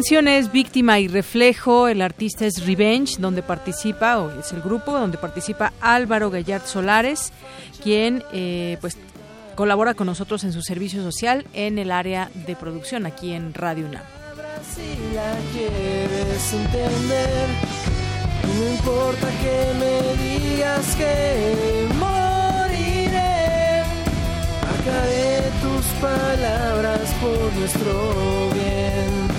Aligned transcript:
Canción 0.00 0.28
es 0.28 0.50
Víctima 0.50 0.98
y 0.98 1.08
Reflejo, 1.08 1.86
el 1.86 2.00
artista 2.00 2.46
es 2.46 2.64
Revenge, 2.64 3.18
donde 3.18 3.42
participa, 3.42 4.18
o 4.18 4.30
es 4.40 4.50
el 4.50 4.62
grupo 4.62 4.98
donde 4.98 5.18
participa 5.18 5.74
Álvaro 5.78 6.30
Gallard 6.30 6.64
Solares, 6.64 7.34
quien 7.82 8.24
eh, 8.32 8.78
pues 8.80 8.96
colabora 9.56 9.92
con 9.92 10.06
nosotros 10.06 10.42
en 10.44 10.54
su 10.54 10.62
servicio 10.62 11.02
social 11.02 11.46
en 11.52 11.78
el 11.78 11.90
área 11.90 12.30
de 12.46 12.56
producción 12.56 13.04
aquí 13.04 13.34
en 13.34 13.52
Radio 13.52 13.88
UNAM. 13.88 14.02
no 18.42 18.70
importa 18.70 19.28
que 19.42 19.74
me 19.80 20.00
digas 20.24 20.96
que 20.96 21.88
moriré, 21.98 23.82
tus 25.60 25.84
palabras 26.00 27.14
por 27.20 27.52
nuestro 27.52 28.50
bien. 28.54 29.29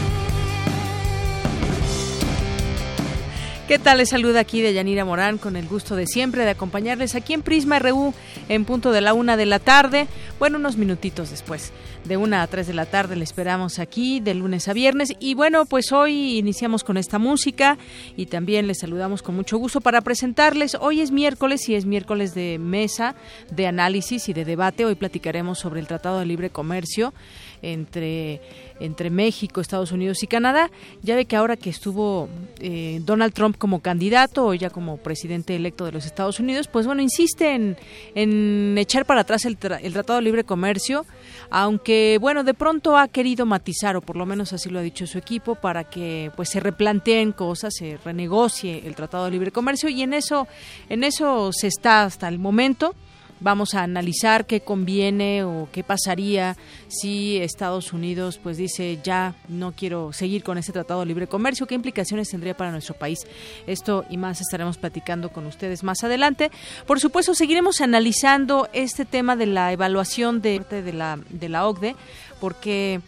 ¿Qué 3.71 3.79
tal? 3.79 3.99
Les 3.99 4.09
saluda 4.09 4.41
aquí 4.41 4.61
de 4.61 4.73
Yanira 4.73 5.05
Morán 5.05 5.37
con 5.37 5.55
el 5.55 5.65
gusto 5.65 5.95
de 5.95 6.05
siempre 6.05 6.43
de 6.43 6.49
acompañarles 6.49 7.15
aquí 7.15 7.31
en 7.33 7.41
Prisma 7.41 7.79
RU 7.79 8.13
en 8.49 8.65
punto 8.65 8.91
de 8.91 8.99
la 8.99 9.13
una 9.13 9.37
de 9.37 9.45
la 9.45 9.59
tarde. 9.59 10.09
Bueno, 10.39 10.57
unos 10.57 10.75
minutitos 10.75 11.29
después. 11.29 11.71
De 12.03 12.17
una 12.17 12.41
a 12.41 12.47
tres 12.47 12.67
de 12.67 12.73
la 12.73 12.85
tarde 12.85 13.15
le 13.15 13.23
esperamos 13.23 13.79
aquí 13.79 14.19
de 14.19 14.33
lunes 14.33 14.67
a 14.67 14.73
viernes. 14.73 15.13
Y 15.21 15.35
bueno, 15.35 15.65
pues 15.65 15.93
hoy 15.93 16.37
iniciamos 16.37 16.83
con 16.83 16.97
esta 16.97 17.17
música 17.17 17.77
y 18.17 18.25
también 18.25 18.67
les 18.67 18.79
saludamos 18.79 19.21
con 19.21 19.35
mucho 19.35 19.57
gusto 19.57 19.79
para 19.79 20.01
presentarles. 20.01 20.75
Hoy 20.75 20.99
es 20.99 21.11
miércoles 21.11 21.69
y 21.69 21.75
es 21.75 21.85
miércoles 21.85 22.33
de 22.33 22.57
mesa, 22.59 23.15
de 23.51 23.67
análisis 23.67 24.27
y 24.27 24.33
de 24.33 24.43
debate. 24.43 24.83
Hoy 24.83 24.95
platicaremos 24.95 25.59
sobre 25.59 25.79
el 25.79 25.87
Tratado 25.87 26.19
de 26.19 26.25
Libre 26.25 26.49
Comercio 26.49 27.13
entre, 27.61 28.41
entre 28.79 29.09
México, 29.09 29.61
Estados 29.61 29.91
Unidos 29.91 30.23
y 30.23 30.27
Canadá. 30.27 30.71
Ya 31.01 31.15
ve 31.15 31.25
que 31.25 31.35
ahora 31.35 31.57
que 31.57 31.69
estuvo 31.69 32.29
eh, 32.59 33.01
Donald 33.03 33.33
Trump 33.33 33.57
como 33.57 33.81
candidato 33.81 34.47
o 34.47 34.53
ya 34.53 34.69
como 34.69 34.97
presidente 34.97 35.55
electo 35.55 35.85
de 35.85 35.91
los 35.91 36.05
Estados 36.05 36.39
Unidos, 36.39 36.67
pues 36.67 36.85
bueno, 36.85 37.01
insiste 37.01 37.53
en, 37.53 37.77
en 38.15 38.77
echar 38.77 39.05
para 39.05 39.21
atrás 39.21 39.45
el, 39.45 39.57
el 39.81 39.93
Tratado 39.93 40.19
de 40.19 40.23
Libre 40.23 40.43
Comercio, 40.43 41.05
aunque 41.49 42.17
bueno, 42.19 42.43
de 42.43 42.53
pronto 42.53 42.97
ha 42.97 43.07
querido 43.07 43.45
matizar, 43.45 43.95
o 43.95 44.01
por 44.01 44.15
lo 44.15 44.25
menos 44.25 44.53
así 44.53 44.69
lo 44.69 44.79
ha 44.79 44.83
dicho 44.83 45.07
su 45.07 45.17
equipo, 45.17 45.55
para 45.55 45.83
que 45.83 46.31
pues 46.35 46.49
se 46.49 46.59
replanteen 46.59 47.31
cosas, 47.31 47.73
se 47.77 47.97
renegocie 48.03 48.83
el 48.85 48.95
Tratado 48.95 49.25
de 49.25 49.31
Libre 49.31 49.51
Comercio 49.51 49.89
y 49.89 50.01
en 50.01 50.13
eso, 50.13 50.47
en 50.89 51.03
eso 51.03 51.51
se 51.51 51.67
está 51.67 52.03
hasta 52.03 52.27
el 52.27 52.39
momento. 52.39 52.95
Vamos 53.41 53.73
a 53.73 53.81
analizar 53.81 54.45
qué 54.45 54.61
conviene 54.61 55.43
o 55.43 55.67
qué 55.71 55.83
pasaría 55.83 56.55
si 56.87 57.37
Estados 57.37 57.91
Unidos 57.91 58.39
pues 58.41 58.55
dice 58.55 58.99
ya 59.03 59.35
no 59.49 59.71
quiero 59.71 60.13
seguir 60.13 60.43
con 60.43 60.59
ese 60.59 60.71
tratado 60.71 60.99
de 60.99 61.07
libre 61.07 61.25
comercio, 61.25 61.65
qué 61.65 61.73
implicaciones 61.73 62.29
tendría 62.29 62.55
para 62.55 62.71
nuestro 62.71 62.93
país. 62.93 63.19
Esto 63.65 64.05
y 64.11 64.17
más 64.17 64.41
estaremos 64.41 64.77
platicando 64.77 65.29
con 65.29 65.47
ustedes 65.47 65.83
más 65.83 66.03
adelante. 66.03 66.51
Por 66.85 66.99
supuesto, 66.99 67.33
seguiremos 67.33 67.81
analizando 67.81 68.69
este 68.73 69.05
tema 69.05 69.35
de 69.35 69.47
la 69.47 69.73
evaluación 69.73 70.41
de, 70.41 70.59
de 70.59 70.93
la 70.93 71.19
de 71.29 71.49
la 71.49 71.67
OCDE 71.67 71.95
porque 72.39 73.01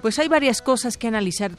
pues 0.00 0.18
hay 0.18 0.28
varias 0.28 0.62
cosas 0.62 0.96
que 0.96 1.08
analizar 1.08 1.52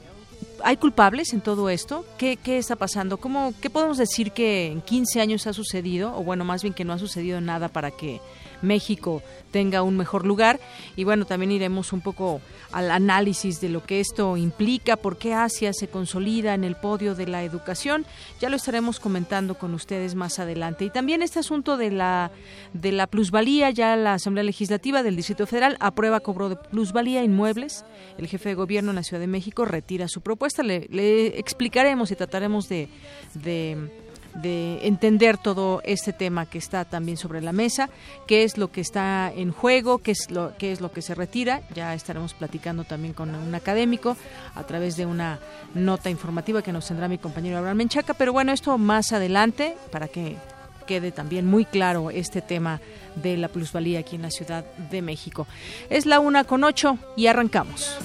¿Hay 0.64 0.78
culpables 0.78 1.34
en 1.34 1.42
todo 1.42 1.70
esto? 1.70 2.06
¿Qué, 2.18 2.38
¿Qué, 2.38 2.58
está 2.58 2.76
pasando? 2.76 3.18
¿Cómo, 3.18 3.54
¿Qué 3.62 3.70
podemos 3.70 3.98
decir 3.98 4.32
que 4.32 4.68
en 4.68 4.82
15 4.82 5.22
años 5.22 5.48
ha 5.48 5.54
sucedido? 5.54 6.16
O 6.18 6.24
bueno, 6.24 6.46
más 6.46 6.62
bien 6.62 6.74
que 6.74 6.86
no 6.86 6.94
ha 6.94 7.00
sucedido 7.00 7.42
nada 7.42 7.68
para 7.68 7.92
que 7.92 8.22
México 8.62 9.22
tenga 9.52 9.84
un 9.84 9.98
mejor 9.98 10.26
lugar. 10.26 10.60
Y 10.96 11.04
bueno, 11.04 11.26
también 11.26 11.52
iremos 11.52 11.94
un 11.94 12.02
poco 12.02 12.42
al 12.72 12.90
análisis 12.90 13.60
de 13.62 13.70
lo 13.70 13.84
que 13.86 14.00
esto 14.00 14.38
implica, 14.38 14.96
por 14.96 15.18
qué 15.18 15.34
Asia 15.34 15.74
se 15.74 15.88
consolida 15.88 16.54
en 16.54 16.64
el 16.64 16.76
podio 16.76 17.16
de 17.16 17.28
la 17.28 17.44
educación. 17.44 18.06
Ya 18.40 18.50
lo 18.50 18.56
estaremos 18.56 19.00
comentando 19.00 19.56
con 19.56 19.74
ustedes 19.74 20.16
más 20.16 20.40
adelante. 20.40 20.86
Y 20.86 20.90
también 20.90 21.22
este 21.22 21.40
asunto 21.40 21.78
de 21.78 21.92
la, 21.92 22.32
de 22.74 22.92
la 22.92 23.08
plusvalía, 23.08 23.70
ya 23.70 23.96
la 23.96 24.14
Asamblea 24.14 24.44
Legislativa 24.44 25.04
del 25.04 25.16
Distrito 25.16 25.46
Federal 25.46 25.78
aprueba 25.80 26.22
cobro 26.22 26.50
de 26.50 26.56
plusvalía 26.56 27.24
inmuebles. 27.24 27.86
El 28.18 28.28
jefe 28.28 28.50
de 28.50 28.56
gobierno 28.56 28.92
en 28.92 28.96
la 28.96 29.04
Ciudad 29.04 29.20
de 29.20 29.28
México 29.28 29.66
retira 29.66 30.08
su 30.08 30.22
propuesta. 30.22 30.64
Le, 30.64 30.88
le 30.90 31.40
explicaremos 31.40 32.12
y 32.12 32.16
trataremos 32.16 32.70
de, 32.70 32.88
de 33.34 33.90
de 34.36 34.86
entender 34.88 35.38
todo 35.38 35.82
este 35.84 36.14
tema 36.14 36.46
que 36.46 36.58
está 36.58 36.86
también 36.86 37.18
sobre 37.18 37.42
la 37.42 37.52
mesa, 37.52 37.90
qué 38.28 38.44
es 38.44 38.58
lo 38.58 38.72
que 38.72 38.82
está 38.82 39.32
en 39.36 39.52
juego, 39.52 40.00
qué 40.00 40.12
es 40.12 40.32
lo, 40.32 40.56
qué 40.58 40.72
es 40.72 40.82
lo 40.82 40.92
que 40.92 41.02
se 41.02 41.16
retira. 41.16 41.62
Ya 41.74 41.94
estaremos 41.94 42.34
platicando 42.34 42.84
también 42.84 43.14
con 43.14 43.34
un 43.34 43.56
académico 43.56 44.16
a 44.56 44.64
través 44.64 44.98
de 44.98 45.06
una 45.06 45.40
nota 45.74 46.10
informativa 46.10 46.62
que 46.62 46.72
nos 46.72 46.88
tendrá 46.88 47.08
mi 47.08 47.18
compañero 47.18 47.58
Abraham 47.58 47.78
Menchaca. 47.78 48.14
Pero 48.14 48.34
bueno, 48.34 48.52
esto 48.52 48.78
más 48.78 49.12
adelante 49.12 49.76
para 49.92 50.08
que 50.08 50.38
quede 50.86 51.12
también 51.12 51.46
muy 51.46 51.66
claro 51.66 52.12
este 52.12 52.42
tema 52.42 52.82
de 53.16 53.38
la 53.38 53.48
plusvalía 53.48 54.00
aquí 54.00 54.16
en 54.16 54.24
la 54.24 54.32
Ciudad 54.32 54.66
de 54.90 55.02
México. 55.02 55.48
Es 55.90 56.06
la 56.06 56.20
una 56.20 56.44
con 56.44 56.64
ocho 56.64 56.98
y 57.16 57.28
arrancamos. 57.28 57.98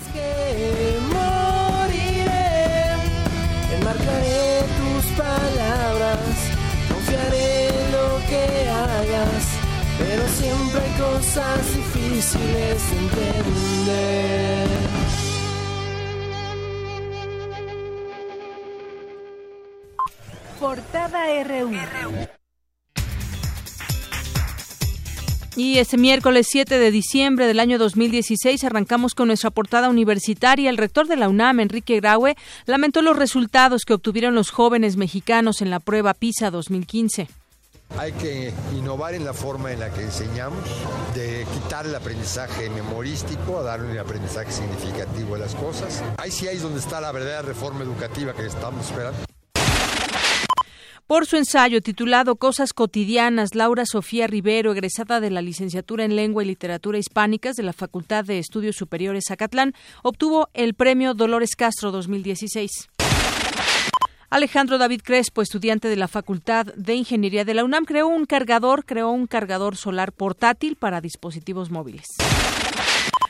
Siempre 10.77 10.85
hay 10.85 11.01
cosas 11.01 11.75
difíciles 11.75 12.91
de 12.91 12.99
entender. 12.99 14.69
Portada 20.61 21.45
RU. 21.45 21.71
Y 25.59 25.79
este 25.79 25.97
miércoles 25.97 26.49
7 26.51 26.79
de 26.79 26.91
diciembre 26.91 27.47
del 27.47 27.61
año 27.61 27.79
2016 27.79 28.63
arrancamos 28.65 29.15
con 29.15 29.29
nuestra 29.29 29.51
portada 29.51 29.89
universitaria. 29.89 30.69
El 30.69 30.77
rector 30.77 31.07
de 31.07 31.17
la 31.17 31.31
UNAM, 31.31 31.61
Enrique 31.61 31.99
Graue, 31.99 32.37
lamentó 32.67 33.01
los 33.01 33.17
resultados 33.17 33.85
que 33.87 33.95
obtuvieron 33.95 34.35
los 34.35 34.51
jóvenes 34.51 34.99
mexicanos 34.99 35.63
en 35.63 35.71
la 35.71 35.81
prueba 35.81 36.13
PISA 36.13 36.51
2015. 36.51 37.29
Hay 37.99 38.13
que 38.13 38.53
innovar 38.75 39.15
en 39.15 39.25
la 39.25 39.33
forma 39.33 39.73
en 39.73 39.81
la 39.81 39.93
que 39.93 40.03
enseñamos, 40.03 40.59
de 41.15 41.47
quitar 41.53 41.87
el 41.87 41.95
aprendizaje 41.95 42.69
memorístico 42.71 43.59
a 43.59 43.63
darle 43.63 43.91
un 43.91 43.99
aprendizaje 43.99 44.53
significativo 44.53 45.35
a 45.35 45.39
las 45.39 45.55
cosas. 45.55 46.03
Ahí 46.19 46.31
sí 46.31 46.47
es 46.47 46.63
donde 46.63 46.81
está 46.81 47.01
la 47.01 47.13
verdadera 47.13 47.43
reforma 47.43 47.85
educativa 47.85 48.35
que 48.35 48.47
estamos 48.47 48.87
esperando. 48.87 49.19
Por 51.07 51.25
su 51.25 51.37
ensayo 51.37 51.81
titulado 51.83 52.35
Cosas 52.35 52.73
cotidianas, 52.73 53.55
Laura 53.55 53.85
Sofía 53.87 54.27
Rivero, 54.27 54.73
egresada 54.73 55.21
de 55.21 55.31
la 55.31 55.41
licenciatura 55.41 56.05
en 56.05 56.17
Lengua 56.17 56.43
y 56.43 56.47
Literatura 56.47 56.99
Hispánicas 56.99 57.55
de 57.55 57.63
la 57.63 57.73
Facultad 57.73 58.25
de 58.25 58.41
Estudios 58.41 58.75
Superiores 58.75 59.27
Zacatlán, 59.29 59.73
obtuvo 60.03 60.49
el 60.53 60.75
premio 60.75 61.15
Dolores 61.15 61.55
Castro 61.55 61.93
2016. 61.93 62.96
Alejandro 64.29 64.79
David 64.79 65.03
Crespo, 65.05 65.41
estudiante 65.41 65.89
de 65.89 65.95
la 65.95 66.09
Facultad 66.09 66.67
de 66.75 66.95
Ingeniería 66.95 67.45
de 67.45 67.55
la 67.55 67.65
UNAM, 67.65 67.85
creó 67.85 68.09
un 68.09 68.27
cargador, 68.27 68.85
creó 68.85 69.11
un 69.11 69.29
cargador 69.29 69.77
solar 69.77 70.13
portátil 70.13 70.75
para 70.75 71.01
dispositivos 71.01 71.71
móviles. 71.71 72.07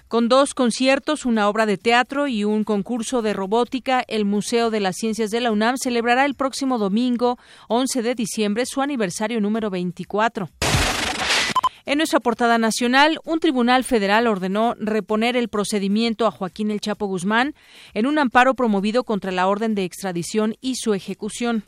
Con 0.09 0.29
dos 0.29 0.55
conciertos, 0.55 1.27
una 1.27 1.49
obra 1.49 1.67
de 1.67 1.77
teatro 1.77 2.29
y 2.29 2.45
un 2.45 2.65
concurso 2.65 3.21
de 3.21 3.35
robótica, 3.35 4.05
el 4.09 4.25
Museo 4.25 4.71
de 4.71 4.81
las 4.81 4.97
Ciencias 4.97 5.31
de 5.31 5.41
la 5.41 5.51
UNAM 5.51 5.77
celebrará 5.77 6.25
el 6.25 6.35
próximo 6.35 6.79
domingo 6.79 7.39
11 7.69 8.03
de 8.03 8.15
diciembre 8.15 8.65
su 8.65 8.81
aniversario 8.81 9.41
número 9.41 9.69
24. 9.69 10.49
En 11.89 11.99
nuestra 11.99 12.19
portada 12.19 12.59
nacional, 12.59 13.21
un 13.25 13.39
tribunal 13.39 13.85
federal 13.85 14.27
ordenó 14.27 14.75
reponer 14.75 15.37
el 15.37 15.47
procedimiento 15.47 16.27
a 16.27 16.33
Joaquín 16.33 16.73
El 16.73 16.81
Chapo 16.81 17.07
Guzmán 17.07 17.55
en 17.95 18.07
un 18.07 18.19
amparo 18.19 18.55
promovido 18.55 19.05
contra 19.05 19.31
la 19.31 19.47
orden 19.47 19.77
de 19.77 19.85
extradición 19.85 20.57
y 20.61 20.75
su 20.75 20.95
ejecución. 20.95 21.63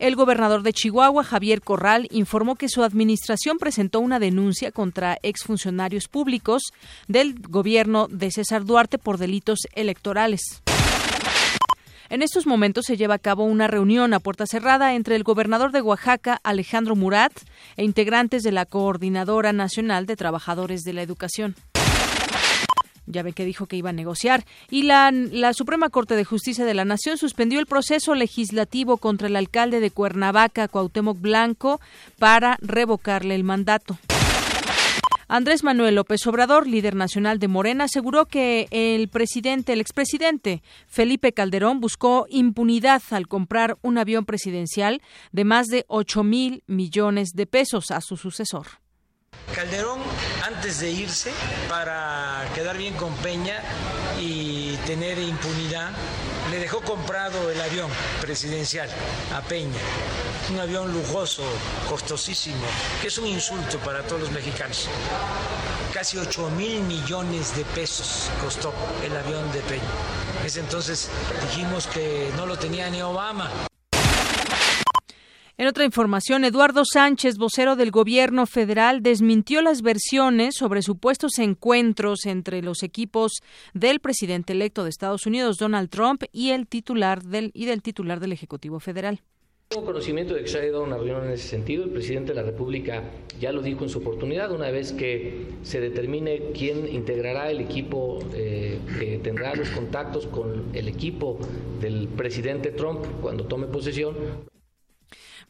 El 0.00 0.16
gobernador 0.16 0.64
de 0.64 0.72
Chihuahua, 0.72 1.22
Javier 1.22 1.60
Corral, 1.60 2.08
informó 2.10 2.56
que 2.56 2.68
su 2.68 2.82
administración 2.82 3.58
presentó 3.58 4.00
una 4.00 4.18
denuncia 4.18 4.72
contra 4.72 5.16
exfuncionarios 5.22 6.08
públicos 6.08 6.72
del 7.06 7.38
gobierno 7.38 8.08
de 8.08 8.32
César 8.32 8.64
Duarte 8.64 8.98
por 8.98 9.16
delitos 9.16 9.60
electorales. 9.76 10.61
En 12.12 12.20
estos 12.20 12.46
momentos 12.46 12.84
se 12.84 12.98
lleva 12.98 13.14
a 13.14 13.18
cabo 13.18 13.44
una 13.44 13.68
reunión 13.68 14.12
a 14.12 14.20
puerta 14.20 14.44
cerrada 14.44 14.94
entre 14.94 15.16
el 15.16 15.22
gobernador 15.22 15.72
de 15.72 15.80
Oaxaca, 15.80 16.38
Alejandro 16.42 16.94
Murat, 16.94 17.32
e 17.78 17.84
integrantes 17.84 18.42
de 18.42 18.52
la 18.52 18.66
Coordinadora 18.66 19.54
Nacional 19.54 20.04
de 20.04 20.14
Trabajadores 20.14 20.82
de 20.82 20.92
la 20.92 21.00
Educación. 21.00 21.56
Ya 23.06 23.22
ve 23.22 23.32
que 23.32 23.46
dijo 23.46 23.64
que 23.64 23.76
iba 23.76 23.88
a 23.88 23.94
negociar. 23.94 24.44
Y 24.68 24.82
la, 24.82 25.10
la, 25.10 25.54
Suprema 25.54 25.88
Corte 25.88 26.14
de 26.14 26.26
Justicia 26.26 26.66
de 26.66 26.74
la 26.74 26.84
Nación 26.84 27.16
suspendió 27.16 27.58
el 27.58 27.64
proceso 27.64 28.14
legislativo 28.14 28.98
contra 28.98 29.28
el 29.28 29.36
alcalde 29.36 29.80
de 29.80 29.90
Cuernavaca, 29.90 30.68
Cuauhtémoc 30.68 31.18
Blanco, 31.18 31.80
para 32.18 32.58
revocarle 32.60 33.34
el 33.34 33.42
mandato. 33.42 33.96
Andrés 35.34 35.64
Manuel 35.64 35.94
López 35.94 36.26
Obrador, 36.26 36.66
líder 36.66 36.94
nacional 36.94 37.38
de 37.38 37.48
Morena, 37.48 37.84
aseguró 37.84 38.26
que 38.26 38.68
el 38.70 39.08
presidente, 39.08 39.72
el 39.72 39.80
expresidente 39.80 40.62
Felipe 40.86 41.32
Calderón 41.32 41.80
buscó 41.80 42.26
impunidad 42.28 43.00
al 43.12 43.28
comprar 43.28 43.78
un 43.80 43.96
avión 43.96 44.26
presidencial 44.26 45.00
de 45.30 45.44
más 45.44 45.68
de 45.68 45.86
8 45.88 46.22
mil 46.22 46.64
millones 46.66 47.30
de 47.32 47.46
pesos 47.46 47.90
a 47.92 48.02
su 48.02 48.18
sucesor. 48.18 48.66
Calderón, 49.54 50.00
antes 50.46 50.80
de 50.80 50.90
irse, 50.90 51.32
para 51.66 52.44
quedar 52.54 52.76
bien 52.76 52.92
con 52.94 53.14
Peña 53.22 53.62
y 54.20 54.76
tener 54.84 55.18
impunidad, 55.18 55.92
dejó 56.72 56.84
comprado 56.84 57.50
el 57.50 57.60
avión 57.60 57.90
presidencial 58.22 58.88
a 59.34 59.42
Peña. 59.42 59.78
Un 60.50 60.58
avión 60.58 60.90
lujoso, 60.90 61.42
costosísimo, 61.86 62.64
que 63.02 63.08
es 63.08 63.18
un 63.18 63.26
insulto 63.26 63.78
para 63.80 64.02
todos 64.04 64.22
los 64.22 64.30
mexicanos. 64.30 64.88
Casi 65.92 66.16
8 66.16 66.48
mil 66.56 66.80
millones 66.84 67.54
de 67.54 67.64
pesos 67.66 68.30
costó 68.40 68.72
el 69.04 69.14
avión 69.14 69.52
de 69.52 69.60
Peña. 69.60 69.82
Es 70.46 70.56
entonces 70.56 71.10
dijimos 71.42 71.86
que 71.88 72.32
no 72.38 72.46
lo 72.46 72.58
tenía 72.58 72.88
ni 72.88 73.02
Obama. 73.02 73.50
En 75.58 75.66
otra 75.66 75.84
información, 75.84 76.44
Eduardo 76.44 76.82
Sánchez, 76.84 77.36
vocero 77.36 77.76
del 77.76 77.90
gobierno 77.90 78.46
federal, 78.46 79.02
desmintió 79.02 79.60
las 79.60 79.82
versiones 79.82 80.54
sobre 80.56 80.80
supuestos 80.80 81.38
encuentros 81.38 82.24
entre 82.24 82.62
los 82.62 82.82
equipos 82.82 83.42
del 83.74 84.00
presidente 84.00 84.54
electo 84.54 84.82
de 84.82 84.90
Estados 84.90 85.26
Unidos, 85.26 85.58
Donald 85.58 85.90
Trump, 85.90 86.24
y 86.32 86.50
el 86.50 86.66
titular 86.66 87.22
del 87.22 87.50
y 87.52 87.66
del 87.66 87.82
titular 87.82 88.18
del 88.18 88.32
Ejecutivo 88.32 88.80
Federal. 88.80 89.20
Tengo 89.68 89.84
conocimiento 89.84 90.34
de 90.34 90.42
que 90.42 90.48
se 90.48 90.58
ha 90.58 90.66
dado 90.66 90.84
una 90.84 90.96
reunión 90.96 91.24
en 91.24 91.32
ese 91.32 91.48
sentido. 91.48 91.84
El 91.84 91.90
presidente 91.90 92.32
de 92.32 92.34
la 92.34 92.42
República 92.42 93.04
ya 93.38 93.52
lo 93.52 93.62
dijo 93.62 93.84
en 93.84 93.90
su 93.90 93.98
oportunidad. 93.98 94.52
Una 94.52 94.70
vez 94.70 94.92
que 94.92 95.46
se 95.62 95.80
determine 95.80 96.50
quién 96.52 96.88
integrará 96.88 97.50
el 97.50 97.60
equipo 97.60 98.18
eh, 98.34 98.78
que 98.98 99.18
tendrá 99.18 99.54
los 99.54 99.70
contactos 99.70 100.26
con 100.26 100.74
el 100.74 100.88
equipo 100.88 101.38
del 101.80 102.08
presidente 102.08 102.70
Trump 102.70 103.04
cuando 103.22 103.44
tome 103.44 103.66
posesión, 103.66 104.14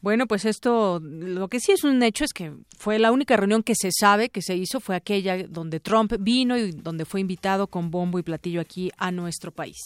bueno, 0.03 0.27
pues 0.27 0.43
esto, 0.43 0.99
lo 1.01 1.47
que 1.47 1.61
sí 1.61 1.71
es 1.71 1.85
un 1.85 2.03
hecho 2.03 2.25
es 2.25 2.33
que 2.33 2.51
fue 2.77 2.99
la 2.99 3.13
única 3.13 3.37
reunión 3.37 3.63
que 3.63 3.73
se 3.73 3.89
sabe 3.97 4.27
que 4.27 4.41
se 4.41 4.53
hizo, 4.53 4.81
fue 4.81 4.97
aquella 4.97 5.47
donde 5.47 5.79
Trump 5.79 6.11
vino 6.19 6.57
y 6.57 6.73
donde 6.73 7.05
fue 7.05 7.21
invitado 7.21 7.67
con 7.67 7.89
bombo 7.89 8.19
y 8.19 8.23
platillo 8.23 8.59
aquí 8.59 8.91
a 8.97 9.11
nuestro 9.11 9.53
país. 9.53 9.77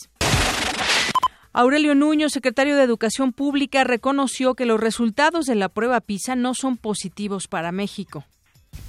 Aurelio 1.53 1.93
Nuño, 1.93 2.29
secretario 2.29 2.75
de 2.75 2.81
Educación 2.81 3.31
Pública, 3.31 3.83
reconoció 3.83 4.55
que 4.55 4.65
los 4.65 4.79
resultados 4.79 5.45
de 5.45 5.53
la 5.53 5.69
prueba 5.69 6.01
PISA 6.01 6.35
no 6.35 6.55
son 6.55 6.77
positivos 6.77 7.47
para 7.47 7.71
México. 7.71 8.25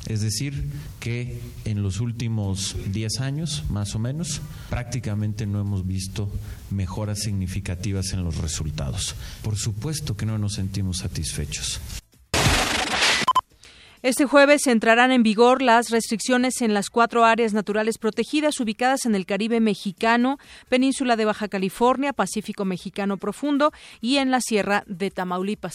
Es 0.07 0.21
decir, 0.21 0.65
que 1.01 1.41
en 1.65 1.83
los 1.83 2.01
últimos 2.01 2.77
10 2.93 3.21
años, 3.21 3.65
más 3.69 3.95
o 3.95 3.99
menos, 3.99 4.41
prácticamente 4.71 5.47
no 5.47 5.61
hemos 5.61 5.87
visto 5.87 6.31
mejoras 6.71 7.21
significativas 7.21 8.13
en 8.13 8.25
los 8.25 8.39
resultados. 8.39 9.15
Por 9.43 9.57
supuesto 9.57 10.17
que 10.17 10.27
no 10.27 10.39
nos 10.39 10.55
sentimos 10.55 10.99
satisfechos. 10.99 11.81
Este 14.01 14.27
jueves 14.27 14.69
entrarán 14.69 15.11
en 15.11 15.25
vigor 15.25 15.61
las 15.61 15.91
restricciones 15.91 16.63
en 16.63 16.73
las 16.73 16.89
cuatro 16.89 17.25
áreas 17.25 17.53
naturales 17.53 17.99
protegidas 17.99 18.61
ubicadas 18.61 19.05
en 19.07 19.17
el 19.17 19.27
Caribe 19.27 19.59
mexicano, 19.59 20.39
Península 20.69 21.17
de 21.17 21.25
Baja 21.25 21.49
California, 21.49 22.13
Pacífico 22.13 22.65
mexicano 22.65 23.17
profundo 23.17 23.73
y 24.01 24.19
en 24.19 24.31
la 24.31 24.41
Sierra 24.41 24.85
de 24.87 25.11
Tamaulipas. 25.11 25.75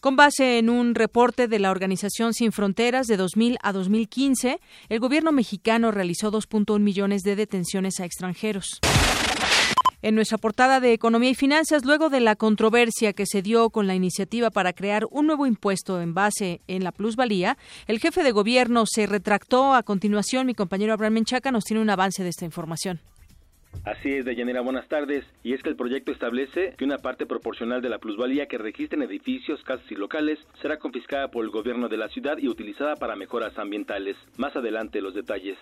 Con 0.00 0.14
base 0.14 0.58
en 0.58 0.70
un 0.70 0.94
reporte 0.94 1.48
de 1.48 1.58
la 1.58 1.72
Organización 1.72 2.32
Sin 2.32 2.52
Fronteras 2.52 3.08
de 3.08 3.16
2000 3.16 3.58
a 3.64 3.72
2015, 3.72 4.60
el 4.88 5.00
gobierno 5.00 5.32
mexicano 5.32 5.90
realizó 5.90 6.30
2.1 6.30 6.78
millones 6.78 7.22
de 7.22 7.34
detenciones 7.34 7.98
a 7.98 8.04
extranjeros. 8.04 8.78
En 10.00 10.14
nuestra 10.14 10.38
portada 10.38 10.78
de 10.78 10.92
Economía 10.92 11.30
y 11.30 11.34
Finanzas, 11.34 11.84
luego 11.84 12.10
de 12.10 12.20
la 12.20 12.36
controversia 12.36 13.12
que 13.12 13.26
se 13.26 13.42
dio 13.42 13.70
con 13.70 13.88
la 13.88 13.96
iniciativa 13.96 14.50
para 14.50 14.72
crear 14.72 15.04
un 15.10 15.26
nuevo 15.26 15.46
impuesto 15.46 16.00
en 16.00 16.14
base 16.14 16.60
en 16.68 16.84
la 16.84 16.92
plusvalía, 16.92 17.58
el 17.88 17.98
jefe 17.98 18.22
de 18.22 18.30
gobierno 18.30 18.84
se 18.86 19.06
retractó. 19.06 19.74
A 19.74 19.82
continuación, 19.82 20.46
mi 20.46 20.54
compañero 20.54 20.92
Abraham 20.92 21.14
Menchaca 21.14 21.50
nos 21.50 21.64
tiene 21.64 21.82
un 21.82 21.90
avance 21.90 22.22
de 22.22 22.28
esta 22.28 22.44
información. 22.44 23.00
Así 23.84 24.12
es, 24.12 24.24
Deyanira, 24.24 24.60
buenas 24.60 24.88
tardes. 24.88 25.24
Y 25.42 25.54
es 25.54 25.62
que 25.62 25.70
el 25.70 25.76
proyecto 25.76 26.12
establece 26.12 26.74
que 26.76 26.84
una 26.84 26.98
parte 26.98 27.26
proporcional 27.26 27.80
de 27.80 27.88
la 27.88 27.98
plusvalía 27.98 28.46
que 28.46 28.58
registren 28.58 29.02
edificios, 29.02 29.62
casas 29.64 29.90
y 29.90 29.94
locales 29.94 30.38
será 30.60 30.78
confiscada 30.78 31.28
por 31.28 31.44
el 31.44 31.50
gobierno 31.50 31.88
de 31.88 31.96
la 31.96 32.08
ciudad 32.08 32.38
y 32.38 32.48
utilizada 32.48 32.96
para 32.96 33.16
mejoras 33.16 33.58
ambientales. 33.58 34.16
Más 34.36 34.54
adelante 34.56 35.00
los 35.00 35.14
detalles. 35.14 35.56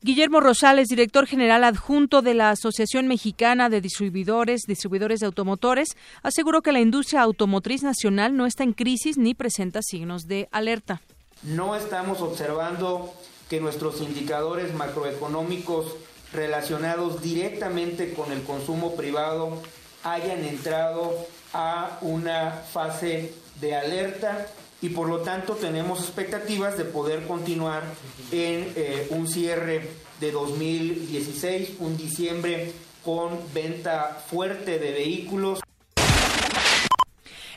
Guillermo 0.00 0.38
Rosales, 0.38 0.86
director 0.86 1.26
general 1.26 1.64
adjunto 1.64 2.22
de 2.22 2.32
la 2.32 2.50
Asociación 2.50 3.08
Mexicana 3.08 3.68
de 3.68 3.80
Distribuidores, 3.80 4.62
Distribuidores 4.62 5.18
de 5.18 5.26
Automotores, 5.26 5.96
aseguró 6.22 6.62
que 6.62 6.70
la 6.70 6.78
industria 6.78 7.22
automotriz 7.22 7.82
nacional 7.82 8.36
no 8.36 8.46
está 8.46 8.62
en 8.62 8.74
crisis 8.74 9.18
ni 9.18 9.34
presenta 9.34 9.80
signos 9.82 10.28
de 10.28 10.48
alerta. 10.52 11.00
No 11.42 11.74
estamos 11.74 12.20
observando 12.20 13.12
que 13.50 13.60
nuestros 13.60 14.00
indicadores 14.00 14.72
macroeconómicos 14.74 15.96
relacionados 16.32 17.22
directamente 17.22 18.12
con 18.12 18.32
el 18.32 18.42
consumo 18.42 18.94
privado 18.94 19.60
hayan 20.04 20.44
entrado 20.44 21.26
a 21.52 21.98
una 22.02 22.50
fase 22.52 23.32
de 23.60 23.74
alerta 23.74 24.46
y 24.80 24.90
por 24.90 25.08
lo 25.08 25.20
tanto 25.20 25.54
tenemos 25.54 26.00
expectativas 26.00 26.78
de 26.78 26.84
poder 26.84 27.26
continuar 27.26 27.82
en 28.30 28.72
eh, 28.76 29.08
un 29.10 29.26
cierre 29.26 29.88
de 30.20 30.30
2016, 30.30 31.76
un 31.80 31.96
diciembre 31.96 32.72
con 33.04 33.38
venta 33.52 34.22
fuerte 34.28 34.78
de 34.78 34.92
vehículos. 34.92 35.60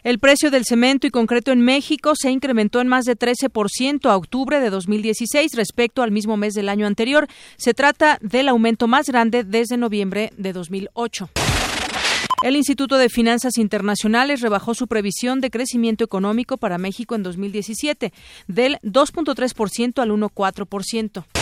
El 0.04 0.18
precio 0.18 0.50
del 0.50 0.66
cemento 0.66 1.06
y 1.06 1.12
concreto 1.12 1.52
en 1.52 1.62
México 1.62 2.14
se 2.16 2.32
incrementó 2.32 2.82
en 2.82 2.88
más 2.88 3.06
de 3.06 3.16
13% 3.16 4.10
a 4.10 4.18
octubre 4.18 4.60
de 4.60 4.72
2016 4.72 5.52
respecto 5.54 6.02
al 6.02 6.10
mismo 6.10 6.38
mes 6.38 6.56
del 6.56 6.70
año 6.70 6.88
anterior. 6.88 7.28
Se 7.58 7.76
trata 7.76 8.18
del 8.20 8.50
aumento 8.50 8.88
más 8.88 9.06
grande 9.06 9.44
desde 9.44 9.78
noviembre 9.78 10.32
de 10.38 10.54
2008. 10.54 11.30
El 12.42 12.56
Instituto 12.56 12.98
de 12.98 13.10
Finanzas 13.10 13.60
Internacionales 13.60 14.42
rebajó 14.42 14.74
su 14.74 14.88
previsión 14.88 15.40
de 15.40 15.52
crecimiento 15.52 16.04
económico 16.04 16.58
para 16.58 16.80
México 16.80 17.14
en 17.14 17.22
2017 17.22 18.12
del 18.48 18.80
2.3% 18.82 20.02
al 20.02 20.10
1.4%. 20.10 21.41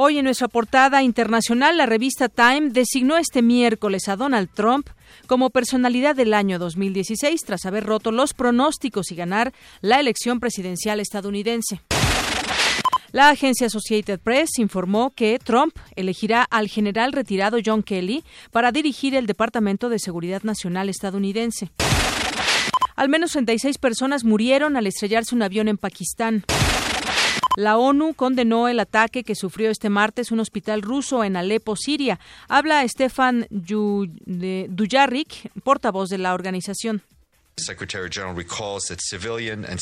Hoy 0.00 0.16
en 0.16 0.26
nuestra 0.26 0.46
portada 0.46 1.02
internacional, 1.02 1.76
la 1.76 1.84
revista 1.84 2.28
Time 2.28 2.70
designó 2.70 3.16
este 3.16 3.42
miércoles 3.42 4.08
a 4.08 4.14
Donald 4.14 4.48
Trump 4.54 4.88
como 5.26 5.50
personalidad 5.50 6.14
del 6.14 6.34
año 6.34 6.60
2016 6.60 7.40
tras 7.44 7.66
haber 7.66 7.84
roto 7.84 8.12
los 8.12 8.32
pronósticos 8.32 9.10
y 9.10 9.16
ganar 9.16 9.52
la 9.80 9.98
elección 9.98 10.38
presidencial 10.38 11.00
estadounidense. 11.00 11.80
La 13.10 13.30
agencia 13.30 13.66
Associated 13.66 14.20
Press 14.20 14.60
informó 14.60 15.10
que 15.16 15.40
Trump 15.40 15.74
elegirá 15.96 16.44
al 16.44 16.68
general 16.68 17.10
retirado 17.10 17.58
John 17.66 17.82
Kelly 17.82 18.22
para 18.52 18.70
dirigir 18.70 19.16
el 19.16 19.26
Departamento 19.26 19.88
de 19.88 19.98
Seguridad 19.98 20.44
Nacional 20.44 20.88
estadounidense. 20.88 21.72
Al 22.94 23.08
menos 23.08 23.32
36 23.32 23.78
personas 23.78 24.22
murieron 24.22 24.76
al 24.76 24.86
estrellarse 24.86 25.34
un 25.34 25.42
avión 25.42 25.66
en 25.66 25.76
Pakistán. 25.76 26.44
La 27.56 27.76
ONU 27.76 28.14
condenó 28.14 28.68
el 28.68 28.80
ataque 28.80 29.24
que 29.24 29.34
sufrió 29.34 29.70
este 29.70 29.88
martes 29.88 30.30
un 30.30 30.40
hospital 30.40 30.82
ruso 30.82 31.24
en 31.24 31.36
Alepo, 31.36 31.76
Siria. 31.76 32.20
Habla 32.48 32.86
Stefan 32.86 33.46
Dujarric, 33.50 35.50
portavoz 35.62 36.08
de 36.08 36.18
la 36.18 36.34
organización. 36.34 37.02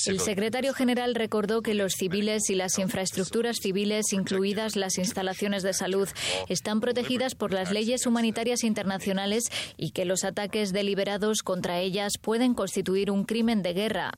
El 0.06 0.20
secretario 0.20 0.72
general 0.72 1.14
recordó 1.14 1.60
que 1.60 1.74
los 1.74 1.92
civiles 1.92 2.48
y 2.48 2.54
las 2.54 2.78
infraestructuras 2.78 3.58
civiles, 3.60 4.12
incluidas 4.12 4.76
las 4.76 4.96
instalaciones 4.96 5.62
de 5.62 5.74
salud, 5.74 6.08
están 6.48 6.80
protegidas 6.80 7.34
por 7.34 7.52
las 7.52 7.72
leyes 7.72 8.06
humanitarias 8.06 8.64
internacionales 8.64 9.44
y 9.76 9.90
que 9.90 10.06
los 10.06 10.24
ataques 10.24 10.72
deliberados 10.72 11.42
contra 11.42 11.80
ellas 11.80 12.14
pueden 12.20 12.54
constituir 12.54 13.10
un 13.10 13.24
crimen 13.24 13.62
de 13.62 13.74
guerra. 13.74 14.12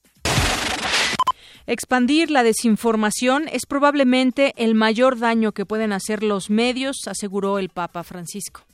Expandir 1.71 2.31
la 2.31 2.45
desinformación 2.45 3.47
es 3.47 3.67
probablemente 3.67 4.55
el 4.57 4.75
mayor 4.75 5.19
daño 5.19 5.53
que 5.53 5.67
pueden 5.67 5.93
hacer 5.93 6.23
los 6.23 6.49
medios, 6.49 7.07
aseguró 7.07 7.59
el 7.59 7.69
Papa 7.69 8.05
Francisco. 8.05 8.68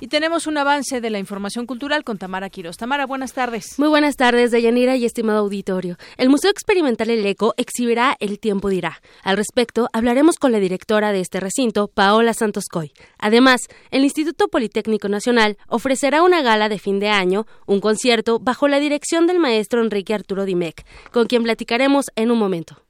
Y 0.00 0.06
tenemos 0.06 0.46
un 0.46 0.56
avance 0.56 1.00
de 1.00 1.10
la 1.10 1.18
información 1.18 1.66
cultural 1.66 2.04
con 2.04 2.18
Tamara 2.18 2.50
Quiroz. 2.50 2.76
Tamara, 2.76 3.04
buenas 3.04 3.32
tardes. 3.32 3.78
Muy 3.78 3.88
buenas 3.88 4.14
tardes, 4.14 4.52
Deyanira 4.52 4.94
y 4.94 5.04
estimado 5.04 5.40
auditorio. 5.40 5.96
El 6.16 6.28
Museo 6.28 6.52
Experimental 6.52 7.10
El 7.10 7.26
Eco 7.26 7.52
exhibirá 7.56 8.16
El 8.20 8.38
tiempo 8.38 8.68
dirá. 8.68 9.00
Al 9.24 9.36
respecto, 9.36 9.88
hablaremos 9.92 10.36
con 10.36 10.52
la 10.52 10.60
directora 10.60 11.10
de 11.10 11.20
este 11.20 11.40
recinto, 11.40 11.88
Paola 11.88 12.32
Santos 12.32 12.66
Coy. 12.70 12.92
Además, 13.18 13.62
el 13.90 14.04
Instituto 14.04 14.46
Politécnico 14.46 15.08
Nacional 15.08 15.58
ofrecerá 15.66 16.22
una 16.22 16.42
gala 16.42 16.68
de 16.68 16.78
fin 16.78 17.00
de 17.00 17.08
año, 17.08 17.46
un 17.66 17.80
concierto 17.80 18.38
bajo 18.38 18.68
la 18.68 18.78
dirección 18.78 19.26
del 19.26 19.40
maestro 19.40 19.82
Enrique 19.82 20.14
Arturo 20.14 20.44
Dimec, 20.44 20.86
con 21.10 21.26
quien 21.26 21.42
platicaremos 21.42 22.06
en 22.14 22.30
un 22.30 22.38
momento. 22.38 22.87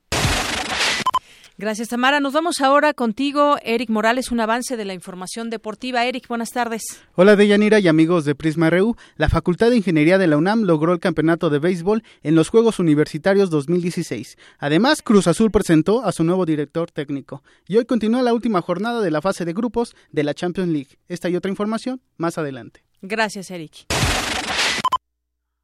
Gracias, 1.60 1.88
Tamara. 1.88 2.20
Nos 2.20 2.34
vamos 2.34 2.60
ahora 2.60 2.94
contigo, 2.94 3.56
Eric 3.64 3.90
Morales, 3.90 4.30
un 4.30 4.38
avance 4.38 4.76
de 4.76 4.84
la 4.84 4.94
información 4.94 5.50
deportiva. 5.50 6.06
Eric, 6.06 6.28
buenas 6.28 6.50
tardes. 6.50 6.82
Hola, 7.16 7.34
Deyanira 7.34 7.80
y 7.80 7.88
amigos 7.88 8.24
de 8.24 8.36
Prisma 8.36 8.70
RU. 8.70 8.94
La 9.16 9.28
Facultad 9.28 9.70
de 9.70 9.76
Ingeniería 9.76 10.18
de 10.18 10.28
la 10.28 10.36
UNAM 10.36 10.62
logró 10.62 10.92
el 10.92 11.00
campeonato 11.00 11.50
de 11.50 11.58
béisbol 11.58 12.04
en 12.22 12.36
los 12.36 12.48
Juegos 12.48 12.78
Universitarios 12.78 13.50
2016. 13.50 14.38
Además, 14.60 15.02
Cruz 15.02 15.26
Azul 15.26 15.50
presentó 15.50 16.04
a 16.04 16.12
su 16.12 16.22
nuevo 16.22 16.46
director 16.46 16.92
técnico. 16.92 17.42
Y 17.66 17.76
hoy 17.76 17.86
continúa 17.86 18.22
la 18.22 18.34
última 18.34 18.62
jornada 18.62 19.00
de 19.00 19.10
la 19.10 19.20
fase 19.20 19.44
de 19.44 19.52
grupos 19.52 19.96
de 20.12 20.22
la 20.22 20.34
Champions 20.34 20.70
League. 20.70 20.98
Esta 21.08 21.28
y 21.28 21.34
otra 21.34 21.50
información 21.50 22.00
más 22.18 22.38
adelante. 22.38 22.84
Gracias, 23.02 23.50
Eric 23.50 23.88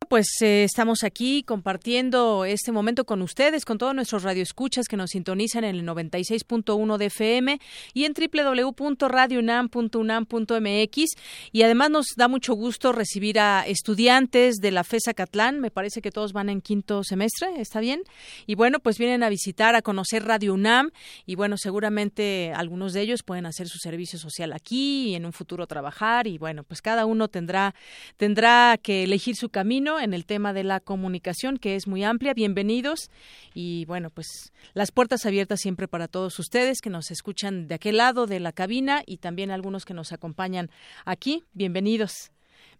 pues 0.08 0.26
eh, 0.40 0.64
estamos 0.64 1.04
aquí 1.04 1.42
compartiendo 1.42 2.44
este 2.44 2.72
momento 2.72 3.04
con 3.04 3.22
ustedes, 3.22 3.64
con 3.64 3.78
todos 3.78 3.94
nuestros 3.94 4.22
radioescuchas 4.22 4.86
que 4.86 4.96
nos 4.96 5.10
sintonizan 5.10 5.64
en 5.64 5.76
el 5.76 5.86
96.1 5.86 6.96
de 6.96 7.06
FM 7.06 7.60
y 7.92 8.04
en 8.04 8.14
www.radiounam.unam.mx 8.14 11.04
y 11.52 11.62
además 11.62 11.90
nos 11.90 12.06
da 12.16 12.28
mucho 12.28 12.54
gusto 12.54 12.92
recibir 12.92 13.38
a 13.38 13.66
estudiantes 13.66 14.56
de 14.56 14.70
la 14.70 14.84
FESA 14.84 15.14
Catlán, 15.14 15.60
me 15.60 15.70
parece 15.70 16.02
que 16.02 16.10
todos 16.10 16.32
van 16.32 16.48
en 16.48 16.60
quinto 16.60 17.04
semestre, 17.04 17.48
¿está 17.58 17.80
bien? 17.80 18.02
Y 18.46 18.54
bueno, 18.54 18.80
pues 18.80 18.98
vienen 18.98 19.22
a 19.22 19.28
visitar, 19.28 19.74
a 19.74 19.82
conocer 19.82 20.24
Radio 20.24 20.54
UNAM 20.54 20.90
y 21.26 21.34
bueno, 21.34 21.56
seguramente 21.56 22.52
algunos 22.54 22.92
de 22.92 23.02
ellos 23.02 23.22
pueden 23.22 23.46
hacer 23.46 23.68
su 23.68 23.78
servicio 23.78 24.18
social 24.18 24.52
aquí 24.52 25.10
y 25.10 25.14
en 25.14 25.26
un 25.26 25.32
futuro 25.32 25.66
trabajar 25.66 26.26
y 26.26 26.38
bueno, 26.38 26.64
pues 26.64 26.82
cada 26.82 27.06
uno 27.06 27.28
tendrá 27.28 27.74
tendrá 28.16 28.78
que 28.82 29.04
elegir 29.04 29.36
su 29.36 29.48
camino 29.48 29.93
en 30.00 30.14
el 30.14 30.24
tema 30.26 30.52
de 30.52 30.64
la 30.64 30.80
comunicación, 30.80 31.58
que 31.58 31.76
es 31.76 31.86
muy 31.86 32.04
amplia. 32.04 32.34
Bienvenidos 32.34 33.10
y 33.54 33.84
bueno, 33.86 34.10
pues 34.10 34.52
las 34.72 34.92
puertas 34.92 35.26
abiertas 35.26 35.60
siempre 35.60 35.88
para 35.88 36.08
todos 36.08 36.38
ustedes 36.38 36.80
que 36.80 36.90
nos 36.90 37.10
escuchan 37.10 37.68
de 37.68 37.74
aquel 37.74 37.98
lado 37.98 38.26
de 38.26 38.40
la 38.40 38.52
cabina 38.52 39.02
y 39.06 39.18
también 39.18 39.50
algunos 39.50 39.84
que 39.84 39.94
nos 39.94 40.12
acompañan 40.12 40.70
aquí. 41.04 41.44
Bienvenidos. 41.52 42.30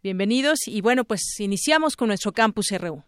Bienvenidos 0.02 0.66
y 0.66 0.80
bueno, 0.80 1.04
pues 1.04 1.22
iniciamos 1.38 1.96
con 1.96 2.08
nuestro 2.08 2.32
campus 2.32 2.66
RU. 2.78 3.02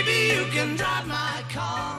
Baby, 0.00 0.34
you 0.34 0.44
can 0.46 0.76
drive 0.76 1.06
my 1.06 1.44
car. 1.52 1.89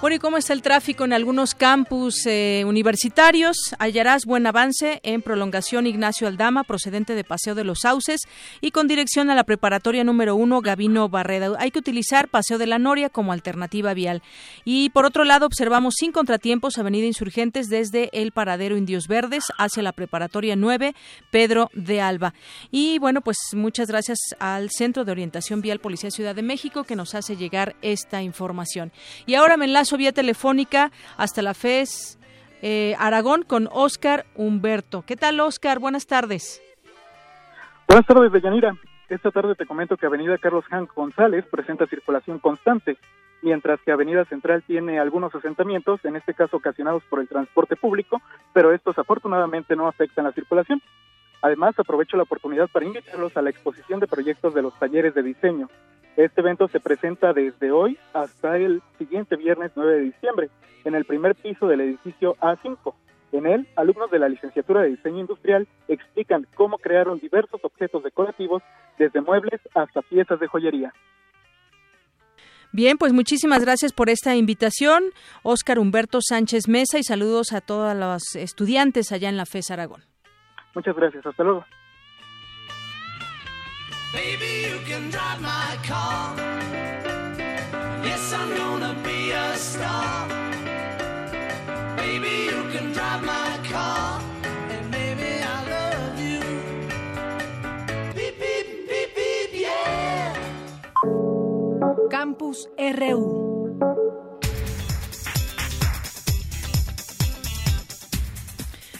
Bueno, 0.00 0.14
¿y 0.14 0.20
cómo 0.20 0.36
está 0.36 0.52
el 0.52 0.62
tráfico 0.62 1.04
en 1.04 1.12
algunos 1.12 1.56
campus 1.56 2.24
eh, 2.24 2.62
universitarios? 2.64 3.56
Hallarás 3.80 4.26
buen 4.26 4.46
avance 4.46 5.00
en 5.02 5.22
prolongación 5.22 5.88
Ignacio 5.88 6.28
Aldama, 6.28 6.62
procedente 6.62 7.16
de 7.16 7.24
Paseo 7.24 7.56
de 7.56 7.64
los 7.64 7.80
Sauces, 7.80 8.20
y 8.60 8.70
con 8.70 8.86
dirección 8.86 9.28
a 9.28 9.34
la 9.34 9.42
preparatoria 9.42 10.04
número 10.04 10.36
uno, 10.36 10.60
Gavino 10.60 11.08
Barreda. 11.08 11.50
Hay 11.58 11.72
que 11.72 11.80
utilizar 11.80 12.28
Paseo 12.28 12.58
de 12.58 12.68
la 12.68 12.78
Noria 12.78 13.10
como 13.10 13.32
alternativa 13.32 13.92
vial. 13.92 14.22
Y 14.64 14.90
por 14.90 15.04
otro 15.04 15.24
lado, 15.24 15.46
observamos 15.46 15.94
sin 15.98 16.12
contratiempos 16.12 16.78
Avenida 16.78 17.06
Insurgentes 17.06 17.66
desde 17.66 18.08
el 18.12 18.30
paradero 18.30 18.76
Indios 18.76 19.08
Verdes 19.08 19.46
hacia 19.58 19.82
la 19.82 19.90
preparatoria 19.90 20.54
9, 20.54 20.94
Pedro 21.32 21.70
de 21.74 22.00
Alba. 22.00 22.34
Y 22.70 23.00
bueno, 23.00 23.20
pues 23.20 23.38
muchas 23.52 23.88
gracias 23.88 24.18
al 24.38 24.70
Centro 24.70 25.04
de 25.04 25.10
Orientación 25.10 25.60
Vial 25.60 25.80
Policía 25.80 26.12
Ciudad 26.12 26.36
de 26.36 26.42
México 26.42 26.84
que 26.84 26.94
nos 26.94 27.16
hace 27.16 27.34
llegar 27.34 27.74
esta 27.82 28.22
información. 28.22 28.92
Y 29.26 29.34
ahora 29.34 29.56
me 29.56 29.64
enlazo 29.64 29.87
vía 29.96 30.12
telefónica 30.12 30.90
hasta 31.16 31.42
la 31.42 31.54
FES 31.54 32.18
eh, 32.62 32.94
Aragón 32.98 33.42
con 33.42 33.68
Oscar 33.72 34.26
Humberto. 34.34 35.02
¿Qué 35.02 35.16
tal, 35.16 35.40
Oscar? 35.40 35.78
Buenas 35.78 36.06
tardes. 36.06 36.60
Buenas 37.86 38.06
tardes, 38.06 38.32
Deyanira. 38.32 38.76
Esta 39.08 39.30
tarde 39.30 39.54
te 39.54 39.64
comento 39.64 39.96
que 39.96 40.06
Avenida 40.06 40.36
Carlos 40.36 40.64
Hank 40.66 40.92
González 40.94 41.44
presenta 41.50 41.86
circulación 41.86 42.38
constante, 42.40 42.98
mientras 43.40 43.80
que 43.80 43.92
Avenida 43.92 44.24
Central 44.26 44.62
tiene 44.66 44.98
algunos 44.98 45.34
asentamientos, 45.34 46.04
en 46.04 46.16
este 46.16 46.34
caso 46.34 46.58
ocasionados 46.58 47.02
por 47.08 47.20
el 47.20 47.28
transporte 47.28 47.76
público, 47.76 48.20
pero 48.52 48.74
estos 48.74 48.98
afortunadamente 48.98 49.76
no 49.76 49.88
afectan 49.88 50.24
la 50.24 50.32
circulación. 50.32 50.82
Además, 51.42 51.78
aprovecho 51.78 52.16
la 52.16 52.24
oportunidad 52.24 52.68
para 52.68 52.86
invitarlos 52.86 53.36
a 53.36 53.42
la 53.42 53.50
exposición 53.50 54.00
de 54.00 54.06
proyectos 54.06 54.54
de 54.54 54.62
los 54.62 54.76
talleres 54.78 55.14
de 55.14 55.22
diseño. 55.22 55.68
Este 56.16 56.40
evento 56.40 56.66
se 56.68 56.80
presenta 56.80 57.32
desde 57.32 57.70
hoy 57.70 57.96
hasta 58.12 58.56
el 58.56 58.82
siguiente 58.98 59.36
viernes 59.36 59.70
9 59.76 59.92
de 59.92 60.00
diciembre, 60.00 60.50
en 60.84 60.94
el 60.96 61.04
primer 61.04 61.36
piso 61.36 61.68
del 61.68 61.80
edificio 61.80 62.34
A5. 62.40 62.94
En 63.30 63.46
él, 63.46 63.68
alumnos 63.76 64.10
de 64.10 64.18
la 64.18 64.28
licenciatura 64.28 64.82
de 64.82 64.88
diseño 64.88 65.20
industrial 65.20 65.68
explican 65.86 66.46
cómo 66.54 66.78
crearon 66.78 67.18
diversos 67.18 67.60
objetos 67.62 68.02
decorativos, 68.02 68.62
desde 68.98 69.20
muebles 69.20 69.60
hasta 69.74 70.02
piezas 70.02 70.40
de 70.40 70.48
joyería. 70.48 70.92
Bien, 72.72 72.98
pues 72.98 73.12
muchísimas 73.12 73.62
gracias 73.62 73.92
por 73.92 74.10
esta 74.10 74.34
invitación, 74.34 75.04
Óscar 75.42 75.78
Humberto 75.78 76.18
Sánchez 76.20 76.68
Mesa, 76.68 76.98
y 76.98 77.04
saludos 77.04 77.52
a 77.52 77.60
todos 77.60 77.96
los 77.96 78.34
estudiantes 78.34 79.12
allá 79.12 79.28
en 79.28 79.36
la 79.36 79.46
FES 79.46 79.70
Aragón. 79.70 80.02
Muchas 80.74 80.94
gracias, 80.94 81.24
hasta 81.24 81.42
luego. 81.42 81.64
Baby, 84.12 84.68
you 84.68 84.78
can 84.86 85.10
drive 85.10 85.40
my 85.40 85.76
car. 85.86 86.34
Yes, 88.04 88.32
I'm 88.32 88.56
gonna 88.56 88.94
be 89.02 89.32
a 89.32 89.56
star. 89.56 90.28
Baby, 91.96 92.48
you 92.50 92.62
can 92.72 92.92
drive 92.92 93.22
my 93.22 93.58
car. 93.70 94.20
And 94.70 94.90
baby, 94.90 95.42
I 95.42 95.58
love 95.74 96.18
you. 96.18 96.40
Beep, 98.14 98.38
beep, 98.38 98.88
beep, 98.88 99.14
beep, 99.14 99.50
yeah. 99.52 100.34
Campus 102.10 102.66
RU. 102.78 103.47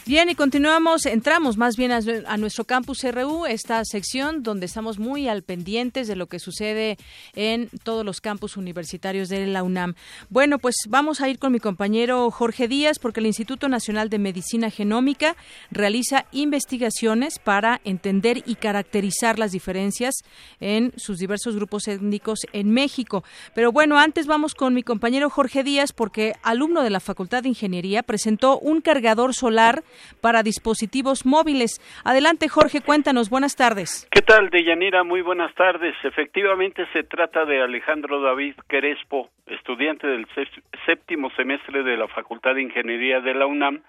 Bien, 0.09 0.27
y 0.27 0.33
continuamos, 0.33 1.05
entramos 1.05 1.55
más 1.55 1.75
bien 1.77 1.91
a, 1.91 2.37
nuestro 2.37 2.63
campus 2.63 3.03
RU, 3.03 3.45
esta 3.45 3.85
sección 3.85 4.41
donde 4.41 4.65
estamos 4.65 4.97
muy 4.97 5.27
al 5.27 5.43
pendientes 5.43 6.07
de 6.07 6.15
lo 6.15 6.25
que 6.25 6.39
sucede 6.39 6.97
en 7.35 7.69
todos 7.83 8.03
los 8.03 8.19
campus 8.19 8.57
universitarios 8.57 9.29
de 9.29 9.45
la 9.45 9.61
UNAM. 9.61 9.93
Bueno, 10.31 10.57
pues 10.57 10.77
vamos 10.87 11.21
a 11.21 11.29
ir 11.29 11.37
con 11.37 11.51
mi 11.51 11.59
compañero 11.59 12.31
Jorge 12.31 12.67
Díaz 12.67 12.97
porque 12.97 13.19
el 13.19 13.27
Instituto 13.27 13.69
Nacional 13.69 14.09
de 14.09 14.17
Medicina 14.17 14.71
Genómica 14.71 15.35
realiza 15.69 16.25
investigaciones 16.31 17.37
para 17.37 17.79
entender 17.83 18.41
y 18.47 18.55
caracterizar 18.55 19.37
las 19.37 19.51
diferencias 19.51 20.15
en 20.59 20.91
sus 20.97 21.19
diversos 21.19 21.55
grupos 21.55 21.87
étnicos 21.87 22.39
en 22.51 22.71
México. 22.71 23.23
Pero 23.53 23.71
bueno, 23.71 23.99
antes 23.99 24.25
vamos 24.25 24.55
con 24.55 24.73
mi 24.73 24.81
compañero 24.81 25.29
Jorge 25.29 25.63
Díaz 25.63 25.93
porque 25.93 26.33
alumno 26.41 26.81
de 26.81 26.89
la 26.89 26.99
Facultad 26.99 27.43
de 27.43 27.49
Ingeniería 27.49 28.01
presentó 28.01 28.57
un 28.57 28.81
cargador 28.81 29.35
solar 29.35 29.83
para 30.21 30.43
dispositivos 30.43 31.25
móviles. 31.25 31.79
Adelante, 32.03 32.47
Jorge, 32.49 32.81
cuéntanos. 32.81 33.29
Buenas 33.29 33.55
tardes. 33.55 34.07
¿Qué 34.11 34.21
tal, 34.21 34.49
Deyanira? 34.49 35.03
Muy 35.03 35.21
buenas 35.21 35.53
tardes. 35.55 35.95
Efectivamente, 36.03 36.85
se 36.93 37.03
trata 37.03 37.45
de 37.45 37.61
Alejandro 37.61 38.21
David 38.21 38.55
Crespo, 38.67 39.29
estudiante 39.47 40.07
del 40.07 40.27
séptimo 40.85 41.29
semestre 41.31 41.83
de 41.83 41.97
la 41.97 42.07
Facultad 42.07 42.55
de 42.55 42.63
Ingeniería 42.63 43.21
de 43.21 43.33
la 43.33 43.45
UNAM, 43.45 43.81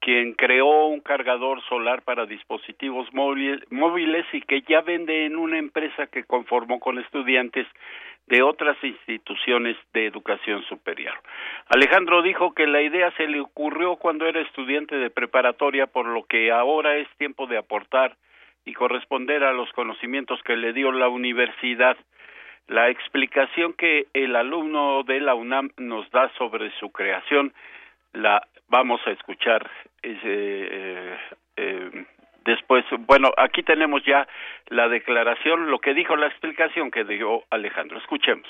quien 0.00 0.32
creó 0.32 0.86
un 0.86 1.00
cargador 1.00 1.62
solar 1.68 2.02
para 2.02 2.24
dispositivos 2.24 3.08
móviles 3.12 4.26
y 4.32 4.40
que 4.40 4.62
ya 4.62 4.80
vende 4.80 5.26
en 5.26 5.36
una 5.36 5.58
empresa 5.58 6.06
que 6.06 6.24
conformó 6.24 6.80
con 6.80 6.98
estudiantes 6.98 7.66
de 8.30 8.42
otras 8.42 8.76
instituciones 8.82 9.76
de 9.92 10.06
educación 10.06 10.62
superior. 10.62 11.14
Alejandro 11.68 12.22
dijo 12.22 12.54
que 12.54 12.66
la 12.66 12.80
idea 12.80 13.10
se 13.16 13.26
le 13.26 13.40
ocurrió 13.40 13.96
cuando 13.96 14.26
era 14.26 14.40
estudiante 14.40 14.96
de 14.96 15.10
preparatoria, 15.10 15.88
por 15.88 16.06
lo 16.06 16.22
que 16.22 16.52
ahora 16.52 16.96
es 16.96 17.08
tiempo 17.18 17.48
de 17.48 17.58
aportar 17.58 18.16
y 18.64 18.72
corresponder 18.72 19.42
a 19.42 19.52
los 19.52 19.70
conocimientos 19.72 20.40
que 20.44 20.56
le 20.56 20.72
dio 20.72 20.92
la 20.92 21.08
universidad. 21.08 21.96
La 22.68 22.88
explicación 22.88 23.72
que 23.72 24.06
el 24.14 24.36
alumno 24.36 25.02
de 25.02 25.20
la 25.20 25.34
UNAM 25.34 25.70
nos 25.76 26.08
da 26.10 26.30
sobre 26.38 26.70
su 26.78 26.90
creación 26.90 27.52
la 28.12 28.46
vamos 28.68 29.00
a 29.06 29.10
escuchar 29.10 29.68
eh, 30.02 31.16
eh, 31.56 32.04
después. 32.44 32.84
Bueno, 33.06 33.30
aquí 33.36 33.62
tenemos 33.62 34.02
ya 34.04 34.26
la 34.68 34.88
declaración, 34.88 35.70
lo 35.70 35.78
que 35.78 35.94
dijo, 35.94 36.16
la 36.16 36.26
explicación 36.26 36.90
que 36.90 37.04
dio 37.04 37.44
Alejandro. 37.50 37.98
Escuchemos. 37.98 38.48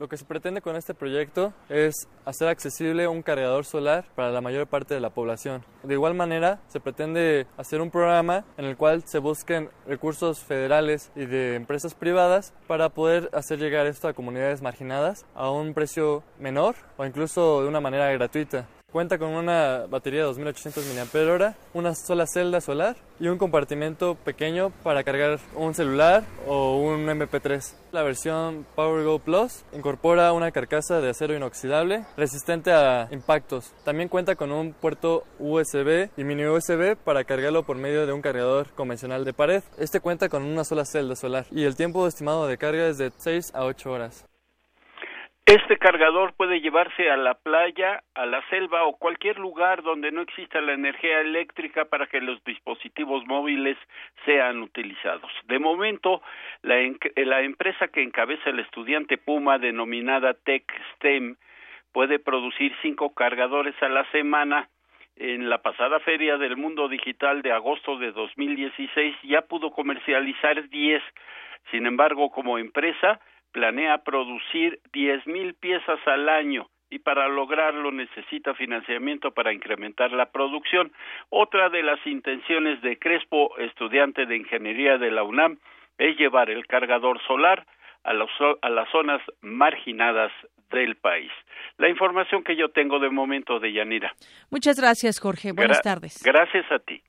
Lo 0.00 0.08
que 0.08 0.16
se 0.16 0.24
pretende 0.24 0.62
con 0.62 0.76
este 0.76 0.94
proyecto 0.94 1.52
es 1.68 2.08
hacer 2.24 2.48
accesible 2.48 3.06
un 3.06 3.20
cargador 3.20 3.66
solar 3.66 4.06
para 4.16 4.30
la 4.30 4.40
mayor 4.40 4.66
parte 4.66 4.94
de 4.94 5.00
la 5.00 5.10
población. 5.10 5.62
De 5.82 5.92
igual 5.92 6.14
manera, 6.14 6.58
se 6.68 6.80
pretende 6.80 7.46
hacer 7.58 7.82
un 7.82 7.90
programa 7.90 8.46
en 8.56 8.64
el 8.64 8.78
cual 8.78 9.02
se 9.04 9.18
busquen 9.18 9.68
recursos 9.86 10.42
federales 10.42 11.12
y 11.14 11.26
de 11.26 11.54
empresas 11.54 11.94
privadas 11.94 12.54
para 12.66 12.88
poder 12.88 13.28
hacer 13.34 13.58
llegar 13.58 13.86
esto 13.86 14.08
a 14.08 14.14
comunidades 14.14 14.62
marginadas 14.62 15.26
a 15.34 15.50
un 15.50 15.74
precio 15.74 16.22
menor 16.38 16.76
o 16.96 17.04
incluso 17.04 17.60
de 17.60 17.68
una 17.68 17.82
manera 17.82 18.10
gratuita. 18.10 18.66
Cuenta 18.92 19.18
con 19.18 19.28
una 19.28 19.86
batería 19.88 20.20
de 20.20 20.26
2800 20.26 20.84
mAh, 20.84 21.54
una 21.74 21.94
sola 21.94 22.26
celda 22.26 22.60
solar 22.60 22.96
y 23.20 23.28
un 23.28 23.38
compartimento 23.38 24.16
pequeño 24.16 24.70
para 24.82 25.04
cargar 25.04 25.38
un 25.54 25.74
celular 25.74 26.24
o 26.48 26.76
un 26.76 27.06
MP3. 27.06 27.72
La 27.92 28.02
versión 28.02 28.66
PowerGo 28.74 29.20
Plus 29.20 29.64
incorpora 29.72 30.32
una 30.32 30.50
carcasa 30.50 31.00
de 31.00 31.10
acero 31.10 31.36
inoxidable 31.36 32.04
resistente 32.16 32.72
a 32.72 33.06
impactos. 33.12 33.72
También 33.84 34.08
cuenta 34.08 34.34
con 34.34 34.50
un 34.50 34.72
puerto 34.72 35.22
USB 35.38 36.08
y 36.16 36.24
mini 36.24 36.46
USB 36.46 36.96
para 36.96 37.22
cargarlo 37.22 37.62
por 37.62 37.76
medio 37.76 38.06
de 38.06 38.12
un 38.12 38.22
cargador 38.22 38.70
convencional 38.72 39.24
de 39.24 39.32
pared. 39.32 39.62
Este 39.78 40.00
cuenta 40.00 40.28
con 40.28 40.42
una 40.42 40.64
sola 40.64 40.84
celda 40.84 41.14
solar 41.14 41.46
y 41.52 41.62
el 41.62 41.76
tiempo 41.76 42.08
estimado 42.08 42.48
de 42.48 42.58
carga 42.58 42.88
es 42.88 42.98
de 42.98 43.12
6 43.16 43.52
a 43.54 43.66
8 43.66 43.88
horas. 43.88 44.24
Este 45.46 45.78
cargador 45.78 46.34
puede 46.34 46.60
llevarse 46.60 47.10
a 47.10 47.16
la 47.16 47.34
playa, 47.34 48.04
a 48.14 48.24
la 48.24 48.40
selva 48.50 48.84
o 48.84 48.96
cualquier 48.96 49.38
lugar 49.38 49.82
donde 49.82 50.12
no 50.12 50.20
exista 50.20 50.60
la 50.60 50.74
energía 50.74 51.20
eléctrica 51.20 51.86
para 51.86 52.06
que 52.06 52.20
los 52.20 52.42
dispositivos 52.44 53.26
móviles 53.26 53.76
sean 54.24 54.62
utilizados. 54.62 55.32
De 55.46 55.58
momento, 55.58 56.22
la, 56.62 56.76
la 57.16 57.42
empresa 57.42 57.88
que 57.88 58.02
encabeza 58.02 58.50
el 58.50 58.60
estudiante 58.60 59.18
Puma, 59.18 59.58
denominada 59.58 60.34
TechSTEM, 60.34 61.36
puede 61.92 62.18
producir 62.18 62.72
cinco 62.82 63.14
cargadores 63.14 63.74
a 63.82 63.88
la 63.88 64.08
semana. 64.12 64.68
En 65.16 65.50
la 65.50 65.58
pasada 65.58 66.00
Feria 66.00 66.38
del 66.38 66.56
Mundo 66.56 66.88
Digital 66.88 67.42
de 67.42 67.52
agosto 67.52 67.98
de 67.98 68.12
2016 68.12 69.16
ya 69.24 69.42
pudo 69.42 69.70
comercializar 69.70 70.68
10. 70.68 71.02
Sin 71.70 71.86
embargo, 71.86 72.30
como 72.30 72.56
empresa, 72.58 73.20
planea 73.52 73.98
producir 73.98 74.80
diez 74.92 75.26
mil 75.26 75.54
piezas 75.54 75.98
al 76.06 76.28
año 76.28 76.68
y 76.90 76.98
para 76.98 77.28
lograrlo 77.28 77.92
necesita 77.92 78.54
financiamiento 78.54 79.30
para 79.30 79.52
incrementar 79.52 80.10
la 80.12 80.26
producción. 80.26 80.92
Otra 81.28 81.68
de 81.68 81.82
las 81.82 82.04
intenciones 82.06 82.82
de 82.82 82.98
Crespo, 82.98 83.56
estudiante 83.58 84.26
de 84.26 84.36
ingeniería 84.36 84.98
de 84.98 85.10
la 85.10 85.22
UNAM, 85.22 85.58
es 85.98 86.16
llevar 86.18 86.50
el 86.50 86.66
cargador 86.66 87.20
solar 87.26 87.64
a, 88.02 88.12
los, 88.12 88.30
a 88.62 88.68
las 88.68 88.88
zonas 88.90 89.22
marginadas 89.40 90.32
del 90.70 90.96
país. 90.96 91.30
La 91.78 91.88
información 91.88 92.42
que 92.42 92.56
yo 92.56 92.70
tengo 92.70 92.98
de 92.98 93.10
momento 93.10 93.60
de 93.60 93.72
Yanira. 93.72 94.12
Muchas 94.50 94.80
gracias, 94.80 95.20
Jorge. 95.20 95.52
Buenas 95.52 95.80
Gra 95.82 95.94
tardes. 95.94 96.22
Gracias 96.24 96.70
a 96.72 96.78
ti. 96.78 97.02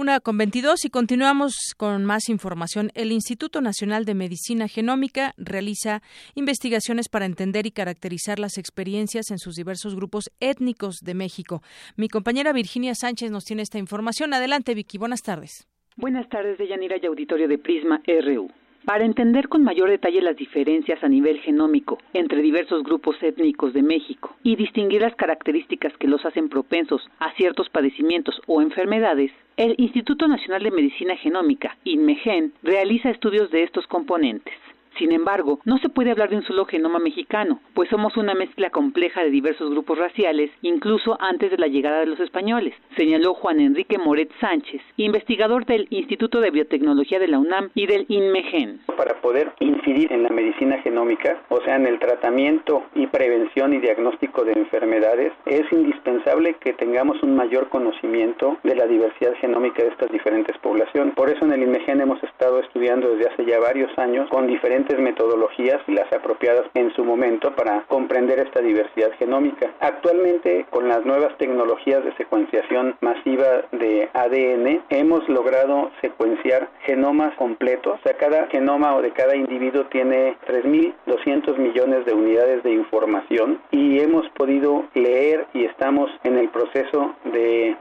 Una 0.00 0.20
con 0.20 0.38
22 0.38 0.84
y 0.84 0.90
continuamos 0.90 1.74
con 1.76 2.04
más 2.04 2.28
información. 2.28 2.92
El 2.94 3.10
Instituto 3.10 3.60
Nacional 3.60 4.04
de 4.04 4.14
Medicina 4.14 4.68
Genómica 4.68 5.34
realiza 5.36 6.02
investigaciones 6.36 7.08
para 7.08 7.26
entender 7.26 7.66
y 7.66 7.72
caracterizar 7.72 8.38
las 8.38 8.58
experiencias 8.58 9.32
en 9.32 9.38
sus 9.38 9.56
diversos 9.56 9.96
grupos 9.96 10.30
étnicos 10.38 11.00
de 11.00 11.14
México. 11.14 11.62
Mi 11.96 12.08
compañera 12.08 12.52
Virginia 12.52 12.94
Sánchez 12.94 13.32
nos 13.32 13.44
tiene 13.44 13.62
esta 13.62 13.78
información. 13.78 14.32
Adelante, 14.32 14.72
Vicky. 14.72 14.98
Buenas 14.98 15.22
tardes. 15.22 15.66
Buenas 15.96 16.28
tardes, 16.28 16.58
Deyanira 16.58 16.98
y 17.02 17.06
auditorio 17.06 17.48
de 17.48 17.58
Prisma 17.58 18.00
RU. 18.06 18.52
Para 18.84 19.04
entender 19.04 19.48
con 19.48 19.64
mayor 19.64 19.90
detalle 19.90 20.22
las 20.22 20.36
diferencias 20.36 21.02
a 21.02 21.08
nivel 21.08 21.40
genómico 21.40 21.98
entre 22.12 22.40
diversos 22.40 22.84
grupos 22.84 23.16
étnicos 23.20 23.74
de 23.74 23.82
México 23.82 24.36
y 24.44 24.54
distinguir 24.54 25.02
las 25.02 25.16
características 25.16 25.92
que 25.98 26.06
los 26.06 26.24
hacen 26.24 26.48
propensos 26.48 27.02
a 27.18 27.34
ciertos 27.34 27.68
padecimientos 27.68 28.40
o 28.46 28.62
enfermedades, 28.62 29.32
el 29.58 29.74
Instituto 29.76 30.28
Nacional 30.28 30.62
de 30.62 30.70
Medicina 30.70 31.16
Genómica, 31.16 31.76
INMEGEN, 31.82 32.52
realiza 32.62 33.10
estudios 33.10 33.50
de 33.50 33.64
estos 33.64 33.86
componentes. 33.88 34.54
Sin 34.98 35.12
embargo, 35.12 35.60
no 35.64 35.78
se 35.78 35.88
puede 35.88 36.10
hablar 36.10 36.28
de 36.28 36.36
un 36.36 36.42
solo 36.42 36.64
genoma 36.64 36.98
mexicano, 36.98 37.60
pues 37.72 37.88
somos 37.88 38.16
una 38.16 38.34
mezcla 38.34 38.70
compleja 38.70 39.22
de 39.22 39.30
diversos 39.30 39.70
grupos 39.70 39.96
raciales, 39.96 40.50
incluso 40.62 41.16
antes 41.20 41.52
de 41.52 41.58
la 41.58 41.68
llegada 41.68 42.00
de 42.00 42.06
los 42.06 42.18
españoles, 42.18 42.74
señaló 42.96 43.34
Juan 43.34 43.60
Enrique 43.60 43.96
Moret 43.96 44.28
Sánchez, 44.40 44.82
investigador 44.96 45.66
del 45.66 45.86
Instituto 45.90 46.40
de 46.40 46.50
Biotecnología 46.50 47.20
de 47.20 47.28
la 47.28 47.38
UNAM 47.38 47.70
y 47.76 47.86
del 47.86 48.06
INMEGEN. 48.08 48.80
Para 48.96 49.20
poder 49.20 49.52
incidir 49.60 50.12
en 50.12 50.24
la 50.24 50.30
medicina 50.30 50.82
genómica, 50.82 51.42
o 51.48 51.60
sea, 51.60 51.76
en 51.76 51.86
el 51.86 52.00
tratamiento 52.00 52.82
y 52.96 53.06
prevención 53.06 53.74
y 53.74 53.78
diagnóstico 53.78 54.44
de 54.44 54.54
enfermedades, 54.54 55.32
es 55.46 55.62
indispensable 55.70 56.54
que 56.54 56.72
tengamos 56.72 57.22
un 57.22 57.36
mayor 57.36 57.68
conocimiento 57.68 58.58
de 58.64 58.74
la 58.74 58.86
diversidad 58.86 59.34
genómica 59.34 59.84
de 59.84 59.90
estas 59.90 60.10
diferentes 60.10 60.58
poblaciones. 60.58 61.14
Por 61.14 61.30
eso 61.30 61.44
en 61.44 61.52
el 61.52 61.62
INMEGEN 61.62 62.00
hemos 62.00 62.20
estado 62.24 62.58
estudiando 62.58 63.14
desde 63.14 63.30
hace 63.30 63.44
ya 63.44 63.60
varios 63.60 63.96
años 63.96 64.28
con 64.30 64.48
diferentes 64.48 64.87
metodologías 64.96 65.82
y 65.86 65.92
las 65.92 66.10
apropiadas 66.12 66.64
en 66.74 66.90
su 66.94 67.04
momento 67.04 67.54
para 67.54 67.82
comprender 67.88 68.38
esta 68.38 68.60
diversidad 68.60 69.10
genómica. 69.18 69.70
Actualmente, 69.80 70.66
con 70.70 70.88
las 70.88 71.04
nuevas 71.04 71.36
tecnologías 71.36 72.02
de 72.04 72.14
secuenciación 72.16 72.96
masiva 73.00 73.64
de 73.72 74.08
ADN, 74.14 74.82
hemos 74.88 75.28
logrado 75.28 75.90
secuenciar 76.00 76.68
genomas 76.84 77.34
completos. 77.34 77.98
O 77.98 78.02
sea, 78.02 78.16
cada 78.16 78.46
genoma 78.46 78.96
o 78.96 79.02
de 79.02 79.10
cada 79.10 79.36
individuo 79.36 79.84
tiene 79.86 80.36
3.200 80.46 81.58
millones 81.58 82.06
de 82.06 82.14
unidades 82.14 82.62
de 82.62 82.72
información 82.72 83.60
y 83.70 84.00
hemos 84.00 84.28
podido 84.30 84.84
leer 84.94 85.46
y 85.52 85.64
estamos 85.64 86.10
en 86.24 86.38
el 86.38 86.48
proceso 86.48 87.14
de 87.32 87.76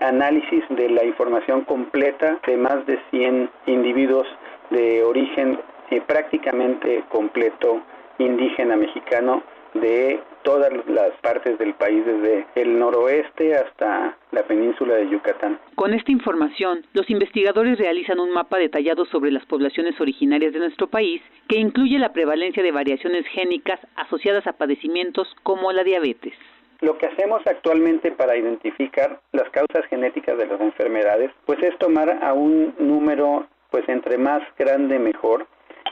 análisis 0.00 0.64
de 0.70 0.88
la 0.88 1.04
información 1.04 1.62
completa 1.62 2.38
de 2.46 2.56
más 2.56 2.84
de 2.86 2.98
100 3.10 3.50
individuos 3.66 4.26
de 4.70 5.04
origen 5.04 5.58
eh, 5.90 6.02
prácticamente 6.06 7.04
completo 7.08 7.82
indígena 8.18 8.76
mexicano 8.76 9.42
de 9.74 10.20
todas 10.42 10.72
las 10.86 11.10
partes 11.20 11.58
del 11.58 11.74
país, 11.74 12.04
desde 12.04 12.46
el 12.54 12.78
noroeste 12.78 13.54
hasta 13.54 14.16
la 14.32 14.42
península 14.44 14.96
de 14.96 15.08
Yucatán. 15.08 15.58
Con 15.74 15.94
esta 15.94 16.10
información, 16.10 16.84
los 16.92 17.08
investigadores 17.10 17.78
realizan 17.78 18.18
un 18.20 18.32
mapa 18.32 18.58
detallado 18.58 19.04
sobre 19.06 19.30
las 19.30 19.44
poblaciones 19.46 20.00
originarias 20.00 20.52
de 20.52 20.58
nuestro 20.60 20.88
país 20.88 21.22
que 21.48 21.58
incluye 21.58 21.98
la 21.98 22.12
prevalencia 22.12 22.62
de 22.62 22.72
variaciones 22.72 23.26
génicas 23.28 23.80
asociadas 23.96 24.46
a 24.46 24.54
padecimientos 24.54 25.28
como 25.42 25.72
la 25.72 25.84
diabetes. 25.84 26.34
Lo 26.80 26.96
que 26.96 27.06
hacemos 27.06 27.46
actualmente 27.46 28.10
para 28.10 28.36
identificar 28.36 29.20
las 29.32 29.50
causas 29.50 29.84
genéticas 29.90 30.38
de 30.38 30.46
las 30.46 30.60
enfermedades, 30.60 31.30
pues 31.44 31.62
es 31.62 31.76
tomar 31.78 32.18
a 32.22 32.32
un 32.32 32.74
número, 32.78 33.46
pues 33.70 33.86
entre 33.88 34.16
más 34.16 34.42
grande 34.58 34.98
mejor, 34.98 35.46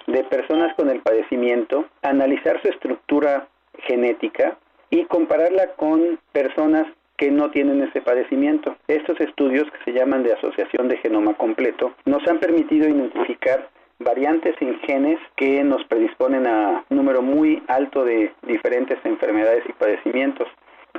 de 0.07 0.25
personas 0.25 0.75
con 0.75 0.89
el 0.91 1.01
padecimiento, 1.01 1.87
analizar 2.03 2.61
su 2.63 2.69
estructura 2.69 3.49
genética 3.79 4.59
y 4.91 5.05
compararla 5.05 5.75
con 5.77 6.19
personas 6.33 6.87
que 7.17 7.31
no 7.31 7.51
tienen 7.51 7.83
ese 7.83 8.01
padecimiento. 8.01 8.77
Estos 8.87 9.21
estudios, 9.21 9.65
que 9.71 9.91
se 9.91 9.99
llaman 9.99 10.23
de 10.23 10.33
asociación 10.33 10.89
de 10.89 10.99
genoma 10.99 11.35
completo, 11.35 11.93
nos 12.05 12.27
han 12.29 12.39
permitido 12.39 12.89
identificar 12.89 13.69
variantes 13.99 14.55
en 14.61 14.79
genes 14.81 15.19
que 15.37 15.65
nos 15.65 15.85
predisponen 15.85 16.47
a 16.47 16.85
un 16.89 16.97
número 16.97 17.21
muy 17.21 17.63
alto 17.67 18.05
de 18.05 18.33
diferentes 18.47 18.99
enfermedades 19.05 19.65
y 19.69 19.73
padecimientos. 19.73 20.47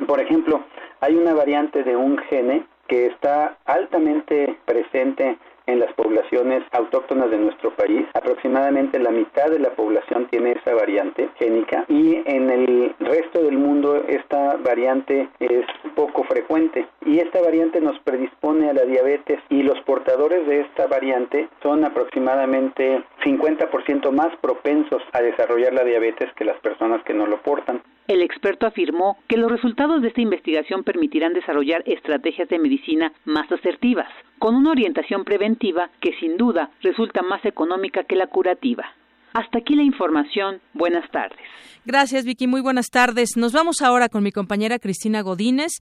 Por 0.05 0.19
ejemplo, 0.19 0.63
hay 0.99 1.15
una 1.15 1.33
variante 1.33 1.83
de 1.83 1.95
un 1.95 2.17
gene 2.29 2.65
que 2.87 3.05
está 3.05 3.57
altamente 3.65 4.57
presente 4.65 5.37
en 5.71 5.79
las 5.79 5.93
poblaciones 5.93 6.63
autóctonas 6.71 7.29
de 7.31 7.37
nuestro 7.37 7.71
país. 7.75 8.05
Aproximadamente 8.13 8.99
la 8.99 9.11
mitad 9.11 9.49
de 9.49 9.59
la 9.59 9.71
población 9.71 10.27
tiene 10.29 10.53
esa 10.53 10.73
variante 10.73 11.29
génica 11.37 11.85
y 11.87 12.21
en 12.25 12.49
el 12.49 12.95
resto 12.99 13.43
del 13.43 13.57
mundo 13.57 14.03
esta 14.07 14.57
variante 14.57 15.29
es 15.39 15.65
poco 15.95 16.23
frecuente 16.23 16.87
y 17.05 17.19
esta 17.19 17.41
variante 17.41 17.81
nos 17.81 17.99
predispone 17.99 18.69
a 18.69 18.73
la 18.73 18.83
diabetes 18.83 19.39
y 19.49 19.63
los 19.63 19.79
portadores 19.81 20.45
de 20.47 20.61
esta 20.61 20.87
variante 20.87 21.49
son 21.61 21.83
aproximadamente 21.83 23.03
50% 23.23 24.11
más 24.11 24.35
propensos 24.41 25.01
a 25.13 25.21
desarrollar 25.21 25.73
la 25.73 25.83
diabetes 25.83 26.31
que 26.33 26.45
las 26.45 26.59
personas 26.59 27.03
que 27.03 27.13
no 27.13 27.25
lo 27.25 27.41
portan. 27.41 27.81
El 28.09 28.23
experto 28.23 28.65
afirmó 28.65 29.19
que 29.27 29.37
los 29.37 29.51
resultados 29.51 30.01
de 30.01 30.07
esta 30.07 30.19
investigación 30.19 30.83
permitirán 30.83 31.31
desarrollar 31.33 31.83
estrategias 31.85 32.49
de 32.49 32.57
medicina 32.57 33.13
más 33.25 33.51
asertivas, 33.51 34.07
con 34.39 34.55
una 34.55 34.71
orientación 34.71 35.23
preventiva 35.23 35.91
que 36.01 36.13
sin 36.19 36.35
duda 36.35 36.71
resulta 36.81 37.21
más 37.21 37.45
económica 37.45 38.05
que 38.05 38.15
la 38.15 38.25
curativa. 38.25 38.95
Hasta 39.33 39.59
aquí 39.59 39.75
la 39.75 39.83
información. 39.83 40.59
Buenas 40.73 41.07
tardes. 41.11 41.37
Gracias, 41.85 42.25
Vicky. 42.25 42.47
Muy 42.47 42.61
buenas 42.61 42.87
tardes. 42.87 43.37
Nos 43.37 43.53
vamos 43.53 43.83
ahora 43.83 44.09
con 44.09 44.23
mi 44.23 44.31
compañera 44.31 44.79
Cristina 44.79 45.21
Godínez. 45.21 45.73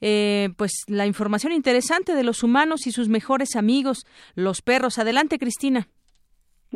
Eh, 0.00 0.48
pues 0.56 0.72
la 0.88 1.06
información 1.06 1.52
interesante 1.52 2.16
de 2.16 2.24
los 2.24 2.42
humanos 2.42 2.88
y 2.88 2.90
sus 2.90 3.08
mejores 3.08 3.54
amigos, 3.54 4.06
los 4.34 4.60
perros. 4.60 4.98
Adelante, 4.98 5.38
Cristina. 5.38 5.86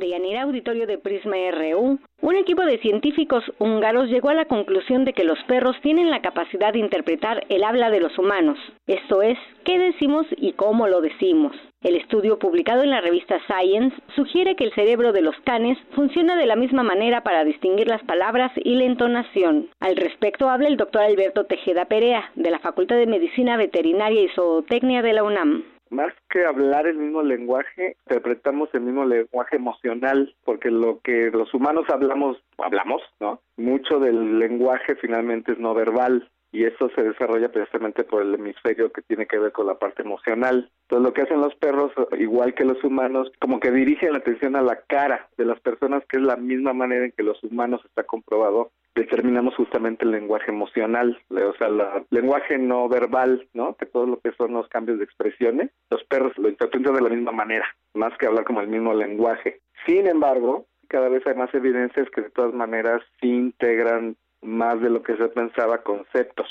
De 0.00 0.08
Yanira 0.08 0.42
Auditorio 0.42 0.86
de 0.86 0.96
Prisma 0.96 1.36
RU, 1.50 1.98
un 2.22 2.36
equipo 2.36 2.64
de 2.64 2.78
científicos 2.78 3.44
húngaros 3.58 4.08
llegó 4.08 4.30
a 4.30 4.34
la 4.34 4.46
conclusión 4.46 5.04
de 5.04 5.12
que 5.12 5.24
los 5.24 5.38
perros 5.46 5.76
tienen 5.82 6.08
la 6.08 6.22
capacidad 6.22 6.72
de 6.72 6.78
interpretar 6.78 7.44
el 7.50 7.62
habla 7.62 7.90
de 7.90 8.00
los 8.00 8.18
humanos, 8.18 8.58
esto 8.86 9.20
es, 9.20 9.36
qué 9.62 9.78
decimos 9.78 10.26
y 10.38 10.52
cómo 10.52 10.88
lo 10.88 11.02
decimos. 11.02 11.54
El 11.82 11.96
estudio 11.96 12.38
publicado 12.38 12.82
en 12.82 12.88
la 12.88 13.02
revista 13.02 13.38
Science 13.46 13.94
sugiere 14.16 14.56
que 14.56 14.64
el 14.64 14.72
cerebro 14.72 15.12
de 15.12 15.20
los 15.20 15.36
canes 15.44 15.76
funciona 15.94 16.34
de 16.34 16.46
la 16.46 16.56
misma 16.56 16.82
manera 16.82 17.22
para 17.22 17.44
distinguir 17.44 17.86
las 17.86 18.02
palabras 18.04 18.52
y 18.56 18.76
la 18.76 18.84
entonación. 18.84 19.68
Al 19.80 19.96
respecto 19.96 20.48
habla 20.48 20.68
el 20.68 20.78
doctor 20.78 21.02
Alberto 21.02 21.44
Tejeda 21.44 21.84
Perea, 21.84 22.30
de 22.36 22.50
la 22.50 22.58
Facultad 22.60 22.96
de 22.96 23.06
Medicina 23.06 23.58
Veterinaria 23.58 24.22
y 24.22 24.28
Zootecnia 24.28 25.02
de 25.02 25.12
la 25.12 25.24
UNAM 25.24 25.62
más 25.90 26.12
que 26.30 26.46
hablar 26.46 26.86
el 26.86 26.96
mismo 26.96 27.22
lenguaje, 27.22 27.96
interpretamos 28.06 28.68
el 28.72 28.82
mismo 28.82 29.04
lenguaje 29.04 29.56
emocional, 29.56 30.34
porque 30.44 30.70
lo 30.70 31.00
que 31.00 31.30
los 31.30 31.52
humanos 31.52 31.84
hablamos, 31.88 32.38
hablamos, 32.58 33.02
¿no? 33.20 33.40
Mucho 33.56 33.98
del 33.98 34.38
lenguaje 34.38 34.94
finalmente 34.96 35.52
es 35.52 35.58
no 35.58 35.74
verbal 35.74 36.30
y 36.52 36.64
eso 36.64 36.90
se 36.94 37.02
desarrolla 37.02 37.50
precisamente 37.50 38.04
por 38.04 38.22
el 38.22 38.34
hemisferio 38.34 38.90
que 38.92 39.02
tiene 39.02 39.26
que 39.26 39.38
ver 39.38 39.52
con 39.52 39.66
la 39.66 39.78
parte 39.78 40.02
emocional. 40.02 40.70
Entonces 40.82 41.04
lo 41.04 41.12
que 41.12 41.22
hacen 41.22 41.40
los 41.40 41.54
perros, 41.56 41.92
igual 42.18 42.54
que 42.54 42.64
los 42.64 42.82
humanos, 42.82 43.30
como 43.40 43.60
que 43.60 43.70
dirigen 43.70 44.12
la 44.12 44.18
atención 44.18 44.56
a 44.56 44.62
la 44.62 44.80
cara 44.82 45.28
de 45.36 45.44
las 45.44 45.60
personas, 45.60 46.04
que 46.08 46.16
es 46.16 46.22
la 46.22 46.36
misma 46.36 46.72
manera 46.72 47.04
en 47.04 47.12
que 47.12 47.22
los 47.22 47.42
humanos 47.44 47.80
está 47.84 48.04
comprobado 48.04 48.72
determinamos 49.00 49.54
justamente 49.56 50.04
el 50.04 50.10
lenguaje 50.10 50.50
emocional, 50.50 51.18
o 51.30 51.54
sea, 51.54 51.68
el 51.68 51.80
lenguaje 52.10 52.58
no 52.58 52.86
verbal, 52.86 53.48
¿no? 53.54 53.74
Que 53.76 53.86
todo 53.86 54.04
lo 54.04 54.20
que 54.20 54.32
son 54.32 54.52
los 54.52 54.68
cambios 54.68 54.98
de 54.98 55.04
expresiones, 55.04 55.70
los 55.88 56.04
perros 56.04 56.36
lo 56.36 56.50
interpretan 56.50 56.94
de 56.94 57.00
la 57.00 57.08
misma 57.08 57.32
manera, 57.32 57.64
más 57.94 58.12
que 58.18 58.26
hablar 58.26 58.44
como 58.44 58.60
el 58.60 58.68
mismo 58.68 58.92
lenguaje. 58.92 59.60
Sin 59.86 60.06
embargo, 60.06 60.66
cada 60.88 61.08
vez 61.08 61.26
hay 61.26 61.34
más 61.34 61.52
evidencias 61.54 62.10
que 62.10 62.20
de 62.20 62.30
todas 62.30 62.52
maneras 62.52 63.00
sí 63.20 63.28
integran 63.28 64.16
más 64.42 64.78
de 64.82 64.90
lo 64.90 65.02
que 65.02 65.16
se 65.16 65.28
pensaba 65.28 65.82
conceptos. 65.82 66.48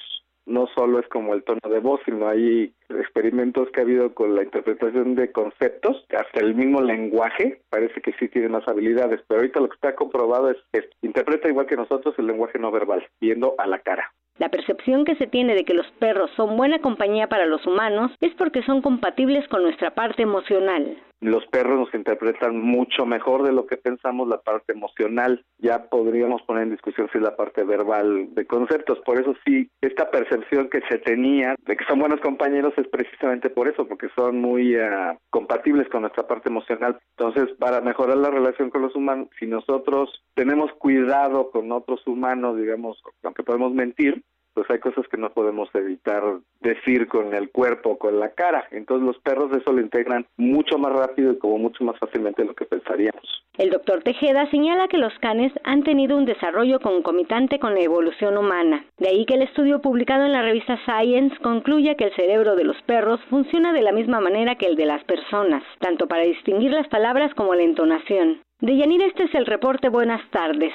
No 0.50 0.68
solo 0.76 1.00
es 1.00 1.08
como 1.08 1.36
el 1.36 1.44
tono 1.44 1.60
de 1.70 1.80
voz, 1.80 2.02
sino 2.06 2.28
hay 2.28 2.74
experimentos 2.90 3.70
que 3.72 3.82
ha 3.82 3.84
habido 3.84 4.14
con 4.16 4.36
la 4.36 4.44
interpretación 4.44 5.14
de 5.14 5.32
conceptos, 5.32 6.06
hasta 6.10 6.40
el 6.40 6.56
mismo 6.56 6.82
lenguaje, 6.82 7.62
parece 7.70 8.02
que 8.02 8.14
sí 8.14 8.28
tiene 8.30 8.50
más 8.50 8.68
habilidades, 8.68 9.22
pero 9.28 9.42
ahorita 9.42 9.60
lo 9.60 9.70
que 9.70 9.76
está 9.76 9.96
comprobado 9.96 10.50
es 10.50 10.58
que 10.74 10.90
interpreta 11.04 11.50
igual 11.50 11.68
que 11.68 11.76
nosotros 11.76 12.16
el 12.18 12.26
lenguaje 12.28 12.58
no 12.58 12.72
verbal, 12.72 13.08
viendo 13.22 13.54
a 13.60 13.68
la 13.68 13.80
cara. 13.80 14.12
La 14.40 14.50
percepción 14.50 15.06
que 15.06 15.16
se 15.18 15.28
tiene 15.28 15.54
de 15.54 15.66
que 15.66 15.74
los 15.74 15.86
perros 16.00 16.32
son 16.36 16.58
buena 16.58 16.80
compañía 16.80 17.28
para 17.28 17.46
los 17.46 17.66
humanos 17.68 18.12
es 18.22 18.34
porque 18.36 18.64
son 18.64 18.82
compatibles 18.82 19.48
con 19.50 19.62
nuestra 19.64 19.94
parte 19.94 20.24
emocional. 20.24 20.98
Los 21.22 21.46
perros 21.48 21.78
nos 21.80 21.94
interpretan 21.94 22.60
mucho 22.62 23.06
mejor 23.06 23.44
de 23.44 23.52
lo 23.52 23.66
que 23.66 23.78
pensamos 23.78 24.28
la 24.28 24.42
parte 24.42 24.74
emocional. 24.74 25.44
Ya 25.58 25.90
podríamos 25.90 26.42
poner 26.44 26.64
en 26.64 26.72
discusión 26.72 27.10
si 27.12 27.18
es 27.18 27.24
la 27.24 27.36
parte 27.36 27.64
verbal 27.64 28.34
de 28.34 28.46
conceptos. 28.46 29.00
Por 29.00 29.20
eso 29.20 29.34
sí, 29.46 29.70
esta 29.82 30.10
percepción 30.10 30.70
que 30.70 30.82
se 30.90 30.98
tenía 31.00 31.56
de 31.66 31.76
que 31.76 31.86
son 31.86 32.00
buenos 32.00 32.22
compañeros 32.22 32.74
es 32.78 32.88
precisamente 32.88 33.50
por 33.50 33.68
eso, 33.68 33.88
porque 33.88 34.08
son 34.16 34.40
muy 34.40 34.78
uh, 34.78 35.18
compatibles 35.30 35.90
con 35.90 36.02
nuestra 36.02 36.28
parte 36.28 36.50
emocional. 36.50 36.98
Entonces, 37.18 37.56
para 37.58 37.82
mejorar 37.82 38.18
la 38.18 38.30
relación 38.30 38.70
con 38.70 38.82
los 38.82 38.96
humanos, 38.96 39.28
si 39.40 39.46
nosotros 39.46 40.24
tenemos 40.36 40.72
cuidado 40.74 41.52
con 41.52 41.72
otros 41.72 42.06
humanos, 42.08 42.58
digamos, 42.58 43.02
aunque 43.24 43.44
podemos 43.44 43.74
mentir, 43.74 44.24
pues 44.60 44.72
hay 44.72 44.80
cosas 44.80 45.08
que 45.08 45.16
no 45.16 45.30
podemos 45.30 45.70
evitar 45.74 46.22
decir 46.60 47.08
con 47.08 47.34
el 47.34 47.50
cuerpo, 47.50 47.98
con 47.98 48.20
la 48.20 48.32
cara. 48.32 48.68
Entonces 48.72 49.08
los 49.08 49.18
perros 49.20 49.56
eso 49.56 49.72
lo 49.72 49.80
integran 49.80 50.26
mucho 50.36 50.78
más 50.78 50.92
rápido 50.92 51.32
y 51.32 51.38
como 51.38 51.58
mucho 51.58 51.86
más 51.86 51.98
fácilmente 51.98 52.42
de 52.42 52.50
lo 52.50 52.56
que 52.56 52.66
pensaríamos. 52.66 53.24
El 53.58 53.70
doctor 53.70 54.04
Tejeda 54.04 54.52
señala 54.52 54.90
que 54.90 54.98
los 54.98 55.18
canes 55.20 55.54
han 55.64 55.84
tenido 55.84 56.18
un 56.18 56.26
desarrollo 56.26 56.82
concomitante 56.82 57.58
con 57.58 57.74
la 57.74 57.80
evolución 57.80 58.38
humana. 58.38 58.84
De 58.98 59.08
ahí 59.08 59.26
que 59.26 59.36
el 59.36 59.44
estudio 59.44 59.80
publicado 59.80 60.26
en 60.26 60.34
la 60.34 60.42
revista 60.42 60.78
Science 60.84 61.38
concluye 61.42 61.96
que 61.96 62.08
el 62.08 62.16
cerebro 62.18 62.58
de 62.58 62.66
los 62.66 62.82
perros 62.82 63.22
funciona 63.30 63.72
de 63.72 63.82
la 63.82 63.94
misma 63.94 64.20
manera 64.20 64.56
que 64.56 64.66
el 64.66 64.76
de 64.76 64.88
las 64.88 65.06
personas, 65.06 65.64
tanto 65.80 66.10
para 66.10 66.24
distinguir 66.24 66.72
las 66.72 66.90
palabras 66.90 67.34
como 67.34 67.56
la 67.56 67.64
entonación. 67.64 68.42
De 68.60 68.76
Yanira, 68.76 69.06
este 69.06 69.24
es 69.24 69.36
el 69.36 69.46
reporte. 69.46 69.88
Buenas 69.88 70.30
tardes. 70.32 70.74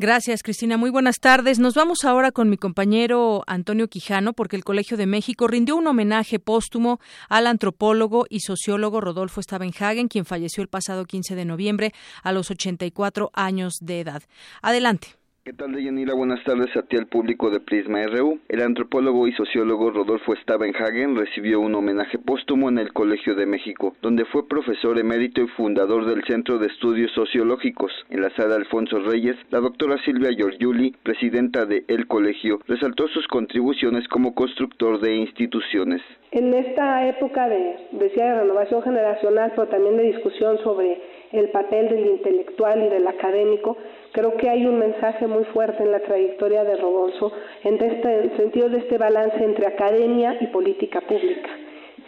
Gracias, 0.00 0.44
Cristina. 0.44 0.76
Muy 0.76 0.90
buenas 0.90 1.18
tardes. 1.18 1.58
Nos 1.58 1.74
vamos 1.74 2.04
ahora 2.04 2.30
con 2.30 2.48
mi 2.48 2.56
compañero 2.56 3.42
Antonio 3.48 3.88
Quijano, 3.88 4.32
porque 4.32 4.54
el 4.54 4.62
Colegio 4.62 4.96
de 4.96 5.06
México 5.06 5.48
rindió 5.48 5.74
un 5.74 5.88
homenaje 5.88 6.38
póstumo 6.38 7.00
al 7.28 7.48
antropólogo 7.48 8.24
y 8.30 8.38
sociólogo 8.38 9.00
Rodolfo 9.00 9.42
Stavenhagen, 9.42 10.06
quien 10.06 10.24
falleció 10.24 10.62
el 10.62 10.68
pasado 10.68 11.04
15 11.04 11.34
de 11.34 11.44
noviembre 11.44 11.92
a 12.22 12.30
los 12.30 12.48
84 12.48 13.32
años 13.34 13.74
de 13.80 13.98
edad. 13.98 14.22
Adelante. 14.62 15.17
¿Qué 15.48 15.54
tal, 15.54 15.72
Deyanira? 15.72 16.12
Buenas 16.12 16.44
tardes 16.44 16.76
a 16.76 16.82
ti 16.82 16.98
al 16.98 17.06
público 17.06 17.48
de 17.48 17.60
Prisma 17.60 18.04
RU. 18.04 18.38
El 18.50 18.60
antropólogo 18.60 19.26
y 19.26 19.32
sociólogo 19.32 19.90
Rodolfo 19.90 20.36
Stavenhagen 20.36 21.16
recibió 21.16 21.58
un 21.60 21.74
homenaje 21.74 22.18
póstumo 22.18 22.68
en 22.68 22.76
el 22.76 22.92
Colegio 22.92 23.34
de 23.34 23.46
México, 23.46 23.94
donde 24.02 24.26
fue 24.26 24.46
profesor 24.46 24.98
emérito 24.98 25.40
y 25.40 25.48
fundador 25.48 26.04
del 26.04 26.22
Centro 26.24 26.58
de 26.58 26.66
Estudios 26.66 27.10
Sociológicos. 27.12 27.90
En 28.10 28.20
la 28.20 28.28
sala 28.36 28.56
Alfonso 28.56 28.98
Reyes, 28.98 29.36
la 29.48 29.60
doctora 29.60 29.96
Silvia 30.04 30.32
Giorgiuli, 30.32 30.94
presidenta 31.02 31.64
de 31.64 31.82
El 31.88 32.06
Colegio, 32.06 32.60
resaltó 32.68 33.08
sus 33.08 33.26
contribuciones 33.28 34.06
como 34.08 34.34
constructor 34.34 35.00
de 35.00 35.16
instituciones. 35.16 36.02
En 36.30 36.52
esta 36.52 37.08
época 37.08 37.48
de, 37.48 37.74
decía, 37.92 38.34
de 38.34 38.40
renovación 38.40 38.82
generacional, 38.82 39.52
pero 39.56 39.68
también 39.68 39.96
de 39.96 40.12
discusión 40.12 40.58
sobre 40.58 41.00
el 41.32 41.48
papel 41.48 41.88
del 41.88 42.06
intelectual 42.06 42.84
y 42.84 42.88
del 42.90 43.06
académico, 43.06 43.78
creo 44.12 44.36
que 44.36 44.48
hay 44.48 44.66
un 44.66 44.78
mensaje 44.78 45.26
muy 45.26 45.44
fuerte 45.44 45.82
en 45.82 45.92
la 45.92 46.00
trayectoria 46.00 46.64
de 46.64 46.76
Rodolfo 46.76 47.32
en 47.64 47.82
este 47.82 48.36
sentido 48.36 48.68
de 48.68 48.78
este 48.78 48.98
balance 48.98 49.42
entre 49.42 49.66
academia 49.66 50.36
y 50.40 50.46
política 50.48 51.00
pública. 51.02 51.50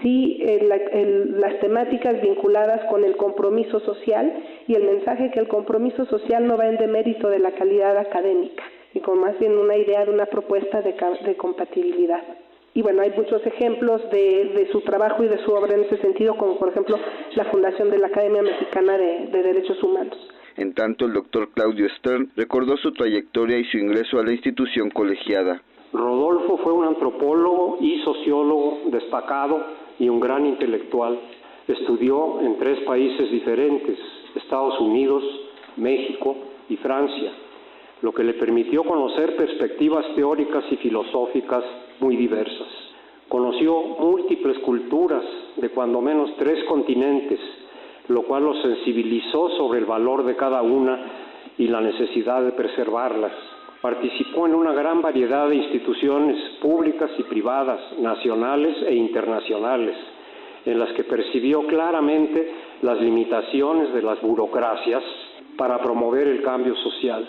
Sí, 0.03 0.43
las 0.63 1.61
temáticas 1.61 2.23
vinculadas 2.23 2.87
con 2.89 3.05
el 3.05 3.17
compromiso 3.17 3.81
social 3.81 4.33
y 4.67 4.75
el 4.75 4.85
mensaje 4.85 5.31
que 5.31 5.41
el 5.41 5.49
compromiso 5.49 6.07
social 6.07 6.47
no 6.47 6.57
va 6.57 6.69
en 6.69 6.79
demérito 6.79 7.29
de 7.29 7.39
la 7.39 7.51
calidad 7.53 7.99
académica 7.99 8.63
y 8.95 9.01
con 9.01 9.21
más 9.21 9.39
bien 9.39 9.59
una 9.59 9.77
idea 9.77 10.05
de 10.07 10.11
una 10.11 10.27
propuesta 10.27 10.81
de, 10.81 10.97
compatibilidad 11.37 12.23
y 12.73 12.83
bueno, 12.83 13.03
hay 13.03 13.11
muchos 13.11 13.45
ejemplos 13.45 14.01
de, 14.11 14.53
de, 14.57 14.69
su 14.73 14.81
trabajo 14.83 15.23
y 15.23 15.29
de 15.29 15.39
su 15.45 15.53
obra 15.53 15.75
en 15.75 15.81
ese 15.81 15.99
sentido, 15.99 16.37
como 16.37 16.57
por 16.57 16.69
ejemplo 16.69 16.97
la 17.35 17.45
fundación 17.47 17.91
de 17.91 17.99
la 17.99 18.07
Academia 18.07 18.43
Mexicana 18.43 18.97
de 18.97 19.43
Derechos 19.43 19.83
Humanos. 19.83 20.17
En 20.61 20.75
tanto, 20.75 21.07
el 21.07 21.15
doctor 21.15 21.49
Claudio 21.55 21.89
Stern 21.97 22.33
recordó 22.37 22.77
su 22.77 22.93
trayectoria 22.93 23.57
y 23.57 23.65
su 23.65 23.79
ingreso 23.79 24.19
a 24.19 24.23
la 24.23 24.33
institución 24.33 24.91
colegiada. 24.91 25.63
Rodolfo 25.91 26.59
fue 26.59 26.75
un 26.75 26.85
antropólogo 26.85 27.79
y 27.81 27.99
sociólogo 28.03 28.81
destacado 28.91 29.65
y 29.99 30.11
un 30.11 30.21
gran 30.21 30.45
intelectual. 30.45 31.19
Estudió 31.67 32.43
en 32.43 32.59
tres 32.59 32.79
países 32.81 33.31
diferentes, 33.31 33.99
Estados 34.35 34.79
Unidos, 34.81 35.25
México 35.79 36.37
y 36.69 36.77
Francia, 36.77 37.33
lo 38.03 38.13
que 38.13 38.23
le 38.23 38.35
permitió 38.35 38.85
conocer 38.85 39.37
perspectivas 39.37 40.05
teóricas 40.15 40.65
y 40.71 40.77
filosóficas 40.77 41.65
muy 42.01 42.17
diversas. 42.17 42.69
Conoció 43.31 43.81
múltiples 43.99 44.59
culturas 44.59 45.25
de 45.57 45.71
cuando 45.71 46.03
menos 46.03 46.37
tres 46.37 46.63
continentes, 46.65 47.41
lo 48.11 48.23
cual 48.25 48.45
lo 48.45 48.55
sensibilizó 48.61 49.51
sobre 49.51 49.79
el 49.79 49.85
valor 49.85 50.25
de 50.25 50.35
cada 50.35 50.63
una 50.63 50.99
y 51.57 51.69
la 51.69 51.81
necesidad 51.81 52.43
de 52.43 52.53
preservarlas. 52.53 53.33
Participó 53.81 54.47
en 54.47 54.55
una 54.55 54.73
gran 54.73 55.01
variedad 55.01 55.49
de 55.49 55.55
instituciones 55.55 56.37
públicas 56.61 57.11
y 57.19 57.23
privadas, 57.23 57.81
nacionales 58.01 58.77
e 58.87 58.95
internacionales, 58.95 59.97
en 60.67 60.79
las 60.79 60.91
que 60.93 61.05
percibió 61.05 61.67
claramente 61.67 62.53
las 62.83 63.01
limitaciones 63.01 63.95
de 63.95 64.03
las 64.03 64.21
burocracias 64.21 65.03
para 65.57 65.79
promover 65.79 66.27
el 66.27 66.43
cambio 66.43 66.75
social. 66.75 67.27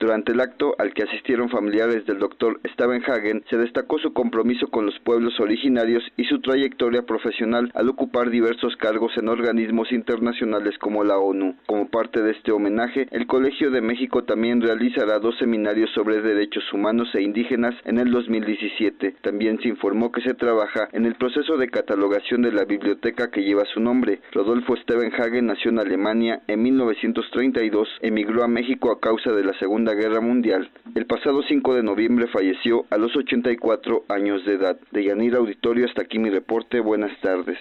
Durante 0.00 0.32
el 0.32 0.40
acto 0.40 0.74
al 0.78 0.94
que 0.94 1.02
asistieron 1.02 1.50
familiares 1.50 2.06
del 2.06 2.20
doctor 2.20 2.58
Stavenhagen, 2.72 3.44
se 3.50 3.58
destacó 3.58 3.98
su 3.98 4.14
compromiso 4.14 4.68
con 4.68 4.86
los 4.86 4.98
pueblos 5.00 5.38
originarios 5.38 6.02
y 6.16 6.24
su 6.24 6.40
trayectoria 6.40 7.02
profesional 7.02 7.70
al 7.74 7.90
ocupar 7.90 8.30
diversos 8.30 8.74
cargos 8.76 9.12
en 9.18 9.28
organismos 9.28 9.92
internacionales 9.92 10.78
como 10.78 11.04
la 11.04 11.18
ONU. 11.18 11.54
Como 11.66 11.90
parte 11.90 12.22
de 12.22 12.30
este 12.30 12.50
homenaje, 12.50 13.08
el 13.10 13.26
Colegio 13.26 13.70
de 13.70 13.82
México 13.82 14.24
también 14.24 14.62
realizará 14.62 15.18
dos 15.18 15.36
seminarios 15.36 15.90
sobre 15.90 16.22
derechos 16.22 16.64
humanos 16.72 17.14
e 17.14 17.20
indígenas 17.20 17.74
en 17.84 17.98
el 17.98 18.10
2017. 18.10 19.16
También 19.20 19.60
se 19.60 19.68
informó 19.68 20.12
que 20.12 20.22
se 20.22 20.32
trabaja 20.32 20.88
en 20.92 21.04
el 21.04 21.16
proceso 21.16 21.58
de 21.58 21.68
catalogación 21.68 22.40
de 22.40 22.52
la 22.52 22.64
biblioteca 22.64 23.30
que 23.30 23.42
lleva 23.42 23.66
su 23.66 23.80
nombre. 23.80 24.22
Rodolfo 24.32 24.76
Stavenhagen 24.76 25.44
nació 25.44 25.70
en 25.72 25.80
Alemania 25.80 26.40
en 26.46 26.62
1932, 26.62 27.86
emigró 28.00 28.44
a 28.44 28.48
México 28.48 28.90
a 28.92 28.98
causa 28.98 29.32
de 29.32 29.44
la 29.44 29.52
Segunda 29.58 29.89
Guerra 29.94 30.20
Mundial. 30.20 30.70
El 30.94 31.06
pasado 31.06 31.42
5 31.46 31.74
de 31.74 31.82
noviembre 31.82 32.26
falleció 32.28 32.84
a 32.90 32.96
los 32.96 33.16
84 33.16 34.04
años 34.08 34.44
de 34.44 34.54
edad. 34.54 34.78
De 34.90 35.04
Yanira 35.04 35.38
Auditorio, 35.38 35.86
hasta 35.86 36.02
aquí 36.02 36.18
mi 36.18 36.30
reporte. 36.30 36.80
Buenas 36.80 37.12
tardes. 37.20 37.58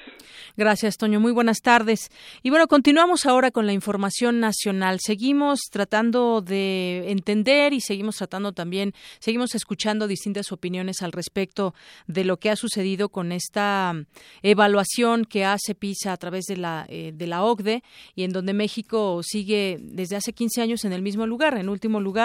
Gracias, 0.60 0.98
Toño. 0.98 1.22
Muy 1.22 1.32
buenas 1.32 1.62
tardes. 1.62 2.12
Y 2.44 2.50
bueno, 2.50 2.68
continuamos 2.68 3.26
ahora 3.26 3.50
con 3.50 3.66
la 3.66 3.72
información 3.72 4.42
nacional. 4.42 5.00
Seguimos 5.00 5.62
tratando 5.72 6.42
de 6.42 7.12
entender 7.12 7.72
y 7.72 7.80
seguimos 7.80 8.18
tratando 8.18 8.52
también, 8.52 8.94
seguimos 9.20 9.56
escuchando 9.56 10.06
distintas 10.06 10.52
opiniones 10.52 11.02
al 11.02 11.14
respecto 11.14 11.74
de 12.08 12.26
lo 12.26 12.38
que 12.38 12.50
ha 12.50 12.58
sucedido 12.58 13.08
con 13.08 13.32
esta 13.32 13.94
evaluación 14.42 15.24
que 15.24 15.46
hace 15.46 15.76
PISA 15.76 16.12
a 16.12 16.18
través 16.18 16.44
de 16.44 16.58
la, 16.58 16.86
eh, 16.90 17.14
de 17.16 17.28
la 17.28 17.44
OCDE 17.44 17.82
y 18.14 18.24
en 18.24 18.32
donde 18.32 18.54
México 18.54 19.22
sigue 19.24 19.78
desde 19.82 20.18
hace 20.18 20.34
15 20.34 20.62
años 20.62 20.84
en 20.84 20.92
el 20.92 21.02
mismo 21.02 21.26
lugar, 21.26 21.58
en 21.58 21.70
último 21.70 22.02
lugar. 22.02 22.19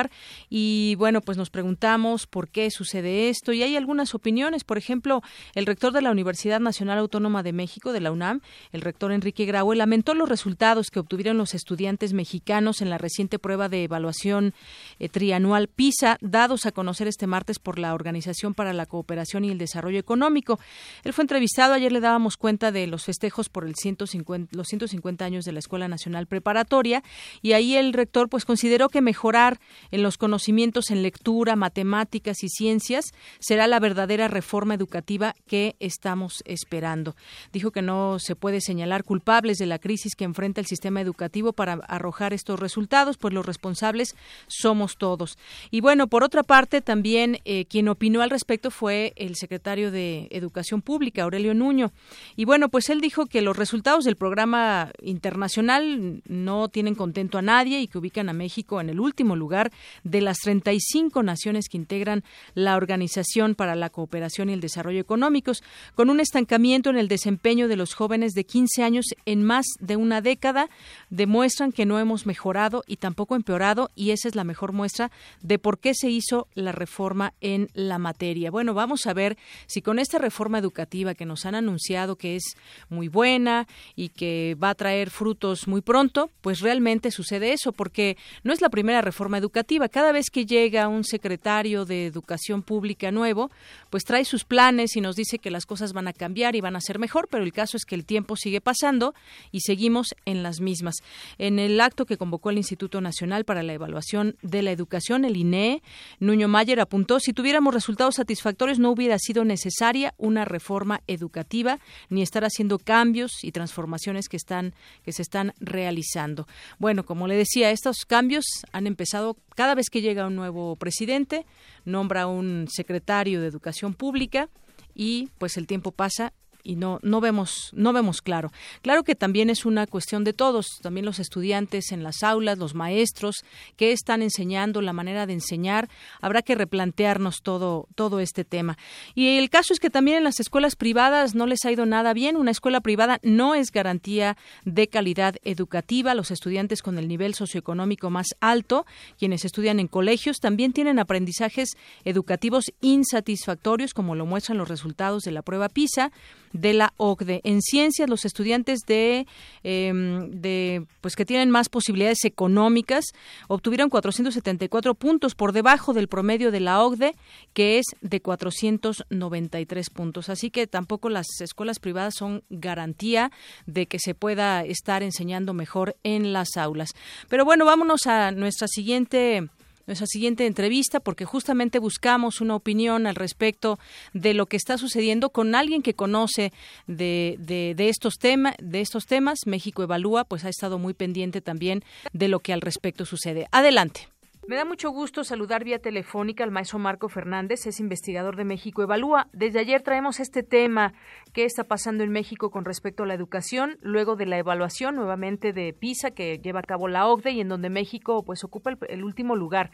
Y 0.48 0.94
bueno, 0.96 1.20
pues 1.20 1.38
nos 1.38 1.50
preguntamos 1.50 2.26
por 2.26 2.48
qué 2.48 2.70
sucede 2.70 3.28
esto 3.28 3.52
y 3.52 3.62
hay 3.62 3.76
algunas 3.76 4.14
opiniones. 4.14 4.64
Por 4.64 4.78
ejemplo, 4.78 5.22
el 5.54 5.66
rector 5.66 5.92
de 5.92 6.02
la 6.02 6.10
Universidad 6.10 6.60
Nacional 6.60 6.98
Autónoma 6.98 7.42
de 7.42 7.52
México, 7.52 7.92
de 7.92 8.00
la 8.00 8.12
UNAM, 8.12 8.40
el 8.72 8.80
rector 8.80 9.12
Enrique 9.12 9.44
Graue, 9.44 9.76
lamentó 9.76 10.14
los 10.14 10.28
resultados 10.28 10.90
que 10.90 11.00
obtuvieron 11.00 11.38
los 11.38 11.54
estudiantes 11.54 12.12
mexicanos 12.12 12.80
en 12.80 12.90
la 12.90 12.98
reciente 12.98 13.38
prueba 13.38 13.68
de 13.68 13.84
evaluación 13.84 14.54
eh, 14.98 15.08
trianual 15.08 15.68
PISA, 15.68 16.18
dados 16.20 16.66
a 16.66 16.72
conocer 16.72 17.08
este 17.08 17.26
martes 17.26 17.58
por 17.58 17.78
la 17.78 17.94
Organización 17.94 18.54
para 18.54 18.72
la 18.72 18.86
Cooperación 18.86 19.44
y 19.44 19.50
el 19.50 19.58
Desarrollo 19.58 19.98
Económico. 19.98 20.58
Él 21.04 21.12
fue 21.12 21.22
entrevistado, 21.22 21.74
ayer 21.74 21.92
le 21.92 22.00
dábamos 22.00 22.36
cuenta 22.36 22.72
de 22.72 22.86
los 22.86 23.04
festejos 23.04 23.48
por 23.48 23.66
el 23.66 23.74
150, 23.74 24.56
los 24.56 24.68
150 24.68 25.24
años 25.24 25.44
de 25.44 25.52
la 25.52 25.58
Escuela 25.58 25.88
Nacional 25.88 26.26
Preparatoria 26.26 27.02
y 27.42 27.52
ahí 27.52 27.76
el 27.76 27.92
rector 27.92 28.28
pues 28.28 28.44
consideró 28.44 28.88
que 28.88 29.00
mejorar 29.00 29.60
en 29.90 30.02
los 30.02 30.18
conocimientos 30.18 30.90
en 30.90 31.02
lectura, 31.02 31.56
matemáticas 31.56 32.42
y 32.42 32.48
ciencias 32.48 33.12
será 33.38 33.66
la 33.66 33.80
verdadera 33.80 34.28
reforma 34.28 34.74
educativa 34.74 35.34
que 35.46 35.76
estamos 35.80 36.42
esperando. 36.44 37.16
Dijo 37.52 37.70
que 37.70 37.82
no 37.82 38.18
se 38.18 38.36
puede 38.36 38.60
señalar 38.60 39.04
culpables 39.04 39.58
de 39.58 39.66
la 39.66 39.78
crisis 39.78 40.14
que 40.14 40.24
enfrenta 40.24 40.60
el 40.60 40.66
sistema 40.66 41.00
educativo 41.00 41.52
para 41.52 41.74
arrojar 41.88 42.32
estos 42.32 42.60
resultados, 42.60 43.16
pues 43.16 43.34
los 43.34 43.46
responsables 43.46 44.16
somos 44.46 44.96
todos. 44.96 45.38
Y 45.70 45.80
bueno, 45.80 46.08
por 46.08 46.24
otra 46.24 46.42
parte, 46.42 46.80
también 46.80 47.38
eh, 47.44 47.66
quien 47.66 47.88
opinó 47.88 48.22
al 48.22 48.30
respecto 48.30 48.70
fue 48.70 49.12
el 49.16 49.36
secretario 49.36 49.90
de 49.90 50.28
Educación 50.30 50.82
Pública, 50.82 51.22
Aurelio 51.22 51.54
Nuño. 51.54 51.92
Y 52.36 52.44
bueno, 52.44 52.68
pues 52.68 52.90
él 52.90 53.00
dijo 53.00 53.26
que 53.26 53.42
los 53.42 53.56
resultados 53.56 54.04
del 54.04 54.16
programa 54.16 54.90
internacional 55.02 56.22
no 56.26 56.68
tienen 56.68 56.94
contento 56.94 57.38
a 57.38 57.42
nadie 57.42 57.80
y 57.80 57.88
que 57.88 57.98
ubican 57.98 58.28
a 58.28 58.32
México 58.32 58.80
en 58.80 58.90
el 58.90 59.00
último 59.00 59.36
lugar 59.36 59.63
de 60.02 60.20
las 60.20 60.38
35 60.38 61.22
naciones 61.22 61.68
que 61.68 61.76
integran 61.76 62.24
la 62.54 62.76
Organización 62.76 63.54
para 63.54 63.74
la 63.74 63.90
Cooperación 63.90 64.50
y 64.50 64.52
el 64.52 64.60
Desarrollo 64.60 65.00
Económicos, 65.00 65.62
con 65.94 66.10
un 66.10 66.20
estancamiento 66.20 66.90
en 66.90 66.96
el 66.96 67.08
desempeño 67.08 67.68
de 67.68 67.76
los 67.76 67.94
jóvenes 67.94 68.32
de 68.32 68.44
15 68.44 68.82
años 68.82 69.06
en 69.26 69.42
más 69.42 69.66
de 69.80 69.96
una 69.96 70.20
década, 70.20 70.68
demuestran 71.10 71.72
que 71.72 71.86
no 71.86 71.98
hemos 71.98 72.26
mejorado 72.26 72.84
y 72.86 72.96
tampoco 72.96 73.36
empeorado, 73.36 73.90
y 73.94 74.10
esa 74.10 74.28
es 74.28 74.34
la 74.34 74.44
mejor 74.44 74.72
muestra 74.72 75.10
de 75.42 75.58
por 75.58 75.78
qué 75.78 75.94
se 75.94 76.10
hizo 76.10 76.48
la 76.54 76.72
reforma 76.72 77.34
en 77.40 77.68
la 77.74 77.98
materia. 77.98 78.50
Bueno, 78.50 78.74
vamos 78.74 79.06
a 79.06 79.14
ver 79.14 79.36
si 79.66 79.82
con 79.82 79.98
esta 79.98 80.18
reforma 80.18 80.58
educativa 80.58 81.14
que 81.14 81.26
nos 81.26 81.46
han 81.46 81.54
anunciado 81.54 82.16
que 82.16 82.36
es 82.36 82.56
muy 82.88 83.08
buena 83.08 83.66
y 83.96 84.10
que 84.10 84.56
va 84.62 84.70
a 84.70 84.74
traer 84.74 85.10
frutos 85.10 85.66
muy 85.66 85.80
pronto, 85.80 86.30
pues 86.40 86.60
realmente 86.60 87.10
sucede 87.10 87.52
eso, 87.52 87.72
porque 87.72 88.16
no 88.42 88.52
es 88.52 88.60
la 88.60 88.68
primera 88.68 89.00
reforma 89.00 89.38
educativa. 89.38 89.53
Cada 89.54 90.10
vez 90.10 90.30
que 90.30 90.46
llega 90.46 90.88
un 90.88 91.04
secretario 91.04 91.84
de 91.84 92.06
Educación 92.06 92.62
Pública 92.62 93.12
nuevo, 93.12 93.52
pues 93.88 94.02
trae 94.02 94.24
sus 94.24 94.44
planes 94.44 94.96
y 94.96 95.00
nos 95.00 95.14
dice 95.14 95.38
que 95.38 95.50
las 95.50 95.64
cosas 95.64 95.92
van 95.92 96.08
a 96.08 96.12
cambiar 96.12 96.56
y 96.56 96.60
van 96.60 96.74
a 96.74 96.80
ser 96.80 96.98
mejor, 96.98 97.28
pero 97.30 97.44
el 97.44 97.52
caso 97.52 97.76
es 97.76 97.84
que 97.84 97.94
el 97.94 98.04
tiempo 98.04 98.34
sigue 98.34 98.60
pasando 98.60 99.14
y 99.52 99.60
seguimos 99.60 100.14
en 100.24 100.42
las 100.42 100.60
mismas. 100.60 100.96
En 101.38 101.60
el 101.60 101.80
acto 101.80 102.04
que 102.04 102.16
convocó 102.16 102.50
el 102.50 102.58
Instituto 102.58 103.00
Nacional 103.00 103.44
para 103.44 103.62
la 103.62 103.74
Evaluación 103.74 104.36
de 104.42 104.62
la 104.62 104.72
Educación, 104.72 105.24
el 105.24 105.36
INE, 105.36 105.82
Nuño 106.18 106.48
Mayer 106.48 106.80
apuntó, 106.80 107.20
si 107.20 107.32
tuviéramos 107.32 107.72
resultados 107.72 108.16
satisfactorios 108.16 108.80
no 108.80 108.90
hubiera 108.90 109.18
sido 109.20 109.44
necesaria 109.44 110.14
una 110.18 110.44
reforma 110.44 111.00
educativa 111.06 111.78
ni 112.08 112.22
estar 112.22 112.44
haciendo 112.44 112.80
cambios 112.80 113.44
y 113.44 113.52
transformaciones 113.52 114.28
que 114.28 114.36
están 114.36 114.74
que 115.04 115.12
se 115.12 115.22
están 115.22 115.52
realizando. 115.60 116.48
Bueno, 116.78 117.04
como 117.04 117.28
le 117.28 117.36
decía, 117.36 117.70
estos 117.70 118.04
cambios 118.06 118.44
han 118.72 118.86
empezado 118.86 119.36
cada 119.54 119.74
vez 119.74 119.90
que 119.90 120.00
llega 120.00 120.26
un 120.26 120.36
nuevo 120.36 120.76
presidente, 120.76 121.46
nombra 121.84 122.26
un 122.26 122.66
secretario 122.70 123.40
de 123.40 123.48
Educación 123.48 123.94
Pública 123.94 124.48
y 124.94 125.28
pues 125.38 125.56
el 125.56 125.66
tiempo 125.66 125.92
pasa 125.92 126.32
y 126.64 126.76
no 126.76 126.98
no 127.02 127.20
vemos 127.20 127.70
no 127.74 127.92
vemos 127.92 128.22
claro. 128.22 128.50
Claro 128.82 129.04
que 129.04 129.14
también 129.14 129.50
es 129.50 129.64
una 129.64 129.86
cuestión 129.86 130.24
de 130.24 130.32
todos, 130.32 130.78
también 130.82 131.06
los 131.06 131.20
estudiantes 131.20 131.92
en 131.92 132.02
las 132.02 132.22
aulas, 132.22 132.58
los 132.58 132.74
maestros 132.74 133.44
que 133.76 133.92
están 133.92 134.22
enseñando, 134.22 134.80
la 134.80 134.92
manera 134.92 135.26
de 135.26 135.34
enseñar, 135.34 135.88
habrá 136.20 136.42
que 136.42 136.54
replantearnos 136.54 137.42
todo 137.42 137.86
todo 137.94 138.18
este 138.18 138.44
tema. 138.44 138.78
Y 139.14 139.36
el 139.38 139.50
caso 139.50 139.72
es 139.72 139.78
que 139.78 139.90
también 139.90 140.16
en 140.16 140.24
las 140.24 140.40
escuelas 140.40 140.74
privadas 140.74 141.34
no 141.34 141.46
les 141.46 141.64
ha 141.64 141.70
ido 141.70 141.86
nada 141.86 142.14
bien, 142.14 142.36
una 142.36 142.50
escuela 142.50 142.80
privada 142.80 143.20
no 143.22 143.54
es 143.54 143.70
garantía 143.70 144.36
de 144.64 144.88
calidad 144.88 145.36
educativa, 145.44 146.14
los 146.14 146.30
estudiantes 146.30 146.82
con 146.82 146.98
el 146.98 147.06
nivel 147.06 147.34
socioeconómico 147.34 148.10
más 148.10 148.28
alto, 148.40 148.86
quienes 149.18 149.44
estudian 149.44 149.80
en 149.80 149.88
colegios 149.88 150.38
también 150.38 150.72
tienen 150.72 150.98
aprendizajes 150.98 151.70
educativos 152.04 152.64
insatisfactorios 152.80 153.92
como 153.92 154.14
lo 154.14 154.26
muestran 154.26 154.58
los 154.58 154.68
resultados 154.68 155.22
de 155.24 155.32
la 155.32 155.42
prueba 155.42 155.68
PISA 155.68 156.12
de 156.54 156.72
la 156.72 156.94
OCDE. 156.96 157.42
En 157.44 157.60
ciencias, 157.60 158.08
los 158.08 158.24
estudiantes 158.24 158.80
de, 158.86 159.26
eh, 159.64 159.92
de 160.30 160.86
pues 161.02 161.16
que 161.16 161.26
tienen 161.26 161.50
más 161.50 161.68
posibilidades 161.68 162.24
económicas 162.24 163.04
obtuvieron 163.48 163.90
474 163.90 164.94
puntos 164.94 165.34
por 165.34 165.52
debajo 165.52 165.92
del 165.92 166.08
promedio 166.08 166.50
de 166.50 166.60
la 166.60 166.82
OCDE, 166.82 167.14
que 167.52 167.78
es 167.78 167.86
de 168.00 168.20
493 168.20 169.90
puntos. 169.90 170.28
Así 170.30 170.50
que 170.50 170.66
tampoco 170.66 171.10
las 171.10 171.26
escuelas 171.40 171.80
privadas 171.80 172.14
son 172.16 172.44
garantía 172.48 173.30
de 173.66 173.86
que 173.86 173.98
se 173.98 174.14
pueda 174.14 174.64
estar 174.64 175.02
enseñando 175.02 175.52
mejor 175.54 175.96
en 176.04 176.32
las 176.32 176.56
aulas. 176.56 176.90
Pero 177.28 177.44
bueno, 177.44 177.64
vámonos 177.64 178.06
a 178.06 178.30
nuestra 178.30 178.68
siguiente 178.68 179.48
nuestra 179.86 180.06
siguiente 180.06 180.46
entrevista 180.46 181.00
porque 181.00 181.24
justamente 181.24 181.78
buscamos 181.78 182.40
una 182.40 182.56
opinión 182.56 183.06
al 183.06 183.14
respecto 183.14 183.78
de 184.12 184.34
lo 184.34 184.46
que 184.46 184.56
está 184.56 184.78
sucediendo 184.78 185.30
con 185.30 185.54
alguien 185.54 185.82
que 185.82 185.94
conoce 185.94 186.52
de, 186.86 187.36
de, 187.38 187.74
de 187.76 187.88
estos 187.88 188.18
temas 188.18 188.54
de 188.58 188.80
estos 188.80 189.06
temas. 189.06 189.40
México 189.46 189.82
evalúa 189.82 190.24
pues 190.24 190.44
ha 190.44 190.48
estado 190.48 190.78
muy 190.78 190.94
pendiente 190.94 191.40
también 191.40 191.84
de 192.12 192.28
lo 192.28 192.40
que 192.40 192.52
al 192.52 192.60
respecto 192.60 193.04
sucede. 193.04 193.46
Adelante 193.52 194.08
Me 194.46 194.56
da 194.56 194.66
mucho 194.66 194.90
gusto 194.90 195.24
saludar 195.24 195.64
vía 195.64 195.78
telefónica 195.78 196.44
al 196.44 196.50
maestro 196.50 196.78
Marco 196.78 197.08
Fernández, 197.08 197.66
es 197.66 197.80
investigador 197.80 198.36
de 198.36 198.44
México 198.44 198.82
Evalúa. 198.82 199.28
Desde 199.32 199.58
ayer 199.58 199.80
traemos 199.82 200.20
este 200.20 200.42
tema, 200.42 200.92
qué 201.32 201.46
está 201.46 201.64
pasando 201.64 202.04
en 202.04 202.10
México 202.10 202.50
con 202.50 202.66
respecto 202.66 203.04
a 203.04 203.06
la 203.06 203.14
educación, 203.14 203.78
luego 203.80 204.16
de 204.16 204.26
la 204.26 204.36
evaluación 204.36 204.96
nuevamente 204.96 205.54
de 205.54 205.72
PISA 205.72 206.10
que 206.10 206.38
lleva 206.40 206.60
a 206.60 206.62
cabo 206.62 206.88
la 206.88 207.06
OCDE 207.06 207.30
y 207.30 207.40
en 207.40 207.48
donde 207.48 207.70
México 207.70 208.22
pues 208.22 208.44
ocupa 208.44 208.72
el, 208.88 209.02
último 209.02 209.34
lugar. 209.34 209.70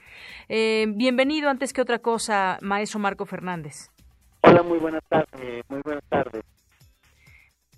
Eh, 0.49 0.87
bienvenido 0.95 1.51
antes 1.51 1.73
que 1.73 1.83
otra 1.83 1.99
cosa, 1.99 2.59
maestro 2.63 3.01
Marco 3.01 3.27
Fernández. 3.27 3.91
Hola, 4.43 4.63
muy 4.63 4.79
buenas 4.79 5.03
tardes. 5.09 5.65
Muy 5.69 5.81
buenas 5.83 6.05
tardes. 6.09 6.45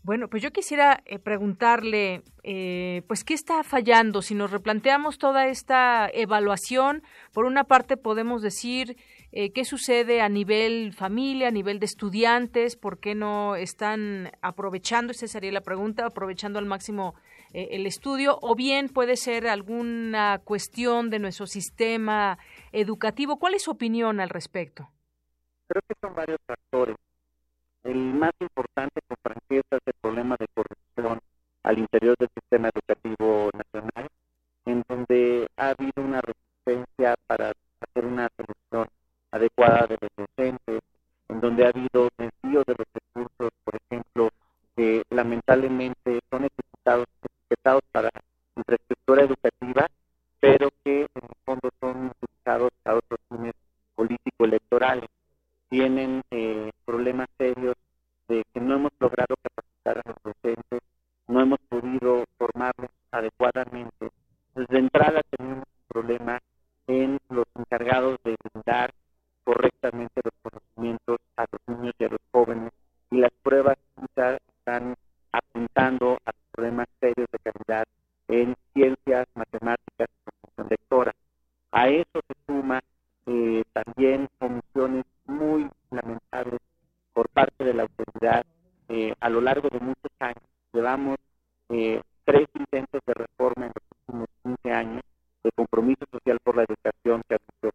Bueno, 0.05 0.29
pues 0.29 0.43
yo 0.43 0.51
quisiera 0.51 1.01
eh, 1.07 1.21
preguntarle, 1.21 2.23
eh, 2.43 3.03
pues, 3.07 3.23
¿qué 3.23 3.35
está 3.35 3.62
fallando? 3.62 4.21
Si 4.21 4.35
nos 4.35 4.51
replanteamos 4.51 5.17
toda 5.17 5.47
esta 5.47 6.11
evaluación, 6.12 7.03
por 7.33 7.45
una 7.45 7.65
parte 7.65 7.97
podemos 7.97 8.43
decir 8.43 8.97
eh, 9.35 9.51
qué 9.53 9.65
sucede 9.65 10.21
a 10.21 10.29
nivel 10.29 10.93
familia, 10.93 11.49
a 11.49 11.53
nivel 11.53 11.79
de 11.79 11.87
estudiantes, 11.87 12.77
por 12.77 12.99
qué 12.99 13.15
no 13.15 13.57
están 13.57 14.31
aprovechando, 14.43 15.12
esa 15.12 15.27
sería 15.27 15.51
la 15.53 15.62
pregunta, 15.62 16.05
aprovechando 16.05 16.59
al 16.59 16.67
máximo 16.67 17.15
eh, 17.55 17.69
el 17.71 17.87
estudio, 17.87 18.38
o 18.43 18.55
bien 18.55 18.88
puede 18.88 19.17
ser 19.17 19.47
alguna 19.47 20.41
cuestión 20.45 21.11
de 21.11 21.19
nuestro 21.19 21.47
sistema 21.47 22.38
educativo. 22.73 23.38
¿Cuál 23.38 23.55
es 23.55 23.62
su 23.62 23.71
opinión 23.71 24.21
al 24.21 24.29
respecto? 24.29 24.91
Creo 25.69 25.83
que 25.88 25.95
son 26.01 26.15
varios 26.15 26.38
factores. 26.47 26.97
El 27.85 28.14
más 28.14 28.33
importante 28.40 29.01
con 29.09 29.16
franqueza 29.23 29.77
es 29.77 29.83
el 29.87 29.95
problema 30.01 30.37
de 30.38 30.47
corrupción 30.55 31.21
al 31.64 31.79
interior 31.79 32.16
del 32.18 32.29
sistema 32.35 32.68
educativo 32.68 33.51
nacional, 33.53 34.09
en 34.66 34.85
donde 34.88 35.49
ha 35.57 35.71
habido 35.71 36.03
una 36.03 36.21
resistencia 36.21 37.16
para 37.27 37.53
hacer 37.81 38.05
una 38.07 38.29
selección 38.37 38.88
adecuada 39.33 39.87
de 39.87 39.99
los 40.01 40.11
docentes, 40.16 40.81
en 41.29 41.40
donde 41.40 41.64
ha 41.64 41.68
habido 41.68 42.09
desvío 42.16 42.62
de 42.64 42.75
los 42.79 42.87
recursos, 42.95 43.51
por 43.64 43.75
ejemplo, 43.77 44.31
que 44.77 45.03
lamentablemente 45.11 46.21
son 46.31 46.45
etiquetados, 46.45 47.07
etiquetados 47.23 47.83
para 47.90 48.11
infraestructura 48.57 49.23
educativa, 49.23 49.87
pero 50.40 50.71
que 50.85 51.01
en 51.01 51.23
el 51.23 51.37
fondo 51.45 51.71
son 51.81 52.12
utilizados 52.21 52.71
a 52.85 52.95
otros 52.95 53.21
fines 53.29 53.55
político-electorales. 53.95 55.09
Tienen 55.68 56.23
eh, 56.31 56.71
problemas 56.92 57.26
serios 57.38 57.74
de 58.28 58.44
que 58.52 58.61
no 58.61 58.74
hemos 58.74 58.92
logrado 59.00 59.35
capacitar 59.42 59.96
a 59.96 60.02
los 60.11 60.16
docentes, 60.22 60.81
no 61.26 61.40
hemos 61.40 61.59
podido 61.70 62.26
formarlos 62.37 62.90
adecuadamente. 63.11 64.11
Desde 64.55 64.78
entrada 64.78 65.22
tenemos 65.31 65.64
un 65.64 65.88
problema 65.88 66.38
en 66.88 67.18
los 67.31 67.46
encargados 67.59 68.18
de 68.24 68.37
brindar 68.44 68.92
correctamente 69.42 70.20
los 70.22 70.35
conocimientos 70.42 71.16
a 71.38 71.46
los 71.50 71.78
niños 71.78 71.94
y 71.98 72.05
a 72.05 72.09
los 72.11 72.20
jóvenes 72.31 72.72
y 73.11 73.16
las 73.16 73.33
pruebas 73.42 73.78
quizás 73.98 74.38
están 74.59 74.94
apuntando 75.33 76.18
a 76.26 76.33
problemas 76.52 76.88
serios 77.00 77.28
de 77.33 77.38
calidad 77.38 77.87
en 78.28 78.55
ciencias, 78.74 79.26
matemáticas 79.35 80.11
y 80.11 80.31
comprensión 80.31 80.66
lectora. 80.68 81.12
A 81.70 81.88
eso 81.88 82.20
se 82.28 82.35
suma 82.46 82.83
eh, 83.24 83.62
también 83.72 84.28
omisiones 84.40 85.07
muy 85.24 85.70
lamentables 85.90 86.61
por 87.12 87.29
parte 87.29 87.64
de 87.64 87.75
la 87.75 87.83
autoridad 87.85 88.44
eh, 88.88 89.14
a 89.20 89.29
lo 89.29 89.40
largo 89.40 89.68
de 89.68 89.81
muchos 89.81 90.12
años. 90.18 90.42
Llevamos 90.72 91.16
eh, 91.68 92.01
tres 92.25 92.48
intentos 92.55 93.01
de 93.07 93.14
reforma 93.14 93.66
en 93.66 93.72
los 93.75 93.85
últimos 93.98 94.29
15 94.42 94.72
años 94.72 95.03
de 95.42 95.51
compromiso 95.53 96.05
social 96.11 96.38
por 96.42 96.57
la 96.57 96.64
educación 96.64 97.22
que 97.29 97.37
anunció 97.37 97.72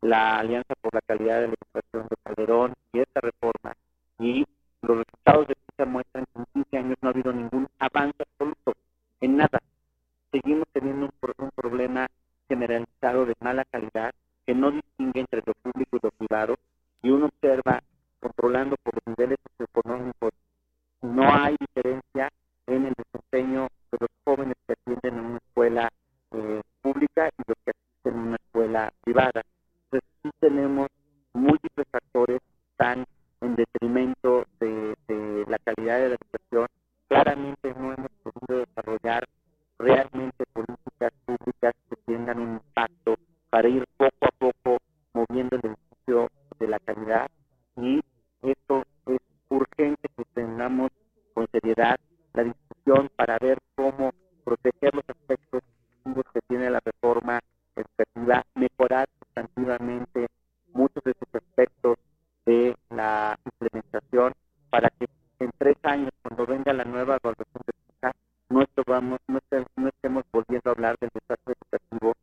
la 0.00 0.38
Alianza 0.38 0.74
por 0.80 0.94
la 0.94 1.00
Calidad 1.00 1.40
de 1.40 1.48
la 1.48 1.54
Educación 1.54 2.06
de 2.08 2.16
Calderón 2.22 2.74
y 2.92 3.00
esta 3.00 3.20
reforma. 3.20 3.74
Y 4.18 4.46
los 4.82 4.98
resultados 4.98 5.48
de 5.48 5.54
PISA 5.54 5.84
muestran 5.86 6.24
que 6.32 6.40
en 6.40 6.46
15 6.52 6.78
años 6.78 6.96
no 7.00 7.08
ha 7.08 7.12
habido 7.12 7.32
ningún 7.32 7.68
avance 7.78 8.22
absoluto 8.22 8.74
en 9.20 9.36
nada. 9.36 9.58
Seguimos 10.30 10.66
teniendo 10.72 11.10
un 11.38 11.50
problema 11.50 12.06
generalizado 12.48 13.26
de 13.26 13.34
mala 13.40 13.64
calidad 13.64 14.12
que 14.46 14.54
no 14.54 14.70
distingue 14.70 15.20
entre 15.20 15.42
lo 15.44 15.54
público 15.54 15.96
y 15.96 16.00
lo 16.02 16.10
privado 16.12 16.56
y 17.02 17.10
uno 17.10 17.26
observa 17.26 17.82
controlando 18.20 18.76
por 18.82 18.94
los 18.94 19.06
niveles 19.06 19.38
socioeconómicos 19.50 20.32
no 21.02 21.22
hay 21.32 21.56
diferencia 21.60 22.28
en 22.66 22.86
el 22.86 22.94
desempeño 22.94 23.68
de 23.92 23.98
los 24.00 24.10
jóvenes 24.24 24.56
que 24.66 24.72
atienden 24.72 25.18
en 25.18 25.26
una 25.26 25.36
escuela 25.38 25.88
eh, 26.32 26.62
pública 26.82 27.28
y 27.28 27.42
los 27.46 27.56
que 27.64 27.70
asisten 27.70 28.14
en 28.14 28.28
una 28.28 28.36
escuela 28.36 28.92
privada. 29.04 29.42
Entonces 29.84 30.10
sí 30.22 30.30
tenemos 30.40 30.88
múltiples 31.32 31.86
factores 31.90 32.40
que 32.40 32.70
están 32.72 33.06
en 33.40 33.56
detrimento 33.56 34.44
de, 34.60 34.96
la 35.46 35.58
calidad 35.58 35.98
de 36.00 36.08
la 36.10 36.16
educación. 36.16 36.66
Claramente 37.08 37.74
no 37.74 37.94
hemos 37.94 38.10
podido 38.22 38.66
desarrollar 38.66 39.24
realmente 39.78 40.44
políticas 40.52 41.12
públicas 41.24 41.74
que 41.88 41.96
tengan 42.06 42.40
un 42.40 42.52
impacto 42.54 43.16
para 43.50 43.68
ir 43.68 43.84
poco 43.96 44.26
a 44.26 44.30
poco 44.38 44.78
moviendo 45.14 45.56
el 45.56 45.70
edificio 45.70 46.28
de 46.58 46.66
la 46.66 46.78
calidad 46.80 47.28
y 47.76 48.00
esto 48.42 48.84
es 49.06 49.18
urgente 49.48 50.08
que 50.16 50.24
tengamos 50.34 50.90
con 51.34 51.46
seriedad 51.50 51.98
la 52.34 52.44
discusión 52.44 53.10
para 53.16 53.38
ver 53.38 53.58
cómo 53.74 54.12
proteger 54.44 54.94
los 54.94 55.04
aspectos 55.08 55.62
que 56.32 56.40
tiene 56.48 56.70
la 56.70 56.80
reforma 56.80 57.40
educativa, 57.76 58.44
mejorar 58.54 59.08
sustantivamente 59.18 60.26
muchos 60.72 61.02
de 61.04 61.12
esos 61.12 61.34
aspectos 61.34 61.98
de 62.46 62.76
la 62.90 63.38
implementación 63.44 64.32
para 64.70 64.90
que 64.90 65.06
en 65.40 65.50
tres 65.58 65.76
años, 65.82 66.10
cuando 66.22 66.46
venga 66.46 66.72
la 66.72 66.84
nueva 66.84 67.16
evaluación 67.16 67.62
de 67.66 67.72
no, 68.50 68.62
estemos, 68.62 69.20
no 69.76 69.88
estemos 69.88 70.24
volviendo 70.32 70.70
a 70.70 70.72
hablar 70.72 70.96
del 70.98 71.10
desastre 71.12 71.54
educativo 71.60 72.14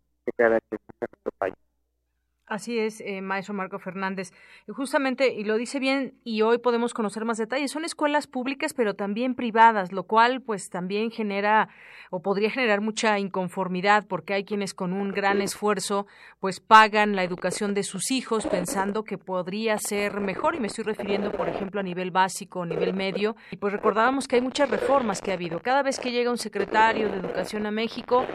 Así 2.56 2.80
es, 2.80 3.02
eh, 3.02 3.22
maestro 3.22 3.54
Marco 3.54 3.80
Fernández. 3.80 4.32
Y 4.66 4.72
justamente, 4.72 5.34
y 5.34 5.44
lo 5.44 5.58
dice 5.58 5.78
bien, 5.78 6.14
y 6.24 6.42
hoy 6.42 6.58
podemos 6.58 6.94
conocer 6.94 7.26
más 7.26 7.38
detalles, 7.38 7.70
son 7.70 7.84
escuelas 7.84 8.28
públicas, 8.28 8.74
pero 8.74 8.94
también 8.94 9.36
privadas, 9.36 9.92
lo 9.92 10.04
cual 10.04 10.42
pues 10.42 10.70
también 10.70 11.12
genera 11.12 11.68
o 12.12 12.22
podría 12.22 12.50
generar 12.50 12.80
mucha 12.80 13.20
inconformidad, 13.20 14.06
porque 14.08 14.34
hay 14.34 14.46
quienes 14.46 14.74
con 14.74 14.94
un 14.94 15.12
gran 15.12 15.42
esfuerzo 15.42 16.08
pues 16.40 16.62
pagan 16.62 17.18
la 17.18 17.26
educación 17.26 17.74
de 17.74 17.84
sus 17.84 18.10
hijos 18.10 18.48
pensando 18.48 19.04
que 19.04 19.18
podría 19.18 19.78
ser 19.78 20.22
mejor, 20.22 20.56
y 20.56 20.62
me 20.62 20.68
estoy 20.68 20.86
refiriendo, 20.86 21.34
por 21.34 21.50
ejemplo, 21.50 21.82
a 21.82 21.84
nivel 21.84 22.12
básico, 22.12 22.66
nivel 22.66 22.94
medio, 22.94 23.36
y 23.52 23.58
pues 23.58 23.74
recordábamos 23.74 24.30
que 24.30 24.38
hay 24.38 24.42
muchas 24.42 24.70
reformas 24.70 25.20
que 25.20 25.32
ha 25.32 25.34
habido. 25.34 25.60
Cada 25.60 25.84
vez 25.84 26.00
que 26.00 26.12
llega 26.12 26.32
un 26.32 26.38
secretario 26.38 27.10
de 27.10 27.18
Educación 27.18 27.66
a 27.66 27.72
México, 27.72 28.26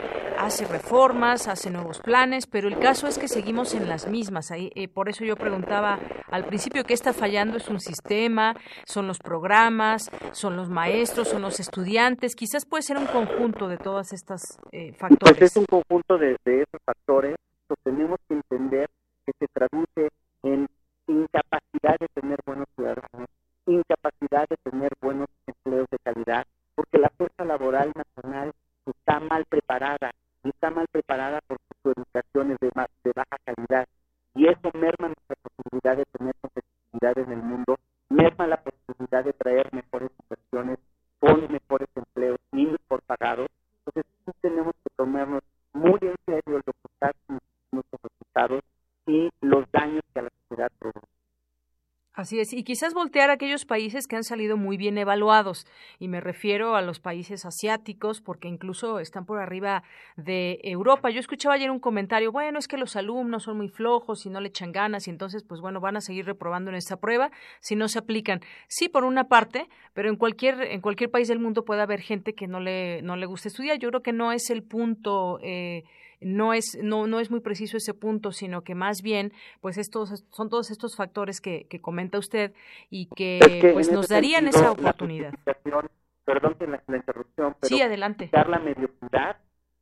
hace 0.40 0.66
reformas, 0.66 1.48
hace 1.48 1.70
nuevos 1.70 2.00
planes, 2.00 2.46
pero 2.46 2.68
el 2.68 2.78
caso 2.78 3.06
es 3.06 3.18
que 3.18 3.28
seguimos 3.28 3.74
en 3.74 3.88
las 3.88 4.08
mismas. 4.08 4.50
Ahí, 4.50 4.70
eh, 4.74 4.88
por 4.88 5.08
eso 5.08 5.24
yo 5.24 5.36
preguntaba 5.36 5.98
al 6.30 6.46
principio 6.46 6.84
qué 6.84 6.94
está 6.94 7.12
fallando 7.12 7.58
es 7.58 7.68
un 7.68 7.80
sistema, 7.80 8.56
son 8.86 9.06
los 9.06 9.18
programas, 9.18 10.10
son 10.32 10.56
los 10.56 10.70
maestros, 10.70 11.28
son 11.28 11.42
los 11.42 11.60
estudiantes. 11.60 12.34
Quizás 12.34 12.64
puede 12.64 12.82
ser 12.82 12.96
un 12.96 13.06
conjunto 13.06 13.68
de 13.68 13.76
todas 13.76 14.12
estas 14.12 14.58
eh, 14.72 14.92
factores. 14.94 15.38
Pues 15.38 15.42
es 15.42 15.56
un 15.56 15.66
conjunto 15.66 16.16
de, 16.16 16.36
esos 16.44 16.80
factores 16.84 17.36
que 17.68 17.74
tenemos 17.84 18.18
que 18.26 18.34
entender 18.34 18.88
que 19.26 19.32
se 19.38 19.46
traduce 19.52 20.08
en 20.42 20.66
incapacidad 21.06 21.98
de 22.00 22.08
tener 22.14 22.38
buenos 22.46 22.66
ciudadanos, 22.74 23.28
incapacidad 23.66 24.48
de 24.48 24.56
tener 24.70 24.90
buenos 25.02 25.28
empleos 25.46 25.86
de 25.90 25.98
calidad, 25.98 26.46
porque 26.74 26.98
la 26.98 27.10
fuerza 27.10 27.44
laboral 27.44 27.92
nacional 27.94 28.52
está 28.86 29.20
mal 29.20 29.44
preparada 29.48 30.10
mal 30.80 30.88
preparada 30.90 31.40
porque 31.46 31.64
su 31.82 31.90
educación 31.90 32.52
es 32.52 32.58
de, 32.60 32.70
de 33.04 33.12
baja 33.14 33.36
calidad 33.44 33.86
y 34.34 34.46
eso 34.46 34.70
merma 34.72 35.08
nuestra 35.08 35.36
posibilidad 35.42 35.96
de 35.96 36.04
tener 36.06 36.34
competitividad 36.40 37.18
en 37.18 37.32
el 37.32 37.42
mundo, 37.42 37.76
merma 38.08 38.46
la 38.46 38.62
posibilidad 38.62 39.24
de 39.24 39.32
traer 39.34 39.68
mejores 39.74 40.10
inversiones 40.22 40.78
con 41.18 41.52
mejores 41.52 41.88
empleos 41.94 42.38
y 42.52 42.64
mejor 42.64 43.02
pagados. 43.02 43.48
Entonces 43.84 44.10
sí 44.24 44.32
tenemos 44.40 44.72
que 44.82 44.90
tomarnos 44.96 45.42
muy 45.74 45.98
en 46.00 46.16
serio 46.24 46.62
lo 46.66 46.72
que 46.72 46.88
está 46.94 47.12
nuestros 47.72 48.00
resultados 48.02 48.64
y 49.06 49.28
los 49.42 49.70
daños 49.70 50.02
que 50.14 50.20
a 50.20 50.22
la 50.22 50.30
sociedad 50.48 50.72
produce. 50.78 51.06
Así 52.12 52.40
es, 52.40 52.52
y 52.52 52.64
quizás 52.64 52.92
voltear 52.92 53.30
a 53.30 53.34
aquellos 53.34 53.64
países 53.64 54.06
que 54.06 54.16
han 54.16 54.24
salido 54.24 54.56
muy 54.56 54.76
bien 54.76 54.98
evaluados, 54.98 55.66
y 56.00 56.08
me 56.08 56.20
refiero 56.20 56.74
a 56.74 56.82
los 56.82 56.98
países 56.98 57.44
asiáticos, 57.44 58.22
porque 58.22 58.48
incluso 58.48 58.98
están 58.98 59.26
por 59.26 59.38
arriba 59.38 59.84
de 60.16 60.58
Europa. 60.64 61.10
Yo 61.10 61.20
escuchaba 61.20 61.54
ayer 61.54 61.70
un 61.70 61.78
comentario, 61.78 62.32
bueno, 62.32 62.58
es 62.58 62.66
que 62.66 62.78
los 62.78 62.96
alumnos 62.96 63.44
son 63.44 63.58
muy 63.58 63.68
flojos 63.68 64.24
y 64.24 64.30
no 64.30 64.40
le 64.40 64.48
echan 64.48 64.72
ganas, 64.72 65.06
y 65.06 65.10
entonces, 65.10 65.44
pues 65.44 65.60
bueno, 65.60 65.78
van 65.78 65.98
a 65.98 66.00
seguir 66.00 66.24
reprobando 66.24 66.70
en 66.70 66.76
esta 66.76 66.96
prueba 66.96 67.30
si 67.60 67.76
no 67.76 67.86
se 67.86 67.98
aplican. 67.98 68.40
Sí, 68.66 68.88
por 68.88 69.04
una 69.04 69.28
parte, 69.28 69.68
pero 69.92 70.08
en 70.08 70.16
cualquier, 70.16 70.62
en 70.62 70.80
cualquier 70.80 71.10
país 71.10 71.28
del 71.28 71.38
mundo 71.38 71.66
puede 71.66 71.82
haber 71.82 72.00
gente 72.00 72.34
que 72.34 72.48
no 72.48 72.60
le, 72.60 73.02
no 73.02 73.16
le 73.16 73.26
gusta 73.26 73.48
estudiar. 73.48 73.78
Yo 73.78 73.90
creo 73.90 74.02
que 74.02 74.14
no 74.14 74.32
es 74.32 74.48
el 74.48 74.62
punto. 74.62 75.38
Eh, 75.42 75.84
no 76.20 76.52
es 76.52 76.78
no 76.82 77.06
no 77.06 77.18
es 77.20 77.30
muy 77.30 77.40
preciso 77.40 77.76
ese 77.76 77.94
punto, 77.94 78.32
sino 78.32 78.62
que 78.62 78.74
más 78.74 79.02
bien 79.02 79.32
pues 79.60 79.78
estos 79.78 80.24
son 80.30 80.48
todos 80.50 80.70
estos 80.70 80.96
factores 80.96 81.40
que, 81.40 81.66
que 81.68 81.80
comenta 81.80 82.18
usted 82.18 82.52
y 82.90 83.06
que, 83.16 83.38
Es 83.38 83.48
que 83.62 83.70
pues 83.72 83.90
nos 83.90 84.08
darían 84.08 84.42
sentido, 84.44 84.62
esa 84.62 84.72
oportunidad. 84.72 85.32
perdón 86.24 86.54
que 86.58 86.66
la, 86.66 86.82
la 86.86 86.96
interrupción, 86.96 87.56
pero 87.60 87.68
Sí, 87.74 87.82
adelante. 87.82 88.30
la 88.32 88.58
mediocridad 88.58 89.36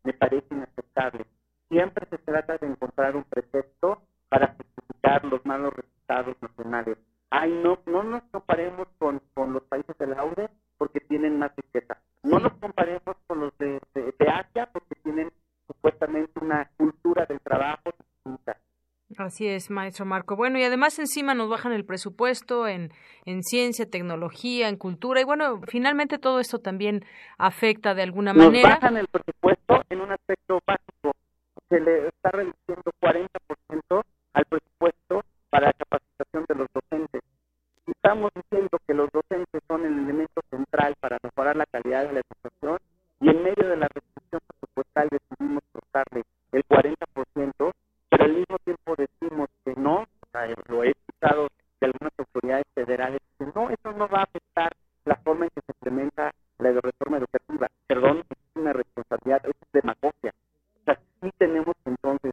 me 0.04 0.12
parece 0.14 0.46
inaceptable. 0.50 1.26
Siempre 1.68 2.06
se 2.08 2.18
trata 2.18 2.56
de 2.56 2.66
encontrar 2.66 3.14
un 3.16 3.24
pretexto 3.24 4.00
para 4.30 4.54
justificar 4.56 5.24
los 5.26 5.44
malos 5.44 5.74
resultados 5.74 6.36
nacionales. 6.40 6.96
Ay, 7.30 7.50
no, 7.62 7.78
no 7.84 8.02
nos 8.04 8.22
comparemos 8.30 8.88
con, 8.98 9.20
con 9.34 9.52
los 9.52 9.62
países 9.64 9.96
de 9.98 10.06
la 10.06 10.24
URE 10.24 10.48
porque 10.78 11.00
tienen 11.00 11.38
más 11.38 11.50
riqueza. 11.56 11.98
No 12.22 12.38
nos 12.38 12.52
comparemos 12.54 13.16
con 13.26 13.40
los 13.40 13.58
de, 13.58 13.80
de- 13.94 14.14
de 14.18 14.28
Asia 14.30 14.70
porque 14.72 14.94
tienen 15.02 15.30
supuestamente 15.90 16.32
una 16.40 16.70
cultura 16.76 17.26
del 17.26 17.40
trabajo 17.40 17.90
distinta. 18.24 18.56
Así 19.16 19.48
es, 19.48 19.70
maestro 19.70 20.04
Marco. 20.04 20.36
Bueno, 20.36 20.58
y 20.58 20.64
además 20.64 20.98
encima 20.98 21.34
nos 21.34 21.48
bajan 21.48 21.72
el 21.72 21.86
presupuesto 21.86 22.68
en, 22.68 22.92
en 23.24 23.42
ciencia, 23.42 23.88
tecnología, 23.88 24.68
en 24.68 24.76
cultura, 24.76 25.20
y 25.20 25.24
bueno, 25.24 25.62
finalmente 25.66 26.18
todo 26.18 26.40
esto 26.40 26.58
también 26.58 27.04
afecta 27.38 27.94
de 27.94 28.02
alguna 28.02 28.34
Nos 28.34 28.46
manera. 28.46 28.68
bajan 28.68 28.98
el 28.98 29.06
presupuesto 29.08 29.82
en 29.88 30.00
un 30.02 30.12
aspecto 30.12 30.60
básico. 30.66 31.12
Se 31.70 31.80
le 31.80 32.08
está 32.08 32.30
reduciendo 32.30 32.90
40% 33.00 34.02
al 34.34 34.44
presupuesto 34.44 35.22
para 35.48 35.68
la 35.68 35.72
capacitación 35.72 36.44
de 36.46 36.54
los 36.54 36.66
docentes. 36.74 37.22
Y 37.86 37.90
Estamos 37.92 38.30
diciendo 38.34 38.78
que 38.86 38.92
los 38.94 39.08
docentes 39.10 39.62
son 39.66 39.86
el 39.86 39.92
elemento 39.98 40.42
central 40.50 40.94
para 41.00 41.16
mejorar 41.22 41.56
la 41.56 41.64
calidad 41.66 42.06
de 42.06 42.12
la 42.12 42.20
educación 42.20 42.78
y 43.20 43.30
en 43.30 43.42
medio 43.42 43.68
de 43.68 43.76
la 43.76 43.88
restricción 43.88 44.40
presupuestal 44.46 45.08
decidimos 45.10 45.57
cortarle 45.88 46.24
el 46.52 46.64
40%, 46.64 47.72
pero 48.08 48.24
al 48.24 48.32
mismo 48.32 48.58
tiempo 48.64 48.94
decimos 48.96 49.48
que 49.64 49.74
no, 49.76 50.06
lo 50.68 50.84
he 50.84 50.90
escuchado 50.90 51.48
de 51.80 51.86
algunas 51.86 52.12
autoridades 52.18 52.64
federales, 52.74 53.20
que 53.38 53.46
no, 53.54 53.70
eso 53.70 53.92
no 53.92 54.08
va 54.08 54.20
a 54.20 54.24
afectar 54.24 54.72
la 55.04 55.16
forma 55.16 55.46
en 55.46 55.50
que 55.54 55.60
se 55.62 55.72
implementa 55.72 56.32
la 56.58 56.72
reforma 56.72 57.18
educativa. 57.18 57.68
Perdón, 57.86 58.24
es 58.28 58.38
una 58.54 58.72
responsabilidad, 58.72 59.42
es 59.46 59.54
demagogia. 59.72 60.32
O 60.80 60.84
sea, 60.84 60.98
sí 61.20 61.30
tenemos 61.38 61.74
entonces, 61.84 62.32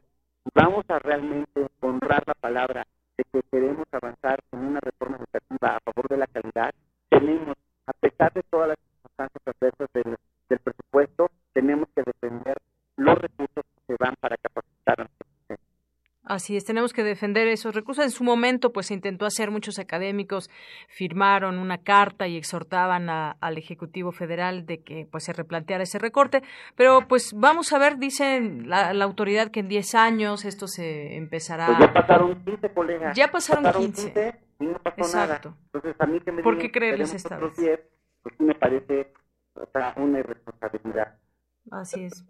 vamos 0.54 0.84
a 0.88 0.98
realmente 0.98 1.66
honrar 1.80 2.22
la 2.26 2.34
palabra 2.34 2.86
de 3.16 3.24
que 3.24 3.42
queremos 3.50 3.86
avanzar 3.92 4.40
en 4.52 4.60
una 4.60 4.80
reforma 4.80 5.16
educativa 5.16 5.76
a 5.76 5.80
favor 5.80 6.08
de 6.08 6.16
la 6.18 6.26
calidad, 6.26 6.74
tenemos, 7.08 7.56
a 7.86 7.92
pesar 7.92 8.32
de 8.32 8.42
todas 8.44 8.68
las 8.68 8.78
circunstancias 8.78 9.42
adversas 9.46 9.88
del, 9.92 10.16
Así 16.36 16.56
es, 16.56 16.64
tenemos 16.64 16.92
que 16.92 17.02
defender 17.02 17.48
esos 17.48 17.74
recursos. 17.74 18.04
En 18.04 18.10
su 18.10 18.22
momento, 18.24 18.72
pues 18.72 18.86
se 18.86 18.94
intentó 18.94 19.26
hacer, 19.26 19.50
muchos 19.50 19.78
académicos 19.78 20.50
firmaron 20.88 21.58
una 21.58 21.78
carta 21.78 22.26
y 22.28 22.36
exhortaban 22.36 23.08
a- 23.10 23.32
al 23.40 23.58
Ejecutivo 23.58 24.12
Federal 24.12 24.66
de 24.66 24.82
que 24.82 25.06
pues 25.10 25.24
se 25.24 25.32
replanteara 25.32 25.82
ese 25.84 25.98
recorte, 25.98 26.42
pero 26.76 27.06
pues 27.08 27.32
vamos 27.34 27.72
a 27.72 27.78
ver, 27.78 27.98
dicen 27.98 28.68
la, 28.68 28.92
la 28.92 29.04
autoridad 29.04 29.50
que 29.50 29.60
en 29.60 29.68
10 29.68 29.94
años 29.94 30.44
esto 30.44 30.66
se 30.68 31.16
empezará. 31.16 31.66
Pues 31.66 31.78
ya 31.78 31.92
pasaron 31.92 32.44
15, 32.44 32.70
colega. 32.72 33.12
Ya 33.14 33.28
pasaron 33.28 33.72
15. 33.72 34.34
y 34.60 34.64
no 34.66 34.78
pasó 34.80 34.96
Exacto. 34.98 35.48
nada. 35.50 35.60
Entonces, 35.72 35.96
a 36.00 36.06
mí 36.06 36.20
que 36.20 36.32
me 36.32 36.42
¿Por 36.42 36.58
qué 36.58 36.70
creerles 36.70 37.14
esta 37.14 37.36
otros 37.36 37.56
vez? 37.56 37.58
10, 37.66 37.80
pues 38.22 38.34
me 38.40 38.54
parece 38.54 39.12
o 39.54 39.66
sea, 39.72 39.94
una 39.96 40.18
irresponsabilidad. 40.20 41.14
Así 41.70 42.04
es. 42.04 42.24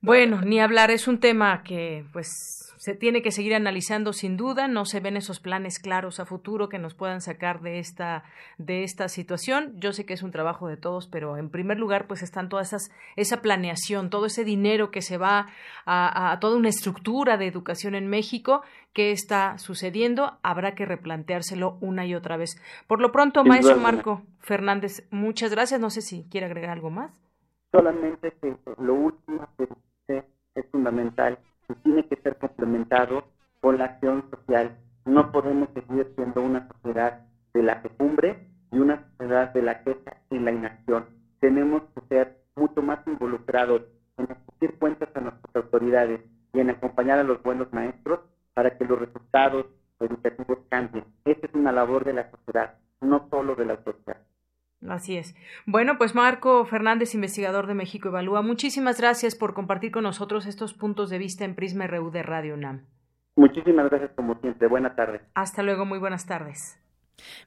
Bueno, 0.00 0.42
ni 0.42 0.60
hablar, 0.60 0.90
es 0.90 1.08
un 1.08 1.18
tema 1.18 1.62
que 1.62 2.04
pues 2.12 2.62
se 2.78 2.94
tiene 2.94 3.22
que 3.22 3.32
seguir 3.32 3.54
analizando 3.54 4.12
sin 4.12 4.36
duda, 4.36 4.68
no 4.68 4.84
se 4.84 5.00
ven 5.00 5.16
esos 5.16 5.40
planes 5.40 5.80
claros 5.80 6.20
a 6.20 6.26
futuro 6.26 6.68
que 6.68 6.78
nos 6.78 6.94
puedan 6.94 7.20
sacar 7.20 7.60
de 7.60 7.80
esta 7.80 8.22
de 8.58 8.84
esta 8.84 9.08
situación. 9.08 9.72
Yo 9.80 9.92
sé 9.92 10.06
que 10.06 10.14
es 10.14 10.22
un 10.22 10.30
trabajo 10.30 10.68
de 10.68 10.76
todos, 10.76 11.08
pero 11.08 11.36
en 11.36 11.50
primer 11.50 11.78
lugar 11.78 12.06
pues 12.06 12.22
están 12.22 12.48
todas 12.48 12.68
esas 12.68 12.90
esa 13.16 13.42
planeación, 13.42 14.10
todo 14.10 14.26
ese 14.26 14.44
dinero 14.44 14.90
que 14.92 15.02
se 15.02 15.16
va 15.16 15.48
a, 15.84 16.30
a 16.30 16.38
toda 16.38 16.56
una 16.56 16.68
estructura 16.68 17.36
de 17.36 17.46
educación 17.46 17.94
en 17.94 18.06
México 18.06 18.62
¿Qué 18.96 19.12
está 19.12 19.58
sucediendo? 19.58 20.38
Habrá 20.42 20.74
que 20.74 20.86
replanteárselo 20.86 21.76
una 21.82 22.06
y 22.06 22.14
otra 22.14 22.38
vez. 22.38 22.58
Por 22.86 23.02
lo 23.02 23.12
pronto, 23.12 23.44
maestro. 23.44 23.76
Marco 23.76 24.22
Fernández, 24.40 25.06
muchas 25.10 25.50
gracias. 25.50 25.78
No 25.78 25.90
sé 25.90 26.00
si 26.00 26.24
quiere 26.30 26.46
agregar 26.46 26.70
algo 26.70 26.88
más. 26.88 27.25
Solamente 27.72 28.32
que 28.40 28.56
lo 28.78 28.94
último 28.94 29.48
que 29.56 29.68
es 30.54 30.66
fundamental 30.70 31.38
y 31.68 31.74
tiene 31.74 32.06
que 32.08 32.16
ser 32.16 32.36
complementado 32.38 33.24
con 33.60 33.78
la 33.78 33.84
acción 33.86 34.28
social. 34.30 34.76
No 35.04 35.30
podemos 35.32 35.68
seguir 35.74 36.12
siendo 36.16 36.42
una 36.42 36.68
sociedad 36.68 37.26
de 37.54 37.62
la 37.62 37.82
quejumbre 37.82 38.48
y 38.72 38.78
una 38.78 39.08
sociedad 39.10 39.52
de 39.52 39.62
la 39.62 39.82
queja 39.82 40.16
y 40.30 40.38
la 40.38 40.52
inacción. 40.52 41.06
Tenemos 41.40 41.82
que 41.94 42.00
ser 42.08 42.36
mucho 42.56 42.82
más 42.82 43.06
involucrados 43.06 43.82
en 44.18 44.28
exigir 44.30 44.78
cuentas 44.78 45.08
a 45.14 45.20
nuestras 45.20 45.56
autoridades 45.56 46.20
y 46.52 46.60
en 46.60 46.70
acompañar 46.70 47.18
a 47.18 47.24
los 47.24 47.42
buenos 47.42 47.72
maestros 47.72 48.20
para 48.54 48.76
que 48.76 48.84
los 48.84 48.98
resultados 48.98 49.66
educativos 50.00 50.58
cambien. 50.68 51.04
Esta 51.24 51.46
es 51.46 51.54
una 51.54 51.72
labor 51.72 52.04
de 52.04 52.14
la 52.14 52.30
sociedad, 52.30 52.78
no 53.00 53.28
solo 53.30 53.54
de 53.54 53.66
la 53.66 53.74
autoridad. 53.74 54.18
Así 54.88 55.16
es. 55.16 55.34
Bueno, 55.66 55.98
pues 55.98 56.14
Marco 56.14 56.64
Fernández, 56.64 57.14
investigador 57.14 57.66
de 57.66 57.74
México 57.74 58.08
Evalúa, 58.08 58.42
muchísimas 58.42 59.00
gracias 59.00 59.34
por 59.34 59.54
compartir 59.54 59.92
con 59.92 60.04
nosotros 60.04 60.46
estos 60.46 60.74
puntos 60.74 61.10
de 61.10 61.18
vista 61.18 61.44
en 61.44 61.54
Prisma 61.54 61.86
RU 61.86 62.10
de 62.10 62.22
Radio 62.22 62.54
UNAM. 62.54 62.86
Muchísimas 63.36 63.90
gracias 63.90 64.10
como 64.16 64.34
siempre. 64.40 64.66
Buenas 64.68 64.96
tardes. 64.96 65.20
Hasta 65.34 65.62
luego, 65.62 65.84
muy 65.84 65.98
buenas 65.98 66.26
tardes. 66.26 66.80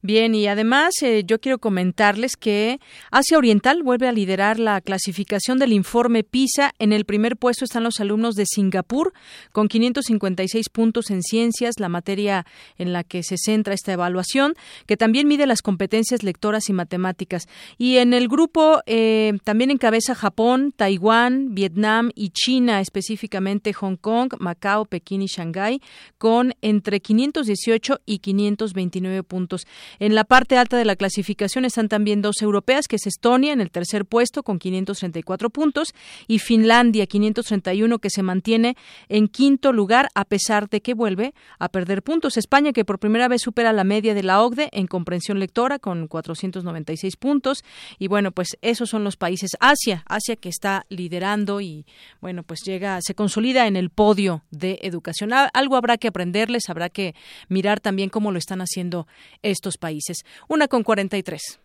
Bien, 0.01 0.33
y 0.33 0.47
además 0.47 0.93
eh, 1.01 1.23
yo 1.25 1.39
quiero 1.39 1.59
comentarles 1.59 2.37
que 2.37 2.79
Asia 3.11 3.37
Oriental 3.37 3.83
vuelve 3.83 4.07
a 4.07 4.11
liderar 4.11 4.59
la 4.59 4.81
clasificación 4.81 5.59
del 5.59 5.73
informe 5.73 6.23
PISA. 6.23 6.73
En 6.79 6.93
el 6.93 7.05
primer 7.05 7.37
puesto 7.37 7.65
están 7.65 7.83
los 7.83 7.99
alumnos 7.99 8.35
de 8.35 8.45
Singapur 8.45 9.13
con 9.51 9.67
556 9.67 10.69
puntos 10.69 11.11
en 11.11 11.21
ciencias, 11.21 11.75
la 11.79 11.89
materia 11.89 12.45
en 12.77 12.93
la 12.93 13.03
que 13.03 13.23
se 13.23 13.37
centra 13.37 13.73
esta 13.73 13.93
evaluación, 13.93 14.53
que 14.85 14.97
también 14.97 15.27
mide 15.27 15.45
las 15.45 15.61
competencias 15.61 16.23
lectoras 16.23 16.69
y 16.69 16.73
matemáticas. 16.73 17.47
Y 17.77 17.97
en 17.97 18.13
el 18.13 18.27
grupo 18.27 18.81
eh, 18.85 19.33
también 19.43 19.71
encabeza 19.71 20.15
Japón, 20.15 20.73
Taiwán, 20.75 21.53
Vietnam 21.55 22.11
y 22.15 22.29
China, 22.29 22.79
específicamente 22.79 23.73
Hong 23.73 23.97
Kong, 23.97 24.33
Macao, 24.39 24.85
Pekín 24.85 25.21
y 25.21 25.27
Shanghái, 25.27 25.81
con 26.17 26.53
entre 26.61 26.99
518 27.01 27.99
y 28.05 28.19
529 28.19 29.23
puntos. 29.23 29.58
En 29.99 30.15
la 30.15 30.23
parte 30.23 30.57
alta 30.57 30.77
de 30.77 30.85
la 30.85 30.95
clasificación 30.95 31.65
están 31.65 31.89
también 31.89 32.21
dos 32.21 32.41
europeas, 32.41 32.87
que 32.87 32.95
es 32.97 33.07
Estonia 33.07 33.53
en 33.53 33.61
el 33.61 33.71
tercer 33.71 34.05
puesto 34.05 34.43
con 34.43 34.59
534 34.59 35.49
puntos 35.49 35.93
y 36.27 36.39
Finlandia 36.39 37.05
531 37.07 37.99
que 37.99 38.09
se 38.09 38.23
mantiene 38.23 38.75
en 39.07 39.27
quinto 39.27 39.71
lugar 39.71 40.09
a 40.15 40.25
pesar 40.25 40.69
de 40.69 40.81
que 40.81 40.93
vuelve 40.93 41.33
a 41.59 41.69
perder 41.69 42.03
puntos. 42.03 42.37
España 42.37 42.73
que 42.73 42.85
por 42.85 42.99
primera 42.99 43.27
vez 43.27 43.41
supera 43.41 43.73
la 43.73 43.83
media 43.83 44.13
de 44.13 44.23
la 44.23 44.41
OCDE 44.41 44.69
en 44.71 44.87
comprensión 44.87 45.39
lectora 45.39 45.79
con 45.79 46.07
496 46.07 47.15
puntos 47.17 47.63
y 47.97 48.07
bueno, 48.07 48.31
pues 48.31 48.57
esos 48.61 48.89
son 48.89 49.03
los 49.03 49.17
países 49.17 49.51
Asia, 49.59 50.03
Asia 50.07 50.35
que 50.35 50.49
está 50.49 50.85
liderando 50.89 51.61
y 51.61 51.85
bueno, 52.21 52.43
pues 52.43 52.61
llega 52.65 52.99
se 53.01 53.15
consolida 53.15 53.67
en 53.67 53.75
el 53.75 53.89
podio 53.89 54.43
de 54.51 54.79
educación. 54.83 55.33
Al- 55.33 55.49
Algo 55.53 55.75
habrá 55.75 55.97
que 55.97 56.07
aprenderles, 56.07 56.69
habrá 56.69 56.89
que 56.89 57.15
mirar 57.47 57.79
también 57.79 58.09
cómo 58.09 58.31
lo 58.31 58.37
están 58.37 58.61
haciendo 58.61 59.07
estos 59.51 59.77
países. 59.77 60.25
Una 60.47 60.67
con 60.67 60.83
43. 60.83 61.59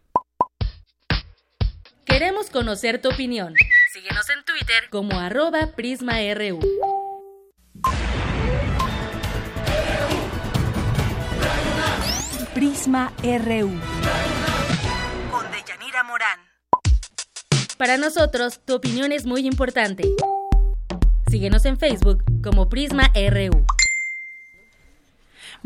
Queremos 2.05 2.51
conocer 2.51 3.01
tu 3.01 3.09
opinión. 3.09 3.55
Síguenos 3.93 4.28
en 4.30 4.45
Twitter 4.45 4.89
como 4.91 5.18
arroba 5.18 5.72
PrismaRU. 5.74 6.61
Prisma 12.55 13.12
RU. 13.20 13.80
Con 15.30 15.51
Deyanira 15.51 16.05
Morán. 16.05 16.39
Para 17.76 17.97
nosotros, 17.97 18.61
tu 18.64 18.76
opinión 18.76 19.11
es 19.11 19.26
muy 19.26 19.45
importante. 19.45 20.05
Síguenos 21.28 21.64
en 21.64 21.76
Facebook 21.76 22.22
como 22.45 22.68
Prisma 22.68 23.11
RU. 23.14 23.66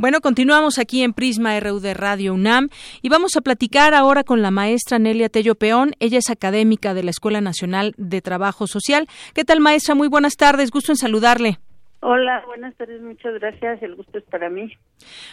Bueno, 0.01 0.21
continuamos 0.21 0.79
aquí 0.79 1.03
en 1.03 1.13
Prisma 1.13 1.59
RU 1.59 1.81
de 1.81 1.93
Radio 1.93 2.33
UNAM 2.33 2.69
y 3.03 3.09
vamos 3.09 3.37
a 3.37 3.41
platicar 3.41 3.95
ahora 3.95 4.23
con 4.23 4.43
la 4.43 4.53
maestra 4.53 5.01
Nelia 5.01 5.29
Tello 5.29 5.57
Peón. 5.57 5.97
Ella 5.99 6.19
es 6.19 6.31
académica 6.31 6.95
de 6.95 7.03
la 7.03 7.11
Escuela 7.11 7.41
Nacional 7.41 7.95
de 7.97 8.23
Trabajo 8.23 8.69
Social. 8.69 9.09
¿Qué 9.35 9.45
tal, 9.45 9.59
maestra? 9.59 9.97
Muy 9.97 10.07
buenas 10.07 10.37
tardes. 10.37 10.71
Gusto 10.71 10.93
en 10.93 10.99
saludarle. 10.99 11.59
Hola, 12.01 12.45
buenas 12.47 12.77
tardes, 12.77 13.03
muchas 13.03 13.35
gracias, 13.35 13.83
el 13.83 13.97
gusto 13.97 14.19
es 14.19 14.25
para 14.25 14.49
mí. 14.49 14.73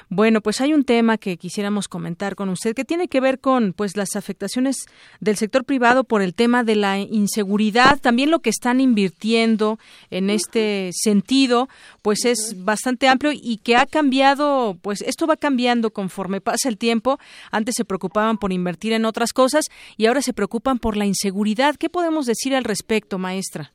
Bueno, 0.09 0.41
pues 0.41 0.61
hay 0.61 0.74
un 0.74 0.84
tema 0.84 1.20
que 1.20 1.38
quisiéramos 1.38 1.88
comentar 1.88 2.34
con 2.34 2.49
usted 2.49 2.74
que 2.74 2.84
tiene 2.84 3.07
que 3.07 3.22
ver 3.22 3.39
con 3.39 3.72
pues 3.74 3.95
las 3.95 4.16
afectaciones 4.16 4.88
del 5.20 5.36
sector 5.36 5.63
privado 5.63 6.05
por 6.05 6.24
el 6.24 6.34
tema 6.34 6.63
de 6.63 6.76
la 6.76 6.97
inseguridad, 6.97 7.99
también 7.99 8.32
lo 8.32 8.39
que 8.39 8.49
están 8.49 8.82
invirtiendo 8.82 9.78
en 10.09 10.32
este 10.32 10.89
sentido, 10.91 11.70
pues 12.01 12.26
es 12.26 12.55
bastante 12.57 13.07
amplio 13.07 13.32
y 13.32 13.57
que 13.57 13.76
ha 13.76 13.86
cambiado, 13.86 14.76
pues 14.82 15.03
esto 15.03 15.28
va 15.28 15.38
cambiando 15.38 15.91
conforme 15.91 16.41
pasa 16.41 16.68
el 16.68 16.80
tiempo. 16.80 17.20
Antes 17.51 17.76
se 17.78 17.86
preocupaban 17.86 18.39
por 18.39 18.51
invertir 18.51 18.93
en 18.93 19.05
otras 19.05 19.34
cosas 19.34 19.66
y 19.97 20.07
ahora 20.07 20.24
se 20.24 20.34
preocupan 20.34 20.80
por 20.80 20.97
la 20.97 21.05
inseguridad. 21.05 21.76
¿Qué 21.76 21.89
podemos 21.89 22.26
decir 22.26 22.55
al 22.55 22.63
respecto, 22.63 23.20
maestra? 23.20 23.72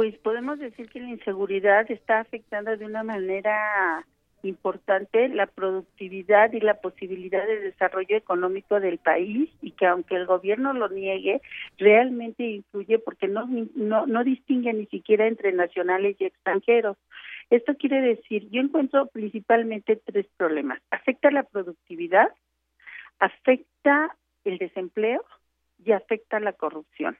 Pues 0.00 0.16
podemos 0.16 0.58
decir 0.58 0.88
que 0.88 0.98
la 0.98 1.10
inseguridad 1.10 1.84
está 1.90 2.20
afectando 2.20 2.74
de 2.74 2.86
una 2.86 3.02
manera 3.02 4.06
importante 4.42 5.28
la 5.28 5.44
productividad 5.44 6.54
y 6.54 6.60
la 6.60 6.80
posibilidad 6.80 7.46
de 7.46 7.60
desarrollo 7.60 8.16
económico 8.16 8.80
del 8.80 8.96
país 8.96 9.50
y 9.60 9.72
que 9.72 9.84
aunque 9.84 10.16
el 10.16 10.24
gobierno 10.24 10.72
lo 10.72 10.88
niegue, 10.88 11.42
realmente 11.76 12.44
influye 12.44 12.98
porque 12.98 13.28
no, 13.28 13.46
no, 13.74 14.06
no 14.06 14.24
distingue 14.24 14.72
ni 14.72 14.86
siquiera 14.86 15.26
entre 15.26 15.52
nacionales 15.52 16.16
y 16.18 16.24
extranjeros. 16.24 16.96
Esto 17.50 17.74
quiere 17.74 18.00
decir, 18.00 18.48
yo 18.48 18.62
encuentro 18.62 19.04
principalmente 19.08 19.96
tres 19.96 20.24
problemas. 20.38 20.80
Afecta 20.90 21.30
la 21.30 21.42
productividad, 21.42 22.32
afecta 23.18 24.16
el 24.44 24.56
desempleo 24.56 25.22
y 25.84 25.92
afecta 25.92 26.40
la 26.40 26.54
corrupción. 26.54 27.18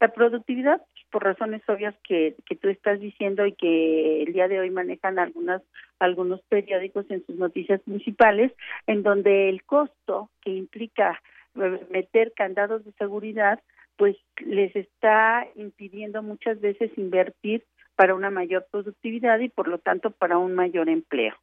La 0.00 0.08
productividad, 0.08 0.80
por 1.10 1.24
razones 1.24 1.60
obvias 1.68 1.94
que, 2.02 2.34
que 2.46 2.56
tú 2.56 2.68
estás 2.68 2.98
diciendo 3.00 3.44
y 3.44 3.52
que 3.52 4.22
el 4.22 4.32
día 4.32 4.48
de 4.48 4.58
hoy 4.58 4.70
manejan 4.70 5.18
algunas, 5.18 5.62
algunos 5.98 6.40
periódicos 6.48 7.04
en 7.10 7.24
sus 7.26 7.36
noticias 7.36 7.82
principales, 7.82 8.50
en 8.86 9.02
donde 9.02 9.50
el 9.50 9.62
costo 9.64 10.30
que 10.40 10.52
implica 10.52 11.20
eh, 11.56 11.80
meter 11.90 12.32
candados 12.34 12.82
de 12.86 12.92
seguridad, 12.92 13.60
pues 13.96 14.16
les 14.38 14.74
está 14.74 15.46
impidiendo 15.54 16.22
muchas 16.22 16.58
veces 16.60 16.90
invertir 16.96 17.62
para 17.94 18.14
una 18.14 18.30
mayor 18.30 18.66
productividad 18.70 19.38
y 19.40 19.50
por 19.50 19.68
lo 19.68 19.76
tanto 19.76 20.10
para 20.10 20.38
un 20.38 20.54
mayor 20.54 20.88
empleo 20.88 21.34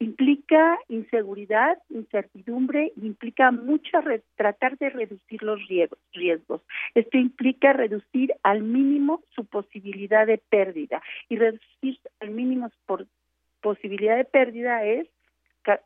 implica 0.00 0.78
inseguridad, 0.88 1.78
incertidumbre, 1.90 2.92
implica 3.02 3.50
mucho 3.50 3.98
tratar 4.36 4.78
de 4.78 4.90
reducir 4.90 5.42
los 5.42 5.60
riesgos. 6.12 6.62
Esto 6.94 7.18
implica 7.18 7.72
reducir 7.72 8.32
al 8.42 8.62
mínimo 8.62 9.22
su 9.34 9.44
posibilidad 9.44 10.26
de 10.26 10.38
pérdida 10.38 11.02
y 11.28 11.36
reducir 11.36 11.98
al 12.20 12.30
mínimo 12.30 12.70
por 12.86 13.06
posibilidad 13.60 14.16
de 14.16 14.24
pérdida 14.24 14.84
es 14.84 15.08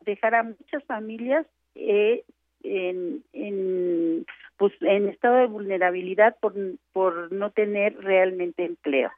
dejar 0.01 0.35
a 0.35 0.43
muchas 0.43 0.83
familias 0.85 1.45
eh, 1.75 2.23
en, 2.63 3.23
en 3.33 4.25
pues 4.57 4.71
en 4.81 5.09
estado 5.09 5.37
de 5.37 5.47
vulnerabilidad 5.47 6.37
por 6.39 6.53
por 6.93 7.31
no 7.31 7.49
tener 7.49 7.97
realmente 7.97 8.63
empleo 8.63 9.11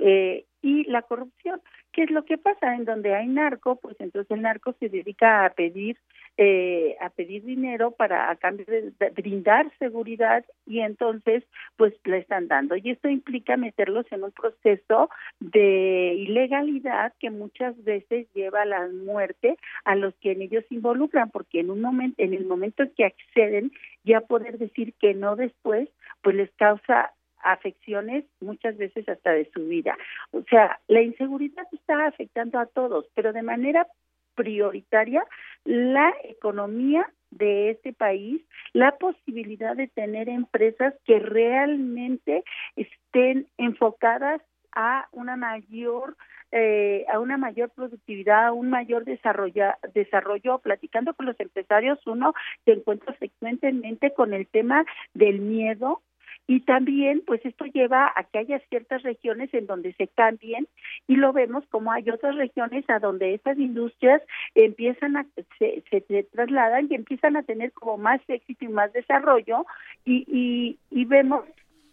eh, 0.00 0.44
y 0.62 0.84
la 0.84 1.02
corrupción 1.02 1.60
¿Qué 1.92 2.04
es 2.04 2.10
lo 2.10 2.24
que 2.24 2.38
pasa? 2.38 2.76
En 2.76 2.84
donde 2.84 3.14
hay 3.14 3.26
narco, 3.26 3.76
pues 3.76 3.96
entonces 3.98 4.30
el 4.30 4.42
narco 4.42 4.74
se 4.78 4.88
dedica 4.88 5.44
a 5.44 5.50
pedir 5.50 5.98
eh, 6.36 6.96
a 7.00 7.10
pedir 7.10 7.44
dinero 7.44 7.90
para 7.90 8.30
a 8.30 8.36
cambio 8.36 8.64
de, 8.64 8.92
brindar 9.10 9.70
seguridad 9.78 10.44
y 10.64 10.80
entonces 10.80 11.42
pues 11.76 11.92
le 12.04 12.18
están 12.18 12.46
dando 12.46 12.76
y 12.76 12.90
esto 12.90 13.08
implica 13.08 13.56
meterlos 13.56 14.06
en 14.10 14.22
un 14.22 14.30
proceso 14.30 15.10
de 15.40 16.14
ilegalidad 16.16 17.12
que 17.18 17.30
muchas 17.30 17.76
veces 17.82 18.28
lleva 18.32 18.62
a 18.62 18.64
la 18.66 18.88
muerte 18.88 19.58
a 19.84 19.96
los 19.96 20.14
que 20.20 20.32
en 20.32 20.42
ellos 20.42 20.64
se 20.68 20.76
involucran 20.76 21.30
porque 21.30 21.60
en 21.60 21.70
un 21.70 21.80
momento 21.80 22.22
en 22.22 22.32
el 22.32 22.46
momento 22.46 22.84
en 22.84 22.90
que 22.90 23.04
acceden 23.04 23.72
ya 24.04 24.20
poder 24.20 24.56
decir 24.56 24.94
que 24.94 25.12
no 25.14 25.36
después 25.36 25.88
pues 26.22 26.36
les 26.36 26.50
causa 26.52 27.12
afecciones 27.42 28.24
muchas 28.40 28.76
veces 28.76 29.08
hasta 29.08 29.32
de 29.32 29.50
su 29.52 29.66
vida. 29.66 29.96
O 30.32 30.42
sea, 30.44 30.80
la 30.88 31.02
inseguridad 31.02 31.66
está 31.72 32.06
afectando 32.06 32.58
a 32.58 32.66
todos, 32.66 33.06
pero 33.14 33.32
de 33.32 33.42
manera 33.42 33.86
prioritaria 34.34 35.24
la 35.64 36.12
economía 36.24 37.06
de 37.30 37.70
este 37.70 37.92
país, 37.92 38.42
la 38.72 38.96
posibilidad 38.98 39.76
de 39.76 39.88
tener 39.88 40.28
empresas 40.28 40.94
que 41.04 41.18
realmente 41.18 42.42
estén 42.76 43.46
enfocadas 43.58 44.40
a 44.72 45.08
una 45.12 45.36
mayor 45.36 46.16
eh, 46.52 47.06
a 47.08 47.20
una 47.20 47.36
mayor 47.36 47.70
productividad, 47.70 48.46
a 48.48 48.52
un 48.52 48.70
mayor 48.70 49.04
desarrollo, 49.04 49.66
desarrollo. 49.94 50.58
Platicando 50.58 51.14
con 51.14 51.26
los 51.26 51.38
empresarios, 51.38 52.04
uno 52.06 52.34
se 52.64 52.72
encuentra 52.72 53.12
frecuentemente 53.14 54.12
con 54.12 54.34
el 54.34 54.48
tema 54.48 54.84
del 55.14 55.38
miedo 55.38 56.02
y 56.50 56.58
también 56.58 57.22
pues 57.24 57.40
esto 57.46 57.64
lleva 57.66 58.12
a 58.16 58.24
que 58.24 58.40
haya 58.40 58.58
ciertas 58.70 59.04
regiones 59.04 59.54
en 59.54 59.68
donde 59.68 59.92
se 59.92 60.08
cambien 60.08 60.66
y 61.06 61.14
lo 61.14 61.32
vemos 61.32 61.62
como 61.70 61.92
hay 61.92 62.10
otras 62.10 62.34
regiones 62.34 62.84
a 62.90 62.98
donde 62.98 63.34
esas 63.34 63.56
industrias 63.56 64.20
empiezan 64.56 65.16
a 65.16 65.26
se, 65.60 65.84
se, 65.88 66.24
trasladan 66.24 66.88
y 66.90 66.96
empiezan 66.96 67.36
a 67.36 67.44
tener 67.44 67.70
como 67.70 67.98
más 67.98 68.20
éxito 68.26 68.64
y 68.64 68.68
más 68.68 68.92
desarrollo 68.92 69.64
y, 70.04 70.24
y, 70.26 70.78
y 70.90 71.04
vemos 71.04 71.44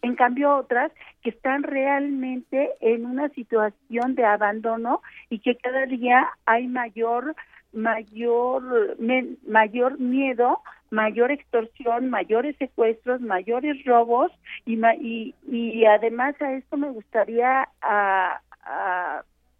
en 0.01 0.15
cambio 0.15 0.55
otras 0.55 0.91
que 1.21 1.29
están 1.29 1.61
realmente 1.61 2.71
en 2.81 3.05
una 3.05 3.29
situación 3.29 4.15
de 4.15 4.25
abandono 4.25 5.03
y 5.29 5.37
que 5.37 5.55
cada 5.55 5.85
día 5.85 6.29
hay 6.47 6.65
mayor 6.65 7.35
mayor 7.73 8.97
mayor 9.45 9.99
miedo 9.99 10.61
mayor 10.89 11.31
extorsión, 11.31 12.09
mayores 12.09 12.55
secuestros, 12.57 13.21
mayores 13.21 13.83
robos 13.85 14.31
y, 14.65 14.79
y, 14.99 15.35
y 15.49 15.85
además 15.85 16.35
a 16.41 16.53
esto 16.53 16.77
me 16.77 16.89
gustaría 16.89 17.67
a, 17.81 18.41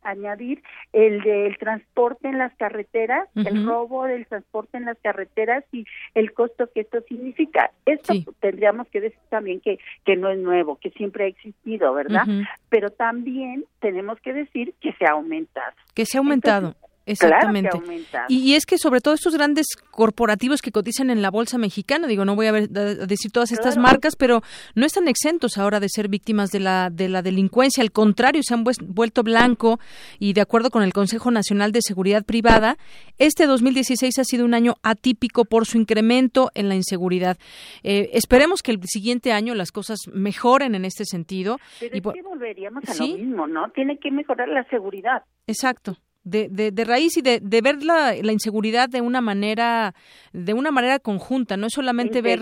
añadir 0.04 0.64
el 0.94 1.22
del 1.22 1.58
transporte 1.58 2.30
en 2.30 2.38
las 2.38 2.56
carreteras, 2.56 3.28
el 3.36 3.66
robo 3.66 4.06
del 4.06 4.26
transporte 4.26 4.78
en 4.78 4.86
las 4.86 4.98
carreteras 5.00 5.66
y 5.72 5.86
el 6.16 6.34
costo 6.34 6.70
que 6.74 6.82
esto 6.82 7.02
significa. 7.10 7.72
Esto 7.86 8.14
tendríamos 8.40 8.88
que 8.88 9.02
decir 9.02 9.20
también 9.30 9.60
que, 9.60 9.80
que 10.06 10.16
no 10.16 10.30
es 10.30 10.40
nuevo, 10.40 10.78
que 10.78 10.92
siempre 10.92 11.26
ha 11.26 11.28
existido, 11.28 11.94
¿verdad? 11.94 12.26
Pero 12.70 12.90
también 12.90 13.66
tenemos 13.80 14.20
que 14.22 14.34
decir 14.34 14.74
que 14.80 14.94
se 14.94 15.06
ha 15.06 15.12
aumentado. 15.12 15.74
Que 15.94 16.06
se 16.06 16.18
ha 16.18 16.20
aumentado. 16.20 16.76
Exactamente. 17.08 17.82
y, 18.28 18.54
es 18.54 18.66
que 18.66 18.78
sobre 18.78 19.00
todo 19.02 19.14
estos 19.14 19.34
grandes 19.34 19.66
corporativos 19.92 20.62
que 20.62 20.72
cotizan 20.72 21.10
en 21.10 21.22
la 21.22 21.32
bolsa 21.32 21.58
mexicana, 21.58 22.06
digo, 22.08 22.26
no 22.26 22.36
voy 22.36 22.48
a, 22.48 22.52
decir 22.52 23.32
todas 23.32 23.52
estas 23.52 23.78
marcas, 23.78 24.16
pero 24.16 24.42
no 24.76 24.86
están 24.86 25.08
exentos 25.08 25.58
ahora 25.58 25.80
de 25.80 25.88
ser 25.90 26.10
víctimas 26.10 26.52
de 26.52 26.60
la 26.60 26.90
de 26.90 27.10
la 27.10 27.22
delincuencia, 27.22 27.82
al 27.82 27.92
contrario, 27.92 28.44
se 28.44 28.54
han 28.54 28.64
vuelto 28.64 29.24
blanco 29.24 29.80
y 30.20 30.34
de 30.34 30.42
acuerdo 30.42 30.70
con 30.70 30.84
el 30.84 30.94
Consejo 30.94 31.32
Nacional 31.32 31.72
de 31.72 31.82
Seguridad 31.82 32.26
Privada, 32.26 32.78
este 33.18 33.46
2016 33.46 34.20
ha 34.20 34.24
sido 34.24 34.46
un 34.46 34.54
año 34.54 34.76
atípico 34.84 35.46
por 35.46 35.66
su 35.66 35.78
incremento 35.78 36.52
en 36.56 36.70
la 36.70 36.76
inseguridad. 36.76 37.38
Eh, 37.84 38.10
esperemos 38.14 38.62
que 38.62 38.72
el 38.72 38.80
siguiente 38.84 39.32
año 39.32 39.56
las 39.56 39.72
cosas 39.72 40.00
mejoren 40.14 40.76
en 40.76 40.86
este 40.86 41.06
sentido. 41.06 41.58
Pero 41.80 41.96
y 41.96 42.00
es 42.00 42.14
que 42.14 42.22
volveríamos 42.22 42.84
a 42.88 42.94
lo 42.94 43.18
mismo, 43.18 43.48
¿no? 43.48 43.70
Tiene 43.72 43.98
que 43.98 44.12
mejorar 44.12 44.50
la 44.50 44.64
seguridad. 44.66 45.24
Exacto 45.48 45.98
de, 46.28 46.72
de, 46.72 46.86
raíz 46.86 47.18
y 47.18 47.22
de, 47.22 47.40
de 47.42 47.62
ver 47.62 47.84
la, 47.84 48.14
la, 48.22 48.32
inseguridad 48.32 48.90
de 48.90 49.02
una 49.02 49.22
manera 49.22 49.94
de 50.34 50.54
una 50.54 50.72
manera 50.72 51.00
conjunta 51.00 51.58
no 51.58 51.68
es 51.68 51.74
solamente 51.74 52.22
ver 52.22 52.42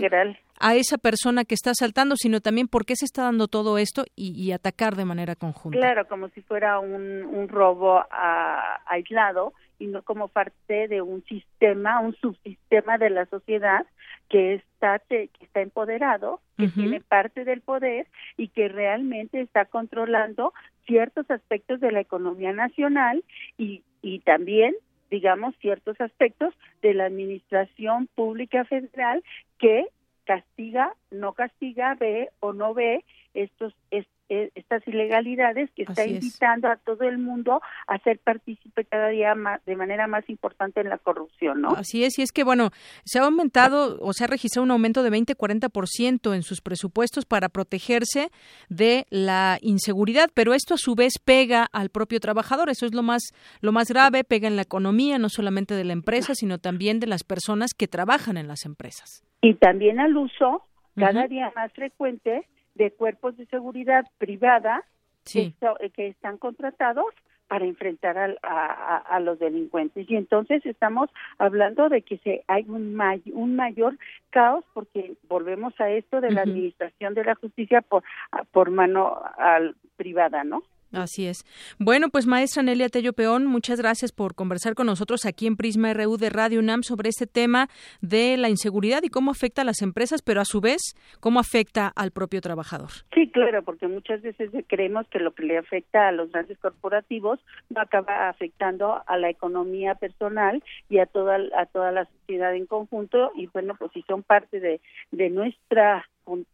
a 0.60 0.76
esa 0.76 0.98
persona 0.98 1.46
que 1.46 1.54
está 1.54 1.72
asaltando 1.72 2.16
sino 2.16 2.42
también 2.42 2.68
por 2.68 2.86
qué 2.86 2.96
se 2.96 3.06
está 3.06 3.24
dando 3.24 3.48
todo 3.48 3.78
esto 3.78 4.04
y, 4.16 4.52
atacar 4.52 4.96
de 4.96 5.06
manera 5.06 5.36
conjunta. 5.36 5.78
Claro 5.78 6.08
como 6.08 6.30
si 6.30 6.42
fuera 6.42 6.80
un, 6.80 7.26
un 7.26 7.48
robo 7.48 8.04
a, 8.10 8.82
aislado 8.88 9.54
y 9.78 9.88
no 9.88 10.02
como 10.04 10.30
parte 10.30 10.88
de 10.88 11.02
un 11.02 11.24
sistema 11.26 12.00
un 12.00 12.16
subsistema 12.16 12.98
de 12.98 13.10
la 13.10 13.26
sociedad 13.26 13.86
que 14.30 14.56
está 14.56 15.00
que 15.00 15.30
está 15.42 15.62
empoderado 15.62 16.40
que 16.58 16.68
tiene 16.70 17.02
parte 17.02 17.44
del 17.44 17.62
poder 17.62 18.08
y 18.38 18.48
que 18.50 18.68
realmente 18.70 19.42
está 19.42 19.66
controlando 19.66 20.54
ciertos 20.86 21.30
aspectos 21.30 21.80
de 21.80 21.92
la 21.92 22.00
economía 22.00 22.54
nacional 22.54 23.24
y, 23.58 23.84
y 24.02 24.20
también 24.20 24.76
digamos 25.12 25.56
ciertos 25.58 26.00
aspectos 26.02 26.54
de 26.82 26.94
la 26.94 27.06
administración 27.06 28.08
pública 28.16 28.66
federal 28.66 29.24
que 29.60 29.86
castiga, 30.26 30.94
no 31.12 31.34
castiga, 31.34 31.96
ve 31.96 32.30
o 32.40 32.54
no 32.54 32.74
ve 32.74 33.04
estos 33.34 33.74
es- 33.92 34.08
eh, 34.30 34.52
estas 34.56 34.88
ilegalidades 34.88 35.70
que 35.72 35.84
está 35.84 36.02
Así 36.04 36.16
es. 36.16 36.24
invitando 36.24 36.68
a 36.68 36.78
todo 36.78 37.04
el 37.04 37.18
mundo 37.18 37.62
a 37.88 37.98
ser 38.00 38.20
partícipe 38.20 38.86
cada 38.86 39.10
día 39.10 39.36
más, 39.36 39.64
de 39.66 39.76
manera 39.76 40.08
más 40.08 40.28
importante 40.30 40.82
en 40.82 40.90
la 40.90 40.98
corrupción, 40.98 41.62
¿no? 41.62 41.70
Así 41.70 42.04
es, 42.04 42.18
y 42.20 42.22
es 42.24 42.32
que, 42.32 42.44
bueno, 42.44 42.72
se 43.04 43.20
ha 43.20 43.24
aumentado 43.24 43.98
o 44.02 44.14
se 44.14 44.24
ha 44.24 44.28
registrado 44.28 44.64
un 44.64 44.72
aumento 44.72 45.04
de 45.04 45.12
20-40% 45.12 46.36
en 46.36 46.44
sus 46.44 46.62
presupuestos 46.62 47.26
para 47.26 47.50
protegerse 47.50 48.30
de 48.70 49.06
la 49.10 49.58
inseguridad, 49.62 50.30
pero 50.34 50.54
esto 50.54 50.74
a 50.74 50.78
su 50.78 50.96
vez 50.96 51.14
pega 51.24 51.68
al 51.72 51.90
propio 51.90 52.20
trabajador. 52.20 52.70
Eso 52.70 52.86
es 52.86 52.94
lo 52.94 53.04
más, 53.04 53.22
lo 53.62 53.72
más 53.72 53.90
grave, 53.90 54.24
pega 54.24 54.48
en 54.48 54.56
la 54.56 54.64
economía, 54.64 55.18
no 55.20 55.30
solamente 55.30 55.76
de 55.76 55.84
la 55.84 55.94
empresa, 55.94 56.34
sino 56.36 56.58
también 56.58 57.00
de 57.00 57.08
las 57.08 57.24
personas 57.24 57.74
que 57.74 57.88
trabajan 57.88 58.38
en 58.38 58.48
las 58.48 58.66
empresas. 58.66 59.24
y 59.42 59.54
también 59.56 60.00
al 60.00 60.16
uso 60.18 60.64
cada 60.96 61.28
día 61.28 61.52
más 61.56 61.72
frecuente 61.74 62.48
de 62.76 62.92
cuerpos 62.92 63.36
de 63.38 63.46
seguridad 63.48 64.06
privada 64.18 64.84
Sí. 65.24 65.56
que, 65.94 66.08
están 66.10 66.38
contratados 66.38 67.08
para 67.48 67.66
enfrentar 67.66 68.16
al- 68.18 68.38
a, 68.44 68.66
a- 68.68 68.98
a 68.98 69.20
los 69.20 69.40
delincuentes. 69.40 70.10
Y 70.10 70.16
entonces 70.16 70.64
estamos 70.66 71.10
hablando 71.40 71.90
de 71.90 72.02
que 72.04 72.18
se 72.20 72.44
hay 72.48 72.66
un, 72.68 72.94
may- 72.96 73.22
un 73.34 73.56
mayor 73.56 73.98
caos 74.30 74.64
porque 74.74 75.14
volvemos 75.28 75.80
a 75.80 75.90
esto 75.90 76.22
de 76.22 76.32
la 76.32 76.42
administración 76.42 77.14
de 77.16 77.24
la 77.24 77.36
justicia 77.36 77.82
por 77.82 78.04
a- 78.32 78.44
por 78.44 78.70
mano 78.72 79.20
al, 79.38 79.76
privada 79.96 80.44
no 80.44 80.64
Así 80.96 81.28
es. 81.28 81.44
Bueno, 81.78 82.08
pues 82.10 82.26
maestra 82.26 82.64
Nelia 82.64 82.88
Tello 82.88 83.12
Peón, 83.12 83.46
muchas 83.46 83.80
gracias 83.80 84.14
por 84.14 84.34
conversar 84.34 84.76
con 84.76 84.88
nosotros 84.88 85.26
aquí 85.26 85.46
en 85.46 85.58
Prisma 85.58 85.94
RU 85.94 86.16
de 86.18 86.30
Radio 86.30 86.60
UNAM 86.60 86.84
sobre 86.84 87.10
este 87.10 87.28
tema 87.28 87.68
de 88.02 88.38
la 88.38 88.50
inseguridad 88.50 89.04
y 89.04 89.10
cómo 89.10 89.32
afecta 89.32 89.64
a 89.64 89.66
las 89.66 89.82
empresas, 89.82 90.22
pero 90.22 90.40
a 90.40 90.46
su 90.46 90.62
vez, 90.62 90.96
cómo 91.20 91.42
afecta 91.42 91.92
al 91.96 92.12
propio 92.12 92.40
trabajador. 92.40 92.90
Sí, 93.14 93.30
claro, 93.30 93.62
porque 93.64 93.88
muchas 93.88 94.22
veces 94.22 94.52
creemos 94.68 95.06
que 95.10 95.20
lo 95.20 95.34
que 95.34 95.44
le 95.44 95.58
afecta 95.58 96.08
a 96.08 96.12
los 96.14 96.32
grandes 96.32 96.58
corporativos 96.60 97.40
no 97.70 97.82
acaba 97.82 98.30
afectando 98.30 99.02
a 99.06 99.18
la 99.18 99.30
economía 99.30 99.96
personal 99.96 100.64
y 100.90 101.00
a 101.00 101.06
toda 101.06 101.40
a 101.58 101.66
toda 101.66 101.92
la 101.92 102.06
sociedad 102.06 102.56
en 102.56 102.68
conjunto 102.68 103.32
y 103.36 103.48
bueno, 103.48 103.76
pues 103.78 103.92
si 103.92 104.02
son 104.04 104.24
parte 104.24 104.62
de 104.62 104.80
de 105.12 105.30
nuestra 105.30 106.06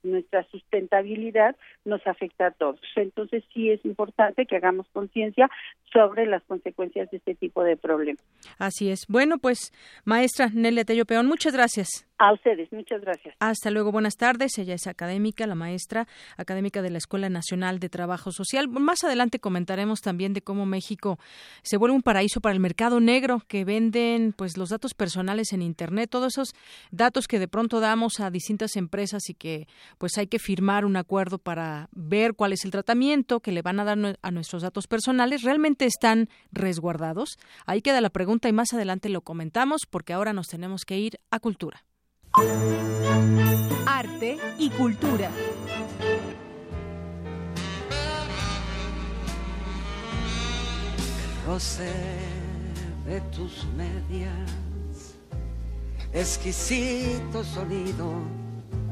nuestra 0.03 0.43
sustentabilidad 0.49 1.55
nos 1.85 2.05
afecta 2.05 2.47
a 2.47 2.51
todos. 2.51 2.79
Entonces 2.95 3.43
sí 3.53 3.69
es 3.69 3.83
importante 3.85 4.45
que 4.45 4.57
hagamos 4.57 4.87
conciencia 4.93 5.49
sobre 5.91 6.25
las 6.25 6.43
consecuencias 6.43 7.09
de 7.11 7.17
este 7.17 7.35
tipo 7.35 7.63
de 7.63 7.77
problemas. 7.77 8.23
Así 8.57 8.89
es. 8.89 9.05
Bueno, 9.07 9.37
pues 9.37 9.73
maestra 10.05 10.49
Nelia 10.53 10.85
Tello 10.85 11.05
Peón, 11.05 11.27
muchas 11.27 11.53
gracias. 11.53 12.07
A 12.23 12.33
ustedes, 12.33 12.71
muchas 12.71 13.01
gracias. 13.01 13.33
Hasta 13.39 13.71
luego, 13.71 13.91
buenas 13.91 14.15
tardes. 14.15 14.55
Ella 14.59 14.75
es 14.75 14.85
académica, 14.85 15.47
la 15.47 15.55
maestra 15.55 16.07
académica 16.37 16.83
de 16.83 16.91
la 16.91 16.99
Escuela 16.99 17.29
Nacional 17.29 17.79
de 17.79 17.89
Trabajo 17.89 18.31
Social. 18.31 18.67
Más 18.67 19.03
adelante 19.03 19.39
comentaremos 19.39 20.01
también 20.01 20.33
de 20.33 20.43
cómo 20.43 20.67
México 20.67 21.17
se 21.63 21.77
vuelve 21.77 21.95
un 21.95 22.03
paraíso 22.03 22.39
para 22.39 22.53
el 22.53 22.59
mercado 22.59 22.99
negro, 22.99 23.41
que 23.47 23.65
venden 23.65 24.33
pues 24.33 24.55
los 24.55 24.69
datos 24.69 24.93
personales 24.93 25.51
en 25.51 25.63
internet, 25.63 26.11
todos 26.11 26.33
esos 26.33 26.53
datos 26.91 27.25
que 27.25 27.39
de 27.39 27.47
pronto 27.47 27.79
damos 27.79 28.19
a 28.19 28.29
distintas 28.29 28.75
empresas 28.75 29.27
y 29.27 29.33
que 29.33 29.65
pues 29.97 30.15
hay 30.19 30.27
que 30.27 30.37
firmar 30.37 30.85
un 30.85 30.97
acuerdo 30.97 31.39
para 31.39 31.89
ver 31.91 32.35
cuál 32.35 32.53
es 32.53 32.65
el 32.65 32.69
tratamiento 32.69 33.39
que 33.39 33.51
le 33.51 33.63
van 33.63 33.79
a 33.79 33.83
dar 33.83 34.19
a 34.21 34.29
nuestros 34.29 34.61
datos 34.61 34.85
personales, 34.85 35.41
realmente 35.41 35.85
están 35.85 36.29
resguardados. 36.51 37.39
Ahí 37.65 37.81
queda 37.81 37.99
la 37.99 38.11
pregunta 38.11 38.47
y 38.47 38.53
más 38.53 38.73
adelante 38.73 39.09
lo 39.09 39.21
comentamos 39.21 39.87
porque 39.89 40.13
ahora 40.13 40.33
nos 40.33 40.49
tenemos 40.49 40.85
que 40.85 40.99
ir 40.99 41.19
a 41.31 41.39
cultura. 41.39 41.83
Arte 43.85 44.37
y 44.57 44.69
cultura. 44.69 45.29
roce 51.51 51.91
de 53.05 53.19
tus 53.35 53.65
medias, 53.75 55.15
exquisito 56.13 57.43
sonido, 57.43 58.13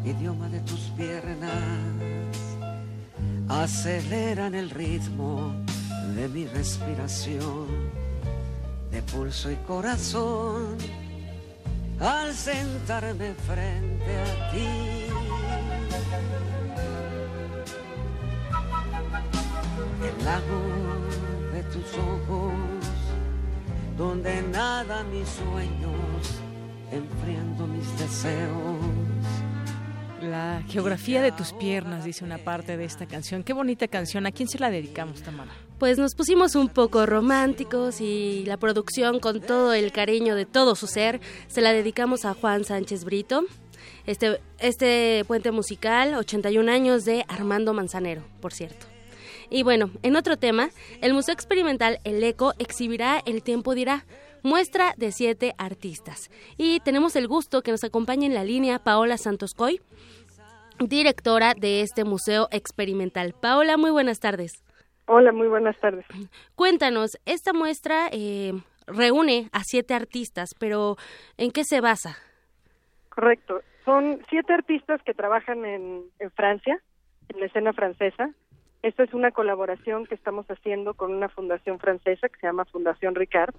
idioma 0.04 0.50
de 0.50 0.60
tus 0.62 0.92
piernas, 0.98 1.50
aceleran 3.48 4.56
el 4.56 4.70
ritmo 4.72 5.54
de 6.16 6.28
mi 6.28 6.48
respiración, 6.48 7.68
de 8.92 9.02
pulso 9.04 9.50
y 9.52 9.56
corazón, 9.68 10.76
al 12.00 12.34
sentarme 12.34 13.34
frente 13.46 14.18
a 14.18 14.52
ti. 14.52 14.68
El 20.08 20.26
lago 20.26 20.62
de 21.54 21.64
tus 21.64 21.94
ojos, 21.98 22.54
donde 23.98 24.42
nada 24.44 25.04
mis 25.04 25.28
sueños, 25.28 26.42
enfriando 26.92 27.68
mis 27.68 27.98
deseos. 28.00 29.49
La 30.22 30.64
geografía 30.68 31.22
de 31.22 31.32
tus 31.32 31.54
piernas, 31.54 32.04
dice 32.04 32.26
una 32.26 32.38
parte 32.38 32.76
de 32.76 32.84
esta 32.84 33.06
canción. 33.06 33.44
Qué 33.44 33.54
bonita 33.54 33.88
canción. 33.88 34.26
¿A 34.26 34.32
quién 34.32 34.50
se 34.50 34.60
la 34.60 34.70
dedicamos, 34.70 35.22
Tamara? 35.22 35.52
Pues 35.78 35.98
nos 35.98 36.14
pusimos 36.14 36.56
un 36.56 36.68
poco 36.68 37.06
románticos 37.06 38.02
y 38.02 38.44
la 38.46 38.58
producción 38.58 39.20
con 39.20 39.40
todo 39.40 39.74
el 39.74 39.94
cariño 39.94 40.36
de 40.36 40.46
todo 40.46 40.76
su 40.76 40.88
ser 40.88 41.22
se 41.48 41.62
la 41.62 41.72
dedicamos 41.72 42.26
a 42.26 42.34
Juan 42.34 42.66
Sánchez 42.66 43.06
Brito. 43.06 43.46
Este, 44.06 44.42
este 44.60 45.24
puente 45.26 45.52
musical, 45.52 46.16
81 46.16 46.70
años 46.70 47.06
de 47.06 47.24
Armando 47.30 47.74
Manzanero, 47.74 48.24
por 48.42 48.54
cierto. 48.54 48.88
Y 49.50 49.64
bueno, 49.64 49.90
en 50.04 50.16
otro 50.16 50.38
tema, 50.38 50.70
el 51.02 51.14
Museo 51.14 51.34
Experimental 51.34 52.00
El 52.04 52.24
Eco 52.24 52.54
exhibirá 52.60 53.22
El 53.26 53.42
Tiempo 53.42 53.74
Dirá, 53.74 54.06
muestra 54.44 54.94
de 54.98 55.12
siete 55.12 55.54
artistas. 55.58 56.30
Y 56.58 56.80
tenemos 56.82 57.16
el 57.16 57.28
gusto 57.28 57.62
que 57.62 57.72
nos 57.72 57.84
acompañe 57.84 58.26
en 58.26 58.34
la 58.34 58.44
línea 58.44 58.80
Paola 58.80 59.18
Santos 59.18 59.54
Coy, 59.54 59.82
directora 60.80 61.54
de 61.54 61.82
este 61.82 62.04
Museo 62.04 62.48
Experimental. 62.52 63.34
Paola, 63.40 63.78
muy 63.78 63.92
buenas 63.92 64.20
tardes. 64.20 64.64
Hola, 65.06 65.32
muy 65.32 65.48
buenas 65.48 65.78
tardes. 65.80 66.06
Cuéntanos, 66.56 67.18
esta 67.26 67.52
muestra 67.52 68.10
eh, 68.12 68.54
reúne 68.86 69.50
a 69.52 69.64
siete 69.64 69.94
artistas, 69.94 70.52
pero 70.60 70.98
¿en 71.38 71.52
qué 71.52 71.64
se 71.64 71.82
basa? 71.82 72.18
Correcto. 73.10 73.62
Son 73.86 74.22
siete 74.30 74.54
artistas 74.54 75.02
que 75.04 75.16
trabajan 75.16 75.66
en, 75.66 76.04
en 76.20 76.32
Francia, 76.32 76.80
en 77.30 77.40
la 77.40 77.48
escena 77.48 77.74
francesa. 77.74 78.30
Esta 78.84 79.04
es 79.04 79.14
una 79.14 79.32
colaboración 79.32 80.06
que 80.06 80.16
estamos 80.16 80.46
haciendo 80.48 80.94
con 80.94 81.14
una 81.14 81.28
fundación 81.28 81.80
francesa 81.80 82.30
que 82.30 82.40
se 82.40 82.48
llama 82.48 82.66
Fundación 82.66 83.16
Ricard, 83.16 83.56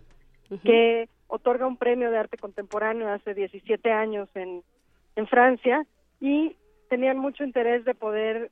que 0.58 1.08
otorga 1.28 1.66
un 1.66 1.76
premio 1.76 2.10
de 2.10 2.18
arte 2.18 2.36
contemporáneo 2.36 3.08
hace 3.08 3.34
17 3.34 3.92
años 3.92 4.28
en, 4.34 4.62
en 5.16 5.26
Francia 5.26 5.86
y 6.20 6.56
tenían 6.88 7.18
mucho 7.18 7.44
interés 7.44 7.84
de 7.84 7.94
poder 7.94 8.50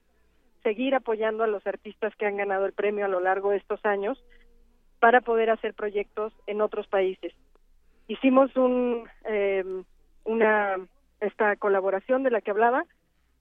seguir 0.62 0.94
apoyando 0.94 1.44
a 1.44 1.48
los 1.48 1.66
artistas 1.66 2.14
que 2.16 2.26
han 2.26 2.36
ganado 2.36 2.66
el 2.66 2.72
premio 2.72 3.04
a 3.04 3.08
lo 3.08 3.20
largo 3.20 3.50
de 3.50 3.56
estos 3.56 3.84
años 3.84 4.22
para 5.00 5.20
poder 5.20 5.50
hacer 5.50 5.74
proyectos 5.74 6.32
en 6.46 6.60
otros 6.60 6.86
países. 6.86 7.32
Hicimos 8.06 8.54
un, 8.56 9.08
eh, 9.24 9.64
una 10.24 10.76
esta 11.20 11.56
colaboración 11.56 12.22
de 12.22 12.30
la 12.30 12.40
que 12.40 12.50
hablaba 12.50 12.84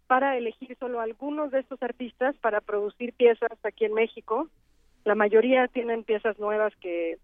para 0.08 0.38
elegir 0.38 0.76
solo 0.80 1.00
algunos 1.00 1.52
de 1.52 1.60
estos 1.60 1.82
artistas 1.84 2.36
para 2.38 2.62
producir 2.62 3.14
piezas 3.14 3.52
aquí 3.64 3.86
en 3.86 3.94
México. 3.94 4.48
La 5.04 5.16
mayoría 5.16 5.68
tienen 5.68 6.04
piezas 6.04 6.40
nuevas 6.40 6.74
que, 6.78 7.18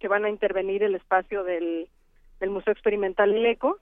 que 0.00 0.08
van 0.08 0.24
a 0.24 0.30
intervenir 0.30 0.82
el 0.82 0.96
espacio 0.96 1.44
del, 1.44 1.88
del 2.40 2.50
Museo 2.50 2.72
Experimental 2.72 3.32
El 3.32 3.46
Eco. 3.46 3.78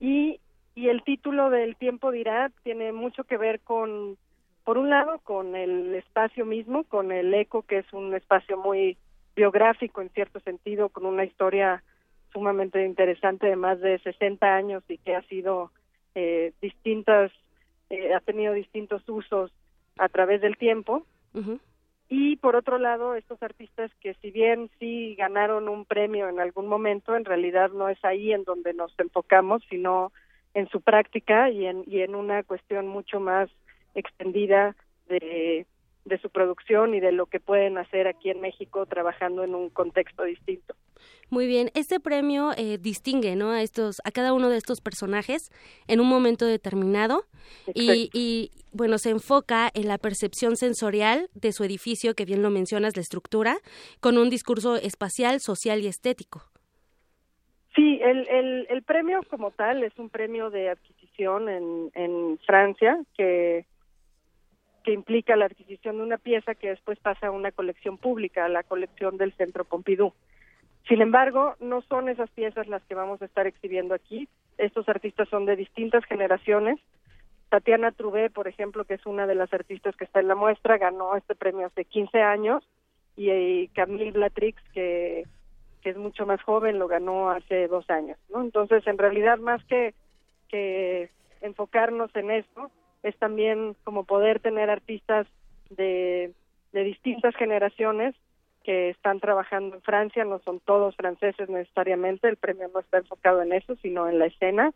Y, 0.00 0.40
y 0.74 0.88
el 0.88 1.02
título 1.04 1.48
del 1.48 1.76
tiempo 1.76 2.10
dirá 2.10 2.50
tiene 2.64 2.92
mucho 2.92 3.24
que 3.24 3.36
ver 3.36 3.60
con, 3.60 4.18
por 4.64 4.76
un 4.76 4.90
lado, 4.90 5.20
con 5.20 5.56
el 5.56 5.94
espacio 5.94 6.44
mismo, 6.44 6.84
con 6.84 7.12
el 7.12 7.32
eco, 7.32 7.62
que 7.62 7.78
es 7.78 7.92
un 7.92 8.14
espacio 8.14 8.58
muy 8.58 8.98
biográfico 9.34 10.02
en 10.02 10.10
cierto 10.10 10.40
sentido, 10.40 10.88
con 10.88 11.06
una 11.06 11.24
historia 11.24 11.82
sumamente 12.32 12.84
interesante 12.84 13.46
de 13.46 13.56
más 13.56 13.80
de 13.80 13.98
60 14.00 14.46
años 14.54 14.82
y 14.88 14.98
que 14.98 15.14
ha 15.14 15.22
sido 15.22 15.70
eh, 16.14 16.52
distintas, 16.60 17.30
eh, 17.90 18.12
ha 18.12 18.20
tenido 18.20 18.52
distintos 18.52 19.08
usos 19.08 19.52
a 19.96 20.08
través 20.08 20.40
del 20.40 20.56
tiempo. 20.56 21.06
Y 22.08 22.36
por 22.36 22.56
otro 22.56 22.78
lado, 22.78 23.14
estos 23.14 23.42
artistas 23.42 23.90
que 24.00 24.14
si 24.14 24.30
bien 24.30 24.70
sí 24.78 25.14
ganaron 25.16 25.68
un 25.68 25.84
premio 25.84 26.28
en 26.28 26.40
algún 26.40 26.66
momento, 26.66 27.14
en 27.14 27.26
realidad 27.26 27.70
no 27.70 27.88
es 27.88 28.02
ahí 28.04 28.32
en 28.32 28.44
donde 28.44 28.72
nos 28.72 28.94
enfocamos, 28.98 29.62
sino 29.68 30.12
en 30.54 30.68
su 30.68 30.80
práctica 30.80 31.50
y 31.50 31.66
en, 31.66 31.84
y 31.86 32.00
en 32.00 32.14
una 32.14 32.42
cuestión 32.42 32.86
mucho 32.86 33.20
más 33.20 33.50
extendida 33.94 34.74
de, 35.08 35.66
de 36.08 36.18
su 36.18 36.30
producción 36.30 36.94
y 36.94 37.00
de 37.00 37.12
lo 37.12 37.26
que 37.26 37.40
pueden 37.40 37.78
hacer 37.78 38.06
aquí 38.06 38.30
en 38.30 38.40
México 38.40 38.86
trabajando 38.86 39.44
en 39.44 39.54
un 39.54 39.70
contexto 39.70 40.24
distinto. 40.24 40.74
Muy 41.30 41.46
bien, 41.46 41.70
este 41.74 42.00
premio 42.00 42.52
eh, 42.56 42.78
distingue, 42.78 43.36
¿no? 43.36 43.50
A 43.50 43.62
estos, 43.62 44.00
a 44.04 44.10
cada 44.10 44.32
uno 44.32 44.48
de 44.48 44.56
estos 44.56 44.80
personajes 44.80 45.50
en 45.86 46.00
un 46.00 46.08
momento 46.08 46.46
determinado 46.46 47.24
y, 47.74 48.10
y, 48.14 48.50
bueno, 48.72 48.98
se 48.98 49.10
enfoca 49.10 49.70
en 49.74 49.88
la 49.88 49.98
percepción 49.98 50.56
sensorial 50.56 51.28
de 51.34 51.52
su 51.52 51.64
edificio, 51.64 52.14
que 52.14 52.24
bien 52.24 52.42
lo 52.42 52.50
mencionas, 52.50 52.96
la 52.96 53.02
estructura, 53.02 53.58
con 54.00 54.16
un 54.16 54.30
discurso 54.30 54.76
espacial, 54.76 55.40
social 55.40 55.82
y 55.82 55.86
estético. 55.86 56.42
Sí, 57.76 58.00
el, 58.02 58.26
el, 58.28 58.66
el 58.70 58.82
premio 58.82 59.20
como 59.28 59.50
tal 59.50 59.84
es 59.84 59.96
un 59.98 60.08
premio 60.08 60.50
de 60.50 60.70
adquisición 60.70 61.48
en, 61.48 61.90
en 61.94 62.38
Francia 62.38 62.98
que 63.16 63.66
que 64.88 64.94
implica 64.94 65.36
la 65.36 65.44
adquisición 65.44 65.98
de 65.98 66.02
una 66.02 66.16
pieza 66.16 66.54
que 66.54 66.70
después 66.70 66.98
pasa 66.98 67.26
a 67.26 67.30
una 67.30 67.52
colección 67.52 67.98
pública, 67.98 68.46
a 68.46 68.48
la 68.48 68.62
colección 68.62 69.18
del 69.18 69.34
Centro 69.34 69.66
Pompidou. 69.66 70.14
Sin 70.88 71.02
embargo, 71.02 71.56
no 71.60 71.82
son 71.82 72.08
esas 72.08 72.30
piezas 72.30 72.68
las 72.68 72.82
que 72.84 72.94
vamos 72.94 73.20
a 73.20 73.26
estar 73.26 73.46
exhibiendo 73.46 73.92
aquí. 73.92 74.30
Estos 74.56 74.88
artistas 74.88 75.28
son 75.28 75.44
de 75.44 75.56
distintas 75.56 76.06
generaciones. 76.06 76.80
Tatiana 77.50 77.92
Trouvé, 77.92 78.30
por 78.30 78.48
ejemplo, 78.48 78.86
que 78.86 78.94
es 78.94 79.04
una 79.04 79.26
de 79.26 79.34
las 79.34 79.52
artistas 79.52 79.94
que 79.94 80.06
está 80.06 80.20
en 80.20 80.28
la 80.28 80.34
muestra, 80.34 80.78
ganó 80.78 81.14
este 81.16 81.34
premio 81.34 81.66
hace 81.66 81.84
15 81.84 82.22
años 82.22 82.64
y, 83.14 83.30
y 83.30 83.68
Camille 83.74 84.12
Blatrix, 84.12 84.58
que, 84.72 85.24
que 85.82 85.90
es 85.90 85.98
mucho 85.98 86.24
más 86.24 86.40
joven, 86.40 86.78
lo 86.78 86.88
ganó 86.88 87.28
hace 87.28 87.68
dos 87.68 87.90
años. 87.90 88.16
¿no? 88.30 88.40
Entonces, 88.40 88.86
en 88.86 88.96
realidad, 88.96 89.36
más 89.36 89.62
que 89.66 89.92
enfocarnos 91.42 92.10
en 92.16 92.30
esto, 92.30 92.70
es 93.02 93.16
también 93.16 93.76
como 93.84 94.04
poder 94.04 94.40
tener 94.40 94.70
artistas 94.70 95.26
de, 95.70 96.32
de 96.72 96.84
distintas 96.84 97.34
generaciones 97.36 98.14
que 98.64 98.90
están 98.90 99.20
trabajando 99.20 99.76
en 99.76 99.82
Francia, 99.82 100.24
no 100.24 100.40
son 100.40 100.60
todos 100.60 100.94
franceses 100.96 101.48
necesariamente, 101.48 102.28
el 102.28 102.36
premio 102.36 102.68
no 102.72 102.80
está 102.80 102.98
enfocado 102.98 103.40
en 103.42 103.52
eso, 103.52 103.76
sino 103.76 104.08
en 104.08 104.18
la 104.18 104.26
escena. 104.26 104.72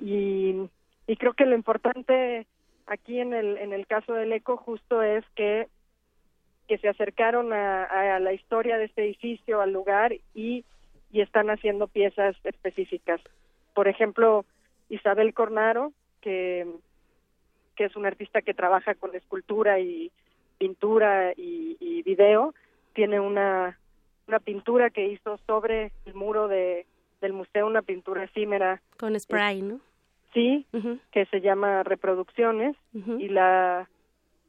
y, 0.00 0.68
y 1.06 1.16
creo 1.16 1.32
que 1.34 1.44
lo 1.44 1.54
importante 1.54 2.46
aquí 2.86 3.18
en 3.18 3.34
el, 3.34 3.58
en 3.58 3.72
el 3.72 3.86
caso 3.86 4.14
del 4.14 4.32
ECO 4.32 4.56
justo 4.56 5.02
es 5.02 5.24
que, 5.34 5.68
que 6.68 6.78
se 6.78 6.88
acercaron 6.88 7.52
a, 7.52 7.84
a 7.84 8.20
la 8.20 8.32
historia 8.32 8.78
de 8.78 8.84
este 8.84 9.04
edificio, 9.04 9.60
al 9.60 9.72
lugar, 9.72 10.14
y, 10.34 10.64
y 11.10 11.20
están 11.20 11.50
haciendo 11.50 11.88
piezas 11.88 12.36
específicas. 12.44 13.20
Por 13.74 13.88
ejemplo, 13.88 14.44
Isabel 14.88 15.34
Cornaro, 15.34 15.92
que 16.20 16.66
que 17.78 17.84
es 17.84 17.94
un 17.94 18.06
artista 18.06 18.42
que 18.42 18.54
trabaja 18.54 18.96
con 18.96 19.14
escultura 19.14 19.78
y 19.78 20.10
pintura 20.58 21.32
y, 21.36 21.76
y 21.78 22.02
video, 22.02 22.52
tiene 22.92 23.20
una, 23.20 23.78
una 24.26 24.40
pintura 24.40 24.90
que 24.90 25.06
hizo 25.06 25.38
sobre 25.46 25.92
el 26.04 26.14
muro 26.14 26.48
de, 26.48 26.86
del 27.20 27.34
museo, 27.34 27.68
una 27.68 27.82
pintura 27.82 28.24
efímera. 28.24 28.82
Con 28.98 29.18
spray, 29.18 29.62
¿no? 29.62 29.78
Sí, 30.34 30.66
que 31.12 31.26
se 31.26 31.40
llama 31.40 31.84
Reproducciones 31.84 32.76
y 32.92 33.28
la, 33.28 33.88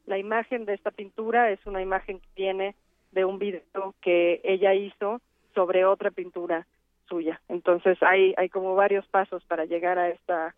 la 0.06 0.18
imagen 0.18 0.64
de 0.64 0.74
esta 0.74 0.90
pintura 0.90 1.50
es 1.52 1.64
una 1.66 1.82
imagen 1.82 2.18
que 2.18 2.28
viene 2.34 2.74
de 3.12 3.24
un 3.24 3.38
video 3.38 3.94
que 4.00 4.40
ella 4.42 4.74
hizo 4.74 5.20
sobre 5.54 5.84
otra 5.84 6.10
pintura 6.10 6.66
suya. 7.08 7.40
Entonces 7.48 7.96
hay, 8.02 8.34
hay 8.36 8.48
como 8.48 8.74
varios 8.74 9.06
pasos 9.06 9.44
para 9.44 9.66
llegar 9.66 9.98
a 9.98 10.08
esta 10.08 10.54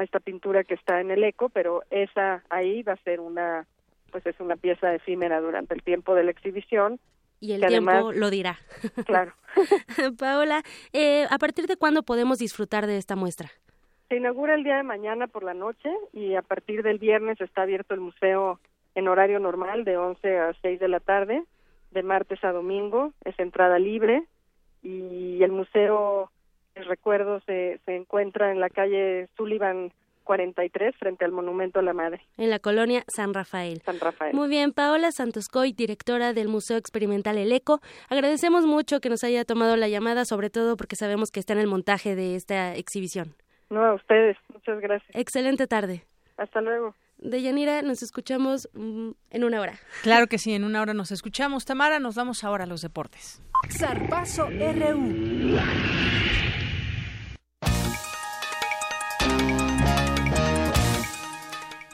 a 0.00 0.04
esta 0.04 0.20
pintura 0.20 0.64
que 0.64 0.74
está 0.74 1.00
en 1.00 1.10
el 1.10 1.22
eco, 1.24 1.48
pero 1.48 1.82
esa 1.90 2.42
ahí 2.50 2.82
va 2.82 2.94
a 2.94 3.02
ser 3.04 3.20
una, 3.20 3.66
pues 4.10 4.24
es 4.26 4.38
una 4.40 4.56
pieza 4.56 4.94
efímera 4.94 5.40
durante 5.40 5.74
el 5.74 5.82
tiempo 5.82 6.14
de 6.14 6.24
la 6.24 6.30
exhibición. 6.30 6.98
Y 7.38 7.52
el 7.52 7.66
tiempo 7.66 7.90
además- 7.90 8.16
lo 8.16 8.30
dirá. 8.30 8.58
Claro. 9.06 9.32
Paola, 10.18 10.62
eh, 10.92 11.26
¿a 11.30 11.38
partir 11.38 11.66
de 11.66 11.76
cuándo 11.76 12.02
podemos 12.02 12.38
disfrutar 12.38 12.86
de 12.86 12.96
esta 12.96 13.16
muestra? 13.16 13.50
Se 14.08 14.16
inaugura 14.16 14.54
el 14.54 14.64
día 14.64 14.76
de 14.76 14.82
mañana 14.82 15.26
por 15.28 15.44
la 15.44 15.54
noche 15.54 15.90
y 16.12 16.34
a 16.34 16.42
partir 16.42 16.82
del 16.82 16.98
viernes 16.98 17.40
está 17.40 17.62
abierto 17.62 17.94
el 17.94 18.00
museo 18.00 18.58
en 18.94 19.06
horario 19.06 19.38
normal 19.38 19.84
de 19.84 19.96
11 19.96 20.38
a 20.38 20.52
6 20.62 20.80
de 20.80 20.88
la 20.88 21.00
tarde, 21.00 21.44
de 21.92 22.02
martes 22.02 22.42
a 22.44 22.52
domingo, 22.52 23.12
es 23.24 23.38
entrada 23.38 23.78
libre 23.78 24.24
y 24.82 25.42
el 25.42 25.52
museo, 25.52 26.30
les 26.74 26.86
recuerdo, 26.86 27.40
se, 27.46 27.80
se 27.84 27.96
encuentra 27.96 28.52
en 28.52 28.60
la 28.60 28.68
calle 28.68 29.28
Sullivan 29.36 29.92
43 30.30 30.94
frente 30.96 31.24
al 31.24 31.32
Monumento 31.32 31.80
a 31.80 31.82
la 31.82 31.92
Madre. 31.92 32.20
En 32.36 32.50
la 32.50 32.60
colonia 32.60 33.02
San 33.08 33.34
Rafael. 33.34 33.82
San 33.84 33.98
Rafael. 33.98 34.32
Muy 34.32 34.48
bien, 34.48 34.72
Paola 34.72 35.10
Santoscoy, 35.10 35.72
directora 35.72 36.32
del 36.32 36.46
Museo 36.46 36.76
Experimental 36.76 37.36
El 37.36 37.50
Eco. 37.50 37.80
Agradecemos 38.08 38.64
mucho 38.64 39.00
que 39.00 39.08
nos 39.08 39.24
haya 39.24 39.44
tomado 39.44 39.76
la 39.76 39.88
llamada, 39.88 40.24
sobre 40.24 40.48
todo 40.48 40.76
porque 40.76 40.94
sabemos 40.94 41.30
que 41.32 41.40
está 41.40 41.54
en 41.54 41.58
el 41.58 41.66
montaje 41.66 42.14
de 42.14 42.36
esta 42.36 42.76
exhibición. 42.76 43.34
No, 43.70 43.84
a 43.84 43.94
ustedes, 43.94 44.36
muchas 44.52 44.80
gracias. 44.80 45.10
Excelente 45.14 45.66
tarde. 45.66 46.04
Hasta 46.36 46.60
luego. 46.60 46.94
Deyanira, 47.18 47.82
nos 47.82 48.02
escuchamos 48.02 48.68
mm, 48.72 49.10
en 49.30 49.44
una 49.44 49.60
hora. 49.60 49.74
Claro 50.02 50.28
que 50.28 50.38
sí, 50.38 50.54
en 50.54 50.64
una 50.64 50.80
hora 50.80 50.94
nos 50.94 51.10
escuchamos. 51.10 51.64
Tamara, 51.64 51.98
nos 51.98 52.14
vamos 52.14 52.44
ahora 52.44 52.64
a 52.64 52.66
los 52.68 52.82
deportes. 52.82 53.42
Zarpazo 53.68 54.48
RU. 54.48 55.58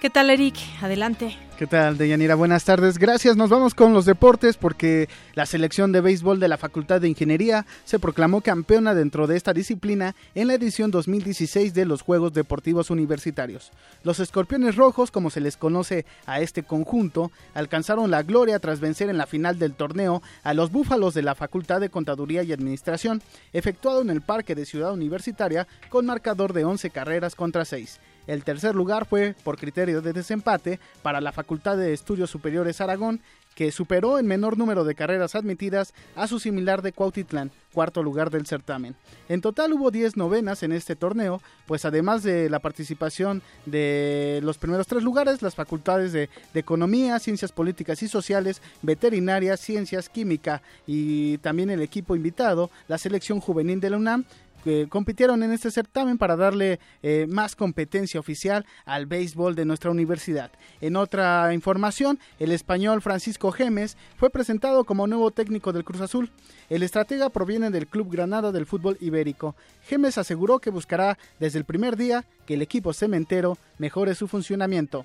¿Qué 0.06 0.10
tal, 0.10 0.30
Eric? 0.30 0.54
Adelante. 0.82 1.36
¿Qué 1.58 1.66
tal, 1.66 1.98
Deyanira? 1.98 2.36
Buenas 2.36 2.64
tardes. 2.64 2.96
Gracias. 2.96 3.36
Nos 3.36 3.50
vamos 3.50 3.74
con 3.74 3.92
los 3.92 4.04
deportes 4.04 4.56
porque 4.56 5.08
la 5.34 5.46
selección 5.46 5.90
de 5.90 6.00
béisbol 6.00 6.38
de 6.38 6.46
la 6.46 6.58
Facultad 6.58 7.00
de 7.00 7.08
Ingeniería 7.08 7.66
se 7.84 7.98
proclamó 7.98 8.40
campeona 8.40 8.94
dentro 8.94 9.26
de 9.26 9.36
esta 9.36 9.52
disciplina 9.52 10.14
en 10.36 10.46
la 10.46 10.54
edición 10.54 10.92
2016 10.92 11.74
de 11.74 11.86
los 11.86 12.02
Juegos 12.02 12.32
Deportivos 12.34 12.90
Universitarios. 12.90 13.72
Los 14.04 14.20
Escorpiones 14.20 14.76
Rojos, 14.76 15.10
como 15.10 15.28
se 15.28 15.40
les 15.40 15.56
conoce 15.56 16.06
a 16.24 16.38
este 16.38 16.62
conjunto, 16.62 17.32
alcanzaron 17.52 18.12
la 18.12 18.22
gloria 18.22 18.60
tras 18.60 18.78
vencer 18.78 19.10
en 19.10 19.18
la 19.18 19.26
final 19.26 19.58
del 19.58 19.74
torneo 19.74 20.22
a 20.44 20.54
los 20.54 20.70
Búfalos 20.70 21.14
de 21.14 21.22
la 21.22 21.34
Facultad 21.34 21.80
de 21.80 21.90
Contaduría 21.90 22.44
y 22.44 22.52
Administración, 22.52 23.22
efectuado 23.52 24.02
en 24.02 24.10
el 24.10 24.20
Parque 24.20 24.54
de 24.54 24.66
Ciudad 24.66 24.92
Universitaria 24.92 25.66
con 25.88 26.06
marcador 26.06 26.52
de 26.52 26.64
11 26.64 26.90
carreras 26.90 27.34
contra 27.34 27.64
6. 27.64 27.98
El 28.26 28.44
tercer 28.44 28.74
lugar 28.74 29.06
fue 29.06 29.34
por 29.44 29.56
criterio 29.56 30.02
de 30.02 30.12
desempate 30.12 30.80
para 31.02 31.20
la 31.20 31.32
Facultad 31.32 31.76
de 31.76 31.92
Estudios 31.92 32.30
Superiores 32.30 32.80
Aragón, 32.80 33.20
que 33.56 33.72
superó 33.72 34.18
en 34.18 34.26
menor 34.26 34.58
número 34.58 34.84
de 34.84 34.94
carreras 34.94 35.34
admitidas 35.34 35.94
a 36.14 36.28
su 36.28 36.38
similar 36.38 36.82
de 36.82 36.92
Cuautitlán, 36.92 37.50
cuarto 37.72 38.02
lugar 38.02 38.30
del 38.30 38.46
certamen. 38.46 38.94
En 39.30 39.40
total 39.40 39.72
hubo 39.72 39.90
10 39.90 40.18
novenas 40.18 40.62
en 40.62 40.72
este 40.72 40.94
torneo, 40.94 41.40
pues 41.66 41.86
además 41.86 42.22
de 42.22 42.50
la 42.50 42.58
participación 42.58 43.42
de 43.64 44.40
los 44.42 44.58
primeros 44.58 44.86
tres 44.86 45.02
lugares, 45.02 45.40
las 45.40 45.54
facultades 45.54 46.12
de, 46.12 46.28
Economía, 46.54 47.18
Ciencias 47.18 47.52
Políticas 47.52 48.02
y 48.02 48.08
Sociales, 48.08 48.60
Veterinaria, 48.82 49.56
Ciencias, 49.56 50.08
Química 50.08 50.62
y 50.86 51.38
también 51.38 51.70
el 51.70 51.80
equipo 51.80 52.16
invitado, 52.16 52.70
la 52.88 52.98
selección 52.98 53.40
juvenil 53.40 53.80
de 53.80 53.90
la 53.90 53.96
UNAM, 53.96 54.24
compitieron 54.88 55.42
en 55.42 55.52
este 55.52 55.70
certamen 55.70 56.18
para 56.18 56.36
darle 56.36 56.78
eh, 57.02 57.26
más 57.28 57.56
competencia 57.56 58.20
oficial 58.20 58.66
al 58.84 59.06
béisbol 59.06 59.54
de 59.54 59.64
nuestra 59.64 59.90
universidad. 59.90 60.50
En 60.80 60.96
otra 60.96 61.52
información, 61.54 62.18
el 62.38 62.52
español 62.52 63.02
Francisco 63.02 63.52
Gemes 63.52 63.96
fue 64.16 64.30
presentado 64.30 64.84
como 64.84 65.06
nuevo 65.06 65.30
técnico 65.30 65.72
del 65.72 65.84
Cruz 65.84 66.00
Azul. 66.00 66.30
El 66.68 66.82
estratega 66.82 67.30
proviene 67.30 67.70
del 67.70 67.86
Club 67.86 68.10
Granada 68.10 68.52
del 68.52 68.66
fútbol 68.66 68.96
ibérico. 69.00 69.54
Gemes 69.86 70.18
aseguró 70.18 70.58
que 70.58 70.70
buscará 70.70 71.18
desde 71.38 71.58
el 71.58 71.64
primer 71.64 71.96
día 71.96 72.24
que 72.46 72.54
el 72.54 72.62
equipo 72.62 72.92
cementero 72.92 73.58
mejore 73.78 74.14
su 74.14 74.28
funcionamiento. 74.28 75.04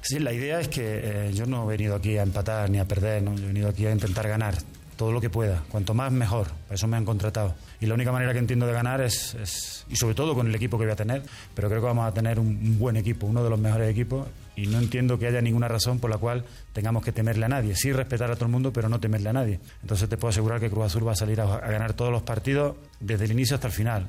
Sí, 0.00 0.18
la 0.18 0.32
idea 0.32 0.60
es 0.60 0.68
que 0.68 1.00
eh, 1.02 1.32
yo 1.34 1.46
no 1.46 1.64
he 1.64 1.76
venido 1.76 1.96
aquí 1.96 2.16
a 2.18 2.22
empatar 2.22 2.70
ni 2.70 2.78
a 2.78 2.84
perder, 2.84 3.24
yo 3.24 3.32
he 3.32 3.46
venido 3.46 3.68
aquí 3.68 3.86
a 3.86 3.92
intentar 3.92 4.28
ganar 4.28 4.54
todo 4.98 5.12
lo 5.12 5.20
que 5.20 5.30
pueda, 5.30 5.62
cuanto 5.70 5.94
más 5.94 6.10
mejor, 6.10 6.48
para 6.48 6.74
eso 6.74 6.88
me 6.88 6.96
han 6.96 7.04
contratado. 7.04 7.54
Y 7.80 7.86
la 7.86 7.94
única 7.94 8.10
manera 8.10 8.32
que 8.32 8.40
entiendo 8.40 8.66
de 8.66 8.72
ganar 8.72 9.00
es, 9.00 9.84
y 9.88 9.94
sobre 9.94 10.16
todo 10.16 10.34
con 10.34 10.48
el 10.48 10.54
equipo 10.54 10.76
que 10.76 10.84
voy 10.84 10.92
a 10.92 10.96
tener, 10.96 11.22
pero 11.54 11.68
creo 11.68 11.80
que 11.80 11.86
vamos 11.86 12.06
a 12.06 12.12
tener 12.12 12.40
un, 12.40 12.78
buen 12.78 12.96
equipo, 12.96 13.26
uno 13.26 13.44
de 13.44 13.48
los 13.48 13.60
mejores 13.60 13.88
equipos, 13.88 14.26
y 14.56 14.66
no 14.66 14.78
entiendo 14.78 15.16
que 15.16 15.28
haya 15.28 15.40
ninguna 15.40 15.68
razón 15.68 16.00
por 16.00 16.10
la 16.10 16.18
cual 16.18 16.44
tengamos 16.72 17.04
que 17.04 17.12
temerle 17.12 17.46
a 17.46 17.48
nadie. 17.48 17.76
Sí 17.76 17.92
respetar 17.92 18.28
a 18.30 18.34
todo 18.34 18.46
el 18.46 18.50
mundo, 18.50 18.72
pero 18.72 18.88
no 18.88 18.98
temerle 18.98 19.30
a 19.30 19.32
nadie. 19.32 19.60
Entonces 19.82 20.08
te 20.08 20.16
puedo 20.16 20.30
asegurar 20.30 20.58
que 20.58 20.68
Cruz 20.68 20.86
Azul 20.86 21.06
va 21.06 21.12
a 21.12 21.16
salir 21.16 21.40
a 21.40 21.60
ganar 21.60 21.94
todos 21.94 22.10
los 22.10 22.22
partidos 22.22 22.74
desde 22.98 23.26
el 23.26 23.30
inicio 23.30 23.54
hasta 23.54 23.68
el 23.68 23.72
final. 23.72 24.08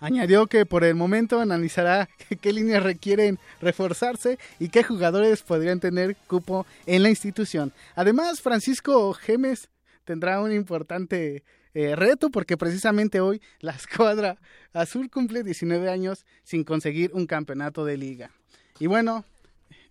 Añadió 0.00 0.46
que 0.46 0.64
por 0.64 0.84
el 0.84 0.94
momento 0.94 1.40
analizará 1.40 2.08
qué 2.40 2.52
líneas 2.52 2.82
requieren 2.82 3.38
reforzarse 3.60 4.38
y 4.58 4.68
qué 4.68 4.82
jugadores 4.82 5.42
podrían 5.42 5.80
tener 5.80 6.16
cupo 6.26 6.66
en 6.86 7.02
la 7.02 7.10
institución. 7.10 7.72
Además, 7.94 8.40
Francisco 8.40 9.12
Gemes 9.14 9.68
tendrá 10.04 10.40
un 10.40 10.52
importante 10.52 11.42
eh, 11.74 11.96
reto 11.96 12.30
porque 12.30 12.56
precisamente 12.56 13.20
hoy 13.20 13.42
la 13.60 13.72
escuadra 13.72 14.38
azul 14.72 15.10
cumple 15.10 15.42
19 15.42 15.90
años 15.90 16.24
sin 16.44 16.64
conseguir 16.64 17.10
un 17.14 17.26
campeonato 17.26 17.84
de 17.84 17.96
liga. 17.96 18.30
Y 18.78 18.86
bueno, 18.86 19.24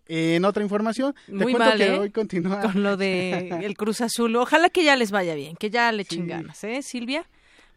En 0.09 0.45
otra 0.45 0.63
información, 0.63 1.13
te 1.25 1.33
Muy 1.33 1.51
cuento 1.51 1.59
mal, 1.59 1.77
que 1.77 1.85
¿eh? 1.85 1.99
hoy 1.99 2.11
continúa 2.11 2.61
Con 2.61 2.81
lo 2.81 2.95
de 2.95 3.49
el 3.61 3.75
Cruz 3.75 3.99
Azul. 3.99 4.35
Ojalá 4.37 4.69
que 4.69 4.85
ya 4.85 4.95
les 4.95 5.11
vaya 5.11 5.35
bien, 5.35 5.57
que 5.57 5.69
ya 5.69 5.91
le 5.91 6.03
echen 6.03 6.27
ganas, 6.27 6.63
¿eh, 6.63 6.81
Silvia? 6.81 7.25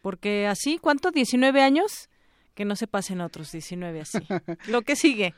Porque 0.01 0.47
así, 0.47 0.77
¿cuánto? 0.77 1.11
¿19 1.11 1.59
años? 1.59 2.09
Que 2.53 2.65
no 2.65 2.75
se 2.75 2.87
pasen 2.87 3.21
otros 3.21 3.51
19 3.51 4.01
así. 4.01 4.19
Lo 4.67 4.81
que 4.81 4.95
sigue. 4.95 5.33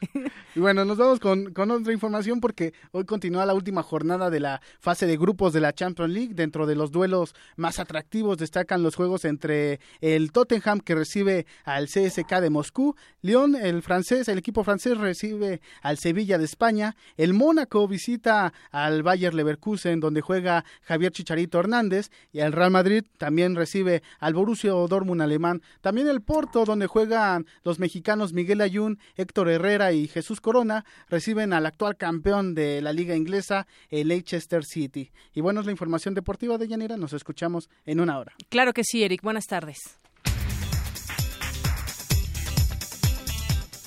Y 0.55 0.59
bueno, 0.59 0.83
nos 0.85 0.97
vamos 0.97 1.19
con, 1.19 1.53
con 1.53 1.69
otra 1.71 1.93
información 1.93 2.39
porque 2.39 2.73
hoy 2.91 3.05
continúa 3.05 3.45
la 3.45 3.53
última 3.53 3.83
jornada 3.83 4.29
de 4.29 4.39
la 4.39 4.61
fase 4.79 5.05
de 5.05 5.17
grupos 5.17 5.53
de 5.53 5.61
la 5.61 5.73
Champions 5.73 6.13
League. 6.13 6.33
Dentro 6.33 6.65
de 6.65 6.75
los 6.75 6.91
duelos 6.91 7.35
más 7.55 7.79
atractivos 7.79 8.37
destacan 8.37 8.83
los 8.83 8.95
juegos 8.95 9.25
entre 9.25 9.79
el 10.01 10.31
Tottenham 10.31 10.79
que 10.79 10.95
recibe 10.95 11.45
al 11.63 11.87
CSK 11.87 12.39
de 12.41 12.49
Moscú, 12.49 12.95
Lyon, 13.21 13.55
el 13.55 13.81
francés, 13.81 14.27
el 14.27 14.37
equipo 14.37 14.63
francés 14.63 14.97
recibe 14.97 15.61
al 15.81 15.97
Sevilla 15.97 16.37
de 16.37 16.45
España, 16.45 16.95
el 17.17 17.33
Mónaco 17.33 17.87
visita 17.87 18.53
al 18.71 19.03
Bayer 19.03 19.33
Leverkusen 19.33 19.99
donde 19.99 20.21
juega 20.21 20.65
Javier 20.81 21.11
Chicharito 21.11 21.59
Hernández 21.59 22.09
y 22.31 22.39
el 22.39 22.51
Real 22.51 22.71
Madrid 22.71 23.03
también 23.17 23.55
recibe 23.55 24.03
al 24.19 24.33
Borussia 24.33 24.71
Dortmund 24.71 25.21
alemán, 25.21 25.61
también 25.81 26.07
el 26.07 26.21
Porto 26.21 26.65
donde 26.65 26.87
juegan 27.03 27.45
los 27.63 27.79
mexicanos 27.79 28.31
Miguel 28.31 28.61
Ayun, 28.61 28.97
Héctor 29.17 29.49
Herrera 29.49 29.91
y 29.91 30.07
Jesús 30.07 30.39
Corona 30.39 30.85
reciben 31.09 31.51
al 31.51 31.65
actual 31.65 31.97
campeón 31.97 32.55
de 32.55 32.81
la 32.81 32.93
liga 32.93 33.15
inglesa, 33.15 33.67
el 33.89 34.07
Leicester 34.07 34.63
City. 34.63 35.11
Y 35.33 35.41
bueno, 35.41 35.59
es 35.59 35.65
la 35.65 35.73
información 35.73 36.13
deportiva 36.13 36.57
de 36.57 36.67
Yanira, 36.67 36.95
nos 36.95 37.11
escuchamos 37.11 37.69
en 37.85 37.99
una 37.99 38.17
hora. 38.19 38.33
Claro 38.49 38.73
que 38.73 38.83
sí, 38.85 39.03
Eric. 39.03 39.21
Buenas 39.21 39.45
tardes. 39.47 39.79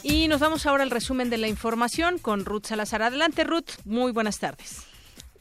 Y 0.03 0.29
nos 0.29 0.41
vamos 0.41 0.67
ahora 0.67 0.83
al 0.83 0.91
resumen 0.91 1.31
de 1.31 1.39
la 1.39 1.49
información 1.49 2.19
con 2.19 2.45
Ruth 2.45 2.67
Salazar. 2.67 3.03
Adelante, 3.03 3.45
Ruth. 3.45 3.71
Muy 3.85 4.13
buenas 4.13 4.39
tardes. 4.39 4.83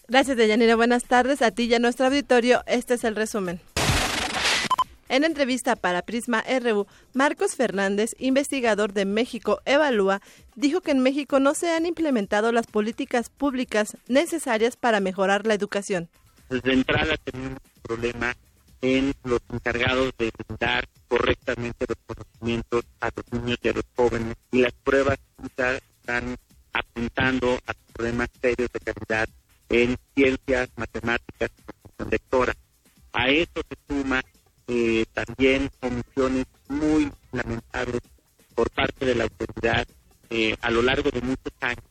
Gracias, 0.07 0.37
Deyanira. 0.37 0.75
Buenas 0.75 1.03
tardes 1.03 1.41
a 1.41 1.51
ti 1.51 1.63
y 1.63 1.73
a 1.73 1.79
nuestro 1.79 2.05
auditorio. 2.05 2.63
Este 2.67 2.93
es 2.93 3.03
el 3.03 3.15
resumen. 3.15 3.59
En 5.07 5.23
entrevista 5.23 5.75
para 5.75 6.01
Prisma 6.01 6.43
RU, 6.61 6.87
Marcos 7.13 7.55
Fernández, 7.55 8.15
investigador 8.17 8.91
de 8.93 9.05
México 9.05 9.61
Evalúa, 9.65 10.21
dijo 10.55 10.81
que 10.81 10.91
en 10.91 10.99
México 10.99 11.39
no 11.39 11.53
se 11.53 11.71
han 11.71 11.85
implementado 11.85 12.51
las 12.51 12.65
políticas 12.65 13.29
públicas 13.29 13.97
necesarias 14.07 14.75
para 14.75 14.99
mejorar 14.99 15.45
la 15.45 15.53
educación. 15.53 16.09
Desde 16.49 16.73
entrada 16.73 17.17
tenemos 17.17 17.59
un 17.59 17.81
problema 17.83 18.35
en 18.81 19.13
los 19.23 19.41
encargados 19.51 20.11
de 20.17 20.31
dar 20.59 20.87
correctamente 21.07 21.85
los 21.87 21.97
conocimientos 22.07 22.83
a 22.99 23.09
los 23.15 23.41
niños 23.41 23.59
y 23.61 23.69
a 23.69 23.73
los 23.73 23.85
jóvenes 23.95 24.35
y 24.51 24.61
las 24.61 24.73
pruebas 24.73 25.19
están 25.43 26.35
apuntando 26.73 27.59
a 27.67 27.73
problemas 27.93 28.29
serios 28.41 28.69
de 28.71 28.79
calidad 28.79 29.29
en 29.69 29.97
ciencias, 30.15 30.69
matemáticas 30.75 31.51
y 31.99 32.09
lectora. 32.09 32.53
A 33.13 33.29
eso 33.29 33.61
se 33.69 33.77
suma 33.87 34.21
eh, 34.67 35.05
también 35.13 35.69
omisiones 35.81 36.45
muy 36.67 37.11
lamentables 37.31 38.01
por 38.55 38.69
parte 38.71 39.05
de 39.05 39.15
la 39.15 39.25
autoridad 39.25 39.87
eh, 40.29 40.55
a 40.61 40.71
lo 40.71 40.81
largo 40.81 41.09
de 41.11 41.21
muchos 41.21 41.53
años. 41.61 41.83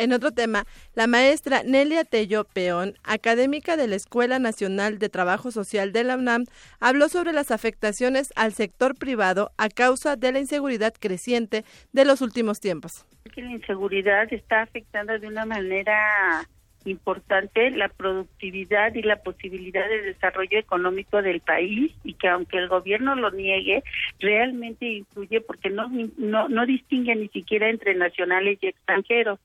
En 0.00 0.14
otro 0.14 0.32
tema, 0.32 0.64
la 0.94 1.06
maestra 1.06 1.62
Nelia 1.62 2.04
Tello 2.04 2.44
Peón, 2.44 2.94
académica 3.04 3.76
de 3.76 3.86
la 3.86 3.96
Escuela 3.96 4.38
Nacional 4.38 4.98
de 4.98 5.10
Trabajo 5.10 5.50
Social 5.50 5.92
de 5.92 6.04
la 6.04 6.16
UNAM, 6.16 6.46
habló 6.80 7.10
sobre 7.10 7.34
las 7.34 7.50
afectaciones 7.50 8.32
al 8.34 8.54
sector 8.54 8.94
privado 8.94 9.50
a 9.58 9.68
causa 9.68 10.16
de 10.16 10.32
la 10.32 10.38
inseguridad 10.38 10.94
creciente 10.98 11.66
de 11.92 12.06
los 12.06 12.22
últimos 12.22 12.60
tiempos. 12.60 13.04
que 13.34 13.42
la 13.42 13.50
inseguridad 13.50 14.32
está 14.32 14.62
afectando 14.62 15.18
de 15.18 15.26
una 15.26 15.44
manera 15.44 16.48
importante 16.84 17.70
la 17.70 17.88
productividad 17.88 18.94
y 18.94 19.02
la 19.02 19.16
posibilidad 19.16 19.86
de 19.88 20.02
desarrollo 20.02 20.58
económico 20.58 21.22
del 21.22 21.40
país 21.40 21.92
y 22.04 22.14
que 22.14 22.28
aunque 22.28 22.58
el 22.58 22.68
gobierno 22.68 23.14
lo 23.14 23.30
niegue, 23.30 23.82
realmente 24.18 24.86
influye 24.86 25.40
porque 25.40 25.70
no, 25.70 25.90
no, 26.16 26.48
no 26.48 26.66
distingue 26.66 27.14
ni 27.16 27.28
siquiera 27.28 27.68
entre 27.68 27.94
nacionales 27.94 28.58
y 28.62 28.68
extranjeros. 28.68 29.38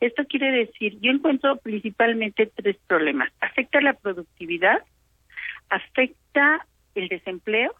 Esto 0.00 0.24
quiere 0.26 0.50
decir, 0.50 0.98
yo 1.00 1.10
encuentro 1.10 1.56
principalmente 1.56 2.50
tres 2.54 2.76
problemas. 2.86 3.30
Afecta 3.40 3.80
la 3.80 3.94
productividad, 3.94 4.82
afecta 5.68 6.66
el 6.94 7.08
desempleo 7.08 7.74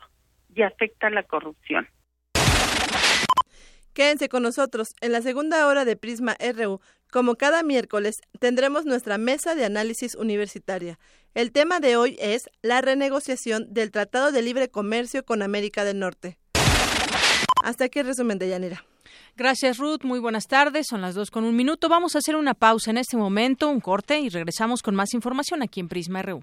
y 0.54 0.62
afecta 0.62 1.10
la 1.10 1.22
corrupción. 1.22 1.88
Quédense 3.98 4.28
con 4.28 4.44
nosotros. 4.44 4.94
En 5.00 5.10
la 5.10 5.22
segunda 5.22 5.66
hora 5.66 5.84
de 5.84 5.96
Prisma 5.96 6.36
RU, 6.54 6.80
como 7.10 7.36
cada 7.36 7.62
miércoles, 7.62 8.16
tendremos 8.38 8.84
nuestra 8.84 9.18
mesa 9.18 9.54
de 9.54 9.64
análisis 9.64 10.14
universitaria. 10.14 10.98
El 11.34 11.52
tema 11.52 11.80
de 11.80 11.96
hoy 11.96 12.16
es 12.20 12.42
la 12.62 12.80
renegociación 12.80 13.72
del 13.72 13.90
Tratado 13.90 14.32
de 14.32 14.42
Libre 14.42 14.68
Comercio 14.68 15.24
con 15.24 15.42
América 15.42 15.84
del 15.84 15.98
Norte. 15.98 16.38
Hasta 17.64 17.84
aquí 17.84 17.98
el 17.98 18.06
resumen 18.06 18.38
de 18.38 18.48
Yanira. 18.48 18.84
Gracias, 19.36 19.78
Ruth. 19.78 20.02
Muy 20.02 20.18
buenas 20.18 20.46
tardes. 20.46 20.86
Son 20.88 21.00
las 21.00 21.14
dos 21.14 21.30
con 21.30 21.44
un 21.44 21.54
minuto. 21.54 21.88
Vamos 21.88 22.14
a 22.14 22.18
hacer 22.18 22.34
una 22.36 22.54
pausa 22.54 22.90
en 22.90 22.98
este 22.98 23.16
momento, 23.16 23.68
un 23.68 23.80
corte, 23.80 24.18
y 24.18 24.28
regresamos 24.28 24.82
con 24.82 24.94
más 24.94 25.14
información 25.14 25.62
aquí 25.62 25.80
en 25.80 25.88
Prisma 25.88 26.22
RU. 26.22 26.42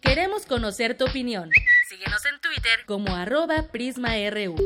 Queremos 0.00 0.44
conocer 0.46 0.96
tu 0.96 1.04
opinión. 1.04 1.50
Síguenos 1.88 2.24
en 2.26 2.40
Twitter 2.40 2.84
como 2.86 3.14
arroba 3.14 3.68
PrismaRU. 3.70 4.56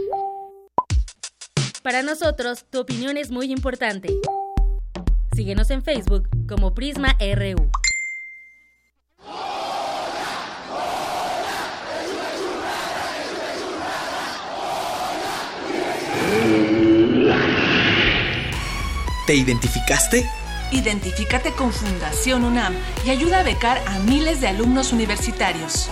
Para 1.86 2.02
nosotros, 2.02 2.64
tu 2.68 2.80
opinión 2.80 3.16
es 3.16 3.30
muy 3.30 3.52
importante. 3.52 4.08
Síguenos 5.36 5.70
en 5.70 5.84
Facebook 5.84 6.28
como 6.48 6.74
Prisma 6.74 7.16
RU. 7.20 7.70
¿Te 19.28 19.36
identificaste? 19.36 20.28
Identifícate 20.72 21.52
con 21.52 21.72
Fundación 21.72 22.42
UNAM 22.42 22.74
y 23.04 23.10
ayuda 23.10 23.38
a 23.38 23.42
becar 23.44 23.78
a 23.86 24.00
miles 24.00 24.40
de 24.40 24.48
alumnos 24.48 24.92
universitarios. 24.92 25.88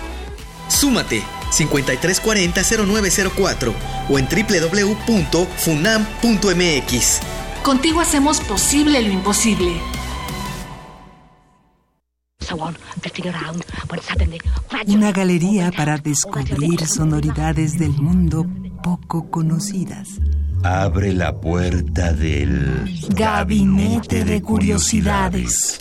Súmate 0.75 1.23
5340-0904 1.51 3.73
o 4.11 4.19
en 4.19 4.27
www.funam.mx. 4.27 5.41
Contigo 7.63 8.01
hacemos 8.01 8.41
posible 8.41 9.01
lo 9.01 9.11
imposible. 9.11 9.81
Una 14.87 15.13
galería 15.13 15.71
para 15.73 15.99
descubrir 15.99 16.87
sonoridades 16.87 17.79
del 17.79 17.93
mundo 17.93 18.47
poco 18.83 19.31
conocidas. 19.31 20.21
Abre 20.63 21.13
la 21.13 21.41
puerta 21.41 22.13
del 22.13 22.85
Gabinete 23.11 24.25
de 24.25 24.43
Curiosidades. 24.43 25.81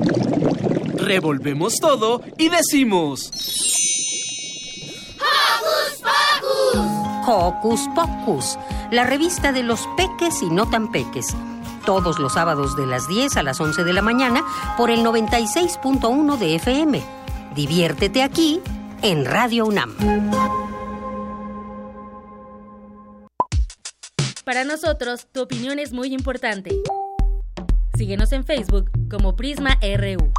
Revolvemos 1.01 1.77
todo 1.79 2.21
y 2.37 2.49
decimos... 2.49 3.31
Hocus 7.27 7.81
Pocus, 7.95 8.57
la 8.91 9.03
revista 9.03 9.51
de 9.51 9.63
los 9.63 9.87
peques 9.95 10.41
y 10.41 10.49
no 10.49 10.69
tan 10.69 10.91
peques. 10.91 11.27
Todos 11.85 12.19
los 12.19 12.33
sábados 12.33 12.75
de 12.75 12.85
las 12.85 13.07
10 13.07 13.37
a 13.37 13.43
las 13.43 13.59
11 13.59 13.83
de 13.83 13.93
la 13.93 14.01
mañana 14.01 14.43
por 14.77 14.91
el 14.91 15.03
96.1 15.03 16.37
de 16.37 16.55
FM. 16.55 17.01
Diviértete 17.55 18.21
aquí 18.21 18.59
en 19.01 19.25
Radio 19.25 19.65
UNAM. 19.65 19.95
Para 24.43 24.63
nosotros, 24.63 25.27
tu 25.31 25.41
opinión 25.41 25.79
es 25.79 25.93
muy 25.93 26.13
importante. 26.13 26.75
Síguenos 27.95 28.31
en 28.33 28.43
Facebook 28.43 28.91
como 29.09 29.35
Prisma 29.35 29.77
RU. 29.81 30.31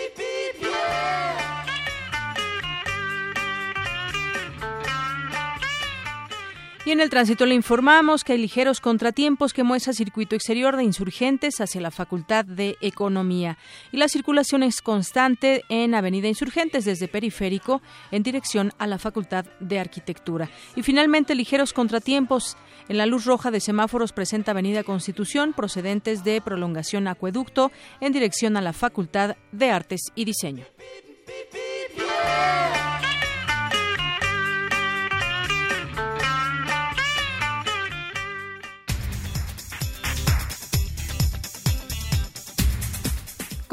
Y 6.85 6.91
en 6.91 6.99
el 6.99 7.09
tránsito 7.09 7.47
le 7.47 7.55
informamos 7.55 8.23
que 8.23 8.33
hay 8.33 8.37
ligeros 8.37 8.79
contratiempos 8.79 9.53
que 9.53 9.63
muestra 9.63 9.91
circuito 9.91 10.35
exterior 10.35 10.77
de 10.77 10.83
insurgentes 10.83 11.59
hacia 11.59 11.81
la 11.81 11.89
Facultad 11.89 12.45
de 12.45 12.77
Economía. 12.79 13.57
Y 13.91 13.97
la 13.97 14.07
circulación 14.07 14.61
es 14.61 14.83
constante 14.83 15.63
en 15.69 15.95
Avenida 15.95 16.27
Insurgentes 16.27 16.85
desde 16.85 17.07
Periférico 17.07 17.81
en 18.11 18.21
dirección 18.21 18.71
a 18.77 18.85
la 18.85 18.99
Facultad 18.99 19.45
de 19.59 19.79
Arquitectura. 19.79 20.51
Y 20.75 20.83
finalmente 20.83 21.33
ligeros 21.33 21.73
contratiempos 21.73 22.55
en 22.87 22.99
la 22.99 23.07
luz 23.07 23.25
roja 23.25 23.49
de 23.49 23.61
semáforos 23.61 24.13
presenta 24.13 24.51
Avenida 24.51 24.83
Constitución 24.83 25.53
procedentes 25.53 26.23
de 26.23 26.39
prolongación 26.39 27.07
acueducto 27.07 27.71
en 27.99 28.13
dirección 28.13 28.57
a 28.57 28.61
la 28.61 28.73
Facultad 28.73 29.37
de 29.51 29.71
Artes 29.71 30.01
y 30.13 30.25
Diseño. 30.25 30.65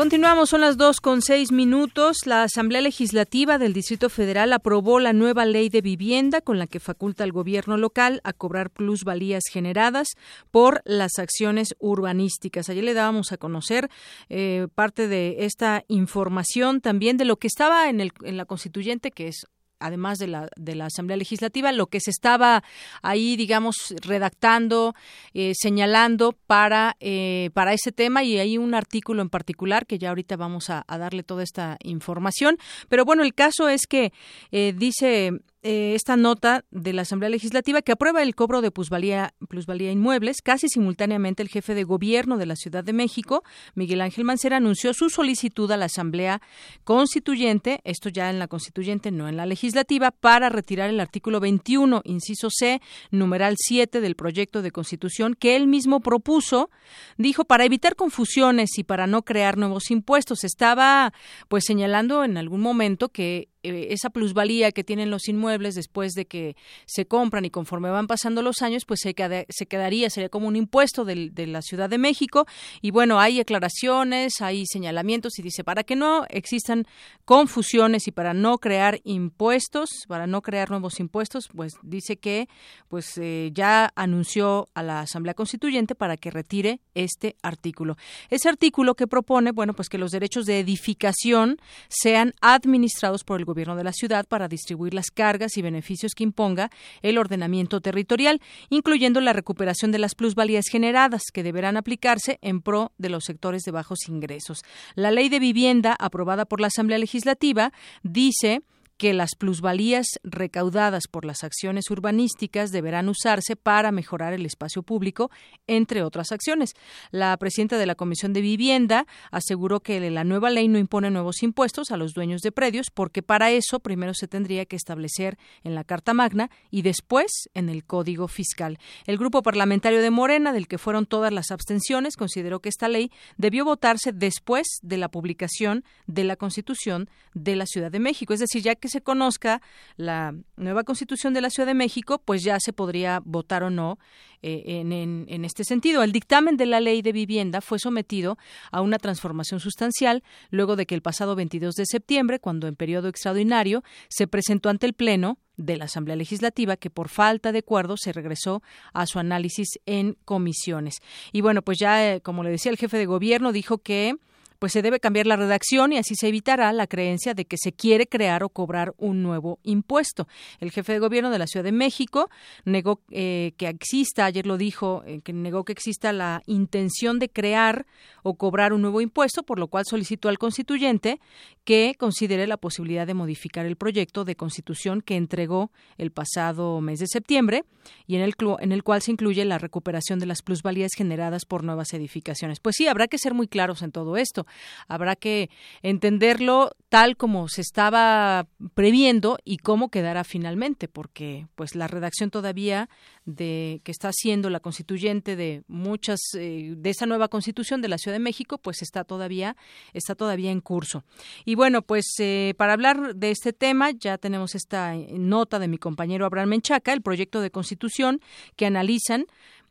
Continuamos, 0.03 0.51
son 0.51 0.63
las 0.63 0.77
dos 0.77 1.01
con 1.01 1.23
seis 1.23 1.53
minutos. 1.53 2.27
La 2.27 2.43
Asamblea 2.43 2.81
Legislativa 2.81 3.57
del 3.57 3.73
Distrito 3.73 4.11
Federal 4.11 4.53
aprobó 4.53 4.99
la 4.99 5.13
nueva 5.13 5.47
ley 5.47 5.69
de 5.69 5.81
vivienda 5.81 6.41
con 6.41 6.59
la 6.59 6.67
que 6.67 6.81
faculta 6.81 7.23
al 7.23 7.31
gobierno 7.31 7.77
local 7.77 8.21
a 8.25 8.33
cobrar 8.33 8.71
plusvalías 8.71 9.45
generadas 9.49 10.09
por 10.51 10.83
las 10.87 11.21
acciones 11.21 11.77
urbanísticas. 11.79 12.69
Ayer 12.69 12.83
le 12.83 12.95
dábamos 12.95 13.31
a 13.31 13.37
conocer 13.37 13.91
eh, 14.29 14.67
parte 14.75 15.07
de 15.07 15.45
esta 15.45 15.85
información 15.87 16.81
también 16.81 17.17
de 17.17 17.25
lo 17.25 17.37
que 17.37 17.47
estaba 17.47 17.89
en, 17.89 18.01
el, 18.01 18.11
en 18.25 18.37
la 18.37 18.45
constituyente, 18.45 19.13
que 19.13 19.29
es 19.29 19.47
además 19.83 20.19
de 20.19 20.29
la, 20.29 20.49
de 20.57 20.75
la 20.75 20.87
Asamblea 20.87 21.17
Legislativa, 21.17 21.73
lo 21.73 21.87
que 21.87 22.01
se 22.01 22.11
estaba 22.11 22.63
ahí, 23.03 23.37
digamos, 23.37 23.95
redactando, 24.03 24.95
eh, 25.35 25.53
señalando 25.55 26.33
para, 26.47 26.97
eh, 27.01 27.51
para 27.55 27.73
ese 27.73 27.93
tema 27.93 28.23
y 28.23 28.39
hay 28.39 28.59
un 28.59 28.75
artículo 28.75 29.23
en 29.23 29.29
particular 29.29 29.87
que 29.87 29.99
ya 29.99 30.11
ahorita 30.11 30.37
vamos 30.37 30.71
a, 30.71 30.85
darle 30.89 31.23
toda 31.23 31.43
esta 31.43 31.79
información. 31.83 32.59
Pero 32.89 33.05
bueno, 33.05 33.23
el 33.25 33.35
caso 33.35 33.69
es 33.69 33.87
que 33.87 34.13
eh, 34.53 34.73
dice 34.77 35.33
eh, 35.65 35.95
esta 35.95 36.17
nota 36.17 36.65
de 36.73 36.93
la 36.93 37.03
Asamblea 37.03 37.31
Legislativa 37.31 37.83
que 37.83 37.93
aprueba 37.93 38.23
el 38.23 38.35
cobro 38.35 38.63
de 38.63 38.73
plusvalía, 38.73 39.33
plusvalía 39.49 39.93
inmuebles. 39.93 40.43
Casi 40.43 40.69
simultáneamente, 40.69 41.43
el 41.43 41.49
jefe 41.49 41.75
de 41.75 41.85
gobierno 41.85 42.37
de 42.37 42.47
la 42.47 42.57
Ciudad 42.57 42.83
de 42.83 42.93
México, 42.93 43.45
Miguel 43.77 44.01
Ángel 44.01 44.25
Mancera, 44.25 44.57
anunció 44.57 44.93
su 44.93 45.09
solicitud 45.09 45.71
a 45.71 45.77
la 45.77 45.85
Asamblea 45.85 46.43
Constituyente, 46.83 47.81
esto 47.85 48.09
ya 48.09 48.29
en 48.29 48.41
la 48.41 48.49
Constituyente, 48.49 49.13
no 49.13 49.29
en 49.29 49.37
la 49.37 49.47
Legislativa, 49.47 50.11
para 50.11 50.49
retirar 50.49 50.91
el 50.91 50.99
artículo 50.99 51.39
21, 51.39 52.03
inciso 52.05 52.49
C, 52.51 52.81
numeral 53.13 53.55
7 53.57 54.01
del 54.01 54.17
proyecto 54.17 54.63
de 54.63 54.73
Constitución 54.73 55.37
que 55.39 55.55
él 55.55 55.69
mismo 55.69 56.01
propuso. 56.01 56.71
Dijo, 57.19 57.45
para 57.45 57.65
evitar 57.65 57.95
confusiones 57.95 58.79
y 58.79 58.85
para 58.85 59.07
no 59.07 59.23
crear 59.23 59.57
nuevos 59.57 59.93
impuestos. 59.93 60.43
Estaba, 60.43 61.13
pues, 61.47 61.65
señalando 61.65 62.25
en 62.25 62.37
algún 62.37 62.61
momento 62.61 63.11
que 63.11 63.52
eh, 63.63 63.89
esa 63.91 64.11
plusvalía 64.11 64.73
que 64.73 64.85
tienen 64.85 65.11
los 65.11 65.29
inmuebles 65.29 65.75
después 65.75 66.13
de 66.15 66.27
que 66.27 66.57
se 66.87 67.07
compran 67.07 67.45
y 67.45 67.51
conforme 67.51 67.91
van 67.91 68.07
pasando 68.09 68.43
los 68.43 68.63
años, 68.63 68.85
pues 68.85 69.01
se, 69.03 69.15
queda- 69.15 69.45
se 69.49 69.67
quedaría, 69.67 70.11
sería 70.11 70.29
como 70.29 70.49
un 70.49 70.57
impuesto 70.57 71.05
del- 71.05 71.33
de 71.35 71.47
la 71.47 71.63
Ciudad 71.63 71.89
de 71.89 71.99
México. 71.99 72.47
Y 72.81 72.91
bueno, 72.91 73.21
hay 73.21 73.39
aclaraciones, 73.41 74.41
hay 74.41 74.65
señalamientos 74.67 75.39
y 75.39 75.43
dice, 75.43 75.63
para 75.65 75.85
que 75.85 75.95
no 75.97 76.25
existan 76.29 76.87
confusiones 77.25 78.09
y 78.09 78.11
para 78.13 78.35
no 78.35 78.59
crear 78.59 79.01
impuestos, 79.05 79.89
para 80.09 80.27
no 80.27 80.43
crear 80.43 80.71
nuevos 80.71 80.99
impuestos, 81.01 81.49
pues 81.55 81.75
dice 81.83 82.17
que 82.19 82.49
pues 82.89 83.17
eh, 83.19 83.51
ya 83.55 83.93
anunció 83.95 84.69
a 84.75 84.83
la 84.83 85.01
Asamblea 85.01 85.35
Constituyente 85.35 85.95
para 85.95 86.17
que 86.17 86.31
retire 86.31 86.81
este 86.95 87.37
artículo. 87.43 87.97
Ese 88.29 88.49
artículo 88.49 88.95
que 88.95 89.07
propone, 89.07 89.53
bueno, 89.53 89.73
pues 89.73 89.89
que 89.89 89.99
los 89.99 90.11
derechos 90.11 90.47
de 90.47 90.59
edificación 90.61 91.59
sean 91.89 92.35
administrados 92.41 93.23
por 93.25 93.39
el 93.39 93.45
gobierno 93.45 93.52
de 93.53 93.85
la 93.85 93.93
ciudad 93.93 94.27
para 94.27 94.49
distribuir 94.49 94.95
las 94.95 95.11
cargas 95.11 95.57
y 95.57 95.63
beneficios 95.63 96.15
que 96.15 96.25
imponga 96.25 96.71
el 97.03 97.19
ordenamiento 97.19 97.81
territorial, 97.81 98.41
incluyendo 98.71 99.21
la 99.21 99.33
recuperación 99.33 99.93
de 99.93 99.99
las 99.99 100.15
plusvalías 100.15 100.65
generadas 100.71 101.25
que 101.33 101.43
deberán 101.43 101.77
aplicarse 101.77 102.39
en 102.43 102.63
pro 102.63 102.93
de 102.99 103.11
los 103.11 103.25
sectores 103.25 103.63
de 103.63 103.73
bajos 103.73 104.09
ingresos. 104.09 104.63
La 104.95 105.11
ley 105.11 105.29
de 105.29 105.39
vivienda 105.39 105.95
aprobada 105.99 106.47
por 106.47 106.61
la 106.61 106.69
Asamblea 106.69 106.99
Legislativa 106.99 107.73
dice 108.03 108.63
que 109.03 109.13
las 109.13 109.35
plusvalías 109.35 110.07
recaudadas 110.23 111.09
por 111.11 111.25
las 111.25 111.43
acciones 111.43 111.91
urbanísticas 111.91 112.71
deberán 112.71 113.09
usarse 113.09 113.57
para 113.57 113.91
mejorar 113.91 114.33
el 114.33 114.47
espacio 114.47 114.85
público, 114.85 115.29
entre 115.67 116.05
otras 116.05 116.31
acciones. 116.31 116.75
La 117.11 117.37
presidenta 117.37 117.79
de 117.79 117.87
la 117.87 117.97
Comisión 117.97 118.33
de 118.33 118.43
Vivienda 118.43 119.09
aseguró 119.33 119.81
que 119.81 119.99
la 120.09 120.23
nueva 120.23 120.51
ley 120.51 120.69
no 120.69 120.79
impone 120.79 121.11
nuevos 121.11 121.43
impuestos 121.43 121.91
a 121.91 121.97
los 121.97 122.15
dueños 122.15 122.43
de 122.43 122.53
predios 122.53 122.91
porque 122.95 123.25
para 123.25 123.51
eso 123.51 123.81
primero 123.81 124.15
se 124.15 124.29
tendría 124.29 124.67
que 124.67 124.77
establecer 124.77 125.37
en 125.65 125.75
la 125.75 125.83
Carta 125.83 126.15
Magna 126.15 126.49
y 126.71 126.83
después 126.83 127.51
en 127.55 127.71
el 127.71 127.85
Código 127.85 128.29
Fiscal. 128.29 128.79
El 129.07 129.19
grupo 129.19 129.43
parlamentario 129.43 130.01
de 130.01 130.11
Morena, 130.11 130.53
del 130.53 130.69
que 130.69 130.79
fueron 130.79 131.07
todas 131.07 131.33
las 131.33 131.51
abstenciones, 131.51 132.17
consideró 132.17 132.61
que 132.61 132.69
esta 132.69 132.87
ley 132.87 133.11
debió 133.37 133.65
votarse 133.65 134.13
después 134.13 134.79
de 134.81 134.97
la 134.97 135.11
publicación 135.11 135.83
de 136.07 136.23
la 136.23 136.37
Constitución 136.37 137.11
de 137.35 137.57
la 137.57 137.67
Ciudad 137.67 137.91
de 137.91 137.99
México, 137.99 138.33
es 138.33 138.39
decir, 138.39 138.63
ya 138.63 138.77
que 138.77 138.92
se 138.93 139.01
conozca 139.01 139.61
la 139.97 140.35
nueva 140.57 140.85
constitución 140.85 141.35
de 141.35 141.41
la 141.41 141.51
Ciudad 141.51 141.67
de 141.67 141.75
México, 141.75 142.21
pues 142.25 142.45
ya 142.45 142.59
se 142.61 142.73
podría 142.73 143.21
votar 143.25 143.65
o 143.65 143.71
no 143.71 143.99
eh, 144.43 144.81
en, 144.81 145.45
este 145.45 145.65
sentido. 145.65 146.03
El 146.03 146.13
dictamen 146.13 146.57
de 146.57 146.67
la 146.67 146.81
ley 146.81 147.01
de 147.03 147.13
vivienda 147.13 147.61
fue 147.61 147.79
sometido 147.79 148.39
a 148.71 148.81
una 148.81 148.99
transformación 148.99 149.61
sustancial 149.61 150.23
luego 150.51 150.77
de 150.77 150.87
que 150.87 150.95
el 150.95 151.03
pasado 151.03 151.35
22 151.35 151.75
de 151.75 151.87
septiembre, 151.87 152.39
cuando 152.39 152.69
en 152.69 152.77
periodo 152.77 153.09
extraordinario 153.09 153.83
se 154.09 154.27
presentó 154.27 154.69
ante 154.69 154.87
el 154.87 154.95
Pleno 154.95 155.39
de 155.57 155.77
la 155.77 155.85
Asamblea 155.85 156.17
Legislativa 156.17 156.77
que 156.77 156.91
por 156.91 157.09
falta 157.09 157.53
de 157.53 157.61
acuerdo 157.61 157.97
se 157.97 158.13
regresó 158.13 158.63
a 158.93 159.07
su 159.07 159.19
análisis 159.19 159.79
en 159.87 160.17
comisiones. 160.25 160.97
Y 161.33 161.41
bueno, 161.41 161.63
pues 161.63 161.79
ya, 161.79 162.15
eh, 162.15 162.21
como 162.21 162.43
le 162.43 162.51
decía 162.51 162.73
el 162.73 162.79
jefe 162.79 162.99
de 162.99 163.07
gobierno, 163.07 163.53
dijo 163.53 163.79
que 163.79 164.17
pues 164.63 164.75
se 164.75 164.83
debe 164.83 165.01
cambiar 165.01 165.27
la 165.27 165.35
redacción 165.35 165.93
y 165.93 165.99
así 165.99 166.15
se 166.15 166.29
evitará 166.29 166.73
la 166.73 166.87
creencia 166.87 167.35
de 167.35 167.47
que 167.47 167.57
se 167.59 167.73
quiere 167.73 168.07
crear 168.07 168.45
o 168.45 168.49
cobrar 168.49 168.95
un 168.97 169.21
nuevo 169.21 169.59
impuesto. 169.65 170.29
El 170.61 170.71
jefe 170.71 170.93
de 170.93 171.01
gobierno 171.01 171.31
de 171.31 171.41
la 171.41 171.49
Ciudad 171.49 171.65
de 171.65 171.73
México 171.73 172.31
negó 172.65 173.01
eh, 173.11 173.55
que 173.57 173.67
exista, 173.67 174.25
ayer 174.25 174.47
lo 174.47 174.57
dijo, 174.59 175.03
eh, 175.05 175.21
que 175.21 175.33
negó 175.33 175.65
que 175.65 175.73
exista 175.73 176.13
la 176.13 176.43
intención 176.47 177.19
de 177.19 177.29
crear 177.29 177.87
o 178.23 178.35
cobrar 178.35 178.73
un 178.73 178.83
nuevo 178.83 179.01
impuesto, 179.01 179.43
por 179.43 179.59
lo 179.59 179.67
cual 179.67 179.85
solicitó 179.85 180.29
al 180.29 180.39
constituyente 180.39 181.19
que 181.65 181.97
considere 181.99 182.47
la 182.47 182.57
posibilidad 182.57 183.05
de 183.05 183.15
modificar 183.15 183.67
el 183.67 183.75
proyecto 183.75 184.25
de 184.25 184.37
constitución 184.37 185.01
que 185.01 185.17
entregó 185.17 185.73
el 185.99 186.13
pasado 186.13 186.81
mes 186.81 187.01
de 187.01 187.09
septiembre 187.09 187.65
y 188.07 188.15
en 188.15 188.23
el, 188.23 188.35
en 188.61 188.71
el 188.71 188.85
cual 188.85 189.03
se 189.03 189.11
incluye 189.11 189.45
la 189.45 189.59
recuperación 189.59 190.21
de 190.21 190.27
las 190.27 190.43
plusvalías 190.43 190.93
generadas 190.97 191.47
por 191.47 191.65
nuevas 191.65 191.93
edificaciones. 191.95 192.61
Pues 192.61 192.77
sí, 192.77 192.87
habrá 192.87 193.09
que 193.09 193.19
ser 193.19 193.35
muy 193.35 193.49
claros 193.49 193.83
en 193.83 193.91
todo 193.91 194.17
esto. 194.17 194.47
Habrá 194.89 195.17
que 195.17 195.51
entenderlo 195.83 196.73
tal 196.89 197.17
como 197.17 197.49
se 197.49 197.63
estaba 197.63 198.47
previendo 198.75 199.39
y 199.45 199.57
cómo 199.57 199.89
quedará 199.89 200.25
finalmente, 200.25 200.89
porque 200.89 201.47
pues 201.55 201.75
la 201.75 201.89
redacción 201.89 202.31
todavía 202.31 202.89
de 203.25 203.81
que 203.85 203.93
está 203.93 204.09
haciendo 204.09 204.51
la 204.51 204.61
constituyente 204.61 205.37
de 205.37 205.63
muchas 205.69 206.21
eh, 206.37 206.75
de 206.77 206.91
esa 206.91 207.07
nueva 207.07 207.29
constitución 207.29 207.81
de 207.81 207.89
la 207.89 207.99
Ciudad 207.99 208.17
de 208.17 208.23
México, 208.23 208.59
pues 208.59 208.83
está 208.83 209.05
todavía 209.05 209.57
está 209.93 210.15
todavía 210.15 210.51
en 210.51 210.61
curso. 210.61 211.05
Y 211.45 211.55
bueno, 211.55 211.83
pues 211.83 212.07
eh, 212.19 212.55
para 212.57 212.75
hablar 212.75 213.15
de 213.15 213.31
este 213.31 213.53
tema 213.53 213.91
ya 213.91 214.19
tenemos 214.19 214.55
esta 214.55 214.95
eh, 214.95 215.07
nota 215.19 215.59
de 215.59 215.69
mi 215.69 215.79
compañero 215.79 216.27
Abraham 216.27 216.51
Menchaca, 216.51 216.93
el 216.93 217.03
proyecto 217.03 217.41
de 217.41 217.51
constitución 217.51 218.21
que 218.57 218.67
analizan 218.67 219.27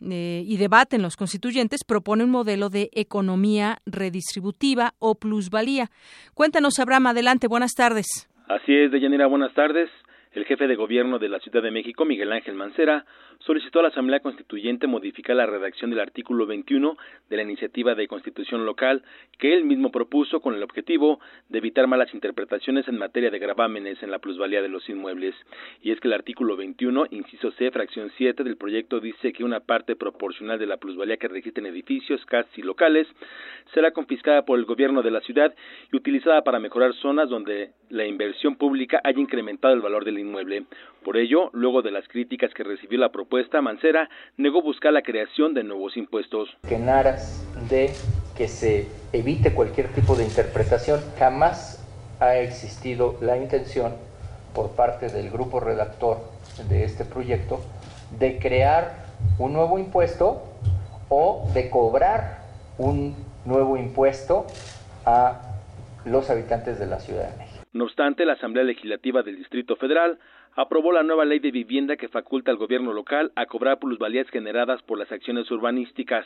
eh, 0.10 0.44
y 0.46 0.58
debaten 0.58 1.02
los 1.02 1.16
constituyentes 1.16 1.84
propone 1.84 2.24
un 2.24 2.32
modelo 2.32 2.70
de 2.70 2.90
economía 2.94 3.78
redistributiva 3.86 4.94
o 5.00 5.16
plusvalía. 5.16 5.90
Cuéntanos, 6.34 6.80
Abraham, 6.80 7.08
adelante, 7.08 7.48
buenas 7.48 7.74
tardes. 7.74 8.30
Así 8.48 8.74
es, 8.74 8.92
Deyanira, 8.92 9.28
buenas 9.28 9.54
tardes. 9.54 9.90
El 10.34 10.46
jefe 10.46 10.68
de 10.68 10.76
gobierno 10.76 11.20
de 11.20 11.30
la 11.30 11.40
Ciudad 11.40 11.62
de 11.62 11.72
México, 11.72 12.06
Miguel 12.06 12.32
Ángel 12.32 12.56
Mancera, 12.56 13.06
solicitó 13.46 13.80
a 13.80 13.84
la 13.84 13.90
Asamblea 13.90 14.20
Constituyente 14.20 14.88
modificar 14.88 15.36
la 15.36 15.46
redacción 15.46 15.90
del 15.90 16.00
artículo 16.00 16.46
21 16.46 16.98
de 17.30 17.36
la 17.38 17.44
iniciativa 17.44 17.96
de 17.96 18.08
constitución 18.08 18.66
local 18.66 19.04
que 19.40 19.54
él 19.54 19.64
mismo 19.64 19.92
propuso 19.92 20.42
con 20.42 20.56
el 20.56 20.64
objetivo 20.64 21.20
de 21.50 21.58
evitar 21.58 21.88
malas 21.88 22.14
interpretaciones 22.14 22.88
en 22.88 22.98
materia 22.98 23.32
de 23.32 23.40
gravámenes 23.40 24.02
en 24.04 24.12
la 24.12 24.20
plusvalía 24.20 24.62
de 24.62 24.70
los 24.70 24.88
inmuebles. 24.90 25.36
Y 25.82 25.92
es 25.92 26.00
que 26.00 26.08
el 26.08 26.14
artículo 26.14 26.56
21, 26.56 27.08
inciso 27.12 27.52
C, 27.52 27.72
fracción 27.72 28.12
7 28.18 28.44
del 28.44 28.58
proyecto 28.58 29.00
dice 29.00 29.34
que 29.34 29.44
una 29.44 29.60
parte 29.60 29.96
proporcional 29.96 30.60
de 30.60 30.68
la 30.68 30.78
plusvalía 30.78 31.18
que 31.18 31.28
registren 31.28 31.66
edificios, 31.66 32.26
casas 32.26 32.56
y 32.58 32.62
locales 32.62 33.08
será 33.74 33.92
confiscada 33.92 34.44
por 34.44 34.60
el 34.60 34.66
gobierno 34.66 35.02
de 35.02 35.12
la 35.12 35.22
ciudad 35.22 35.54
y 35.92 35.96
utilizada 35.96 36.44
para 36.44 36.60
mejorar 36.60 36.94
zonas 36.96 37.30
donde 37.30 37.72
la 37.90 38.06
inversión 38.06 38.56
pública 38.56 39.02
haya 39.04 39.20
incrementado 39.20 39.74
el 39.74 39.82
valor 39.82 40.06
del 40.06 40.20
inmueble. 40.20 40.66
Por 41.04 41.18
ello, 41.18 41.50
luego 41.54 41.82
de 41.82 41.92
las 41.92 42.08
críticas 42.08 42.54
que 42.54 42.64
recibió 42.64 43.00
la 43.00 43.12
propuesta, 43.12 43.31
Mancera 43.62 44.10
negó 44.38 44.62
buscar 44.62 44.94
la 44.94 45.02
creación 45.02 45.54
de 45.54 45.64
nuevos 45.64 45.96
impuestos. 45.96 46.50
Que 46.68 46.76
en 46.76 46.90
aras 46.90 47.46
de 47.70 47.92
que 48.36 48.48
se 48.48 48.88
evite 49.14 49.54
cualquier 49.54 49.88
tipo 49.94 50.16
de 50.16 50.24
interpretación, 50.24 51.00
jamás 51.18 51.78
ha 52.20 52.38
existido 52.38 53.18
la 53.22 53.38
intención 53.38 53.94
por 54.54 54.76
parte 54.76 55.08
del 55.08 55.30
grupo 55.30 55.60
redactor 55.60 56.18
de 56.70 56.84
este 56.84 57.06
proyecto 57.06 57.62
de 58.20 58.38
crear 58.40 59.06
un 59.40 59.54
nuevo 59.54 59.80
impuesto 59.80 60.44
o 61.10 61.50
de 61.54 61.70
cobrar 61.70 62.40
un 62.78 63.16
nuevo 63.46 63.78
impuesto 63.78 64.46
a 65.06 65.42
los 66.06 66.30
habitantes 66.30 66.80
de 66.80 66.88
la 66.88 67.00
Ciudad 67.00 67.30
de 67.30 67.38
México. 67.38 67.66
No 67.74 67.86
obstante, 67.86 68.26
la 68.26 68.34
Asamblea 68.34 68.66
Legislativa 68.66 69.24
del 69.24 69.38
Distrito 69.38 69.76
Federal 69.78 70.20
aprobó 70.56 70.92
la 70.92 71.04
nueva 71.04 71.26
ley 71.26 71.40
de 71.40 71.52
vivienda 71.52 71.96
que 71.96 72.10
faculta 72.10 72.52
al 72.52 72.58
gobierno 72.58 72.94
local 72.94 73.32
a 73.36 73.46
cobrar 73.46 73.80
plusvalías 73.80 74.30
generadas 74.30 74.82
por 74.84 74.98
las 74.98 75.12
acciones 75.12 75.50
urbanísticas. 75.52 76.26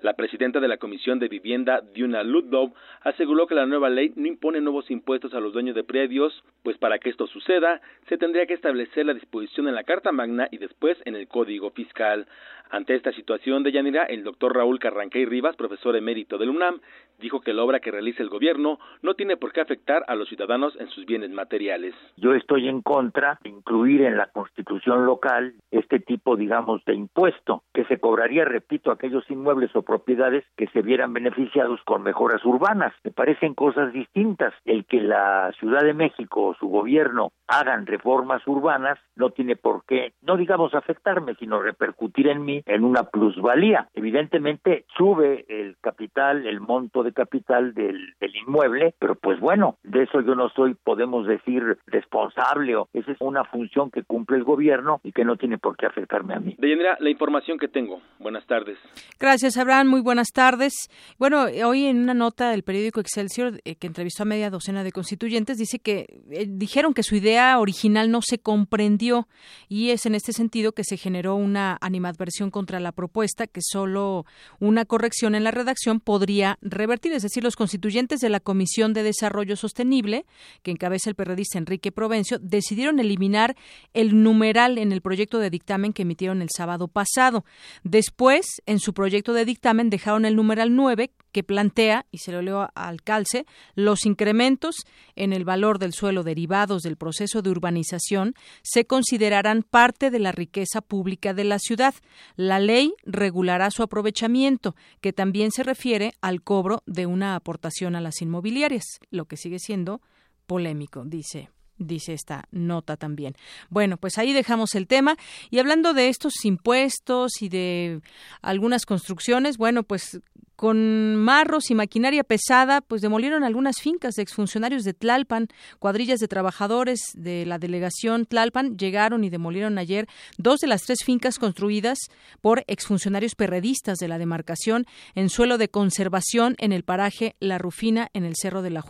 La 0.00 0.12
presidenta 0.12 0.60
de 0.60 0.68
la 0.68 0.76
Comisión 0.76 1.18
de 1.18 1.26
Vivienda, 1.26 1.80
Diuna 1.92 2.22
Ludlow, 2.22 2.72
aseguró 3.02 3.48
que 3.48 3.56
la 3.56 3.66
nueva 3.66 3.90
ley 3.90 4.12
no 4.14 4.28
impone 4.28 4.60
nuevos 4.60 4.88
impuestos 4.92 5.34
a 5.34 5.40
los 5.40 5.52
dueños 5.52 5.74
de 5.74 5.82
predios, 5.82 6.44
pues 6.62 6.78
para 6.78 7.00
que 7.00 7.10
esto 7.10 7.26
suceda, 7.26 7.80
se 8.08 8.16
tendría 8.16 8.46
que 8.46 8.54
establecer 8.54 9.06
la 9.06 9.14
disposición 9.14 9.66
en 9.66 9.74
la 9.74 9.82
Carta 9.82 10.12
Magna 10.12 10.46
y 10.52 10.58
después 10.58 10.96
en 11.04 11.16
el 11.16 11.26
Código 11.26 11.70
Fiscal. 11.70 12.28
Ante 12.70 12.94
esta 12.94 13.12
situación 13.12 13.62
de 13.62 13.72
Yanira, 13.72 14.04
el 14.04 14.24
doctor 14.24 14.54
Raúl 14.54 14.78
Carranquey 14.78 15.24
Rivas, 15.24 15.56
profesor 15.56 15.96
emérito 15.96 16.36
del 16.36 16.50
UNAM, 16.50 16.80
dijo 17.18 17.40
que 17.40 17.54
la 17.54 17.64
obra 17.64 17.80
que 17.80 17.90
realiza 17.90 18.22
el 18.22 18.28
gobierno 18.28 18.78
no 19.02 19.14
tiene 19.14 19.36
por 19.36 19.52
qué 19.52 19.60
afectar 19.60 20.04
a 20.06 20.14
los 20.14 20.28
ciudadanos 20.28 20.76
en 20.78 20.88
sus 20.88 21.06
bienes 21.06 21.30
materiales. 21.30 21.94
Yo 22.16 22.34
estoy 22.34 22.68
en 22.68 22.82
contra 22.82 23.38
de 23.42 23.48
incluir 23.48 24.02
en 24.02 24.16
la 24.16 24.26
constitución 24.26 25.06
local 25.06 25.54
este 25.70 25.98
tipo, 25.98 26.36
digamos, 26.36 26.84
de 26.84 26.94
impuesto 26.94 27.62
que 27.72 27.84
se 27.86 27.98
cobraría, 27.98 28.44
repito, 28.44 28.90
aquellos 28.90 29.28
inmuebles 29.30 29.74
o 29.74 29.82
propiedades 29.82 30.44
que 30.56 30.68
se 30.68 30.82
vieran 30.82 31.12
beneficiados 31.12 31.80
con 31.84 32.02
mejoras 32.02 32.44
urbanas. 32.44 32.92
Me 33.02 33.10
parecen 33.10 33.54
cosas 33.54 33.92
distintas. 33.92 34.52
El 34.64 34.84
que 34.84 35.00
la 35.00 35.52
Ciudad 35.58 35.82
de 35.82 35.94
México 35.94 36.48
o 36.48 36.54
su 36.54 36.68
gobierno 36.68 37.32
hagan 37.46 37.86
reformas 37.86 38.46
urbanas 38.46 38.98
no 39.16 39.30
tiene 39.30 39.56
por 39.56 39.84
qué, 39.86 40.12
no 40.22 40.36
digamos 40.36 40.74
afectarme, 40.74 41.34
sino 41.36 41.60
repercutir 41.60 42.28
en 42.28 42.44
mí 42.44 42.57
en 42.66 42.84
una 42.84 43.04
plusvalía. 43.04 43.88
Evidentemente 43.94 44.84
sube 44.96 45.44
el 45.48 45.76
capital, 45.80 46.46
el 46.46 46.60
monto 46.60 47.02
de 47.02 47.12
capital 47.12 47.74
del, 47.74 48.14
del, 48.20 48.36
inmueble, 48.36 48.94
pero 48.98 49.14
pues 49.14 49.40
bueno, 49.40 49.76
de 49.82 50.04
eso 50.04 50.20
yo 50.20 50.34
no 50.34 50.48
soy, 50.50 50.74
podemos 50.74 51.26
decir, 51.26 51.78
responsable 51.86 52.76
o 52.76 52.88
esa 52.92 53.12
es 53.12 53.18
una 53.20 53.44
función 53.44 53.90
que 53.90 54.02
cumple 54.02 54.36
el 54.36 54.44
gobierno 54.44 55.00
y 55.02 55.12
que 55.12 55.24
no 55.24 55.36
tiene 55.36 55.58
por 55.58 55.76
qué 55.76 55.86
afectarme 55.86 56.34
a 56.34 56.40
mí. 56.40 56.54
De 56.58 56.68
Yanira, 56.68 56.96
la 57.00 57.10
información 57.10 57.58
que 57.58 57.68
tengo. 57.68 58.00
Buenas 58.18 58.46
tardes. 58.46 58.78
Gracias, 59.18 59.56
Abraham. 59.56 59.88
Muy 59.88 60.00
buenas 60.00 60.28
tardes. 60.32 60.88
Bueno, 61.18 61.46
hoy 61.64 61.86
en 61.86 61.98
una 61.98 62.14
nota 62.14 62.50
del 62.50 62.62
periódico 62.62 63.00
Excelsior 63.00 63.60
eh, 63.64 63.76
que 63.76 63.86
entrevistó 63.86 64.22
a 64.22 64.26
media 64.26 64.50
docena 64.50 64.84
de 64.84 64.92
constituyentes 64.92 65.58
dice 65.58 65.78
que 65.78 66.06
eh, 66.30 66.46
dijeron 66.48 66.94
que 66.94 67.02
su 67.02 67.16
idea 67.16 67.58
original 67.58 68.10
no 68.10 68.20
se 68.22 68.38
comprendió 68.38 69.28
y 69.68 69.90
es 69.90 70.06
en 70.06 70.14
este 70.14 70.32
sentido 70.32 70.72
que 70.72 70.84
se 70.84 70.96
generó 70.96 71.34
una 71.34 71.78
animadversión 71.80 72.47
contra 72.50 72.80
la 72.80 72.92
propuesta 72.92 73.46
que 73.46 73.60
solo 73.62 74.26
una 74.60 74.84
corrección 74.84 75.34
en 75.34 75.44
la 75.44 75.50
redacción 75.50 76.00
podría 76.00 76.58
revertir, 76.62 77.12
es 77.12 77.22
decir, 77.22 77.42
los 77.42 77.56
constituyentes 77.56 78.20
de 78.20 78.28
la 78.28 78.40
Comisión 78.40 78.92
de 78.92 79.02
Desarrollo 79.02 79.56
Sostenible, 79.56 80.26
que 80.62 80.70
encabeza 80.70 81.10
el 81.10 81.16
periodista 81.16 81.58
Enrique 81.58 81.92
Provencio, 81.92 82.38
decidieron 82.38 82.98
eliminar 83.00 83.56
el 83.94 84.22
numeral 84.22 84.78
en 84.78 84.92
el 84.92 85.00
proyecto 85.00 85.38
de 85.38 85.50
dictamen 85.50 85.92
que 85.92 86.02
emitieron 86.02 86.42
el 86.42 86.48
sábado 86.54 86.88
pasado. 86.88 87.44
Después, 87.84 88.62
en 88.66 88.78
su 88.78 88.94
proyecto 88.94 89.32
de 89.32 89.44
dictamen 89.44 89.90
dejaron 89.90 90.24
el 90.24 90.36
numeral 90.36 90.74
9 90.74 91.10
que 91.38 91.44
plantea, 91.44 92.04
y 92.10 92.18
se 92.18 92.32
lo 92.32 92.42
leo 92.42 92.68
al 92.74 93.02
calce, 93.02 93.46
los 93.76 94.06
incrementos 94.06 94.74
en 95.14 95.32
el 95.32 95.44
valor 95.44 95.78
del 95.78 95.92
suelo 95.92 96.24
derivados 96.24 96.82
del 96.82 96.96
proceso 96.96 97.42
de 97.42 97.50
urbanización 97.50 98.34
se 98.62 98.86
considerarán 98.86 99.62
parte 99.62 100.10
de 100.10 100.18
la 100.18 100.32
riqueza 100.32 100.80
pública 100.80 101.34
de 101.34 101.44
la 101.44 101.60
ciudad. 101.60 101.94
La 102.34 102.58
ley 102.58 102.92
regulará 103.04 103.70
su 103.70 103.84
aprovechamiento, 103.84 104.74
que 105.00 105.12
también 105.12 105.52
se 105.52 105.62
refiere 105.62 106.12
al 106.20 106.42
cobro 106.42 106.82
de 106.86 107.06
una 107.06 107.36
aportación 107.36 107.94
a 107.94 108.00
las 108.00 108.20
inmobiliarias, 108.20 108.98
lo 109.12 109.26
que 109.26 109.36
sigue 109.36 109.60
siendo 109.60 110.00
polémico, 110.48 111.04
dice 111.04 111.50
dice 111.80 112.12
esta 112.12 112.48
nota 112.50 112.96
también. 112.96 113.36
Bueno, 113.70 113.98
pues 113.98 114.18
ahí 114.18 114.32
dejamos 114.32 114.74
el 114.74 114.88
tema 114.88 115.16
y 115.48 115.60
hablando 115.60 115.94
de 115.94 116.08
estos 116.08 116.44
impuestos 116.44 117.40
y 117.40 117.48
de 117.48 118.00
algunas 118.42 118.84
construcciones, 118.84 119.58
bueno, 119.58 119.84
pues 119.84 120.20
con 120.58 121.14
marros 121.14 121.70
y 121.70 121.76
maquinaria 121.76 122.24
pesada, 122.24 122.80
pues 122.80 123.00
demolieron 123.00 123.44
algunas 123.44 123.76
fincas 123.80 124.16
de 124.16 124.22
exfuncionarios 124.22 124.82
de 124.82 124.92
Tlalpan. 124.92 125.46
Cuadrillas 125.78 126.18
de 126.18 126.26
trabajadores 126.26 126.98
de 127.14 127.46
la 127.46 127.60
delegación 127.60 128.26
Tlalpan 128.26 128.76
llegaron 128.76 129.22
y 129.22 129.30
demolieron 129.30 129.78
ayer 129.78 130.08
dos 130.36 130.58
de 130.58 130.66
las 130.66 130.82
tres 130.82 131.04
fincas 131.04 131.38
construidas 131.38 131.98
por 132.40 132.64
exfuncionarios 132.66 133.36
perredistas 133.36 133.98
de 133.98 134.08
la 134.08 134.18
demarcación 134.18 134.84
en 135.14 135.28
suelo 135.28 135.58
de 135.58 135.68
conservación 135.68 136.56
en 136.58 136.72
el 136.72 136.82
paraje 136.82 137.36
La 137.38 137.58
Rufina 137.58 138.08
en 138.12 138.24
el 138.24 138.34
Cerro 138.34 138.60
de 138.60 138.70
la. 138.70 138.84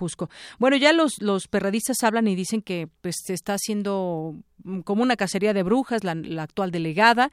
Bueno, 0.59 0.78
ya 0.78 0.95
los, 0.95 1.20
los 1.20 1.49
perredistas 1.49 2.03
hablan 2.03 2.28
y 2.28 2.35
dicen 2.35 2.62
que 2.62 2.89
pues 3.03 3.16
se 3.27 3.35
está 3.35 3.55
haciendo 3.55 4.36
como 4.85 5.03
una 5.03 5.17
cacería 5.17 5.53
de 5.53 5.63
brujas, 5.63 6.05
la, 6.05 6.43
actual 6.43 6.71
delegada, 6.71 7.31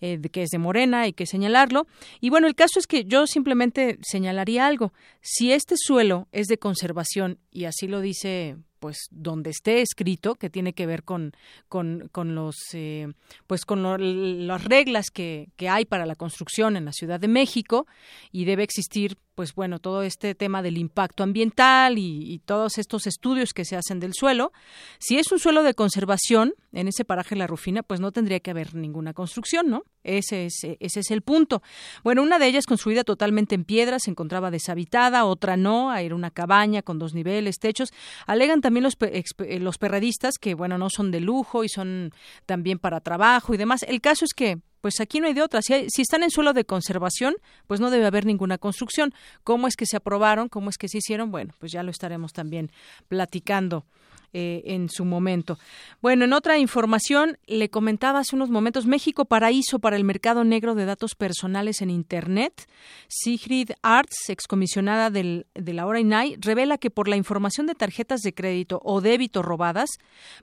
eh, 0.00 0.20
que 0.32 0.42
es 0.42 0.50
de 0.50 0.58
Morena, 0.58 1.02
hay 1.02 1.12
que 1.12 1.26
señalarlo. 1.26 1.86
Y 2.20 2.30
bueno, 2.30 2.46
el 2.46 2.54
caso 2.54 2.78
es 2.78 2.86
que 2.86 3.04
yo 3.04 3.26
simplemente 3.26 3.98
señalaría 4.02 4.66
algo. 4.66 4.92
Si 5.20 5.52
este 5.52 5.76
suelo 5.76 6.28
es 6.32 6.46
de 6.46 6.58
conservación, 6.58 7.38
y 7.50 7.64
así 7.64 7.86
lo 7.86 8.00
dice 8.00 8.56
pues 8.78 9.08
donde 9.10 9.50
esté 9.50 9.80
escrito 9.80 10.34
que 10.34 10.50
tiene 10.50 10.74
que 10.74 10.86
ver 10.86 11.02
con 11.02 11.32
con, 11.66 12.08
con 12.12 12.34
los 12.34 12.56
eh, 12.74 13.08
pues 13.46 13.64
con 13.64 14.46
las 14.46 14.64
reglas 14.64 15.10
que, 15.10 15.48
que 15.56 15.70
hay 15.70 15.86
para 15.86 16.04
la 16.04 16.14
construcción 16.14 16.76
en 16.76 16.84
la 16.84 16.92
Ciudad 16.92 17.18
de 17.18 17.26
México 17.26 17.86
y 18.32 18.44
debe 18.44 18.62
existir 18.62 19.16
pues 19.36 19.54
bueno, 19.54 19.78
todo 19.78 20.02
este 20.02 20.34
tema 20.34 20.62
del 20.62 20.78
impacto 20.78 21.22
ambiental 21.22 21.98
y, 21.98 22.40
todos 22.46 22.78
estos 22.78 23.06
estudios 23.06 23.52
que 23.52 23.64
se 23.64 23.76
hacen 23.76 24.00
del 24.00 24.14
suelo. 24.14 24.52
Si 24.98 25.18
es 25.18 25.30
un 25.30 25.38
suelo 25.38 25.62
de 25.62 25.74
conservación, 25.74 26.54
en 26.72 26.88
ese 26.88 27.04
paraje 27.04 27.36
La 27.36 27.46
Rufina, 27.46 27.82
pues 27.82 28.00
no 28.00 28.12
tendría 28.12 28.40
que 28.40 28.50
haber 28.50 28.74
ninguna 28.74 29.12
construcción, 29.12 29.68
¿no? 29.68 29.84
Ese 30.04 30.46
es, 30.46 30.54
ese 30.80 31.00
es 31.00 31.10
el 31.10 31.20
punto. 31.20 31.62
Bueno, 32.02 32.22
una 32.22 32.38
de 32.38 32.46
ellas 32.46 32.64
construida 32.64 33.04
totalmente 33.04 33.54
en 33.54 33.64
piedra, 33.64 33.98
se 33.98 34.10
encontraba 34.10 34.50
deshabitada, 34.50 35.26
otra 35.26 35.56
no, 35.58 35.94
era 35.94 36.14
una 36.14 36.30
cabaña 36.30 36.80
con 36.80 36.98
dos 36.98 37.12
niveles, 37.12 37.58
techos. 37.58 37.92
Alegan 38.26 38.62
también 38.62 38.84
los, 38.84 38.96
eh, 39.00 39.58
los 39.60 39.76
perredistas 39.76 40.38
que, 40.38 40.54
bueno, 40.54 40.78
no 40.78 40.88
son 40.88 41.10
de 41.10 41.20
lujo 41.20 41.62
y 41.62 41.68
son 41.68 42.12
también 42.46 42.78
para 42.78 43.00
trabajo 43.00 43.52
y 43.52 43.58
demás. 43.58 43.82
El 43.82 44.00
caso 44.00 44.24
es 44.24 44.32
que 44.32 44.60
pues 44.80 45.00
aquí 45.00 45.20
no 45.20 45.26
hay 45.26 45.34
de 45.34 45.42
otra. 45.42 45.62
Si, 45.62 45.88
si, 45.88 46.02
están 46.02 46.22
en 46.22 46.30
suelo 46.30 46.52
de 46.52 46.64
conservación, 46.64 47.34
pues 47.66 47.80
no 47.80 47.90
debe 47.90 48.06
haber 48.06 48.26
ninguna 48.26 48.58
construcción. 48.58 49.12
¿Cómo 49.44 49.68
es 49.68 49.76
que 49.76 49.86
se 49.86 49.96
aprobaron? 49.96 50.48
¿Cómo 50.48 50.70
es 50.70 50.78
que 50.78 50.88
se 50.88 50.98
hicieron? 50.98 51.30
Bueno, 51.30 51.54
pues 51.58 51.72
ya 51.72 51.82
lo 51.82 51.90
estaremos 51.90 52.32
también 52.32 52.70
platicando 53.08 53.84
eh, 54.32 54.62
en 54.66 54.88
su 54.88 55.04
momento. 55.04 55.58
Bueno, 56.02 56.24
en 56.24 56.32
otra 56.32 56.58
información, 56.58 57.38
le 57.46 57.68
comentaba 57.70 58.20
hace 58.20 58.36
unos 58.36 58.50
momentos, 58.50 58.86
México 58.86 59.24
paraíso 59.24 59.78
para 59.78 59.96
el 59.96 60.04
mercado 60.04 60.44
negro 60.44 60.74
de 60.74 60.84
datos 60.84 61.14
personales 61.14 61.82
en 61.82 61.90
Internet. 61.90 62.68
Sigrid 63.08 63.70
Arts, 63.82 64.28
excomisionada 64.28 65.10
del, 65.10 65.46
de 65.54 65.72
la 65.72 65.86
hora 65.86 66.00
INAI, 66.00 66.36
revela 66.38 66.78
que 66.78 66.90
por 66.90 67.08
la 67.08 67.16
información 67.16 67.66
de 67.66 67.74
tarjetas 67.74 68.20
de 68.20 68.34
crédito 68.34 68.80
o 68.84 69.00
débito 69.00 69.42
robadas, 69.42 69.90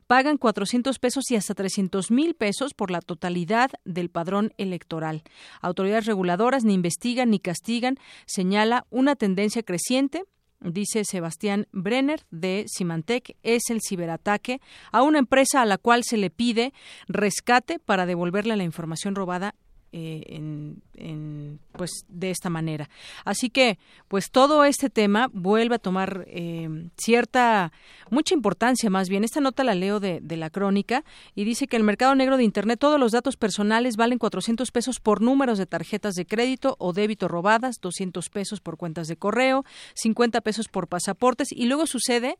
pagan 0.07 0.37
400 0.37 0.99
pesos 0.99 1.29
y 1.31 1.35
hasta 1.35 1.53
300 1.53 2.11
mil 2.11 2.35
pesos 2.35 2.73
por 2.73 2.91
la 2.91 3.01
totalidad 3.01 3.71
del 3.85 4.09
padrón 4.09 4.53
electoral. 4.57 5.23
Autoridades 5.61 6.05
reguladoras 6.05 6.63
ni 6.63 6.73
investigan 6.73 7.29
ni 7.29 7.39
castigan, 7.39 7.97
señala 8.25 8.85
una 8.89 9.15
tendencia 9.15 9.63
creciente 9.63 10.23
dice 10.63 11.03
Sebastián 11.05 11.67
Brenner 11.71 12.21
de 12.31 12.65
Symantec, 12.67 13.35
es 13.43 13.63
el 13.69 13.79
ciberataque 13.81 14.61
a 14.91 15.03
una 15.03 15.19
empresa 15.19 15.61
a 15.61 15.65
la 15.65 15.77
cual 15.77 16.03
se 16.03 16.17
le 16.17 16.29
pide 16.29 16.73
rescate 17.07 17.79
para 17.79 18.05
devolverle 18.05 18.55
la 18.55 18.63
información 18.63 19.15
robada 19.15 19.55
eh, 19.95 20.23
en, 20.27 21.59
pues 21.71 21.91
de 22.07 22.31
esta 22.31 22.49
manera. 22.49 22.89
Así 23.25 23.51
que 23.51 23.77
pues 24.07 24.31
todo 24.31 24.65
este 24.65 24.89
tema 24.89 25.29
vuelve 25.31 25.75
a 25.75 25.79
tomar 25.79 26.25
eh, 26.27 26.89
cierta 26.97 27.71
mucha 28.09 28.33
importancia 28.33 28.89
más 28.89 29.07
bien. 29.07 29.23
Esta 29.23 29.39
nota 29.39 29.63
la 29.63 29.75
leo 29.75 29.99
de, 29.99 30.19
de, 30.19 30.35
la 30.35 30.49
crónica 30.49 31.03
y 31.35 31.43
dice 31.43 31.67
que 31.67 31.77
el 31.77 31.83
mercado 31.83 32.15
negro 32.15 32.37
de 32.37 32.43
internet 32.43 32.79
todos 32.79 32.99
los 32.99 33.11
datos 33.11 33.37
personales 33.37 33.95
valen 33.95 34.17
400 34.17 34.71
pesos 34.71 34.99
por 34.99 35.21
números 35.21 35.59
de 35.59 35.67
tarjetas 35.67 36.15
de 36.15 36.25
crédito 36.25 36.75
o 36.79 36.91
débito 36.91 37.27
robadas, 37.27 37.79
200 37.79 38.29
pesos 38.29 38.61
por 38.61 38.77
cuentas 38.77 39.07
de 39.07 39.15
correo, 39.15 39.63
50 39.93 40.41
pesos 40.41 40.69
por 40.69 40.87
pasaportes 40.87 41.51
y 41.51 41.65
luego 41.65 41.85
sucede 41.85 42.39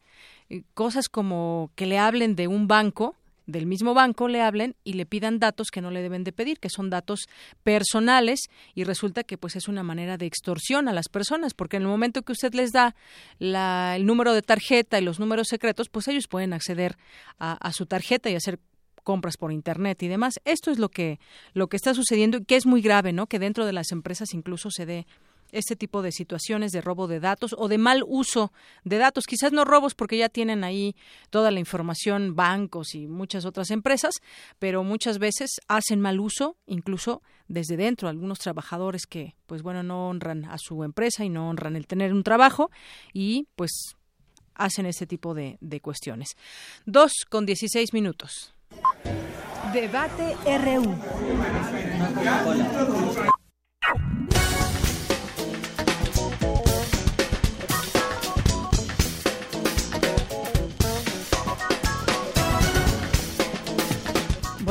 eh, 0.50 0.64
cosas 0.74 1.08
como 1.08 1.70
que 1.76 1.86
le 1.86 2.00
hablen 2.00 2.36
de 2.36 2.48
un 2.48 2.68
banco 2.68 3.16
del 3.46 3.66
mismo 3.66 3.94
banco 3.94 4.28
le 4.28 4.42
hablen 4.42 4.76
y 4.84 4.94
le 4.94 5.06
pidan 5.06 5.40
datos 5.40 5.70
que 5.72 5.82
no 5.82 5.92
le 5.92 6.02
deben 6.02 6.24
de 6.24 6.32
pedir, 6.32 6.60
que 6.60 6.70
son 6.70 6.90
datos 6.90 7.28
personales 7.64 8.50
y 8.76 8.84
resulta 8.84 9.24
que 9.24 9.38
pues 9.38 9.56
es 9.56 9.68
una 9.68 9.84
manera 9.84 10.18
de 10.18 10.26
extorsión 10.26 10.88
a 10.88 10.94
las 10.94 11.10
personas, 11.10 11.54
porque 11.54 11.78
en 11.78 11.84
el 11.84 11.90
momento 11.90 12.22
que 12.22 12.32
usted 12.32 12.54
les 12.54 12.72
da 12.72 12.96
la, 13.40 13.96
el 13.96 14.06
número 14.06 14.34
de 14.34 14.42
tarjeta 14.42 15.00
y 15.00 15.04
los 15.04 15.20
números 15.20 15.48
secretos, 15.50 15.90
pues 15.90 16.08
ellos 16.08 16.28
pueden 16.28 16.54
acceder 16.54 16.98
a, 17.40 17.54
a 17.54 17.74
su 17.74 17.86
tarjeta 17.86 18.30
y 18.30 18.36
hacer 18.36 18.60
compras 19.04 19.38
por 19.38 19.52
internet 19.52 20.02
y 20.04 20.08
demás. 20.08 20.40
Esto 20.46 20.72
es 20.72 20.80
lo 20.80 20.90
que 20.90 21.20
lo 21.54 21.68
que 21.68 21.76
está 21.76 21.94
sucediendo 21.94 22.38
y 22.38 22.46
que 22.46 22.56
es 22.56 22.66
muy 22.66 22.82
grave, 22.82 23.14
¿no? 23.14 23.28
Que 23.28 23.40
dentro 23.40 23.66
de 23.66 23.74
las 23.74 23.92
empresas 23.92 24.34
incluso 24.34 24.72
se 24.72 24.86
dé 24.86 25.06
este 25.54 25.76
tipo 25.76 26.02
de 26.02 26.12
situaciones 26.12 26.72
de 26.72 26.82
robo 26.82 27.08
de 27.08 27.20
datos 27.20 27.56
o 27.58 27.68
de 27.68 27.78
mal 27.78 28.04
uso 28.06 28.52
de 28.84 28.98
datos. 28.98 29.26
Quizás 29.26 29.54
no 29.54 29.64
robos 29.64 29.96
porque 29.96 30.18
ya 30.18 30.30
tienen 30.30 30.64
ahí 30.64 30.96
toda 31.30 31.52
la 31.52 31.60
información 31.60 32.36
bancos 32.36 32.96
y 32.96 33.08
muchas 33.08 33.46
otras 33.46 33.72
empresas, 33.72 34.16
pero 34.60 34.84
muchas 34.84 35.20
veces 35.20 35.62
hacen 35.68 36.02
mal 36.02 36.20
uso, 36.20 36.58
incluso 36.66 37.22
desde 37.48 37.78
dentro, 37.78 38.10
algunos 38.10 38.40
trabajadores 38.40 39.06
que, 39.06 39.36
pues 39.46 39.62
bueno, 39.62 39.84
no 39.84 40.10
honran 40.10 40.46
a 40.46 40.58
su 40.58 40.84
empresa 40.84 41.24
y 41.24 41.30
no 41.30 41.50
honran 41.50 41.76
el 41.76 41.88
tener 41.88 42.14
un 42.14 42.24
trabajo 42.24 42.72
y 43.14 43.48
pues 43.56 43.96
hacen 44.56 44.86
este 44.86 45.08
tipo 45.08 45.34
de, 45.34 45.58
de 45.62 45.80
cuestiones. 45.82 46.36
Dos 46.86 47.14
con 47.30 47.46
dieciséis 47.46 47.94
minutos. 47.94 48.54
Debate 49.74 50.36
RU. 50.46 50.96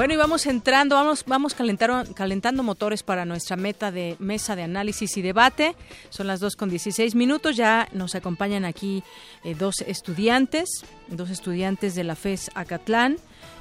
Bueno, 0.02 0.14
y 0.14 0.16
vamos 0.16 0.46
entrando, 0.46 0.96
vamos, 0.96 1.24
vamos 1.28 1.54
calentando 1.54 2.64
motores 2.64 3.04
para 3.04 3.24
nuestra 3.24 3.54
meta 3.54 3.92
de 3.92 4.16
mesa 4.18 4.56
de 4.56 4.64
análisis 4.64 5.16
y 5.16 5.22
debate. 5.22 5.76
Son 6.08 6.26
las 6.26 6.40
2 6.40 6.56
con 6.56 6.68
16 6.70 7.14
minutos. 7.14 7.56
Ya 7.56 7.86
nos 7.92 8.16
acompañan 8.16 8.64
aquí 8.64 9.04
eh, 9.44 9.54
dos 9.54 9.76
estudiantes, 9.86 10.84
dos 11.06 11.30
estudiantes 11.30 11.94
de 11.94 12.02
la 12.02 12.16
FES 12.16 12.50
Acatlán 12.56 13.14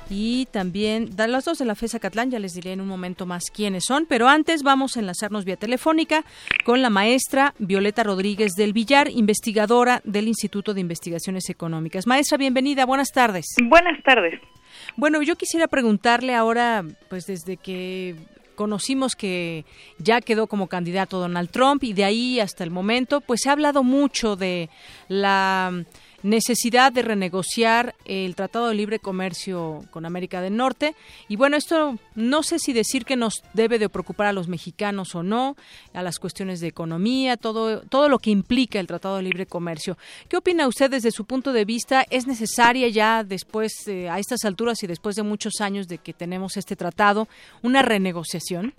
y 0.09 0.47
también 0.47 1.15
de 1.15 1.27
las 1.27 1.45
dos 1.45 1.59
de 1.59 1.65
la 1.65 1.75
FES 1.75 1.93
Acatlán, 1.93 2.31
ya 2.31 2.39
les 2.39 2.55
diré 2.55 2.71
en 2.71 2.81
un 2.81 2.87
momento 2.87 3.27
más 3.27 3.51
quiénes 3.53 3.85
son, 3.85 4.07
pero 4.07 4.27
antes 4.27 4.63
vamos 4.63 4.97
a 4.97 5.01
enlazarnos 5.01 5.45
vía 5.45 5.57
telefónica 5.57 6.25
con 6.65 6.81
la 6.81 6.89
maestra 6.89 7.53
Violeta 7.59 8.03
Rodríguez 8.03 8.53
del 8.53 8.73
Villar, 8.73 9.11
investigadora 9.11 10.01
del 10.05 10.27
Instituto 10.27 10.73
de 10.73 10.81
Investigaciones 10.81 11.51
Económicas. 11.51 12.07
Maestra, 12.07 12.39
bienvenida, 12.39 12.87
buenas 12.87 13.11
tardes. 13.11 13.45
Buenas 13.69 14.01
tardes. 14.03 14.41
Bueno, 14.97 15.21
yo 15.21 15.35
quisiera 15.35 15.67
preguntarle 15.67 16.35
ahora, 16.35 16.83
pues 17.09 17.25
desde 17.25 17.57
que 17.57 18.15
conocimos 18.55 19.15
que 19.15 19.65
ya 19.97 20.21
quedó 20.21 20.47
como 20.47 20.67
candidato 20.67 21.19
Donald 21.19 21.49
Trump 21.49 21.83
y 21.83 21.93
de 21.93 22.03
ahí 22.03 22.39
hasta 22.39 22.63
el 22.63 22.69
momento, 22.69 23.21
pues 23.21 23.41
se 23.41 23.49
ha 23.49 23.53
hablado 23.53 23.83
mucho 23.83 24.35
de 24.35 24.69
la 25.07 25.83
necesidad 26.23 26.91
de 26.91 27.01
renegociar 27.01 27.95
el 28.05 28.35
Tratado 28.35 28.69
de 28.69 28.75
Libre 28.75 28.99
Comercio 28.99 29.83
con 29.91 30.05
América 30.05 30.41
del 30.41 30.55
Norte. 30.55 30.95
Y 31.27 31.35
bueno, 31.35 31.57
esto 31.57 31.97
no 32.15 32.43
sé 32.43 32.59
si 32.59 32.73
decir 32.73 33.05
que 33.05 33.15
nos 33.15 33.43
debe 33.53 33.79
de 33.79 33.89
preocupar 33.89 34.27
a 34.27 34.33
los 34.33 34.47
mexicanos 34.47 35.15
o 35.15 35.23
no, 35.23 35.55
a 35.93 36.03
las 36.03 36.19
cuestiones 36.19 36.59
de 36.59 36.67
economía, 36.67 37.37
todo, 37.37 37.81
todo 37.81 38.09
lo 38.09 38.19
que 38.19 38.31
implica 38.31 38.79
el 38.79 38.87
Tratado 38.87 39.17
de 39.17 39.23
Libre 39.23 39.45
Comercio. 39.45 39.97
¿Qué 40.27 40.37
opina 40.37 40.67
usted 40.67 40.89
desde 40.89 41.11
su 41.11 41.25
punto 41.25 41.53
de 41.53 41.65
vista? 41.65 42.05
¿Es 42.09 42.27
necesaria 42.27 42.87
ya 42.89 43.23
después, 43.23 43.87
eh, 43.87 44.09
a 44.09 44.19
estas 44.19 44.45
alturas 44.45 44.81
y 44.83 44.87
después 44.87 45.15
de 45.15 45.23
muchos 45.23 45.61
años 45.61 45.87
de 45.87 45.97
que 45.97 46.13
tenemos 46.13 46.57
este 46.57 46.75
tratado, 46.75 47.27
una 47.61 47.81
renegociación? 47.81 48.73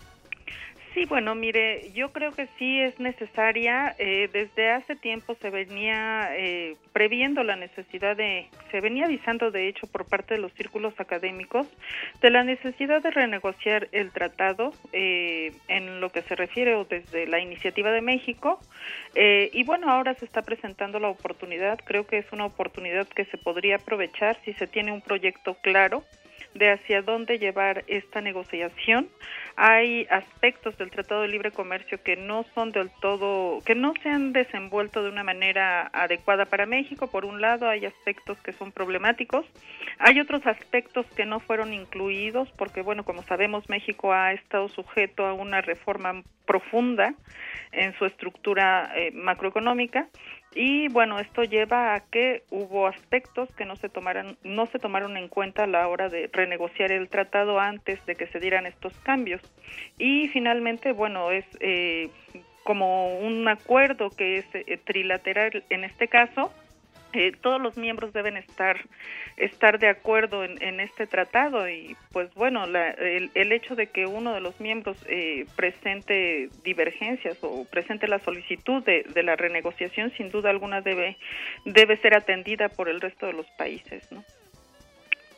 Sí, 0.94 1.06
bueno, 1.06 1.34
mire, 1.34 1.90
yo 1.94 2.12
creo 2.12 2.32
que 2.32 2.48
sí 2.58 2.80
es 2.80 3.00
necesaria. 3.00 3.94
Eh, 3.98 4.28
desde 4.30 4.70
hace 4.70 4.94
tiempo 4.94 5.34
se 5.40 5.48
venía 5.48 6.28
eh, 6.36 6.76
previendo 6.92 7.42
la 7.44 7.56
necesidad 7.56 8.14
de, 8.14 8.48
se 8.70 8.82
venía 8.82 9.06
avisando 9.06 9.50
de 9.50 9.68
hecho 9.68 9.86
por 9.86 10.04
parte 10.04 10.34
de 10.34 10.40
los 10.40 10.52
círculos 10.52 10.92
académicos 10.98 11.66
de 12.20 12.30
la 12.30 12.44
necesidad 12.44 13.02
de 13.02 13.10
renegociar 13.10 13.88
el 13.92 14.12
tratado 14.12 14.74
eh, 14.92 15.52
en 15.68 16.02
lo 16.02 16.10
que 16.10 16.20
se 16.22 16.36
refiere 16.36 16.74
o 16.74 16.84
desde 16.84 17.26
la 17.26 17.40
iniciativa 17.40 17.90
de 17.90 18.02
México. 18.02 18.60
y 19.14 19.62
bueno, 19.64 19.90
ahora 19.90 20.14
se 20.14 20.26
está 20.26 20.42
presentando 20.42 20.98
la 20.98 21.08
oportunidad. 21.08 21.78
Creo 21.84 22.06
que 22.06 22.18
es 22.18 22.26
una 22.32 22.44
oportunidad 22.44 23.08
que 23.08 23.24
se 23.26 23.38
podría 23.38 23.76
aprovechar 23.76 24.38
si 24.44 24.52
se 24.54 24.66
tiene 24.66 24.92
un 24.92 25.00
proyecto 25.00 25.54
claro 25.62 26.04
de 26.54 26.70
hacia 26.70 27.02
dónde 27.02 27.38
llevar 27.38 27.84
esta 27.86 28.20
negociación. 28.20 29.08
Hay 29.56 30.06
aspectos 30.10 30.76
del 30.78 30.90
Tratado 30.90 31.22
de 31.22 31.28
Libre 31.28 31.50
Comercio 31.50 32.02
que 32.02 32.16
no 32.16 32.44
son 32.54 32.72
del 32.72 32.90
todo, 33.00 33.60
que 33.64 33.74
no 33.74 33.92
se 34.02 34.08
han 34.08 34.32
desenvuelto 34.32 35.02
de 35.02 35.10
una 35.10 35.24
manera 35.24 35.90
adecuada 35.92 36.46
para 36.46 36.66
México. 36.66 37.10
Por 37.10 37.24
un 37.24 37.40
lado, 37.40 37.68
hay 37.68 37.84
aspectos 37.84 38.38
que 38.38 38.52
son 38.52 38.72
problemáticos. 38.72 39.44
Hay 39.98 40.20
otros 40.20 40.46
aspectos 40.46 41.06
que 41.14 41.26
no 41.26 41.40
fueron 41.40 41.74
incluidos 41.74 42.50
porque, 42.56 42.82
bueno, 42.82 43.04
como 43.04 43.22
sabemos, 43.22 43.68
México 43.68 44.12
ha 44.12 44.32
estado 44.32 44.68
sujeto 44.68 45.26
a 45.26 45.34
una 45.34 45.60
reforma 45.60 46.22
profunda 46.46 47.14
en 47.72 47.94
su 47.98 48.04
estructura 48.04 48.92
eh, 48.94 49.10
macroeconómica. 49.12 50.08
Y 50.54 50.88
bueno 50.88 51.18
esto 51.18 51.44
lleva 51.44 51.94
a 51.94 52.00
que 52.00 52.42
hubo 52.50 52.86
aspectos 52.86 53.50
que 53.54 53.64
no 53.64 53.76
se 53.76 53.88
tomaran 53.88 54.36
no 54.44 54.66
se 54.66 54.78
tomaron 54.78 55.16
en 55.16 55.28
cuenta 55.28 55.64
a 55.64 55.66
la 55.66 55.88
hora 55.88 56.10
de 56.10 56.28
renegociar 56.30 56.92
el 56.92 57.08
tratado 57.08 57.58
antes 57.58 58.04
de 58.04 58.16
que 58.16 58.26
se 58.26 58.38
dieran 58.38 58.66
estos 58.66 58.92
cambios. 59.00 59.40
Y 59.98 60.28
finalmente 60.28 60.92
bueno 60.92 61.30
es 61.30 61.46
eh, 61.60 62.10
como 62.64 63.18
un 63.18 63.48
acuerdo 63.48 64.10
que 64.10 64.36
es 64.36 64.46
eh, 64.54 64.78
trilateral 64.84 65.64
en 65.70 65.84
este 65.84 66.08
caso 66.08 66.52
eh, 67.12 67.32
todos 67.40 67.60
los 67.60 67.76
miembros 67.76 68.12
deben 68.12 68.36
estar 68.36 68.76
estar 69.36 69.78
de 69.78 69.88
acuerdo 69.88 70.44
en, 70.44 70.80
este 70.80 71.06
tratado 71.06 71.68
y 71.68 71.96
pues 72.12 72.32
bueno 72.34 72.64
el, 72.64 73.30
el, 73.34 73.52
hecho 73.52 73.74
de 73.76 73.88
que 73.88 74.06
uno 74.06 74.32
de 74.32 74.40
los 74.40 74.60
miembros 74.60 74.96
eh, 75.08 75.46
presente 75.56 76.48
divergencias 76.64 77.38
o 77.42 77.64
presente 77.70 78.08
la 78.08 78.18
solicitud 78.18 78.82
de, 78.84 79.04
de, 79.14 79.22
la 79.22 79.36
renegociación 79.36 80.12
sin 80.16 80.30
duda 80.30 80.50
alguna 80.50 80.80
debe 80.80 81.16
debe 81.64 81.96
ser 81.98 82.16
atendida 82.16 82.68
por 82.68 82.88
el 82.88 83.00
resto 83.00 83.26
de 83.26 83.32
los 83.32 83.46
países 83.52 84.10
no 84.12 84.24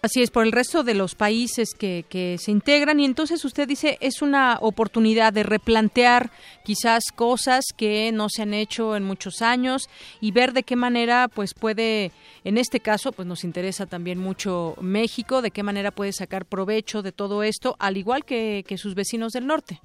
Así 0.04 0.20
es, 0.20 0.30
por 0.30 0.44
el 0.44 0.52
resto 0.52 0.82
de 0.82 0.92
los 0.92 1.14
países 1.14 1.70
que, 1.72 2.04
que, 2.10 2.36
se 2.38 2.50
integran 2.50 3.00
y 3.00 3.06
entonces 3.06 3.42
usted 3.42 3.66
dice 3.66 3.96
es 4.02 4.20
una 4.20 4.58
oportunidad 4.60 5.32
de 5.32 5.44
replantear 5.44 6.30
quizás 6.62 7.04
cosas 7.16 7.64
que 7.74 8.12
no 8.12 8.28
se 8.28 8.42
han 8.42 8.52
hecho 8.52 8.96
en 8.96 9.02
muchos 9.02 9.40
años 9.40 9.88
y 10.20 10.30
ver 10.30 10.52
de 10.52 10.62
qué 10.62 10.76
manera 10.76 11.28
pues 11.28 11.54
puede, 11.54 12.12
en 12.44 12.58
este 12.58 12.80
caso 12.80 13.12
pues 13.12 13.26
nos 13.26 13.44
interesa 13.44 13.86
también 13.86 14.18
mucho 14.18 14.76
México, 14.78 15.40
de 15.40 15.52
qué 15.52 15.62
manera 15.62 15.90
puede 15.90 16.12
sacar 16.12 16.44
provecho 16.44 17.00
de 17.00 17.12
todo 17.12 17.42
esto, 17.42 17.74
al 17.78 17.96
igual 17.96 18.26
que, 18.26 18.62
que 18.68 18.76
sus 18.76 18.94
vecinos 18.94 19.32
del 19.32 19.46
norte. 19.46 19.80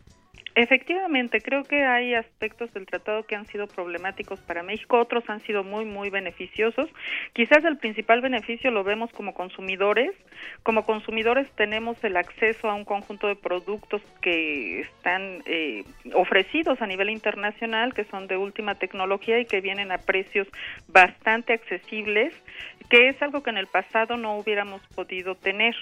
Efectivamente, 0.60 1.40
creo 1.40 1.64
que 1.64 1.86
hay 1.86 2.15
aspectos 2.15 2.73
del 2.73 2.86
tratado 2.86 3.23
que 3.23 3.34
han 3.34 3.45
sido 3.45 3.65
problemáticos 3.65 4.41
para 4.41 4.61
México, 4.61 4.99
otros 4.99 5.23
han 5.30 5.40
sido 5.40 5.64
muy, 5.64 5.86
muy 5.86 6.10
beneficiosos. 6.10 6.90
Quizás 7.31 7.64
el 7.64 7.77
principal 7.77 8.19
beneficio 8.19 8.69
lo 8.69 8.84
vemos 8.84 9.10
como 9.14 9.34
consumidores. 9.34 10.11
Como 10.64 10.84
consumidores 10.84 11.49
tenemos 11.56 12.03
el 12.03 12.18
acceso 12.18 12.69
a 12.69 12.76
un 12.76 12.84
conjunto 12.84 13.27
de 13.27 13.38
productos 13.38 14.02
que 14.19 14.81
están 14.81 15.44
eh, 15.45 15.86
ofrecidos 16.14 16.81
a 16.81 16.88
nivel 16.88 17.10
internacional, 17.10 17.94
que 17.94 18.03
son 18.03 18.27
de 18.27 18.36
última 18.36 18.76
tecnología 18.76 19.40
y 19.40 19.45
que 19.45 19.61
vienen 19.61 19.94
a 19.94 19.99
precios 19.99 20.49
bastante 20.90 21.53
accesibles, 21.53 22.34
que 22.90 23.07
es 23.07 23.22
algo 23.22 23.44
que 23.44 23.52
en 23.52 23.60
el 23.60 23.68
pasado 23.68 24.18
no 24.18 24.36
hubiéramos 24.36 24.81
podido 24.94 25.36
tener 25.36 25.73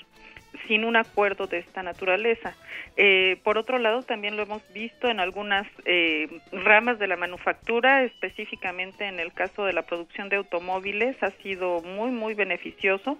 sin 0.68 0.84
un 0.84 0.96
acuerdo 0.96 1.48
de 1.48 1.60
esta 1.60 1.84
naturaleza. 1.84 2.56
Eh, 2.96 3.40
por 3.44 3.58
otro 3.58 3.80
lado, 3.80 4.04
también 4.04 4.36
lo 4.36 4.44
hemos 4.44 4.62
visto 4.74 5.10
en 5.10 5.20
algunas 5.20 5.68
eh, 5.86 6.28
ramas 6.52 7.00
de 7.00 7.08
la 7.08 7.16
manufactura, 7.16 8.04
específicamente 8.04 9.06
en 9.06 9.20
el 9.20 9.34
caso 9.34 9.66
de 9.66 9.74
la 9.74 9.84
producción 9.84 10.30
de 10.30 10.38
automóviles, 10.38 11.16
ha 11.22 11.32
sido 11.44 11.82
muy, 11.82 12.12
muy 12.12 12.34
beneficioso. 12.34 13.18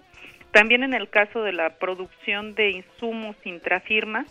También 0.52 0.82
en 0.82 0.94
el 0.94 1.10
caso 1.10 1.42
de 1.42 1.52
la 1.52 1.78
producción 1.78 2.54
de 2.54 2.70
insumos 2.70 3.36
intrafirma, 3.44 4.24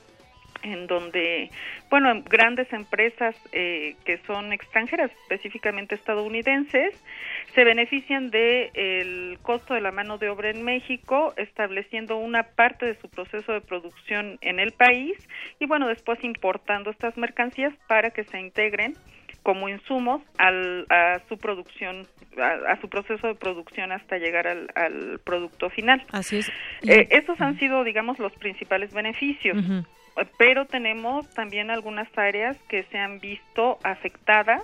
en 0.64 0.88
donde, 0.88 1.50
bueno, 1.90 2.22
grandes 2.24 2.72
empresas 2.74 3.36
eh, 3.52 3.96
que 4.06 4.18
son 4.26 4.54
extranjeras, 4.54 5.12
específicamente 5.24 5.96
estadounidenses, 5.96 6.94
se 7.54 7.64
benefician 7.64 8.30
del 8.30 8.72
el 8.76 9.40
costo 9.42 9.74
de 9.74 9.82
la 9.82 9.92
mano 9.92 10.18
de 10.18 10.30
obra 10.30 10.50
en 10.50 10.64
México, 10.64 11.34
estableciendo 11.38 12.18
una 12.18 12.44
parte 12.44 12.86
de 12.86 12.96
su 12.96 13.10
proceso 13.10 13.54
de 13.54 13.62
producción 13.62 14.38
en 14.42 14.60
el 14.60 14.72
país 14.72 15.18
y, 15.60 15.66
bueno, 15.66 15.88
después 15.88 16.24
importando 16.24 16.90
estas 16.90 17.18
mercancías 17.18 17.74
para 17.88 18.12
que 18.12 18.24
se 18.24 18.40
integren 18.40 18.96
como 19.44 19.70
insumos 19.70 20.22
al, 20.38 20.86
a 20.90 21.22
su 21.30 21.38
producción, 21.38 22.06
a, 22.38 22.80
su 22.82 22.90
proceso 22.90 23.28
de 23.28 23.36
producción 23.36 23.94
hasta 23.94 24.18
llegar 24.18 24.46
al, 24.46 25.20
producto 25.24 25.70
final. 25.70 26.06
Así 26.12 26.40
es. 26.40 26.50
Eh, 26.82 27.08
esos 27.12 27.40
han 27.40 27.58
sido, 27.58 27.86
digamos, 27.86 28.20
los 28.20 28.34
principales 28.34 28.94
beneficios 28.94 29.58
pero 30.38 30.66
tenemos 30.66 31.30
también 31.34 31.70
algunas 31.70 32.08
áreas 32.18 32.58
que 32.68 32.84
se 32.84 32.98
han 32.98 33.20
visto 33.20 33.78
afectadas 33.84 34.64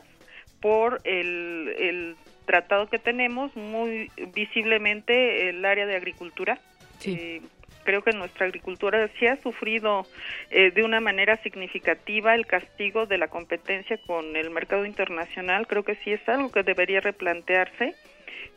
por 0.62 1.02
el, 1.04 2.16
tratado 2.46 2.88
que 2.88 3.00
tenemos, 3.00 3.56
muy 3.56 4.12
visiblemente 4.34 5.50
el 5.50 5.64
área 5.64 5.86
de 5.86 5.96
agricultura. 5.96 6.60
Eh, 7.06 7.42
creo 7.84 8.02
que 8.02 8.12
nuestra 8.12 8.46
agricultura 8.46 9.10
sí 9.20 9.28
ha 9.28 9.38
sufrido 9.42 10.06
eh, 10.52 10.72
de 10.72 10.84
una 10.84 11.00
manera 11.00 11.38
significativa 11.38 12.36
el 12.36 12.46
castigo 12.46 13.06
de 13.06 13.18
la 13.18 13.28
competencia 13.28 13.98
con 14.06 14.36
el 14.36 14.50
mercado 14.50 14.86
internacional. 14.86 15.68
Creo 15.68 15.84
que 15.84 15.96
sí 16.04 16.12
es 16.12 16.28
algo 16.28 16.52
que 16.52 16.64
debería 16.64 17.00
replantearse 17.00 17.96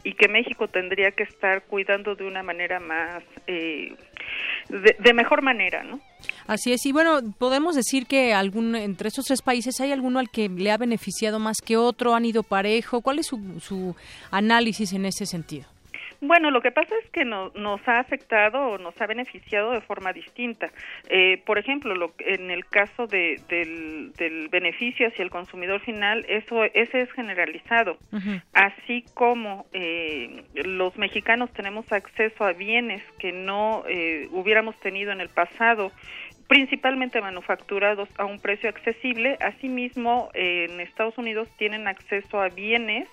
y 0.02 0.14
que 0.14 0.28
México 0.28 0.68
tendría 0.68 1.10
que 1.10 1.24
estar 1.24 1.62
cuidando 1.62 2.14
de 2.14 2.24
una 2.24 2.42
manera 2.42 2.80
más, 2.80 3.22
eh, 3.46 3.94
de, 4.68 5.12
mejor 5.12 5.42
manera, 5.42 5.82
¿no? 5.82 6.00
Así 6.46 6.72
es, 6.72 6.86
y 6.86 6.92
bueno, 6.92 7.20
podemos 7.38 7.74
decir 7.74 8.06
que 8.06 8.32
algún, 8.32 8.76
entre 8.76 9.08
estos 9.08 9.26
tres 9.26 9.42
países 9.42 9.80
hay 9.80 9.92
alguno 9.92 10.18
al 10.18 10.30
que 10.30 10.48
le 10.48 10.70
ha 10.70 10.76
beneficiado 10.76 11.38
más 11.38 11.56
que 11.64 11.76
otro, 11.76 12.14
han 12.14 12.24
ido 12.24 12.42
parejo. 12.42 13.00
¿Cuál 13.00 13.18
es 13.18 13.26
su, 13.26 13.60
su 13.60 13.94
análisis 14.30 14.92
en 14.92 15.06
ese 15.06 15.26
sentido? 15.26 15.66
Bueno, 16.20 16.50
lo 16.50 16.60
que 16.60 16.72
pasa 16.72 16.94
es 17.02 17.10
que 17.10 17.24
no, 17.24 17.50
nos 17.54 17.86
ha 17.88 17.98
afectado 17.98 18.58
o 18.68 18.78
nos 18.78 18.98
ha 19.00 19.06
beneficiado 19.06 19.72
de 19.72 19.80
forma 19.80 20.12
distinta. 20.12 20.70
Eh, 21.08 21.42
por 21.44 21.58
ejemplo, 21.58 21.94
lo, 21.94 22.14
en 22.18 22.50
el 22.50 22.66
caso 22.66 23.06
de, 23.06 23.40
del, 23.48 24.12
del, 24.14 24.48
beneficio 24.48 25.08
hacia 25.08 25.22
el 25.22 25.30
consumidor 25.30 25.80
final, 25.80 26.24
eso 26.28 26.64
ese 26.64 27.02
es 27.02 27.12
generalizado. 27.12 27.98
Así 28.52 29.04
como 29.14 29.66
eh, 29.72 30.44
los 30.54 30.96
mexicanos 30.96 31.52
tenemos 31.52 31.90
acceso 31.92 32.44
a 32.44 32.52
bienes 32.52 33.02
que 33.18 33.32
no 33.32 33.84
eh, 33.88 34.28
hubiéramos 34.30 34.78
tenido 34.80 35.12
en 35.12 35.20
el 35.20 35.28
pasado 35.28 35.92
principalmente 36.48 37.20
manufacturados 37.20 38.08
a 38.18 38.24
un 38.24 38.38
precio 38.38 38.68
accesible. 38.68 39.36
Asimismo, 39.40 40.30
en 40.34 40.80
Estados 40.80 41.18
Unidos 41.18 41.48
tienen 41.58 41.88
acceso 41.88 42.40
a 42.40 42.48
bienes, 42.48 43.08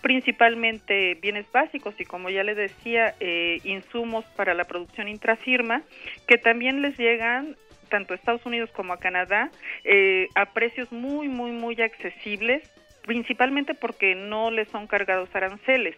principalmente 0.00 1.18
bienes 1.20 1.50
básicos 1.52 1.94
y, 2.00 2.04
como 2.04 2.30
ya 2.30 2.44
le 2.44 2.54
decía, 2.54 3.14
eh, 3.20 3.60
insumos 3.64 4.24
para 4.36 4.54
la 4.54 4.64
producción 4.64 5.08
intrafirma, 5.08 5.82
que 6.26 6.38
también 6.38 6.82
les 6.82 6.96
llegan 6.98 7.56
tanto 7.88 8.12
a 8.12 8.16
Estados 8.16 8.44
Unidos 8.46 8.70
como 8.70 8.92
a 8.92 8.98
Canadá 8.98 9.50
eh, 9.84 10.28
a 10.34 10.52
precios 10.52 10.92
muy, 10.92 11.28
muy, 11.28 11.52
muy 11.52 11.80
accesibles, 11.80 12.70
principalmente 13.02 13.74
porque 13.74 14.14
no 14.14 14.50
les 14.50 14.68
son 14.68 14.86
cargados 14.86 15.34
aranceles. 15.34 15.96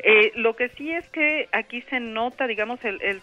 Eh, 0.00 0.32
lo 0.34 0.56
que 0.56 0.68
sí 0.70 0.90
es 0.90 1.08
que 1.10 1.48
aquí 1.52 1.82
se 1.82 2.00
nota, 2.00 2.46
digamos, 2.46 2.84
el, 2.84 3.00
el 3.02 3.20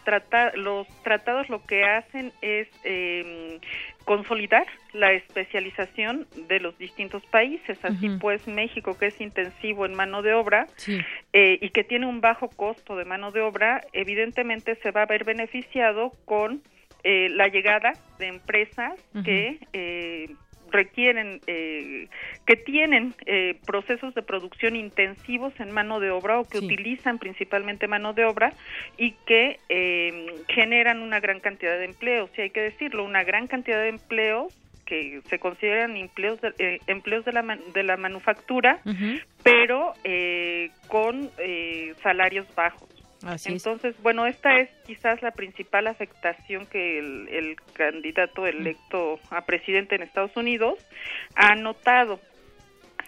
los 0.56 0.88
tratados 1.04 1.50
lo 1.50 1.66
que 1.66 1.84
hacen 1.84 2.32
es 2.42 2.68
eh, 2.84 3.60
consolidar 4.06 4.66
la 4.92 5.14
especialización 5.14 6.28
de 6.48 6.60
los 6.60 6.78
distintos 6.78 7.26
países. 7.26 7.78
Así 7.84 8.10
pues, 8.20 8.48
México, 8.48 8.98
que 8.98 9.08
es 9.08 9.22
intensivo 9.22 9.86
en 9.86 9.96
mano 9.96 10.22
de 10.22 10.34
obra 10.34 10.68
eh, 11.34 11.58
y 11.62 11.70
que 11.70 11.84
tiene 11.84 12.06
un 12.06 12.22
bajo 12.22 12.50
costo 12.50 12.96
de 12.96 13.06
mano 13.06 13.32
de 13.32 13.42
obra, 13.42 13.82
evidentemente 13.94 14.76
se 14.76 14.92
va 14.92 15.04
a 15.04 15.06
ver 15.06 15.24
beneficiado 15.24 16.12
con 16.26 16.62
eh, 17.04 17.30
la 17.30 17.48
llegada 17.48 17.94
de 18.18 18.28
empresas 18.28 18.94
que 19.26 19.60
eh, 19.74 20.30
requieren, 20.74 21.40
eh, 21.48 22.10
que 22.46 22.58
tienen 22.58 23.14
eh, 23.26 23.56
procesos 23.66 24.14
de 24.16 24.24
producción 24.24 24.76
intensivos 24.76 25.54
en 25.60 25.72
mano 25.72 26.02
de 26.02 26.10
obra 26.10 26.40
o 26.40 26.46
que 26.46 26.58
utilizan 26.58 27.20
principalmente 27.20 27.88
mano 27.88 28.14
de 28.14 28.26
obra 28.26 28.54
y 28.98 29.12
que 29.26 29.60
eh, 29.70 30.26
generan 30.50 31.02
una 31.02 31.22
gran 31.22 31.40
cantidad 31.40 31.78
de 31.78 31.86
empleos. 31.86 32.30
Y 32.38 32.42
hay 32.42 32.50
que 32.50 32.62
decirlo, 32.62 33.06
una 33.06 33.24
gran 33.24 33.48
cantidad 33.48 33.80
de 33.80 33.90
empleos 33.90 34.54
que 34.86 35.22
se 35.30 35.40
consideran 35.40 35.96
empleos 35.96 36.42
de, 36.42 36.82
empleos 36.88 37.24
de 37.24 37.32
la, 37.32 37.58
de 37.74 37.84
la 37.84 37.96
manufactura, 37.96 38.82
pero 39.42 39.94
con 40.90 41.30
salarios 42.02 42.54
bajos. 42.54 42.93
Entonces, 43.46 43.96
bueno, 44.02 44.26
esta 44.26 44.60
es 44.60 44.70
quizás 44.86 45.22
la 45.22 45.32
principal 45.32 45.88
afectación 45.88 46.66
que 46.66 47.00
el, 47.00 47.56
candidato 47.74 48.46
electo 48.46 49.20
a 49.30 49.46
presidente 49.46 49.96
en 49.96 50.04
Estados 50.04 50.36
Unidos 50.36 50.86
ha 51.36 51.56
notado. 51.56 52.20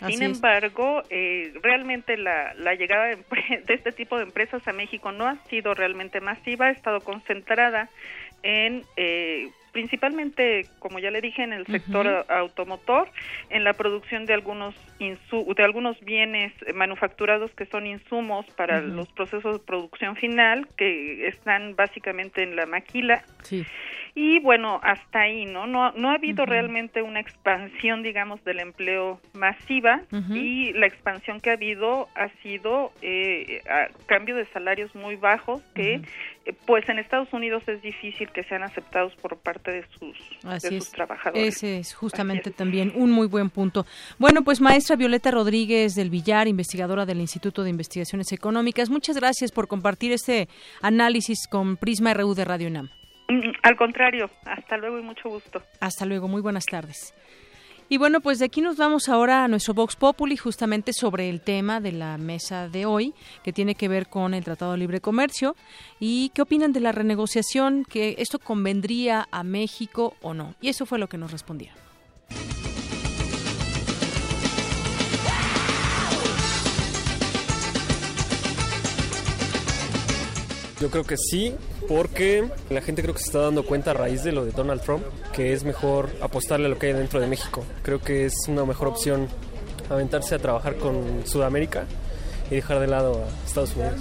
Sin 0.08 0.24
embargo, 0.24 1.04
eh, 1.10 1.54
realmente 1.62 2.18
la, 2.18 2.54
la 2.56 2.76
llegada 2.76 3.06
de, 3.06 3.16
de, 3.66 3.74
este 3.74 3.92
tipo 3.92 4.18
de 4.18 4.24
empresas 4.24 4.68
a 4.68 4.74
México 4.74 5.12
no 5.12 5.26
ha 5.26 5.38
sido 5.46 5.74
realmente 5.74 6.20
masiva, 6.20 6.68
ha 6.68 6.72
estado 6.72 7.00
concentrada 7.02 7.90
en 8.44 8.84
eh, 8.98 9.50
principalmente, 9.76 10.68
como 10.80 11.00
ya 11.00 11.12
le 11.12 11.20
dije, 11.20 11.44
en 11.44 11.52
el 11.52 11.66
sector 11.66 12.26
automotor, 12.30 13.10
en 13.50 13.66
la 13.66 13.74
producción 13.74 14.26
de 14.26 14.34
algunos 14.34 14.74
de 15.00 15.64
algunos 15.66 16.00
bienes 16.00 16.54
manufacturados 16.74 17.52
que 17.52 17.66
son 17.66 17.86
insumos 17.86 18.46
para 18.56 18.80
los 18.80 19.10
procesos 19.10 19.60
de 19.60 19.60
producción 19.60 20.16
final, 20.16 20.66
que 20.78 21.28
están 21.28 21.76
básicamente 21.76 22.42
en 22.42 22.56
la 22.56 22.66
maquila. 22.66 23.26
Sí. 23.44 23.66
Y 24.18 24.40
bueno, 24.40 24.80
hasta 24.82 25.24
ahí, 25.24 25.44
¿no? 25.44 25.68
No, 25.68 25.92
no 25.92 26.10
ha 26.10 26.14
habido 26.14 26.46
realmente 26.46 27.02
una 27.02 27.20
expansión, 27.20 28.02
digamos, 28.02 28.42
del 28.46 28.62
empleo 28.62 29.20
masiva 29.34 30.04
y 30.34 30.72
la 30.72 30.88
expansión 30.88 31.42
que 31.42 31.50
ha 31.50 31.54
habido 31.54 32.08
ha 32.16 32.30
sido 32.42 32.94
eh, 33.02 33.62
a 33.70 33.90
cambio 34.06 34.38
de 34.38 34.46
salarios 34.46 34.96
muy 34.96 35.18
bajos 35.18 35.62
que, 35.74 35.96
eh, 35.96 36.54
pues 36.66 36.88
en 36.88 36.98
Estados 36.98 37.34
Unidos 37.34 37.64
es 37.68 37.82
difícil 37.82 38.30
que 38.30 38.44
sean 38.46 38.64
aceptados 38.64 39.14
por 39.18 39.36
parte 39.36 39.72
de 39.72 39.86
sus, 40.00 40.18
de 40.62 40.80
sus 40.80 40.92
trabajadores. 40.92 41.58
Ese 41.58 41.80
es 41.80 41.94
justamente 41.94 42.52
también 42.52 42.94
un 42.96 43.12
muy 43.12 43.28
buen 43.28 43.50
punto. 43.50 43.86
Bueno, 44.18 44.46
pues 44.46 44.62
maestra 44.62 44.96
Violeta 44.96 45.30
Rodríguez 45.30 45.94
del 45.94 46.10
Villar, 46.10 46.48
investigadora 46.48 47.06
del 47.06 47.20
Instituto 47.20 47.64
de 47.64 47.70
Investigaciones 47.70 48.32
Económicas, 48.32 48.90
muchas 48.90 49.18
gracias 49.18 49.52
por 49.52 49.68
compartir 49.68 50.14
este 50.14 50.48
análisis 50.82 51.50
con 51.50 51.76
Prisma 51.76 52.14
RU 52.14 52.34
de 52.34 52.46
Radio 52.46 52.70
UNAM. 52.70 52.90
Mm, 53.28 53.52
al 53.64 53.76
contrario, 53.76 54.30
hasta 54.46 54.78
luego 54.78 55.00
y 55.00 55.02
mucho 55.02 55.30
gusto. 55.30 55.62
Hasta 55.80 56.06
luego, 56.06 56.28
muy 56.28 56.42
buenas 56.42 56.66
tardes. 56.66 57.14
Y 57.88 57.98
bueno, 57.98 58.20
pues 58.20 58.40
de 58.40 58.46
aquí 58.46 58.62
nos 58.62 58.78
vamos 58.78 59.10
ahora 59.10 59.44
a 59.44 59.48
nuestro 59.48 59.76
Vox 59.76 59.96
Populi, 59.96 60.38
justamente 60.38 60.92
sobre 60.92 61.30
el 61.30 61.42
tema 61.42 61.80
de 61.80 61.92
la 61.92 62.18
mesa 62.18 62.68
de 62.68 62.88
hoy, 62.88 63.14
que 63.44 63.54
tiene 63.54 63.76
que 63.76 63.88
ver 63.88 64.08
con 64.08 64.34
el 64.34 64.44
Tratado 64.44 64.72
de 64.72 64.80
Libre 64.80 65.02
Comercio. 65.02 65.56
¿Y 66.00 66.30
qué 66.30 66.42
opinan 66.42 66.74
de 66.74 66.80
la 66.80 66.92
renegociación? 66.92 67.86
¿Que 67.86 68.16
esto 68.18 68.40
convendría 68.40 69.28
a 69.32 69.44
México 69.44 70.16
o 70.24 70.34
no? 70.34 70.56
Y 70.62 70.70
eso 70.70 70.88
fue 70.88 70.98
lo 70.98 71.08
que 71.08 71.20
nos 71.20 71.32
respondieron. 71.32 71.78
Yo 80.82 80.90
creo 80.90 81.04
que 81.04 81.16
sí, 81.18 81.54
porque 81.88 82.50
la 82.70 82.82
gente 82.82 83.02
creo 83.02 83.14
que 83.14 83.20
se 83.20 83.28
está 83.28 83.40
dando 83.40 83.66
cuenta 83.66 83.92
a 83.92 83.94
raíz 83.94 84.24
de 84.24 84.32
lo 84.32 84.46
de 84.46 84.52
Donald 84.52 84.82
Trump 84.82 85.04
que 85.34 85.54
es 85.54 85.64
mejor 85.64 86.10
apostarle 86.22 86.68
a 86.68 86.70
lo 86.70 86.78
que 86.78 86.88
hay 86.88 86.94
dentro 86.94 87.20
de 87.20 87.28
México. 87.28 87.64
Creo 87.84 88.00
que 88.00 88.26
es 88.26 88.34
una 88.48 88.66
mejor 88.66 88.88
opción 88.88 89.28
aventarse 89.90 90.36
a 90.36 90.40
trabajar 90.40 90.78
con 90.78 91.26
Sudamérica 91.26 91.86
y 92.50 92.56
dejar 92.56 92.80
de 92.80 92.88
lado 92.88 93.24
a 93.24 93.48
Estados 93.48 93.76
Unidos. 93.76 94.00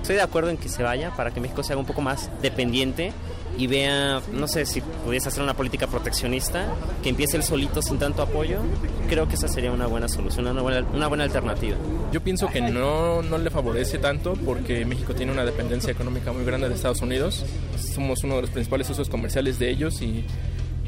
Estoy 0.00 0.16
de 0.16 0.22
acuerdo 0.22 0.50
en 0.50 0.56
que 0.56 0.68
se 0.68 0.82
vaya 0.82 1.12
para 1.16 1.30
que 1.30 1.40
México 1.40 1.62
se 1.62 1.72
haga 1.72 1.80
un 1.80 1.86
poco 1.86 2.00
más 2.00 2.30
dependiente 2.42 3.12
y 3.58 3.66
vea, 3.66 4.20
no 4.32 4.48
sé 4.48 4.64
si 4.66 4.80
pudiese 4.80 5.28
hacer 5.28 5.42
una 5.42 5.54
política 5.54 5.86
proteccionista, 5.86 6.74
que 7.02 7.10
empiece 7.10 7.36
el 7.36 7.42
solito 7.42 7.82
sin 7.82 7.98
tanto 7.98 8.22
apoyo, 8.22 8.60
creo 9.08 9.28
que 9.28 9.34
esa 9.34 9.48
sería 9.48 9.72
una 9.72 9.86
buena 9.86 10.08
solución, 10.08 10.46
una 10.46 10.62
buena, 10.62 10.86
una 10.92 11.06
buena 11.06 11.24
alternativa. 11.24 11.76
Yo 12.12 12.22
pienso 12.22 12.48
que 12.48 12.60
no, 12.60 13.22
no 13.22 13.38
le 13.38 13.50
favorece 13.50 13.98
tanto 13.98 14.34
porque 14.34 14.84
México 14.84 15.14
tiene 15.14 15.32
una 15.32 15.44
dependencia 15.44 15.92
económica 15.92 16.32
muy 16.32 16.44
grande 16.44 16.68
de 16.68 16.74
Estados 16.74 17.02
Unidos, 17.02 17.44
somos 17.76 18.24
uno 18.24 18.36
de 18.36 18.42
los 18.42 18.50
principales 18.50 18.88
usos 18.90 19.08
comerciales 19.08 19.58
de 19.58 19.70
ellos 19.70 20.00
y 20.02 20.24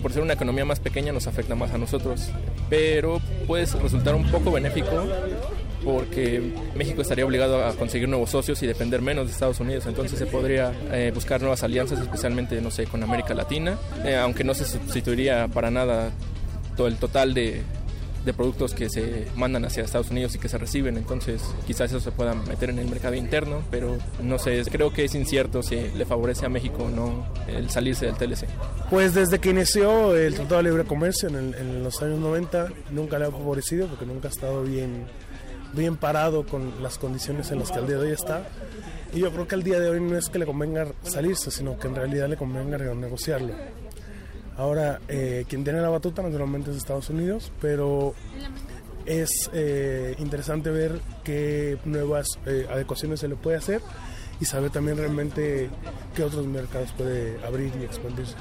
por 0.02 0.12
ser 0.12 0.22
una 0.22 0.34
economía 0.34 0.64
más 0.64 0.80
pequeña 0.80 1.12
nos 1.12 1.26
afecta 1.26 1.54
más 1.54 1.72
a 1.72 1.78
nosotros, 1.78 2.28
pero 2.68 3.20
puede 3.46 3.66
resultar 3.66 4.14
un 4.14 4.30
poco 4.30 4.52
benéfico 4.52 5.06
porque 5.84 6.52
México 6.74 7.02
estaría 7.02 7.26
obligado 7.26 7.64
a 7.64 7.74
conseguir 7.74 8.08
nuevos 8.08 8.30
socios 8.30 8.62
y 8.62 8.66
depender 8.66 9.02
menos 9.02 9.26
de 9.26 9.32
Estados 9.32 9.60
Unidos. 9.60 9.86
Entonces 9.86 10.18
se 10.18 10.26
podría 10.26 10.72
eh, 10.90 11.12
buscar 11.14 11.40
nuevas 11.40 11.62
alianzas, 11.62 12.00
especialmente, 12.00 12.60
no 12.60 12.70
sé, 12.70 12.86
con 12.86 13.02
América 13.02 13.34
Latina, 13.34 13.78
eh, 14.04 14.16
aunque 14.16 14.44
no 14.44 14.54
se 14.54 14.64
sustituiría 14.64 15.48
para 15.48 15.70
nada 15.70 16.10
todo 16.76 16.86
el 16.86 16.96
total 16.96 17.34
de, 17.34 17.62
de 18.24 18.32
productos 18.32 18.74
que 18.74 18.88
se 18.88 19.26
mandan 19.36 19.64
hacia 19.64 19.82
Estados 19.82 20.10
Unidos 20.10 20.34
y 20.34 20.38
que 20.38 20.48
se 20.48 20.58
reciben, 20.58 20.96
entonces 20.96 21.42
quizás 21.66 21.90
eso 21.90 22.00
se 22.00 22.10
pueda 22.10 22.34
meter 22.34 22.70
en 22.70 22.78
el 22.78 22.88
mercado 22.88 23.14
interno, 23.14 23.62
pero 23.70 23.98
no 24.22 24.38
sé, 24.38 24.62
creo 24.70 24.92
que 24.92 25.04
es 25.04 25.14
incierto 25.14 25.62
si 25.62 25.76
le 25.76 26.04
favorece 26.06 26.46
a 26.46 26.48
México 26.48 26.84
o 26.84 26.90
no 26.90 27.26
el 27.46 27.70
salirse 27.70 28.06
del 28.06 28.16
TLC. 28.16 28.46
Pues 28.90 29.14
desde 29.14 29.38
que 29.38 29.50
inició 29.50 30.16
el 30.16 30.34
Tratado 30.34 30.56
de 30.58 30.62
Libre 30.64 30.84
Comercio 30.84 31.28
en, 31.28 31.54
en 31.54 31.84
los 31.84 32.00
años 32.02 32.18
90 32.18 32.68
nunca 32.90 33.18
le 33.18 33.26
ha 33.26 33.30
favorecido 33.30 33.86
porque 33.88 34.06
nunca 34.06 34.28
ha 34.28 34.30
estado 34.30 34.62
bien 34.62 35.06
bien 35.74 35.96
parado 35.96 36.46
con 36.46 36.82
las 36.82 36.98
condiciones 36.98 37.50
en 37.50 37.58
las 37.58 37.70
que 37.70 37.78
al 37.78 37.86
día 37.86 37.96
de 37.96 38.06
hoy 38.06 38.12
está. 38.12 38.46
Y 39.12 39.20
yo 39.20 39.30
creo 39.30 39.46
que 39.46 39.54
al 39.54 39.62
día 39.62 39.78
de 39.78 39.90
hoy 39.90 40.00
no 40.00 40.16
es 40.16 40.28
que 40.28 40.38
le 40.38 40.46
convenga 40.46 40.88
salirse, 41.02 41.50
sino 41.50 41.78
que 41.78 41.86
en 41.86 41.94
realidad 41.94 42.28
le 42.28 42.36
convenga 42.36 42.78
renegociarlo. 42.78 43.54
Ahora, 44.56 45.00
eh, 45.08 45.44
quien 45.48 45.64
tiene 45.64 45.80
la 45.80 45.88
batuta 45.88 46.22
naturalmente 46.22 46.70
es 46.70 46.76
Estados 46.76 47.10
Unidos, 47.10 47.52
pero 47.60 48.14
es 49.06 49.50
eh, 49.52 50.14
interesante 50.18 50.70
ver 50.70 51.00
qué 51.22 51.78
nuevas 51.84 52.26
eh, 52.46 52.66
adecuaciones 52.70 53.20
se 53.20 53.28
le 53.28 53.36
puede 53.36 53.56
hacer 53.56 53.82
y 54.40 54.44
saber 54.44 54.70
también 54.70 54.96
realmente 54.96 55.70
qué 56.14 56.22
otros 56.22 56.46
mercados 56.46 56.92
puede 56.92 57.44
abrir 57.44 57.72
y 57.80 57.84
expandirse. 57.84 58.34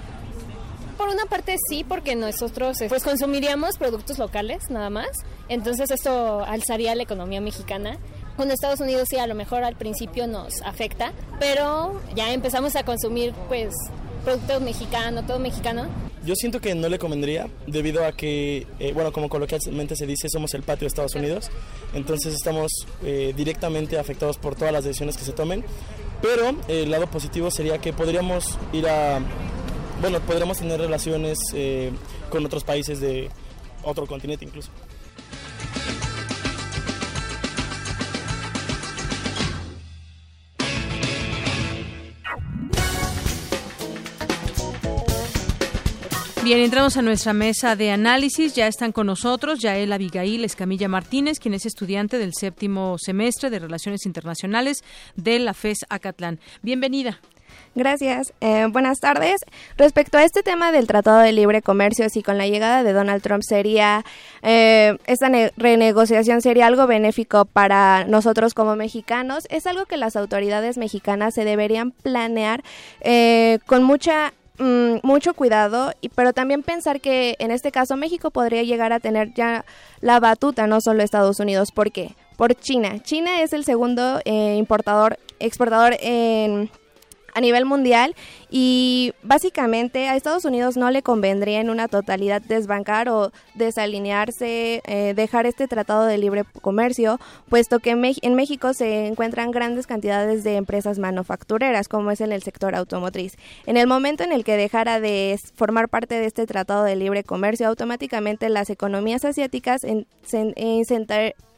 Por 1.03 1.13
una 1.13 1.25
parte 1.25 1.57
sí, 1.67 1.83
porque 1.83 2.15
nosotros 2.15 2.77
pues 2.87 3.03
consumiríamos 3.03 3.77
productos 3.77 4.19
locales 4.19 4.69
nada 4.69 4.89
más, 4.89 5.09
entonces 5.49 5.91
esto 5.91 6.45
alzaría 6.45 6.95
la 6.95 7.03
economía 7.03 7.41
mexicana. 7.41 7.97
Con 8.37 8.49
Estados 8.51 8.79
Unidos 8.79 9.09
sí, 9.09 9.17
a 9.17 9.27
lo 9.27 9.35
mejor 9.35 9.65
al 9.65 9.75
principio 9.75 10.27
nos 10.27 10.61
afecta, 10.61 11.11
pero 11.41 11.99
ya 12.15 12.31
empezamos 12.31 12.77
a 12.77 12.85
consumir 12.85 13.33
pues 13.49 13.73
productos 14.23 14.61
mexicanos, 14.61 15.27
todo 15.27 15.39
mexicano. 15.39 15.87
Yo 16.25 16.35
siento 16.35 16.61
que 16.61 16.73
no 16.73 16.87
le 16.87 16.97
convendría 16.97 17.49
debido 17.67 18.05
a 18.05 18.13
que, 18.13 18.65
eh, 18.79 18.93
bueno, 18.93 19.11
como 19.11 19.27
coloquialmente 19.27 19.97
se 19.97 20.07
dice, 20.07 20.29
somos 20.29 20.53
el 20.53 20.63
patio 20.63 20.85
de 20.85 20.87
Estados 20.87 21.15
Unidos, 21.15 21.51
entonces 21.93 22.33
estamos 22.33 22.71
eh, 23.03 23.33
directamente 23.35 23.99
afectados 23.99 24.37
por 24.37 24.55
todas 24.55 24.71
las 24.71 24.85
decisiones 24.85 25.17
que 25.17 25.25
se 25.25 25.33
tomen, 25.33 25.65
pero 26.21 26.55
el 26.69 26.89
lado 26.89 27.07
positivo 27.07 27.51
sería 27.51 27.79
que 27.79 27.91
podríamos 27.91 28.57
ir 28.71 28.87
a 28.87 29.19
bueno, 30.01 30.19
podremos 30.21 30.57
tener 30.57 30.79
relaciones 30.79 31.37
eh, 31.53 31.91
con 32.29 32.45
otros 32.45 32.63
países 32.63 32.99
de 32.99 33.29
otro 33.83 34.05
continente 34.05 34.45
incluso. 34.45 34.71
Bien, 46.43 46.59
entramos 46.59 46.97
a 46.97 47.01
nuestra 47.01 47.31
mesa 47.31 47.77
de 47.77 47.91
análisis. 47.91 48.53
Ya 48.53 48.67
están 48.67 48.91
con 48.91 49.07
nosotros 49.07 49.59
Yael 49.59 49.93
Abigail 49.93 50.43
Escamilla 50.43 50.89
Martínez, 50.89 51.39
quien 51.39 51.53
es 51.53 51.65
estudiante 51.65 52.17
del 52.17 52.33
séptimo 52.33 52.97
semestre 52.99 53.49
de 53.49 53.59
Relaciones 53.59 54.05
Internacionales 54.05 54.83
de 55.15 55.39
la 55.39 55.53
FES 55.53 55.85
Acatlán. 55.87 56.41
Bienvenida. 56.61 57.21
Gracias. 57.75 58.33
Eh, 58.39 58.67
buenas 58.69 58.99
tardes. 58.99 59.41
Respecto 59.77 60.19
a 60.19 60.23
este 60.23 60.43
tema 60.43 60.71
del 60.71 60.85
Tratado 60.85 61.19
de 61.19 61.31
Libre 61.31 61.63
Comercio, 61.63 62.07
si 62.09 62.21
con 62.21 62.37
la 62.37 62.45
llegada 62.45 62.83
de 62.83 62.93
Donald 62.93 63.23
Trump 63.23 63.41
sería, 63.41 64.05
eh, 64.43 64.95
esta 65.07 65.29
renegociación 65.57 66.41
sería 66.41 66.67
algo 66.67 66.85
benéfico 66.85 67.45
para 67.45 68.05
nosotros 68.05 68.53
como 68.53 68.75
mexicanos, 68.75 69.47
es 69.49 69.65
algo 69.65 69.87
que 69.87 69.97
las 69.97 70.15
autoridades 70.15 70.77
mexicanas 70.77 71.33
se 71.33 71.45
deberían 71.45 71.89
planear 71.89 72.63
eh, 73.01 73.57
con 73.65 73.81
mucha 73.81 74.33
mm, 74.59 74.97
mucho 75.01 75.33
cuidado, 75.33 75.93
pero 76.13 76.31
también 76.31 76.61
pensar 76.61 77.01
que 77.01 77.35
en 77.39 77.49
este 77.49 77.71
caso 77.71 77.97
México 77.97 78.29
podría 78.29 78.61
llegar 78.61 78.93
a 78.93 78.99
tener 78.99 79.33
ya 79.33 79.65
la 79.99 80.19
batuta, 80.19 80.67
no 80.67 80.79
solo 80.79 81.01
Estados 81.01 81.39
Unidos. 81.39 81.71
¿Por 81.71 81.91
qué? 81.91 82.13
Por 82.37 82.53
China. 82.53 82.99
China 83.01 83.41
es 83.41 83.51
el 83.51 83.65
segundo 83.65 84.19
importador, 84.25 85.17
exportador 85.39 85.97
en 85.99 86.69
a 87.33 87.41
nivel 87.41 87.65
mundial 87.65 88.15
y 88.49 89.13
básicamente 89.23 90.07
a 90.07 90.15
Estados 90.15 90.45
Unidos 90.45 90.77
no 90.77 90.91
le 90.91 91.01
convendría 91.01 91.59
en 91.59 91.69
una 91.69 91.87
totalidad 91.87 92.41
desbancar 92.41 93.09
o 93.09 93.31
desalinearse, 93.55 94.81
eh, 94.85 95.13
dejar 95.15 95.45
este 95.45 95.67
tratado 95.67 96.05
de 96.05 96.17
libre 96.17 96.43
comercio, 96.61 97.19
puesto 97.49 97.79
que 97.79 97.91
en 97.91 98.35
México 98.35 98.73
se 98.73 99.07
encuentran 99.07 99.51
grandes 99.51 99.87
cantidades 99.87 100.43
de 100.43 100.55
empresas 100.55 100.99
manufactureras, 100.99 101.87
como 101.87 102.11
es 102.11 102.21
en 102.21 102.31
el 102.31 102.43
sector 102.43 102.75
automotriz. 102.75 103.37
En 103.65 103.77
el 103.77 103.87
momento 103.87 104.23
en 104.23 104.31
el 104.31 104.43
que 104.43 104.57
dejara 104.57 104.99
de 104.99 105.39
formar 105.55 105.89
parte 105.89 106.15
de 106.15 106.25
este 106.25 106.45
tratado 106.45 106.83
de 106.83 106.95
libre 106.95 107.23
comercio, 107.23 107.67
automáticamente 107.67 108.49
las 108.49 108.69
economías 108.69 109.25
asiáticas 109.25 109.85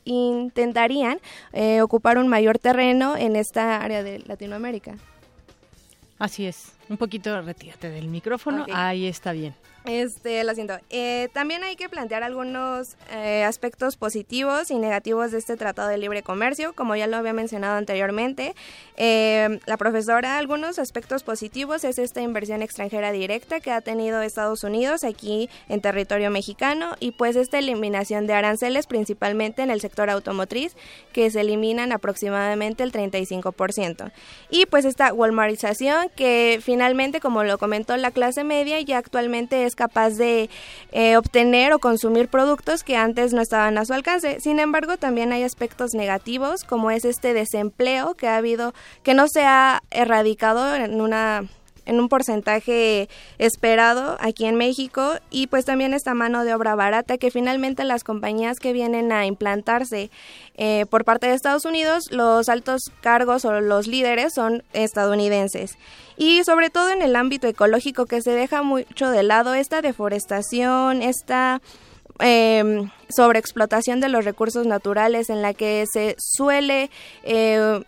intentarían 0.05 1.19
eh, 1.53 1.81
ocupar 1.81 2.17
un 2.17 2.27
mayor 2.27 2.59
terreno 2.59 3.17
en 3.17 3.35
esta 3.35 3.77
área 3.77 4.03
de 4.03 4.19
Latinoamérica. 4.19 4.95
Así 6.17 6.45
es. 6.45 6.73
Un 6.89 6.97
poquito 6.97 7.41
retírate 7.41 7.89
del 7.89 8.07
micrófono. 8.07 8.65
Ahí 8.73 9.07
está 9.07 9.31
bien. 9.31 9.53
Este, 9.85 10.43
lo 10.43 10.55
siento. 10.55 10.79
Eh, 10.89 11.29
también 11.33 11.63
hay 11.63 11.75
que 11.75 11.89
plantear 11.89 12.23
algunos 12.23 12.95
eh, 13.11 13.43
aspectos 13.43 13.97
positivos 13.97 14.71
y 14.71 14.79
negativos 14.79 15.31
de 15.31 15.37
este 15.37 15.57
Tratado 15.57 15.89
de 15.89 15.99
Libre 15.99 16.23
Comercio, 16.23 16.73
como 16.73 16.95
ya 16.95 17.05
lo 17.05 17.17
había 17.17 17.33
mencionado 17.33 17.77
anteriormente. 17.77 18.55
Eh, 18.97 19.59
la 19.65 19.77
profesora, 19.77 20.39
algunos 20.39 20.79
aspectos 20.79 21.21
positivos 21.23 21.83
es 21.83 21.99
esta 21.99 22.21
inversión 22.21 22.63
extranjera 22.63 23.11
directa 23.11 23.59
que 23.59 23.71
ha 23.71 23.81
tenido 23.81 24.21
Estados 24.21 24.63
Unidos 24.63 25.03
aquí 25.03 25.49
en 25.69 25.81
territorio 25.81 26.31
mexicano 26.31 26.95
y 26.99 27.11
pues 27.11 27.35
esta 27.35 27.59
eliminación 27.59 28.25
de 28.25 28.33
aranceles 28.33 28.87
principalmente 28.87 29.61
en 29.61 29.69
el 29.69 29.81
sector 29.81 30.09
automotriz 30.09 30.75
que 31.13 31.29
se 31.29 31.41
eliminan 31.41 31.91
aproximadamente 31.91 32.83
el 32.83 32.91
35%. 32.91 34.11
Y 34.49 34.65
pues 34.65 34.85
esta 34.85 35.13
walmarización 35.13 36.09
que 36.15 36.59
finalmente, 36.63 37.19
como 37.19 37.43
lo 37.43 37.59
comentó 37.59 37.95
la 37.97 38.09
clase 38.09 38.43
media, 38.43 38.81
ya 38.81 38.97
actualmente 38.97 39.65
es 39.65 39.74
capaz 39.75 40.11
de 40.11 40.49
eh, 40.91 41.17
obtener 41.17 41.73
o 41.73 41.79
consumir 41.79 42.27
productos 42.27 42.83
que 42.83 42.97
antes 42.97 43.33
no 43.33 43.41
estaban 43.41 43.77
a 43.77 43.85
su 43.85 43.93
alcance. 43.93 44.39
Sin 44.39 44.59
embargo, 44.59 44.97
también 44.97 45.31
hay 45.31 45.43
aspectos 45.43 45.93
negativos, 45.93 46.63
como 46.63 46.91
es 46.91 47.05
este 47.05 47.33
desempleo 47.33 48.15
que 48.15 48.27
ha 48.27 48.37
habido, 48.37 48.73
que 49.03 49.13
no 49.13 49.27
se 49.27 49.43
ha 49.43 49.83
erradicado 49.91 50.75
en 50.75 51.01
una 51.01 51.47
en 51.85 51.99
un 51.99 52.09
porcentaje 52.09 53.09
esperado 53.37 54.17
aquí 54.19 54.45
en 54.45 54.55
México 54.55 55.13
y 55.29 55.47
pues 55.47 55.65
también 55.65 55.93
esta 55.93 56.13
mano 56.13 56.43
de 56.43 56.53
obra 56.53 56.75
barata 56.75 57.17
que 57.17 57.31
finalmente 57.31 57.83
las 57.83 58.03
compañías 58.03 58.59
que 58.59 58.73
vienen 58.73 59.11
a 59.11 59.25
implantarse 59.25 60.09
eh, 60.55 60.85
por 60.89 61.05
parte 61.05 61.27
de 61.27 61.33
Estados 61.33 61.65
Unidos, 61.65 62.11
los 62.11 62.49
altos 62.49 62.81
cargos 63.01 63.45
o 63.45 63.59
los 63.61 63.87
líderes 63.87 64.33
son 64.33 64.63
estadounidenses. 64.73 65.77
Y 66.17 66.43
sobre 66.43 66.69
todo 66.69 66.91
en 66.91 67.01
el 67.01 67.15
ámbito 67.15 67.47
ecológico 67.47 68.05
que 68.05 68.21
se 68.21 68.31
deja 68.31 68.63
mucho 68.63 69.09
de 69.09 69.23
lado 69.23 69.53
esta 69.53 69.81
deforestación, 69.81 71.01
esta 71.01 71.61
eh, 72.19 72.87
sobreexplotación 73.09 73.99
de 73.99 74.09
los 74.09 74.23
recursos 74.23 74.65
naturales 74.65 75.29
en 75.29 75.41
la 75.41 75.53
que 75.53 75.85
se 75.91 76.15
suele 76.17 76.89
eh, 77.23 77.81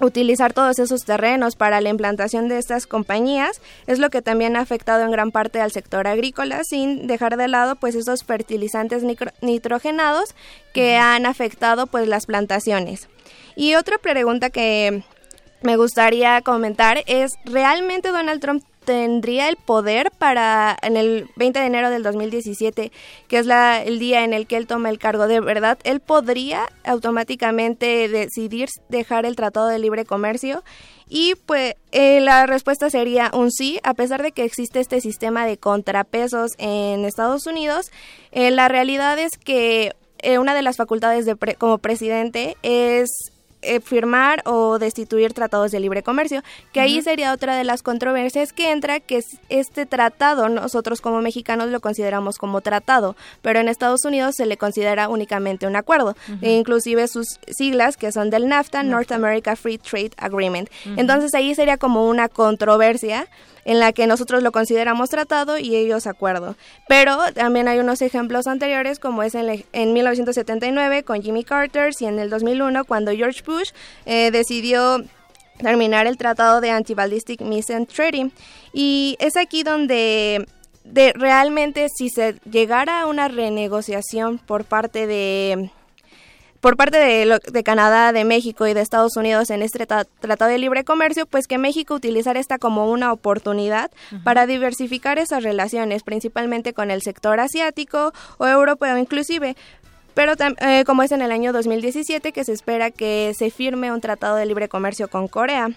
utilizar 0.00 0.52
todos 0.52 0.78
esos 0.78 1.04
terrenos 1.04 1.56
para 1.56 1.80
la 1.80 1.90
implantación 1.90 2.48
de 2.48 2.58
estas 2.58 2.86
compañías 2.86 3.60
es 3.86 3.98
lo 3.98 4.10
que 4.10 4.22
también 4.22 4.56
ha 4.56 4.60
afectado 4.60 5.04
en 5.04 5.10
gran 5.10 5.30
parte 5.30 5.60
al 5.60 5.72
sector 5.72 6.06
agrícola 6.06 6.62
sin 6.64 7.06
dejar 7.06 7.36
de 7.36 7.48
lado 7.48 7.76
pues 7.76 7.94
esos 7.94 8.24
fertilizantes 8.24 9.04
nitrogenados 9.42 10.34
que 10.72 10.96
han 10.96 11.26
afectado 11.26 11.86
pues 11.86 12.08
las 12.08 12.26
plantaciones. 12.26 13.08
Y 13.56 13.74
otra 13.74 13.98
pregunta 13.98 14.50
que 14.50 15.02
me 15.62 15.76
gustaría 15.76 16.40
comentar 16.40 17.02
es 17.06 17.32
¿realmente 17.44 18.08
Donald 18.08 18.40
Trump 18.40 18.64
tendría 18.90 19.48
el 19.48 19.54
poder 19.54 20.10
para 20.10 20.76
en 20.82 20.96
el 20.96 21.28
20 21.36 21.60
de 21.60 21.66
enero 21.66 21.90
del 21.90 22.02
2017, 22.02 22.90
que 23.28 23.38
es 23.38 23.46
la, 23.46 23.80
el 23.80 24.00
día 24.00 24.24
en 24.24 24.32
el 24.32 24.48
que 24.48 24.56
él 24.56 24.66
toma 24.66 24.90
el 24.90 24.98
cargo 24.98 25.28
de 25.28 25.38
verdad, 25.38 25.78
él 25.84 26.00
podría 26.00 26.68
automáticamente 26.82 28.08
decidir 28.08 28.68
dejar 28.88 29.26
el 29.26 29.36
Tratado 29.36 29.68
de 29.68 29.78
Libre 29.78 30.04
Comercio 30.04 30.64
y 31.08 31.36
pues 31.46 31.76
eh, 31.92 32.20
la 32.20 32.46
respuesta 32.46 32.90
sería 32.90 33.30
un 33.32 33.52
sí, 33.52 33.78
a 33.84 33.94
pesar 33.94 34.24
de 34.24 34.32
que 34.32 34.42
existe 34.42 34.80
este 34.80 35.00
sistema 35.00 35.46
de 35.46 35.56
contrapesos 35.56 36.50
en 36.58 37.04
Estados 37.04 37.46
Unidos, 37.46 37.92
eh, 38.32 38.50
la 38.50 38.66
realidad 38.66 39.20
es 39.20 39.38
que 39.38 39.92
eh, 40.18 40.38
una 40.38 40.52
de 40.52 40.62
las 40.62 40.76
facultades 40.76 41.26
de 41.26 41.36
como 41.56 41.78
presidente 41.78 42.56
es 42.64 43.08
eh, 43.62 43.80
firmar 43.80 44.42
o 44.46 44.78
destituir 44.78 45.32
tratados 45.32 45.70
de 45.70 45.80
libre 45.80 46.02
comercio, 46.02 46.42
que 46.72 46.80
ahí 46.80 47.02
sería 47.02 47.32
otra 47.32 47.56
de 47.56 47.64
las 47.64 47.82
controversias 47.82 48.52
que 48.52 48.70
entra, 48.70 49.00
que 49.00 49.22
este 49.48 49.86
tratado 49.86 50.48
nosotros 50.48 51.00
como 51.00 51.20
mexicanos 51.20 51.68
lo 51.68 51.80
consideramos 51.80 52.38
como 52.38 52.60
tratado, 52.60 53.16
pero 53.42 53.60
en 53.60 53.68
Estados 53.68 54.04
Unidos 54.04 54.36
se 54.36 54.46
le 54.46 54.56
considera 54.56 55.08
únicamente 55.08 55.66
un 55.66 55.76
acuerdo, 55.76 56.16
e 56.40 56.52
inclusive 56.52 57.06
sus 57.08 57.38
siglas 57.48 57.96
que 57.96 58.12
son 58.12 58.30
del 58.30 58.48
NAFTA, 58.48 58.82
North 58.82 59.12
America 59.12 59.56
Free 59.56 59.78
Trade 59.78 60.12
Agreement. 60.16 60.68
Entonces 60.96 61.34
ahí 61.34 61.54
sería 61.54 61.76
como 61.76 62.08
una 62.08 62.28
controversia 62.28 63.28
en 63.64 63.78
la 63.78 63.92
que 63.92 64.06
nosotros 64.06 64.42
lo 64.42 64.52
consideramos 64.52 65.10
tratado 65.10 65.58
y 65.58 65.76
ellos 65.76 66.06
acuerdo. 66.06 66.56
Pero 66.88 67.18
también 67.34 67.68
hay 67.68 67.78
unos 67.78 68.02
ejemplos 68.02 68.46
anteriores, 68.46 68.98
como 68.98 69.22
es 69.22 69.34
en, 69.34 69.64
en 69.72 69.92
1979 69.92 71.02
con 71.02 71.22
Jimmy 71.22 71.44
Carter 71.44 71.92
y 71.98 72.04
en 72.06 72.18
el 72.18 72.30
2001 72.30 72.84
cuando 72.84 73.12
George 73.12 73.42
Bush 73.50 73.70
eh, 74.06 74.30
decidió 74.30 75.04
terminar 75.58 76.06
el 76.06 76.16
tratado 76.16 76.60
de 76.60 76.70
Anti-Ballistic 76.70 77.42
Missile 77.42 77.86
Treaty. 77.86 78.32
Y 78.72 79.16
es 79.20 79.36
aquí 79.36 79.62
donde 79.62 80.46
de 80.84 81.12
realmente 81.14 81.88
si 81.94 82.08
se 82.08 82.36
llegara 82.50 83.02
a 83.02 83.06
una 83.06 83.28
renegociación 83.28 84.38
por 84.38 84.64
parte 84.64 85.06
de 85.06 85.70
por 86.60 86.76
parte 86.76 86.98
de, 86.98 87.40
de, 87.50 87.62
Canadá, 87.62 88.12
de 88.12 88.24
México 88.24 88.66
y 88.66 88.74
de 88.74 88.82
Estados 88.82 89.16
Unidos 89.16 89.48
en 89.48 89.62
este 89.62 89.86
tratado 89.86 90.50
de 90.50 90.58
libre 90.58 90.84
comercio, 90.84 91.24
pues 91.24 91.46
que 91.46 91.56
México 91.56 91.94
utilizara 91.94 92.38
esta 92.38 92.58
como 92.58 92.90
una 92.90 93.12
oportunidad 93.12 93.90
para 94.24 94.46
diversificar 94.46 95.18
esas 95.18 95.42
relaciones, 95.42 96.02
principalmente 96.02 96.74
con 96.74 96.90
el 96.90 97.00
sector 97.00 97.40
asiático 97.40 98.12
o 98.36 98.46
europeo 98.46 98.98
inclusive. 98.98 99.56
Pero 100.14 100.32
eh, 100.60 100.84
como 100.84 101.02
es 101.02 101.12
en 101.12 101.22
el 101.22 101.32
año 101.32 101.52
2017 101.52 102.32
que 102.32 102.44
se 102.44 102.52
espera 102.52 102.90
que 102.90 103.32
se 103.36 103.50
firme 103.50 103.92
un 103.92 104.00
tratado 104.00 104.36
de 104.36 104.46
libre 104.46 104.68
comercio 104.68 105.08
con 105.08 105.28
Corea 105.28 105.70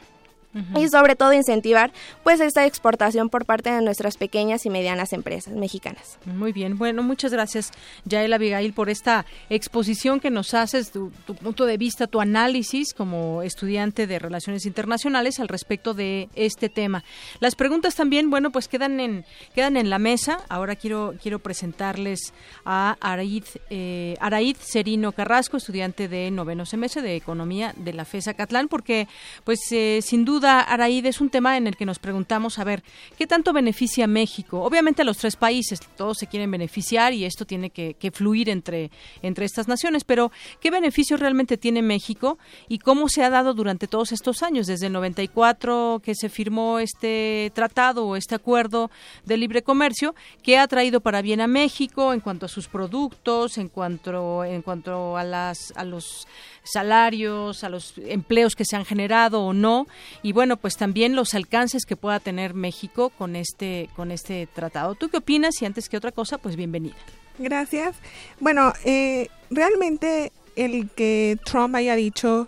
y 0.76 0.88
sobre 0.88 1.16
todo 1.16 1.34
incentivar 1.34 1.92
pues 2.24 2.40
esta 2.40 2.66
exportación 2.66 3.30
por 3.30 3.46
parte 3.46 3.72
de 3.72 3.82
nuestras 3.82 4.18
pequeñas 4.18 4.66
y 4.66 4.70
medianas 4.70 5.14
empresas 5.14 5.54
mexicanas. 5.54 6.20
Muy 6.26 6.52
bien, 6.52 6.78
bueno, 6.78 7.02
muchas 7.04 7.32
gracias 7.32 7.72
Yael 8.06 8.34
Abigail 8.34 8.74
por 8.74 8.90
esta 8.90 9.26
exposición 9.50 10.20
que 10.20 10.30
nos 10.30 10.54
haces, 10.54 10.92
tu, 10.92 11.12
punto 11.42 11.66
de 11.66 11.78
vista, 11.78 12.08
tu 12.08 12.22
análisis 12.22 12.94
como 12.94 13.42
estudiante 13.42 14.08
de 14.08 14.20
Relaciones 14.20 14.66
Internacionales 14.66 15.40
al 15.40 15.48
respecto 15.48 15.94
de 15.94 16.30
este 16.36 16.70
tema. 16.70 17.04
Las 17.40 17.56
preguntas 17.56 17.96
también, 17.96 18.30
bueno, 18.30 18.52
pues 18.52 18.68
quedan 18.68 19.00
en 19.00 19.26
quedan 19.56 19.78
en 19.78 19.90
la 19.90 20.00
mesa. 20.00 20.40
Ahora 20.50 20.76
quiero 20.76 21.16
quiero 21.22 21.40
presentarles 21.40 22.34
a 22.66 22.98
Araid, 23.02 23.46
eh, 23.70 24.16
Araid 24.20 24.58
Serino 24.58 25.12
Carrasco, 25.12 25.58
estudiante 25.58 26.08
de 26.08 26.30
noveno 26.32 26.66
semestre 26.66 27.02
de 27.02 27.16
Economía 27.16 27.74
de 27.76 27.94
la 27.94 28.06
FESA 28.06 28.34
Catlán, 28.34 28.68
porque 28.68 29.08
pues 29.44 29.60
eh, 29.72 30.00
sin 30.02 30.26
duda 30.26 30.43
Araíde, 30.44 31.10
es 31.10 31.22
un 31.22 31.30
tema 31.30 31.58
en 31.58 31.68
el 31.68 31.76
que 31.76 31.86
nos 31.86 32.00
preguntamos, 32.00 32.60
a 32.60 32.64
ver, 32.64 32.84
¿qué 33.18 33.28
tanto 33.28 33.54
beneficia 33.54 34.08
México? 34.08 34.62
Obviamente 34.62 35.02
a 35.02 35.06
los 35.06 35.18
tres 35.18 35.36
países, 35.36 35.80
todos 35.96 36.18
se 36.18 36.28
quieren 36.28 36.52
beneficiar 36.52 37.14
y 37.14 37.26
esto 37.26 37.46
tiene 37.46 37.70
que, 37.70 37.96
fluir 38.14 38.50
entre, 38.50 38.92
entre 39.22 39.46
estas 39.46 39.68
naciones, 39.68 40.04
pero 40.04 40.32
¿qué 40.60 40.70
beneficio 40.70 41.18
realmente 41.18 41.58
tiene 41.58 41.82
México 41.82 42.38
y 42.68 42.80
cómo 42.80 43.10
se 43.10 43.24
ha 43.24 43.30
dado 43.30 43.54
durante 43.54 43.88
todos 43.88 44.12
estos 44.12 44.44
años, 44.44 44.68
desde 44.68 44.88
el 44.88 44.94
94 44.94 46.02
que 46.04 46.14
se 46.16 46.30
firmó 46.30 46.80
este 46.80 47.52
tratado 47.56 48.06
o 48.06 48.16
este 48.16 48.36
acuerdo 48.36 48.92
de 49.26 49.38
libre 49.38 49.64
comercio, 49.64 50.14
¿qué 50.44 50.58
ha 50.58 50.68
traído 50.68 51.02
para 51.02 51.22
bien 51.22 51.42
a 51.42 51.48
México 51.48 52.14
en 52.14 52.20
cuanto 52.20 52.46
a 52.46 52.50
sus 52.50 52.68
productos, 52.68 53.58
en 53.58 53.70
cuanto, 53.70 54.44
en 54.44 54.62
cuanto 54.62 55.18
a, 55.18 55.24
las, 55.24 55.74
a 55.76 55.84
los 55.84 56.28
salarios, 56.64 57.64
a 57.64 57.70
los 57.70 57.94
empleos 57.98 58.56
que 58.56 58.66
se 58.66 58.76
han 58.76 58.86
generado 58.86 59.42
o 59.42 59.54
no, 59.54 59.88
y 60.22 60.33
bueno, 60.34 60.58
pues 60.58 60.76
también 60.76 61.16
los 61.16 61.34
alcances 61.34 61.86
que 61.86 61.96
pueda 61.96 62.20
tener 62.20 62.54
México 62.54 63.10
con 63.10 63.36
este, 63.36 63.90
con 63.96 64.12
este 64.12 64.48
tratado. 64.48 64.96
¿Tú 64.96 65.10
qué 65.10 65.18
opinas? 65.18 65.62
Y 65.62 65.66
antes 65.66 65.90
que 65.90 65.98
otra 65.98 66.12
cosa, 66.12 66.38
pues 66.38 66.56
bienvenida. 66.56 66.96
Gracias. 67.40 67.96
Bueno, 68.40 68.74
eh, 68.84 69.30
realmente 69.50 70.32
el 70.56 70.90
que 70.90 71.38
Trump 71.46 71.76
haya 71.76 71.96
dicho 71.96 72.48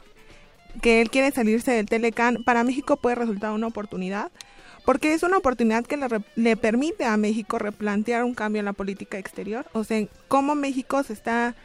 que 0.82 1.02
él 1.02 1.10
quiere 1.10 1.32
salirse 1.32 1.72
del 1.72 1.86
Telecan, 1.86 2.44
para 2.44 2.64
México 2.64 2.98
puede 2.98 3.16
resultar 3.16 3.52
una 3.52 3.68
oportunidad, 3.68 4.32
porque 4.84 5.14
es 5.14 5.24
una 5.24 5.38
oportunidad 5.38 5.86
que 5.86 5.98
le, 5.98 6.08
le, 6.36 6.58
permite 6.58 7.06
a 7.06 7.18
México 7.18 7.58
replantear 7.58 8.24
un 8.24 8.34
cambio 8.34 8.60
en 8.60 8.66
la 8.66 8.74
política 8.74 9.18
exterior, 9.18 9.66
o 9.74 9.84
sea, 9.84 10.06
cómo 10.28 10.54
México 10.54 11.02
se 11.04 11.14
está, 11.14 11.56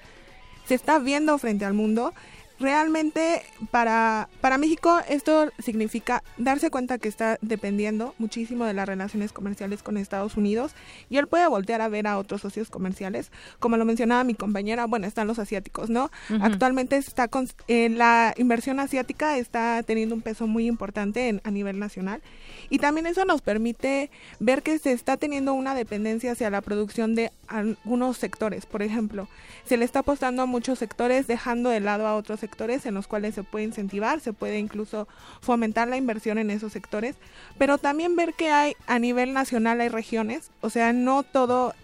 se 0.67 0.75
está 0.75 0.99
viendo 0.99 1.37
frente 1.39 1.65
al 1.65 1.75
mundo 1.75 2.15
realmente 2.61 3.43
para, 3.70 4.28
para 4.41 4.59
México 4.59 5.01
esto 5.09 5.51
significa 5.59 6.23
darse 6.37 6.70
cuenta 6.70 6.99
que 6.99 7.09
está 7.09 7.39
dependiendo 7.41 8.15
muchísimo 8.19 8.66
de 8.66 8.74
las 8.74 8.87
relaciones 8.87 9.32
comerciales 9.32 9.82
con 9.82 9.97
Estados 9.97 10.37
Unidos. 10.37 10.73
Y 11.09 11.16
él 11.16 11.27
puede 11.27 11.49
voltear 11.49 11.81
a 11.81 11.89
ver 11.89 12.07
a 12.07 12.19
otros 12.19 12.43
socios 12.43 12.69
comerciales, 12.69 13.32
como 13.59 13.78
lo 13.78 13.85
mencionaba 13.85 14.24
mi 14.24 14.35
compañera, 14.35 14.87
bueno, 14.87 15.07
están 15.07 15.27
los 15.27 15.39
asiáticos, 15.39 15.89
¿no? 15.89 16.11
Actualmente 16.41 16.97
está 16.97 17.28
con, 17.28 17.49
eh, 17.66 17.89
la 17.89 18.35
inversión 18.37 18.78
asiática 18.78 19.39
está 19.39 19.82
teniendo 19.82 20.15
un 20.15 20.20
peso 20.20 20.47
muy 20.47 20.66
importante 20.66 21.41
a 21.43 21.51
nivel 21.51 21.78
nacional. 21.78 22.20
Y 22.69 22.78
también 22.78 23.07
eso 23.07 23.24
nos 23.24 23.41
permite 23.41 24.11
ver 24.39 24.62
que 24.62 24.78
se 24.78 24.93
está 24.93 25.16
teniendo 25.16 25.55
una 25.55 25.74
dependencia 25.74 26.32
hacia 26.32 26.51
la 26.51 26.61
producción 26.61 27.15
de 27.15 27.32
algunos 27.49 28.19
sectores, 28.19 28.66
por 28.66 28.82
ejemplo, 28.82 29.28
se 29.65 29.77
le 29.77 29.85
está 29.85 30.01
apostando 30.01 30.43
a 30.43 30.47
muchos 30.47 30.78
sectores 30.78 31.27
dejando 31.27 31.70
de 31.70 31.81
lado 31.81 32.07
a 32.07 32.15
otros 32.15 32.39
sectores 32.39 32.50
sectores 32.51 32.85
en 32.85 32.95
los 32.95 33.07
cuales 33.07 33.35
se 33.37 33.45
puede 33.45 33.65
incentivar, 33.65 34.19
se 34.21 34.33
puede 34.33 34.59
incluso 34.59 35.07
fomentar 35.41 35.87
la 35.87 35.97
inversión 35.97 36.37
en 36.37 36.51
esos 36.51 36.73
sectores, 36.73 37.15
pero 37.59 37.79
también 37.79 38.17
ver 38.17 38.35
que 38.35 38.51
hay 38.51 38.75
a 38.89 38.99
nivel 38.99 39.33
nacional 39.33 39.81
hay 39.81 39.89
regiones, 39.89 40.51
o 40.61 40.69
sea, 40.69 40.93
no 40.93 41.23
todo 41.23 41.75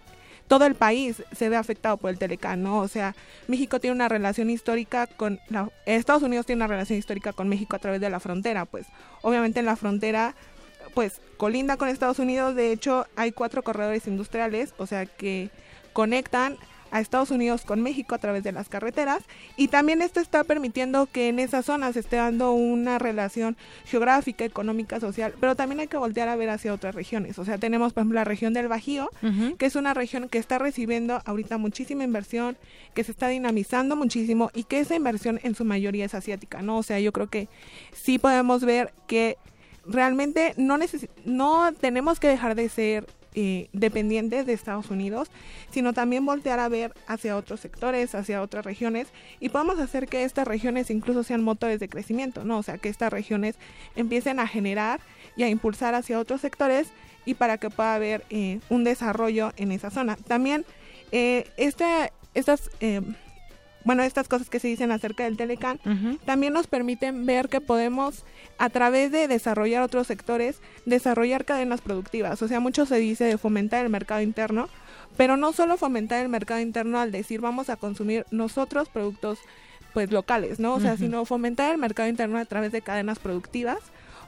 todo 0.48 0.64
el 0.64 0.76
país 0.76 1.24
se 1.32 1.48
ve 1.48 1.56
afectado 1.56 1.96
por 1.96 2.10
el 2.10 2.18
Telecán, 2.18 2.62
¿no? 2.62 2.78
O 2.78 2.86
sea, 2.86 3.16
México 3.48 3.80
tiene 3.80 3.96
una 3.96 4.08
relación 4.08 4.48
histórica 4.48 5.08
con 5.08 5.40
la, 5.48 5.70
Estados 5.86 6.22
Unidos 6.22 6.46
tiene 6.46 6.60
una 6.60 6.68
relación 6.68 6.98
histórica 6.98 7.32
con 7.32 7.48
México 7.48 7.74
a 7.74 7.80
través 7.80 8.00
de 8.00 8.10
la 8.10 8.20
frontera, 8.20 8.64
pues 8.64 8.86
obviamente 9.22 9.60
en 9.60 9.66
la 9.66 9.76
frontera 9.76 10.34
pues 10.94 11.20
colinda 11.36 11.76
con 11.76 11.88
Estados 11.88 12.20
Unidos, 12.20 12.54
de 12.54 12.72
hecho 12.72 13.06
hay 13.16 13.32
cuatro 13.32 13.62
corredores 13.62 14.06
industriales, 14.06 14.72
o 14.78 14.86
sea 14.86 15.04
que 15.06 15.50
conectan 15.92 16.58
a 16.96 17.00
Estados 17.00 17.30
Unidos 17.30 17.62
con 17.62 17.82
México 17.82 18.14
a 18.14 18.18
través 18.18 18.42
de 18.42 18.52
las 18.52 18.70
carreteras 18.70 19.22
y 19.56 19.68
también 19.68 20.00
esto 20.00 20.18
está 20.18 20.44
permitiendo 20.44 21.06
que 21.06 21.28
en 21.28 21.38
esas 21.38 21.66
zonas 21.66 21.92
se 21.92 22.00
esté 22.00 22.16
dando 22.16 22.52
una 22.52 22.98
relación 22.98 23.56
geográfica, 23.84 24.44
económica, 24.46 24.98
social, 24.98 25.34
pero 25.38 25.54
también 25.54 25.80
hay 25.80 25.88
que 25.88 25.98
voltear 25.98 26.28
a 26.28 26.36
ver 26.36 26.48
hacia 26.48 26.72
otras 26.72 26.94
regiones. 26.94 27.38
O 27.38 27.44
sea, 27.44 27.58
tenemos 27.58 27.92
por 27.92 28.00
ejemplo 28.00 28.16
la 28.16 28.24
región 28.24 28.54
del 28.54 28.68
Bajío, 28.68 29.10
que 29.58 29.66
es 29.66 29.76
una 29.76 29.92
región 29.92 30.30
que 30.30 30.38
está 30.38 30.58
recibiendo 30.58 31.20
ahorita 31.26 31.58
muchísima 31.58 32.02
inversión, 32.02 32.56
que 32.94 33.04
se 33.04 33.12
está 33.12 33.28
dinamizando 33.28 33.94
muchísimo 33.94 34.50
y 34.54 34.64
que 34.64 34.80
esa 34.80 34.94
inversión 34.94 35.38
en 35.42 35.54
su 35.54 35.66
mayoría 35.66 36.06
es 36.06 36.14
asiática, 36.14 36.62
¿no? 36.62 36.78
O 36.78 36.82
sea, 36.82 36.98
yo 36.98 37.12
creo 37.12 37.28
que 37.28 37.48
sí 37.92 38.18
podemos 38.18 38.64
ver 38.64 38.94
que 39.06 39.36
realmente 39.84 40.54
no, 40.56 40.78
no 41.26 41.72
tenemos 41.78 42.20
que 42.20 42.28
dejar 42.28 42.54
de 42.54 42.70
ser 42.70 43.06
eh, 43.36 43.68
dependientes 43.72 44.46
de 44.46 44.52
Estados 44.52 44.90
Unidos, 44.90 45.30
sino 45.70 45.92
también 45.92 46.26
voltear 46.26 46.58
a 46.58 46.68
ver 46.68 46.92
hacia 47.06 47.36
otros 47.36 47.60
sectores, 47.60 48.14
hacia 48.14 48.42
otras 48.42 48.64
regiones, 48.64 49.08
y 49.38 49.50
podemos 49.50 49.78
hacer 49.78 50.08
que 50.08 50.24
estas 50.24 50.48
regiones 50.48 50.90
incluso 50.90 51.22
sean 51.22 51.44
motores 51.44 51.78
de 51.78 51.88
crecimiento, 51.88 52.44
¿no? 52.44 52.58
O 52.58 52.62
sea, 52.62 52.78
que 52.78 52.88
estas 52.88 53.12
regiones 53.12 53.56
empiecen 53.94 54.40
a 54.40 54.48
generar 54.48 55.00
y 55.36 55.42
a 55.42 55.48
impulsar 55.48 55.94
hacia 55.94 56.18
otros 56.18 56.40
sectores 56.40 56.88
y 57.26 57.34
para 57.34 57.58
que 57.58 57.70
pueda 57.70 57.94
haber 57.94 58.24
eh, 58.30 58.60
un 58.70 58.84
desarrollo 58.84 59.52
en 59.56 59.70
esa 59.70 59.90
zona. 59.90 60.16
También 60.16 60.64
eh, 61.12 61.50
este, 61.56 62.12
estas 62.34 62.70
eh, 62.80 63.02
bueno, 63.86 64.02
estas 64.02 64.26
cosas 64.26 64.50
que 64.50 64.58
se 64.58 64.66
dicen 64.66 64.90
acerca 64.90 65.24
del 65.24 65.36
Telecan, 65.36 65.78
también 66.24 66.52
nos 66.52 66.66
permiten 66.66 67.24
ver 67.24 67.48
que 67.48 67.60
podemos, 67.60 68.24
a 68.58 68.68
través 68.68 69.12
de 69.12 69.28
desarrollar 69.28 69.82
otros 69.82 70.08
sectores, 70.08 70.60
desarrollar 70.84 71.44
cadenas 71.44 71.80
productivas. 71.80 72.42
O 72.42 72.48
sea, 72.48 72.58
mucho 72.58 72.84
se 72.84 72.96
dice 72.96 73.24
de 73.24 73.38
fomentar 73.38 73.84
el 73.84 73.90
mercado 73.90 74.20
interno, 74.20 74.68
pero 75.16 75.36
no 75.36 75.52
solo 75.52 75.76
fomentar 75.76 76.20
el 76.20 76.28
mercado 76.28 76.60
interno 76.60 76.98
al 76.98 77.12
decir 77.12 77.40
vamos 77.40 77.70
a 77.70 77.76
consumir 77.76 78.26
nosotros 78.32 78.88
productos 78.88 79.38
pues 79.94 80.10
locales, 80.10 80.58
¿no? 80.58 80.74
O 80.74 80.80
sea, 80.80 80.96
sino 80.96 81.24
fomentar 81.24 81.72
el 81.72 81.78
mercado 81.78 82.08
interno 82.08 82.38
a 82.38 82.44
través 82.44 82.72
de 82.72 82.82
cadenas 82.82 83.20
productivas. 83.20 83.78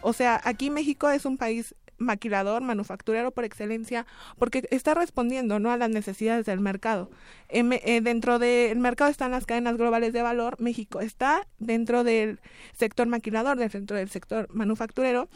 O 0.03 0.13
sea, 0.13 0.41
aquí 0.45 0.71
México 0.71 1.11
es 1.11 1.25
un 1.25 1.37
país 1.37 1.75
maquilador, 1.99 2.63
manufacturero 2.63 3.31
por 3.31 3.45
excelencia, 3.45 4.07
porque 4.39 4.67
está 4.71 4.95
respondiendo 4.95 5.59
¿no? 5.59 5.71
a 5.71 5.77
las 5.77 5.91
necesidades 5.91 6.47
del 6.47 6.61
mercado. 6.61 7.11
Eh, 7.49 8.01
dentro 8.03 8.39
del 8.39 8.79
mercado 8.79 9.11
están 9.11 9.33
las 9.33 9.47
cadenas 9.47 9.77
globales 9.77 10.13
de 10.13 10.23
valor, 10.23 10.57
México 10.61 11.01
está 11.01 11.47
dentro 11.59 12.05
del 12.05 12.41
sector 12.73 13.07
maquilador, 13.07 13.59
dentro 13.59 13.97
del 13.97 14.09
sector 14.09 14.49
manufacturero, 14.55 15.29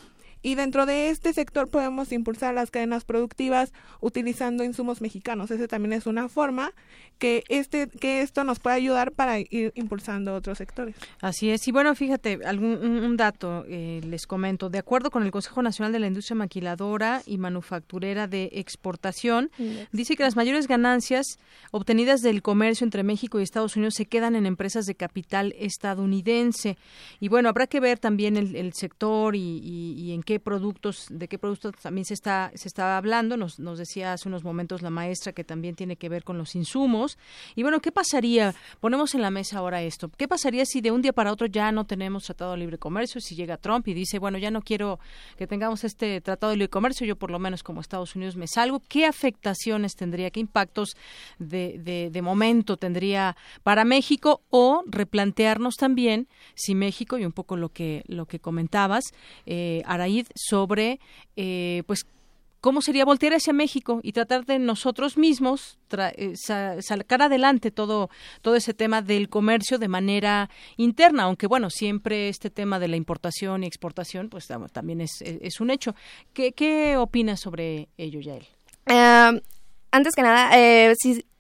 y 0.43 0.57
dentro 0.57 0.87
de 0.87 1.11
este 1.11 1.33
sector 1.33 1.69
podemos 1.69 2.13
impulsar 2.13 2.55
las 2.55 2.71
cadenas 2.71 3.05
productivas 3.05 3.73
utilizando 4.01 4.65
insumos 4.65 5.01
mexicanos. 5.01 5.51
Esa 5.51 5.69
también 5.69 5.93
es 5.93 6.07
una 6.07 6.29
forma 6.29 6.73
que 7.19 7.45
este 7.49 7.89
que 7.89 8.23
esto 8.23 8.43
nos 8.43 8.59
puede 8.59 8.77
ayudar 8.77 9.13
para 9.13 9.39
ir 9.39 9.73
impulsando 9.77 10.35
otros 10.35 10.59
sectores. 10.59 10.97
Así 11.21 11.51
es. 11.51 11.67
Y 11.69 11.73
bueno, 11.73 11.95
fíjate, 11.95 12.41
algún 12.45 12.73
un, 12.83 13.17
dato 13.17 13.65
eh, 13.69 14.01
les 14.05 14.27
comento. 14.27 14.69
De 14.69 14.79
acuerdo 14.79 15.11
con 15.11 15.23
el 15.23 15.31
Consejo 15.31 15.63
Nacional 15.63 15.93
de 15.93 16.01
la 16.01 16.09
Industria 16.09 16.35
Maquiladora 16.35 17.23
y 17.25 17.39
Manufacturera 17.39 18.27
de 18.27 18.51
Exportación, 18.55 19.51
dice 19.93 20.17
que 20.17 20.25
las 20.25 20.35
mayores 20.35 20.67
ganancias 20.67 21.39
obtenidas 21.71 22.21
del 22.21 22.43
comercio 22.43 22.85
entre 22.85 23.05
México 23.05 23.39
y 23.39 23.45
Estados 23.45 23.77
Unidos 23.77 23.95
se 23.95 24.07
quedan 24.07 24.35
en 24.35 24.47
empresas 24.47 24.87
de 24.87 24.97
capital 24.97 25.55
estadounidense. 25.59 26.77
Y 27.21 27.29
bueno, 27.29 27.49
habrá 27.49 27.69
que 27.69 27.79
ver 27.79 28.01
también 28.01 28.37
el, 28.37 28.73
sector 28.73 29.37
y, 29.37 29.61
y 29.61 30.13
en 30.13 30.23
qué 30.23 30.32
productos, 30.41 31.07
de 31.11 31.29
qué 31.29 31.39
productos 31.39 31.75
también 31.83 32.05
se 32.05 32.15
está, 32.15 32.51
se 32.55 32.69
está 32.69 32.97
hablando. 32.97 33.37
Nos, 33.37 33.59
nos 33.59 33.79
decía 33.79 34.13
hace 34.13 34.29
unos 34.29 34.45
momentos 34.45 34.83
la 34.83 34.91
maestra 34.91 35.33
que 35.33 35.45
también 35.45 35.75
tiene 35.75 35.97
que 35.97 36.09
ver 36.09 36.25
con 36.25 36.39
los 36.39 36.55
insumos. 36.55 37.19
Y 37.55 37.63
bueno, 37.63 37.81
¿qué 37.81 37.93
pasaría? 37.93 38.55
Ponemos 38.81 39.15
en 39.15 39.23
la 39.23 39.31
mesa 39.31 39.59
ahora 39.59 39.83
esto. 39.83 40.11
¿Qué 40.17 40.29
pasaría 40.29 40.65
si 40.67 40.81
de 40.81 40.91
un 40.91 41.03
día 41.03 41.13
para 41.13 41.33
otro 41.33 41.47
ya 41.47 41.73
no 41.73 41.85
tenemos 41.85 42.25
tratado 42.25 42.53
de 42.53 42.59
libre 42.59 42.79
comercio? 42.79 43.21
Si 43.21 43.35
llega 43.35 43.57
Trump 43.57 43.87
y 43.89 43.95
dice, 43.95 44.19
bueno, 44.19 44.39
ya 44.39 44.51
no 44.51 44.63
quiero 44.63 44.99
que 45.37 45.47
tengamos 45.47 45.85
este 45.85 46.21
tratado 46.21 46.51
de 46.51 46.57
libre 46.57 46.71
comercio, 46.71 47.07
yo 47.07 47.17
por 47.17 47.31
lo 47.31 47.39
menos 47.39 47.63
como 47.63 47.81
Estados 47.81 48.15
Unidos 48.17 48.37
me 48.37 48.47
salgo. 48.47 48.81
¿Qué 48.89 49.07
afectaciones 49.07 49.97
tendría? 49.97 50.31
¿Qué 50.31 50.41
impactos 50.41 50.97
de, 51.39 52.11
de, 52.11 52.23
momento 52.23 52.77
tendría 52.77 53.37
para 53.63 53.85
México? 53.85 54.43
O 54.51 54.85
replantearnos 54.87 55.77
también 55.77 56.29
si 56.55 56.75
México, 56.75 57.19
y 57.19 57.25
un 57.25 57.33
poco 57.33 57.57
lo 57.57 57.71
que, 57.71 58.05
lo 58.07 58.27
que 58.27 58.39
comentabas, 58.39 59.05
eh, 59.47 59.83
Araí 59.87 60.22
sobre, 60.35 61.01
eh, 61.37 61.83
pues, 61.87 62.07
cómo 62.61 62.81
sería 62.81 63.05
voltear 63.05 63.35
hacia 63.35 63.53
México 63.53 64.01
y 64.03 64.13
tratar 64.13 64.47
de 64.47 64.59
nosotros 64.61 65.19
mismos 65.19 65.79
eh, 66.17 66.35
sacar 66.37 67.21
adelante 67.21 67.73
todo 67.73 68.09
todo 68.41 68.55
ese 68.55 68.73
tema 68.73 69.03
del 69.03 69.29
comercio 69.29 69.79
de 69.79 69.89
manera 69.89 70.49
interna, 70.77 71.25
aunque 71.25 71.49
bueno, 71.49 71.71
siempre 71.71 72.29
este 72.29 72.51
tema 72.51 72.79
de 72.79 72.89
la 72.89 72.97
importación 72.97 73.65
y 73.65 73.67
exportación 73.67 74.29
pues 74.29 74.47
también 74.73 75.01
es, 75.01 75.61
un 75.61 75.71
hecho. 75.71 75.95
¿Qué, 76.33 76.53
qué 76.53 76.97
opinas 76.97 77.41
sobre 77.41 77.89
ello, 77.99 78.21
Yael? 78.21 78.47
Uh, 78.87 79.41
antes 79.91 80.15
que 80.15 80.23
nada, 80.23 80.57
eh, 80.57 80.95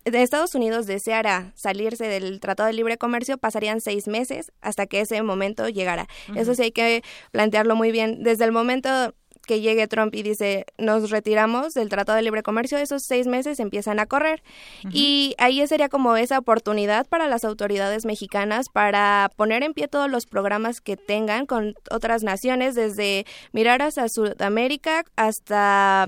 Estados 0.05 0.55
Unidos 0.55 0.87
deseara 0.87 1.53
salirse 1.55 2.07
del 2.07 2.41
Tratado 2.41 2.66
de 2.66 2.73
Libre 2.73 2.99
Comercio, 2.99 3.39
pasarían 3.39 3.81
seis 3.81 4.09
meses 4.09 4.53
hasta 4.61 4.87
que 4.87 5.01
ese 5.01 5.23
momento 5.23 5.69
llegara. 5.69 6.09
Eso 6.35 6.55
sí 6.55 6.62
hay 6.62 6.73
que 6.73 7.03
plantearlo 7.31 7.77
muy 7.77 7.93
bien. 7.93 8.23
Desde 8.23 8.45
el 8.45 8.53
momento 8.53 9.15
que 9.47 9.61
llegue 9.61 9.89
Trump 9.89 10.15
y 10.15 10.23
dice 10.23 10.66
nos 10.79 11.11
retiramos 11.11 11.74
del 11.74 11.89
Tratado 11.89 12.16
de 12.16 12.23
Libre 12.23 12.43
Comercio, 12.43 12.79
esos 12.79 13.03
seis 13.03 13.27
meses 13.27 13.61
empiezan 13.61 13.99
a 13.99 14.07
correr. 14.07 14.43
Y 14.91 15.35
ahí 15.39 15.66
sería 15.66 15.89
como 15.89 16.16
esa 16.16 16.39
oportunidad 16.39 17.07
para 17.07 17.29
las 17.29 17.45
autoridades 17.45 18.05
mexicanas 18.05 18.69
para 18.69 19.31
poner 19.37 19.62
en 19.62 19.74
pie 19.74 19.89
todos 19.89 20.11
los 20.11 20.27
programas 20.27 20.81
que 20.81 20.97
tengan 20.97 21.47
con 21.47 21.74
otras 21.91 22.23
naciones, 22.23 22.74
desde 22.74 23.27
mirar 23.53 23.83
hacia 23.83 24.09
Sudamérica 24.09 25.05
hasta 25.16 26.07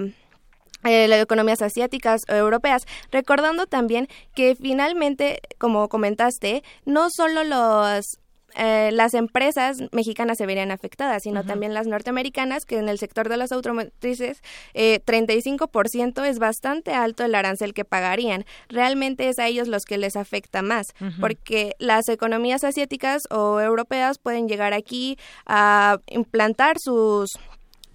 eh, 0.84 1.08
las 1.08 1.22
economías 1.22 1.62
asiáticas 1.62 2.22
o 2.28 2.34
europeas, 2.34 2.86
recordando 3.10 3.66
también 3.66 4.08
que 4.34 4.54
finalmente, 4.54 5.40
como 5.58 5.88
comentaste, 5.88 6.62
no 6.84 7.08
solo 7.10 7.44
los 7.44 8.18
eh, 8.56 8.90
las 8.92 9.14
empresas 9.14 9.78
mexicanas 9.90 10.38
se 10.38 10.46
verían 10.46 10.70
afectadas, 10.70 11.24
sino 11.24 11.44
también 11.44 11.74
las 11.74 11.88
norteamericanas, 11.88 12.64
que 12.64 12.78
en 12.78 12.88
el 12.88 12.98
sector 12.98 13.28
de 13.28 13.36
las 13.36 13.50
automotrices 13.50 14.42
eh, 14.74 15.00
35% 15.04 16.24
es 16.24 16.38
bastante 16.38 16.92
alto 16.92 17.24
el 17.24 17.34
arancel 17.34 17.74
que 17.74 17.84
pagarían. 17.84 18.44
Realmente 18.68 19.28
es 19.28 19.40
a 19.40 19.48
ellos 19.48 19.66
los 19.66 19.84
que 19.84 19.98
les 19.98 20.14
afecta 20.14 20.62
más, 20.62 20.94
porque 21.20 21.74
las 21.78 22.08
economías 22.08 22.62
asiáticas 22.62 23.22
o 23.30 23.60
europeas 23.60 24.18
pueden 24.18 24.48
llegar 24.48 24.72
aquí 24.72 25.18
a 25.46 25.98
implantar 26.06 26.78
sus 26.78 27.38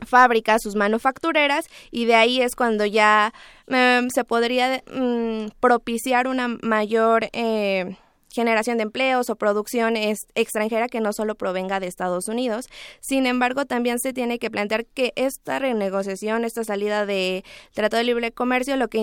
fábricas, 0.06 0.62
sus 0.62 0.76
manufactureras, 0.76 1.66
y 1.92 2.06
de 2.06 2.16
ahí 2.16 2.42
es 2.42 2.56
cuando 2.56 2.86
ya 2.86 3.34
em, 3.68 4.10
se 4.10 4.24
podría 4.24 4.84
mm, 4.94 5.52
propiciar 5.60 6.28
una 6.28 6.48
mayor 6.62 7.30
eh, 7.34 7.98
generación 8.32 8.78
de 8.78 8.84
empleos 8.84 9.30
o 9.30 9.36
producción 9.36 9.96
extranjera 9.98 10.88
que 10.88 11.02
no 11.02 11.14
solo 11.14 11.36
provenga 11.36 11.80
de 11.80 11.88
Estados 11.88 12.28
Unidos. 12.28 12.68
Sin 13.00 13.26
embargo, 13.26 13.66
también 13.66 14.00
se 14.00 14.14
tiene 14.14 14.40
que 14.40 14.52
plantear 14.52 14.86
que 14.86 15.14
esta 15.16 15.60
renegociación, 15.60 16.46
esta 16.46 16.64
salida 16.64 17.06
de 17.06 17.44
Tratado 17.74 18.00
de 18.00 18.06
Libre 18.06 18.32
Comercio, 18.32 18.76
lo 18.78 18.88
que 18.88 19.00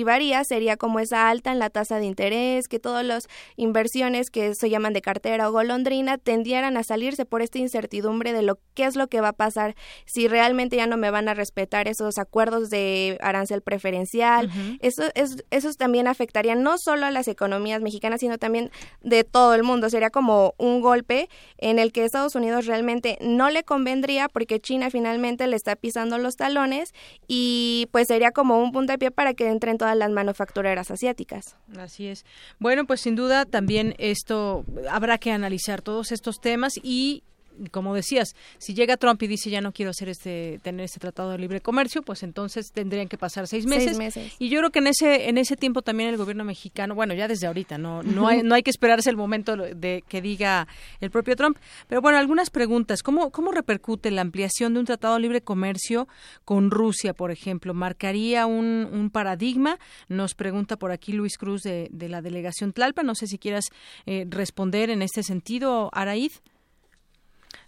incenta, 0.00 0.44
sería 0.44 0.76
como 0.76 1.00
esa 1.00 1.28
alta 1.28 1.52
en 1.52 1.58
la 1.58 1.70
tasa 1.70 1.98
de 1.98 2.06
interés, 2.06 2.68
que 2.68 2.78
todas 2.78 3.04
las 3.04 3.28
inversiones 3.56 4.30
que 4.30 4.54
se 4.54 4.70
llaman 4.70 4.92
de 4.92 5.02
cartera 5.02 5.48
o 5.48 5.52
golondrina 5.52 6.18
tendieran 6.18 6.76
a 6.76 6.82
salirse 6.82 7.24
por 7.24 7.42
esta 7.42 7.58
incertidumbre 7.58 8.32
de 8.32 8.42
lo 8.42 8.58
que 8.74 8.84
es 8.84 8.96
lo 8.96 9.08
que 9.08 9.20
va 9.20 9.28
a 9.28 9.32
pasar 9.32 9.74
si 10.04 10.28
realmente 10.28 10.76
ya 10.76 10.86
no 10.86 10.96
me 10.96 11.10
van 11.10 11.28
a 11.28 11.34
respetar 11.34 11.88
esos 11.88 12.18
acuerdos 12.18 12.70
de 12.70 13.18
arancel 13.20 13.62
preferencial. 13.62 14.50
Eso 14.80 15.04
es 15.14 15.44
esos 15.50 15.76
también 15.76 16.08
afectarían 16.08 16.62
no 16.62 16.78
solo 16.78 17.06
a 17.06 17.10
las 17.10 17.28
economías 17.28 17.80
mexicanas, 17.80 18.20
sino 18.20 18.38
también 18.38 18.70
de 19.02 19.24
todo 19.24 19.54
el 19.54 19.62
mundo. 19.62 19.90
Sería 19.90 20.10
como 20.10 20.54
un 20.58 20.80
golpe 20.80 21.28
en 21.58 21.78
el 21.78 21.92
que 21.92 22.04
Estados 22.04 22.34
Unidos 22.34 22.66
realmente 22.66 23.18
no 23.20 23.50
le 23.50 23.64
convendría 23.64 24.28
porque 24.28 24.60
China 24.60 24.90
finalmente 24.90 25.46
le 25.46 25.56
está 25.56 25.76
pisando 25.76 26.18
los 26.18 26.36
talones 26.36 26.92
y 27.26 27.88
pues 27.92 28.08
sería 28.08 28.32
como 28.32 28.62
un 28.62 28.72
punto 28.72 28.92
de 28.92 28.98
pie 28.98 29.10
para 29.10 29.34
que 29.34 29.48
entre 29.48 29.70
en 29.70 29.78
las 29.94 30.10
manufactureras 30.10 30.90
asiáticas. 30.90 31.56
Así 31.78 32.08
es. 32.08 32.24
Bueno, 32.58 32.86
pues 32.86 33.00
sin 33.00 33.16
duda 33.16 33.44
también 33.44 33.94
esto 33.98 34.64
habrá 34.90 35.18
que 35.18 35.32
analizar 35.32 35.82
todos 35.82 36.12
estos 36.12 36.40
temas 36.40 36.74
y 36.82 37.22
como 37.70 37.94
decías, 37.94 38.34
si 38.58 38.74
llega 38.74 38.96
Trump 38.96 39.22
y 39.22 39.26
dice 39.26 39.50
ya 39.50 39.60
no 39.60 39.72
quiero 39.72 39.90
hacer 39.90 40.08
este 40.08 40.60
tener 40.62 40.84
este 40.84 41.00
tratado 41.00 41.30
de 41.30 41.38
libre 41.38 41.60
comercio, 41.60 42.02
pues 42.02 42.22
entonces 42.22 42.72
tendrían 42.72 43.08
que 43.08 43.18
pasar 43.18 43.46
seis 43.46 43.66
meses. 43.66 43.98
Y 44.38 44.48
yo 44.48 44.58
creo 44.60 44.70
que 44.70 44.78
en 44.80 44.88
ese 44.88 45.28
en 45.28 45.38
ese 45.38 45.56
tiempo 45.56 45.82
también 45.82 46.10
el 46.10 46.16
gobierno 46.16 46.44
mexicano, 46.44 46.94
bueno, 46.94 47.14
ya 47.14 47.28
desde 47.28 47.46
ahorita, 47.46 47.78
no 47.78 48.02
no 48.02 48.28
hay 48.28 48.42
no 48.42 48.54
hay 48.54 48.62
que 48.62 48.70
esperarse 48.70 49.10
el 49.10 49.16
momento 49.16 49.56
de 49.56 50.04
que 50.08 50.20
diga 50.20 50.68
el 51.00 51.10
propio 51.10 51.36
Trump, 51.36 51.58
pero 51.88 52.00
bueno, 52.00 52.18
algunas 52.18 52.50
preguntas. 52.50 53.02
¿Cómo 53.02 53.30
cómo 53.30 53.52
repercute 53.52 54.10
la 54.10 54.22
ampliación 54.22 54.74
de 54.74 54.80
un 54.80 54.86
tratado 54.86 55.14
de 55.14 55.20
libre 55.20 55.40
comercio 55.40 56.08
con 56.44 56.70
Rusia, 56.70 57.14
por 57.14 57.30
ejemplo? 57.30 57.74
¿Marcaría 57.74 58.46
un, 58.46 58.88
un 58.92 59.10
paradigma? 59.10 59.78
Nos 60.08 60.34
pregunta 60.34 60.76
por 60.76 60.90
aquí 60.92 61.12
Luis 61.12 61.38
Cruz 61.38 61.62
de, 61.62 61.88
de 61.90 62.08
la 62.08 62.22
delegación 62.22 62.72
Tlalpa. 62.72 63.02
No 63.02 63.14
sé 63.14 63.26
si 63.26 63.38
quieras 63.38 63.66
eh, 64.06 64.26
responder 64.28 64.90
en 64.90 65.02
este 65.02 65.22
sentido, 65.22 65.90
Araíz. 65.92 66.42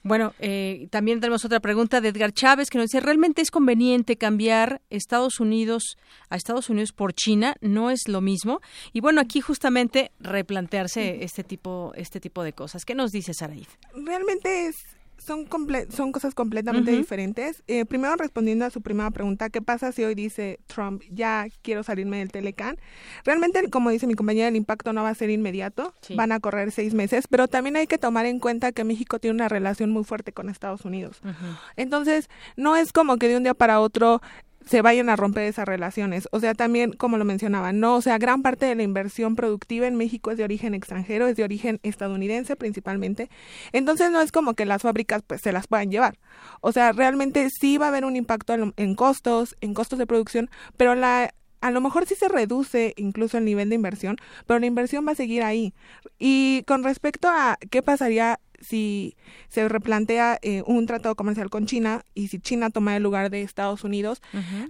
Bueno, 0.02 0.32
eh, 0.38 0.88
también 0.90 1.20
tenemos 1.20 1.44
otra 1.44 1.60
pregunta 1.60 2.00
de 2.00 2.08
Edgar 2.08 2.32
Chávez 2.32 2.70
que 2.70 2.78
nos 2.78 2.86
dice, 2.86 3.00
¿realmente 3.00 3.42
es 3.42 3.50
conveniente 3.50 4.16
cambiar 4.16 4.80
Estados 4.90 5.40
Unidos 5.40 5.96
a 6.28 6.36
Estados 6.36 6.70
Unidos 6.70 6.92
por 6.92 7.12
China? 7.12 7.56
¿No 7.60 7.90
es 7.90 8.08
lo 8.08 8.20
mismo? 8.20 8.60
Y 8.92 9.00
bueno, 9.00 9.20
aquí 9.20 9.40
justamente 9.40 10.12
replantearse 10.20 11.24
este 11.24 11.44
tipo, 11.44 11.92
este 11.96 12.20
tipo 12.20 12.42
de 12.42 12.52
cosas. 12.52 12.84
¿Qué 12.84 12.94
nos 12.94 13.10
dice 13.10 13.34
Saraid? 13.34 13.66
Realmente 13.94 14.68
es 14.68 14.76
son, 15.28 15.46
son 15.90 16.12
cosas 16.12 16.34
completamente 16.34 16.90
diferentes. 16.90 17.62
Eh, 17.68 17.84
primero, 17.84 18.16
respondiendo 18.16 18.64
a 18.64 18.70
su 18.70 18.82
primera 18.82 19.10
pregunta, 19.10 19.50
¿qué 19.50 19.62
pasa 19.62 19.92
si 19.92 20.02
hoy 20.02 20.14
dice 20.14 20.58
Trump, 20.66 21.02
ya 21.10 21.46
quiero 21.62 21.82
salirme 21.82 22.18
del 22.18 22.32
Telecan? 22.32 22.76
Realmente, 23.24 23.68
como 23.70 23.90
dice 23.90 24.06
mi 24.06 24.14
compañera, 24.14 24.48
el 24.48 24.56
impacto 24.56 24.92
no 24.92 25.02
va 25.02 25.10
a 25.10 25.14
ser 25.14 25.30
inmediato, 25.30 25.94
van 26.16 26.32
a 26.32 26.40
correr 26.40 26.72
seis 26.72 26.94
meses, 26.94 27.26
pero 27.28 27.46
también 27.46 27.76
hay 27.76 27.86
que 27.86 27.98
tomar 27.98 28.26
en 28.26 28.40
cuenta 28.40 28.72
que 28.72 28.82
México 28.82 29.20
tiene 29.20 29.34
una 29.34 29.48
relación 29.48 29.90
muy 29.90 30.02
fuerte 30.02 30.32
con 30.32 30.48
Estados 30.48 30.84
Unidos. 30.84 31.20
Entonces, 31.76 32.28
no 32.56 32.74
es 32.74 32.92
como 32.92 33.18
que 33.18 33.28
de 33.28 33.36
un 33.36 33.44
día 33.44 33.54
para 33.54 33.80
otro 33.80 34.20
se 34.68 34.82
vayan 34.82 35.08
a 35.08 35.16
romper 35.16 35.44
esas 35.44 35.66
relaciones. 35.66 36.28
O 36.30 36.40
sea, 36.40 36.54
también, 36.54 36.92
como 36.92 37.16
lo 37.16 37.24
mencionaba, 37.24 37.72
no, 37.72 37.96
o 37.96 38.02
sea, 38.02 38.18
gran 38.18 38.42
parte 38.42 38.66
de 38.66 38.74
la 38.74 38.82
inversión 38.82 39.34
productiva 39.34 39.86
en 39.86 39.96
México 39.96 40.30
es 40.30 40.38
de 40.38 40.44
origen 40.44 40.74
extranjero, 40.74 41.26
es 41.26 41.36
de 41.36 41.44
origen 41.44 41.80
estadounidense 41.82 42.56
principalmente. 42.56 43.30
Entonces 43.72 44.10
no 44.10 44.20
es 44.20 44.30
como 44.32 44.54
que 44.54 44.66
las 44.66 44.82
fábricas 44.82 45.22
pues 45.26 45.40
se 45.40 45.52
las 45.52 45.66
puedan 45.66 45.90
llevar. 45.90 46.18
O 46.60 46.72
sea, 46.72 46.92
realmente 46.92 47.48
sí 47.50 47.78
va 47.78 47.86
a 47.86 47.88
haber 47.88 48.04
un 48.04 48.16
impacto 48.16 48.54
en 48.54 48.94
costos, 48.94 49.56
en 49.60 49.74
costos 49.74 49.98
de 49.98 50.06
producción, 50.06 50.50
pero 50.76 50.94
la 50.94 51.32
a 51.60 51.70
lo 51.70 51.80
mejor 51.80 52.06
sí 52.06 52.14
se 52.14 52.28
reduce 52.28 52.94
incluso 52.96 53.38
el 53.38 53.44
nivel 53.44 53.68
de 53.68 53.74
inversión, 53.74 54.16
pero 54.46 54.60
la 54.60 54.66
inversión 54.66 55.06
va 55.06 55.12
a 55.12 55.16
seguir 55.16 55.42
ahí. 55.42 55.74
Y 56.18 56.62
con 56.66 56.84
respecto 56.84 57.28
a 57.28 57.58
qué 57.70 57.82
pasaría 57.82 58.38
si 58.60 59.16
se 59.48 59.68
replantea 59.68 60.38
eh, 60.42 60.62
un 60.66 60.86
tratado 60.86 61.14
comercial 61.14 61.50
con 61.50 61.66
China 61.66 62.04
y 62.14 62.28
si 62.28 62.38
China 62.40 62.70
toma 62.70 62.96
el 62.96 63.02
lugar 63.02 63.30
de 63.30 63.42
Estados 63.42 63.84
Unidos, 63.84 64.20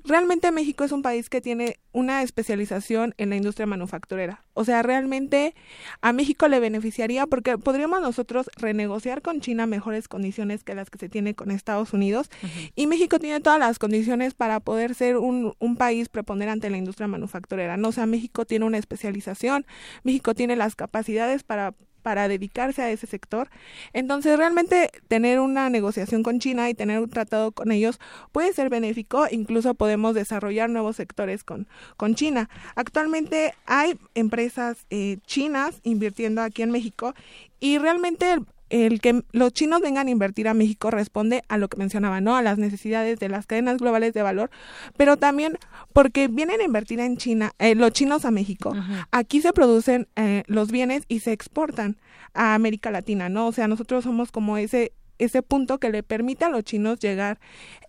realmente 0.05 0.51
México 0.52 0.85
es 0.85 0.93
un 0.93 1.02
país 1.02 1.31
que 1.31 1.40
tiene 1.40 1.78
una 1.93 2.23
especialización 2.23 3.15
en 3.19 3.31
la 3.31 3.36
industria 3.36 3.66
manufacturera. 3.66 4.44
O 4.55 4.65
sea, 4.65 4.82
realmente 4.82 5.55
a 6.01 6.12
México 6.12 6.48
le 6.48 6.60
beneficiaría 6.60 7.27
porque 7.27 7.59
podríamos 7.59 8.01
nosotros 8.01 8.51
renegociar 8.56 9.23
con 9.23 9.40
China 9.40 9.66
mejores 9.66 10.09
condiciones 10.09 10.65
que 10.65 10.74
las 10.74 10.90
que 10.90 10.98
se 10.98 11.09
tiene 11.09 11.35
con 11.35 11.51
Estados 11.51 11.93
Unidos 11.93 12.31
y 12.74 12.86
México 12.86 13.19
tiene 13.19 13.40
todas 13.40 13.59
las 13.59 13.78
condiciones 13.78 14.35
para 14.35 14.60
poder 14.60 14.94
ser 14.94 15.16
un, 15.16 15.55
un 15.59 15.77
país 15.77 16.09
preponderante 16.09 16.66
en 16.66 16.73
la 16.73 16.78
industria 16.78 17.09
manufacturera. 17.09 17.77
No, 17.77 17.89
o 17.89 17.93
sea, 17.93 18.06
México 18.06 18.44
tiene 18.44 18.65
una 18.65 18.78
especialización, 18.78 19.66
México 20.02 20.35
tiene 20.35 20.56
las 20.56 20.77
capacidades 20.77 21.43
para 21.43 21.74
para 22.09 22.26
dedicarse 22.26 22.80
a 22.80 22.90
ese 22.90 23.06
sector. 23.06 23.51
Entonces, 23.93 24.39
realmente 24.39 24.90
tener 25.09 25.40
una 25.40 25.68
negociación 25.68 26.22
con 26.22 26.39
China 26.39 26.70
y 26.70 26.74
tener 26.74 27.01
un 27.01 27.10
tratado 27.10 27.52
con 27.52 27.70
ellos 27.70 28.01
puede 28.32 28.55
ser 28.55 28.70
benéfico, 28.70 29.26
incluso 29.30 29.74
podemos 29.74 30.14
desarrollar 30.14 30.70
nuevos 30.70 30.97
sectores 30.97 31.44
con, 31.44 31.68
con 31.98 32.14
China. 32.14 32.48
Actualmente 32.76 33.52
hay 33.66 33.98
empresas 34.14 34.86
eh, 34.89 35.18
chinas 35.26 35.80
invirtiendo 35.82 36.40
aquí 36.40 36.62
en 36.62 36.70
México 36.70 37.12
y 37.60 37.76
realmente 37.76 38.39
que 38.69 39.23
los 39.32 39.53
chinos 39.53 39.81
vengan 39.81 40.09
a 40.09 40.11
invertir 40.11 40.49
a 40.49 40.55
México 40.55 40.90
responde 40.90 41.43
a 41.49 41.57
lo 41.57 41.69
que 41.69 41.77
mencionaba, 41.77 42.20
¿no? 42.20 42.36
A 42.36 42.43
las 42.43 42.59
necesidades 42.59 43.19
de 43.19 43.28
las 43.28 43.47
cadenas 43.47 43.78
globales 43.78 44.15
de 44.15 44.23
valor, 44.23 44.51
pero 44.97 45.16
también 45.16 45.59
porque 45.93 46.28
vienen 46.28 46.61
a 46.61 46.65
invertir 46.65 47.01
en 47.01 47.16
China, 47.16 47.53
eh, 47.59 47.74
los 47.74 47.93
chinos 47.93 48.24
a 48.24 48.31
México. 48.31 48.74
Aquí 49.11 49.40
se 49.40 49.53
producen 49.53 50.09
eh, 50.16 50.43
los 50.47 50.70
bienes 50.70 51.05
y 51.09 51.20
se 51.20 51.32
exportan 51.32 51.97
a 52.35 52.55
América 52.55 52.90
Latina, 52.90 53.28
¿no? 53.28 53.47
O 53.47 53.53
sea, 53.53 53.69
nosotros 53.69 54.05
somos 54.05 54.31
como 54.32 54.57
ese 54.59 54.93
ese 55.19 55.43
punto 55.43 55.78
que 55.78 55.90
le 55.90 56.05
permite 56.05 56.45
a 56.45 56.49
los 56.49 56.62
chinos 56.62 57.01
llegar 57.01 57.40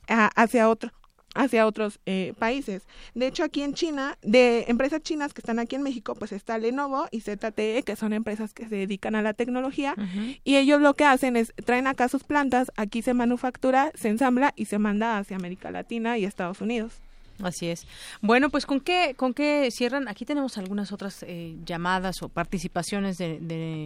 hacia 0.08 0.68
otro 0.68 0.92
hacia 1.36 1.66
otros 1.66 2.00
eh, 2.06 2.34
países. 2.40 2.84
De 3.14 3.28
hecho, 3.28 3.44
aquí 3.44 3.62
en 3.62 3.74
China, 3.74 4.18
de 4.22 4.66
empresas 4.68 5.02
chinas 5.02 5.34
que 5.34 5.42
están 5.42 5.60
aquí 5.60 5.76
en 5.76 5.84
México, 5.84 6.16
pues 6.16 6.32
está 6.32 6.58
Lenovo 6.58 7.08
y 7.12 7.22
ZTE, 7.22 7.84
que 7.84 7.96
son 7.96 8.14
empresas 8.14 8.54
que 8.54 8.68
se 8.68 8.76
dedican 8.76 9.16
a 9.16 9.22
la 9.22 9.34
tecnología, 9.34 9.96
y 10.44 10.58
ellos 10.58 10.82
lo 10.82 10.96
que 10.96 11.06
hacen 11.06 11.36
es 11.36 11.54
traen 11.66 11.88
acá 11.88 12.08
sus 12.10 12.24
plantas, 12.24 12.72
aquí 12.76 13.02
se 13.02 13.14
manufactura, 13.14 13.92
se 13.96 14.10
ensambla 14.10 14.54
y 14.56 14.66
se 14.66 14.80
manda 14.80 15.18
hacia 15.18 15.38
América 15.38 15.72
Latina 15.72 16.18
y 16.18 16.26
Estados 16.26 16.62
Unidos. 16.62 17.02
Así 17.42 17.70
es. 17.70 17.88
Bueno, 18.22 18.50
pues 18.50 18.66
con 18.66 18.82
qué 18.82 19.14
con 19.16 19.34
qué 19.34 19.70
cierran. 19.72 20.08
Aquí 20.08 20.26
tenemos 20.26 20.58
algunas 20.58 20.92
otras 20.92 21.24
eh, 21.24 21.56
llamadas 21.66 22.22
o 22.22 22.30
participaciones 22.30 23.18
de, 23.18 23.40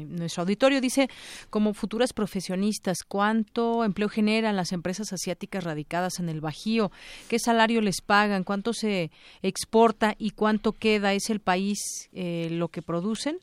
nuestro 0.09 0.41
auditorio. 0.41 0.81
Dice, 0.81 1.09
como 1.49 1.73
futuras 1.73 2.13
profesionistas, 2.13 3.03
¿cuánto 3.07 3.83
empleo 3.83 4.09
generan 4.09 4.55
las 4.55 4.71
empresas 4.71 5.13
asiáticas 5.13 5.63
radicadas 5.63 6.19
en 6.19 6.29
el 6.29 6.41
Bajío? 6.41 6.91
¿Qué 7.29 7.37
salario 7.37 7.81
les 7.81 8.01
pagan? 8.01 8.43
¿Cuánto 8.43 8.73
se 8.73 9.11
exporta 9.41 10.15
y 10.17 10.31
cuánto 10.31 10.71
queda? 10.71 11.13
¿Es 11.13 11.29
el 11.29 11.39
país 11.39 12.09
eh, 12.13 12.47
lo 12.51 12.69
que 12.69 12.81
producen? 12.81 13.37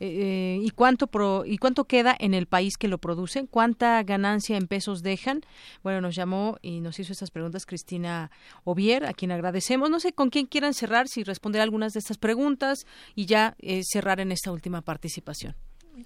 Eh, 0.00 0.60
y 0.62 0.70
cuánto 0.70 1.08
y 1.44 1.58
cuánto 1.58 1.84
queda 1.84 2.16
en 2.18 2.34
el 2.34 2.46
país 2.46 2.76
que 2.76 2.88
lo 2.88 2.98
produce, 2.98 3.46
cuánta 3.46 4.02
ganancia 4.02 4.56
en 4.56 4.68
pesos 4.68 5.02
dejan. 5.02 5.42
Bueno, 5.82 6.00
nos 6.00 6.14
llamó 6.14 6.58
y 6.62 6.80
nos 6.80 6.98
hizo 7.00 7.12
estas 7.12 7.30
preguntas 7.30 7.66
Cristina 7.66 8.30
Ovier, 8.64 9.04
a 9.04 9.12
quien 9.12 9.32
agradecemos. 9.32 9.90
No 9.90 10.00
sé 10.00 10.12
con 10.12 10.30
quién 10.30 10.46
quieran 10.46 10.74
cerrar, 10.74 11.08
si 11.08 11.24
responder 11.24 11.60
algunas 11.60 11.92
de 11.92 12.00
estas 12.00 12.18
preguntas 12.18 12.86
y 13.14 13.26
ya 13.26 13.56
eh, 13.58 13.82
cerrar 13.84 14.20
en 14.20 14.32
esta 14.32 14.52
última 14.52 14.82
participación. 14.82 15.54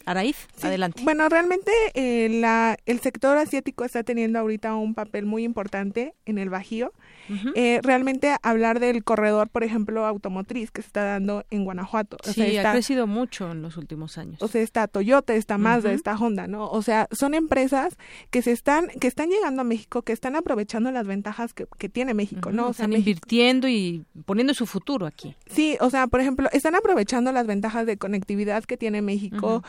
Araíz, 0.06 0.36
adelante. 0.62 1.02
Bueno, 1.04 1.28
realmente 1.28 1.70
eh, 1.94 2.28
la, 2.28 2.76
el 2.86 3.00
sector 3.00 3.38
asiático 3.38 3.84
está 3.84 4.02
teniendo 4.02 4.38
ahorita 4.38 4.74
un 4.74 4.94
papel 4.94 5.26
muy 5.26 5.44
importante 5.44 6.14
en 6.26 6.38
el 6.38 6.50
Bajío. 6.50 6.92
Eh, 7.54 7.80
realmente 7.82 8.36
hablar 8.42 8.80
del 8.80 9.04
corredor, 9.04 9.48
por 9.48 9.64
ejemplo, 9.64 10.04
automotriz 10.04 10.70
que 10.70 10.82
se 10.82 10.88
está 10.88 11.04
dando 11.04 11.44
en 11.50 11.64
Guanajuato. 11.64 12.16
sí, 12.24 12.58
ha 12.58 12.72
crecido 12.72 13.06
mucho 13.06 13.50
en 13.50 13.62
los 13.62 13.76
últimos 13.76 14.18
años. 14.18 14.42
O 14.42 14.48
sea, 14.48 14.60
está 14.60 14.86
Toyota, 14.88 15.34
está 15.34 15.56
Mazda, 15.56 15.92
está 15.92 16.16
Honda, 16.16 16.46
¿no? 16.46 16.68
O 16.68 16.82
sea, 16.82 17.08
son 17.10 17.34
empresas 17.34 17.96
que 18.30 18.42
se 18.42 18.52
están, 18.52 18.88
que 19.00 19.06
están 19.06 19.30
llegando 19.30 19.62
a 19.62 19.64
México, 19.64 20.02
que 20.02 20.12
están 20.12 20.36
aprovechando 20.36 20.90
las 20.90 21.06
ventajas 21.06 21.54
que, 21.54 21.66
tiene 21.88 22.14
México, 22.14 22.52
¿no? 22.52 22.68
O 22.68 22.72
sea, 22.72 22.86
están 22.86 22.98
invirtiendo 22.98 23.68
y 23.68 24.04
poniendo 24.24 24.54
su 24.54 24.66
futuro 24.66 25.06
aquí. 25.06 25.34
Sí, 25.46 25.76
o 25.80 25.90
sea, 25.90 26.06
por 26.06 26.20
ejemplo, 26.20 26.48
están 26.52 26.74
aprovechando 26.74 27.32
las 27.32 27.46
ventajas 27.46 27.86
de 27.86 27.96
conectividad 27.96 28.64
que 28.64 28.76
tiene 28.76 29.02
México. 29.02 29.62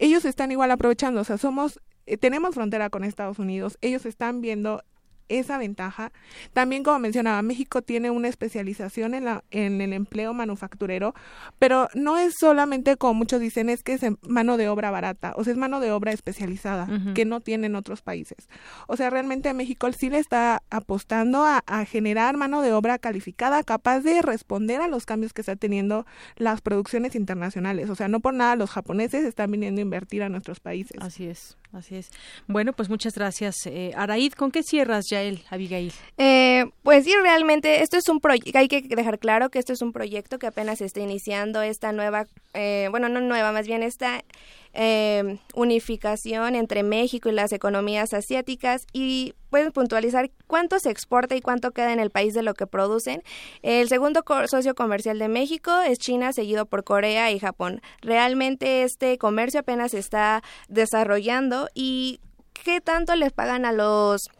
Ellos 0.00 0.24
están 0.24 0.50
igual 0.50 0.70
aprovechando, 0.70 1.20
o 1.20 1.24
sea, 1.24 1.36
somos 1.36 1.78
eh, 2.06 2.16
tenemos 2.16 2.54
frontera 2.54 2.90
con 2.90 3.04
Estados 3.04 3.38
Unidos, 3.38 3.78
ellos 3.82 4.06
están 4.06 4.40
viendo 4.40 4.82
esa 5.30 5.56
ventaja. 5.56 6.12
También, 6.52 6.82
como 6.82 6.98
mencionaba, 6.98 7.40
México 7.42 7.80
tiene 7.82 8.10
una 8.10 8.28
especialización 8.28 9.14
en, 9.14 9.24
la, 9.24 9.44
en 9.50 9.80
el 9.80 9.92
empleo 9.92 10.34
manufacturero, 10.34 11.14
pero 11.58 11.88
no 11.94 12.18
es 12.18 12.34
solamente, 12.38 12.96
como 12.96 13.14
muchos 13.14 13.40
dicen, 13.40 13.70
es 13.70 13.82
que 13.82 13.94
es 13.94 14.02
mano 14.22 14.56
de 14.56 14.68
obra 14.68 14.90
barata, 14.90 15.32
o 15.36 15.44
sea, 15.44 15.52
es 15.52 15.58
mano 15.58 15.80
de 15.80 15.92
obra 15.92 16.12
especializada, 16.12 16.88
que 17.14 17.24
no 17.24 17.40
tienen 17.40 17.74
otros 17.76 18.02
países. 18.02 18.48
O 18.86 18.96
sea, 18.96 19.10
realmente 19.10 19.52
México 19.54 19.90
sí 19.92 20.10
le 20.10 20.18
está 20.18 20.62
apostando 20.70 21.44
a, 21.44 21.62
a, 21.66 21.84
generar 21.84 22.36
mano 22.36 22.62
de 22.62 22.72
obra 22.72 22.98
calificada, 22.98 23.62
capaz 23.62 24.00
de 24.00 24.22
responder 24.22 24.80
a 24.80 24.88
los 24.88 25.06
cambios 25.06 25.32
que 25.32 25.42
está 25.42 25.56
teniendo 25.56 26.06
las 26.36 26.60
producciones 26.60 27.14
internacionales. 27.14 27.90
O 27.90 27.94
sea, 27.94 28.08
no 28.08 28.20
por 28.20 28.34
nada 28.34 28.56
los 28.56 28.70
japoneses 28.70 29.24
están 29.24 29.50
viniendo 29.50 29.80
a 29.80 29.82
invertir 29.82 30.22
a 30.22 30.28
nuestros 30.28 30.60
países. 30.60 30.98
Así 31.00 31.26
es. 31.26 31.56
Así 31.72 31.96
es. 31.96 32.10
Bueno, 32.48 32.72
pues 32.72 32.88
muchas 32.88 33.14
gracias. 33.14 33.54
Eh, 33.66 33.92
¿con 34.36 34.50
qué 34.50 34.62
cierras, 34.62 35.04
Yael, 35.08 35.44
Abigail? 35.50 35.92
Eh, 36.18 36.64
pues 36.82 37.04
sí, 37.04 37.14
realmente 37.22 37.82
esto 37.82 37.96
es 37.96 38.08
un 38.08 38.20
proyecto, 38.20 38.58
hay 38.58 38.68
que 38.68 38.82
dejar 38.82 39.18
claro 39.18 39.50
que 39.50 39.60
esto 39.60 39.72
es 39.72 39.80
un 39.80 39.92
proyecto 39.92 40.38
que 40.38 40.48
apenas 40.48 40.80
está 40.80 41.00
iniciando 41.00 41.62
esta 41.62 41.92
nueva, 41.92 42.26
eh, 42.54 42.88
bueno, 42.90 43.08
no 43.08 43.20
nueva, 43.20 43.52
más 43.52 43.66
bien 43.66 43.82
esta 43.82 44.24
eh, 44.72 45.38
unificación 45.54 46.54
entre 46.54 46.82
México 46.82 47.28
y 47.28 47.32
las 47.32 47.52
economías 47.52 48.14
asiáticas 48.14 48.86
y 48.92 49.34
pueden 49.50 49.72
puntualizar 49.72 50.30
cuánto 50.46 50.78
se 50.78 50.90
exporta 50.90 51.34
y 51.34 51.40
cuánto 51.40 51.72
queda 51.72 51.92
en 51.92 51.98
el 51.98 52.10
país 52.10 52.34
de 52.34 52.42
lo 52.42 52.54
que 52.54 52.66
producen. 52.66 53.22
El 53.62 53.88
segundo 53.88 54.22
socio 54.46 54.74
comercial 54.74 55.18
de 55.18 55.28
México 55.28 55.80
es 55.80 55.98
China, 55.98 56.32
seguido 56.32 56.66
por 56.66 56.84
Corea 56.84 57.30
y 57.32 57.38
Japón. 57.40 57.82
Realmente 58.00 58.84
este 58.84 59.18
comercio 59.18 59.60
apenas 59.60 59.90
se 59.90 59.98
está 59.98 60.42
desarrollando 60.68 61.68
y 61.74 62.20
qué 62.52 62.80
tanto 62.80 63.16
les 63.16 63.32
pagan 63.32 63.64
a 63.64 63.72
los 63.72 64.30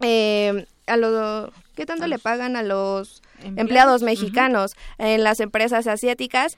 eh, 0.00 0.66
a 0.86 0.96
los 0.96 1.50
qué 1.74 1.86
tanto 1.86 2.06
le 2.06 2.18
pagan 2.18 2.56
a 2.56 2.62
los 2.62 3.22
empleados, 3.42 4.02
mexicanos 4.02 4.76
en 4.98 5.24
las 5.24 5.40
empresas 5.40 5.86
asiáticas 5.86 6.56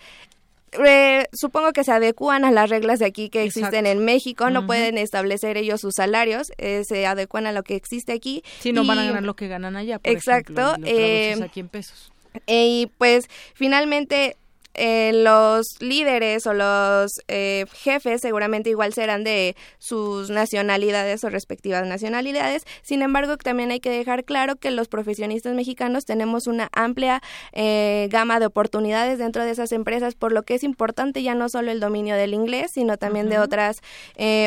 eh, 0.72 1.26
supongo 1.32 1.72
que 1.72 1.84
se 1.84 1.92
adecúan 1.92 2.44
a 2.44 2.50
las 2.50 2.70
reglas 2.70 2.98
de 2.98 3.06
aquí 3.06 3.28
que 3.28 3.44
existen 3.44 3.86
en 3.86 4.04
México, 4.04 4.50
no 4.50 4.66
pueden 4.66 4.98
establecer 4.98 5.56
ellos 5.56 5.80
sus 5.80 5.94
salarios, 5.94 6.52
eh, 6.58 6.82
se 6.84 7.06
adecuan 7.06 7.46
a 7.46 7.52
lo 7.52 7.62
que 7.62 7.76
existe 7.76 8.12
aquí. 8.12 8.42
Sí, 8.60 8.72
no 8.72 8.84
van 8.84 8.98
a 8.98 9.04
ganar 9.04 9.22
lo 9.22 9.36
que 9.36 9.48
ganan 9.48 9.76
allá. 9.76 9.98
Por 9.98 10.12
exacto. 10.12 10.74
Ejemplo, 10.74 10.86
eh, 10.86 11.38
aquí 11.42 11.60
en 11.60 11.68
pesos. 11.68 12.12
y 12.46 12.90
pues 12.98 13.28
finalmente 13.54 14.36
eh, 14.76 15.12
los 15.14 15.80
líderes 15.80 16.46
o 16.46 16.52
los 16.52 17.20
eh, 17.28 17.64
jefes 17.72 18.20
seguramente 18.20 18.68
igual 18.68 18.92
serán 18.92 19.24
de 19.24 19.56
sus 19.78 20.28
nacionalidades 20.28 21.24
o 21.24 21.30
respectivas 21.30 21.86
nacionalidades. 21.86 22.64
Sin 22.82 23.00
embargo, 23.02 23.36
también 23.38 23.70
hay 23.70 23.80
que 23.80 23.90
dejar 23.90 24.24
claro 24.24 24.56
que 24.56 24.70
los 24.70 24.88
profesionistas 24.88 25.54
mexicanos 25.54 26.04
tenemos 26.04 26.46
una 26.46 26.68
amplia 26.72 27.22
eh, 27.52 28.08
gama 28.10 28.38
de 28.38 28.46
oportunidades 28.46 29.18
dentro 29.18 29.44
de 29.44 29.50
esas 29.50 29.72
empresas, 29.72 30.14
por 30.14 30.32
lo 30.32 30.42
que 30.42 30.54
es 30.54 30.62
importante 30.62 31.22
ya 31.22 31.34
no 31.34 31.48
solo 31.48 31.70
el 31.70 31.80
dominio 31.80 32.14
del 32.16 32.34
inglés, 32.34 32.72
sino 32.74 32.98
también 32.98 33.28
de 33.28 33.38
otras 33.38 33.80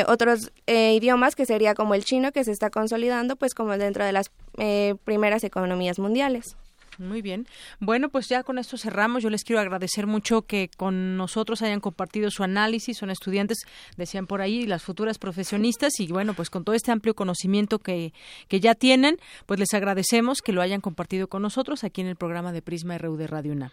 otros 0.06 0.52
idiomas 0.66 1.34
que 1.34 1.46
sería 1.46 1.74
como 1.74 1.94
el 1.94 2.04
chino 2.04 2.32
que 2.32 2.44
se 2.44 2.52
está 2.52 2.70
consolidando, 2.70 3.36
pues 3.36 3.54
como 3.54 3.76
dentro 3.76 4.04
de 4.04 4.12
las 4.12 4.30
primeras 5.04 5.44
economías 5.44 5.98
mundiales. 5.98 6.56
Muy 6.98 7.22
bien. 7.22 7.46
Bueno, 7.78 8.08
pues 8.08 8.28
ya 8.28 8.42
con 8.42 8.58
esto 8.58 8.76
cerramos. 8.76 9.22
Yo 9.22 9.30
les 9.30 9.44
quiero 9.44 9.60
agradecer 9.60 10.06
mucho 10.06 10.42
que 10.42 10.70
con 10.76 11.16
nosotros 11.16 11.62
hayan 11.62 11.80
compartido 11.80 12.30
su 12.30 12.42
análisis. 12.42 12.98
Son 12.98 13.10
estudiantes, 13.10 13.58
decían 13.96 14.26
por 14.26 14.40
ahí, 14.40 14.66
las 14.66 14.82
futuras 14.82 15.18
profesionistas. 15.18 15.98
Y 16.00 16.08
bueno, 16.08 16.34
pues 16.34 16.50
con 16.50 16.64
todo 16.64 16.74
este 16.74 16.92
amplio 16.92 17.14
conocimiento 17.14 17.78
que, 17.78 18.12
que 18.48 18.60
ya 18.60 18.74
tienen, 18.74 19.16
pues 19.46 19.58
les 19.60 19.72
agradecemos 19.74 20.42
que 20.42 20.52
lo 20.52 20.62
hayan 20.62 20.80
compartido 20.80 21.28
con 21.28 21.42
nosotros 21.42 21.84
aquí 21.84 22.00
en 22.00 22.08
el 22.08 22.16
programa 22.16 22.52
de 22.52 22.62
Prisma 22.62 22.98
RU 22.98 23.16
de 23.16 23.26
Radio 23.26 23.52
UNAM. 23.52 23.70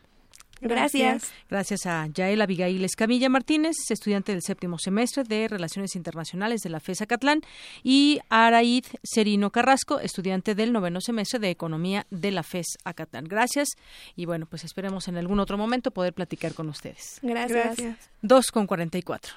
Gracias. 0.61 1.31
Gracias 1.49 1.85
a 1.85 2.07
Yael 2.07 2.41
Abigail 2.41 2.83
Escamilla 2.83 3.29
Martínez, 3.29 3.75
estudiante 3.89 4.31
del 4.31 4.41
séptimo 4.41 4.79
semestre 4.79 5.23
de 5.23 5.47
Relaciones 5.47 5.95
Internacionales 5.95 6.61
de 6.61 6.69
la 6.69 6.79
FES 6.79 7.01
Acatlán, 7.01 7.41
y 7.83 8.19
Araid 8.29 8.85
Serino 9.03 9.51
Carrasco, 9.51 9.99
estudiante 9.99 10.55
del 10.55 10.73
noveno 10.73 11.01
semestre 11.01 11.39
de 11.39 11.49
Economía 11.49 12.05
de 12.09 12.31
la 12.31 12.43
FES 12.43 12.77
Acatlán. 12.83 13.25
Gracias 13.25 13.69
y 14.15 14.25
bueno, 14.25 14.45
pues 14.45 14.63
esperemos 14.63 15.07
en 15.07 15.17
algún 15.17 15.39
otro 15.39 15.57
momento 15.57 15.91
poder 15.91 16.13
platicar 16.13 16.53
con 16.53 16.69
ustedes. 16.69 17.19
Gracias. 17.21 18.09
Dos 18.21 18.51
con 18.51 18.67
cuarenta 18.67 18.97
y 18.97 19.01
cuatro. 19.01 19.33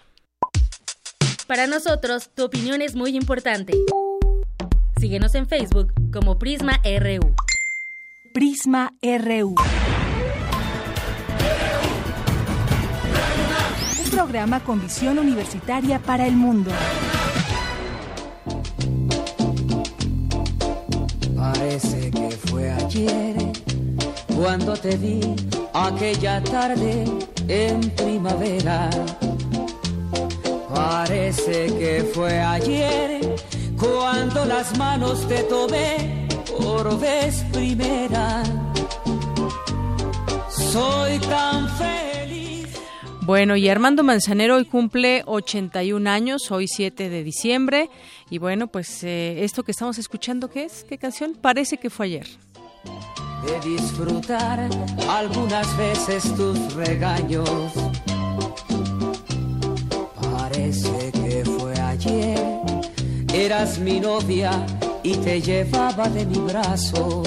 Para 1.46 1.66
nosotros, 1.66 2.30
tu 2.34 2.44
opinión 2.44 2.80
es 2.80 2.94
muy 2.94 3.16
importante. 3.16 3.74
Síguenos 5.00 5.34
en 5.34 5.48
Facebook 5.48 5.92
como 6.12 6.38
Prisma 6.38 6.80
RU. 6.84 7.34
Prisma 8.32 8.92
RU. 9.02 9.54
Programa 14.20 14.60
con 14.60 14.78
visión 14.78 15.18
universitaria 15.18 15.98
para 15.98 16.26
el 16.26 16.34
mundo. 16.34 16.70
Parece 21.34 22.10
que 22.10 22.28
fue 22.44 22.70
ayer 22.70 23.34
cuando 24.36 24.74
te 24.74 24.94
vi 24.98 25.22
aquella 25.72 26.44
tarde 26.44 27.06
en 27.48 27.80
primavera. 27.92 28.90
Parece 30.74 31.68
que 31.78 32.10
fue 32.14 32.38
ayer 32.40 33.36
cuando 33.78 34.44
las 34.44 34.76
manos 34.76 35.26
te 35.28 35.44
tomé 35.44 36.28
por 36.58 37.00
vez 37.00 37.42
primera. 37.52 38.42
Soy 40.50 41.18
tan 41.20 41.66
feliz 41.78 42.09
bueno, 43.30 43.54
y 43.54 43.68
Armando 43.68 44.02
Manzanero 44.02 44.56
hoy 44.56 44.64
cumple 44.64 45.22
81 45.24 46.10
años, 46.10 46.50
hoy 46.50 46.66
7 46.66 47.08
de 47.08 47.22
diciembre. 47.22 47.88
Y 48.28 48.38
bueno, 48.38 48.66
pues 48.66 49.04
eh, 49.04 49.44
esto 49.44 49.62
que 49.62 49.70
estamos 49.70 49.98
escuchando, 49.98 50.50
¿qué 50.50 50.64
es? 50.64 50.82
¿Qué 50.82 50.98
canción? 50.98 51.36
Parece 51.40 51.76
que 51.76 51.90
fue 51.90 52.06
ayer. 52.06 52.26
De 53.46 53.70
disfrutar 53.70 54.68
algunas 55.08 55.76
veces 55.76 56.24
tus 56.34 56.74
regaños. 56.74 57.48
Parece 60.20 61.12
que 61.12 61.44
fue 61.44 61.72
ayer. 61.78 62.36
Eras 63.32 63.78
mi 63.78 64.00
novia 64.00 64.66
y 65.04 65.14
te 65.14 65.40
llevaba 65.40 66.08
de 66.08 66.26
mi 66.26 66.38
brazo. 66.38 67.22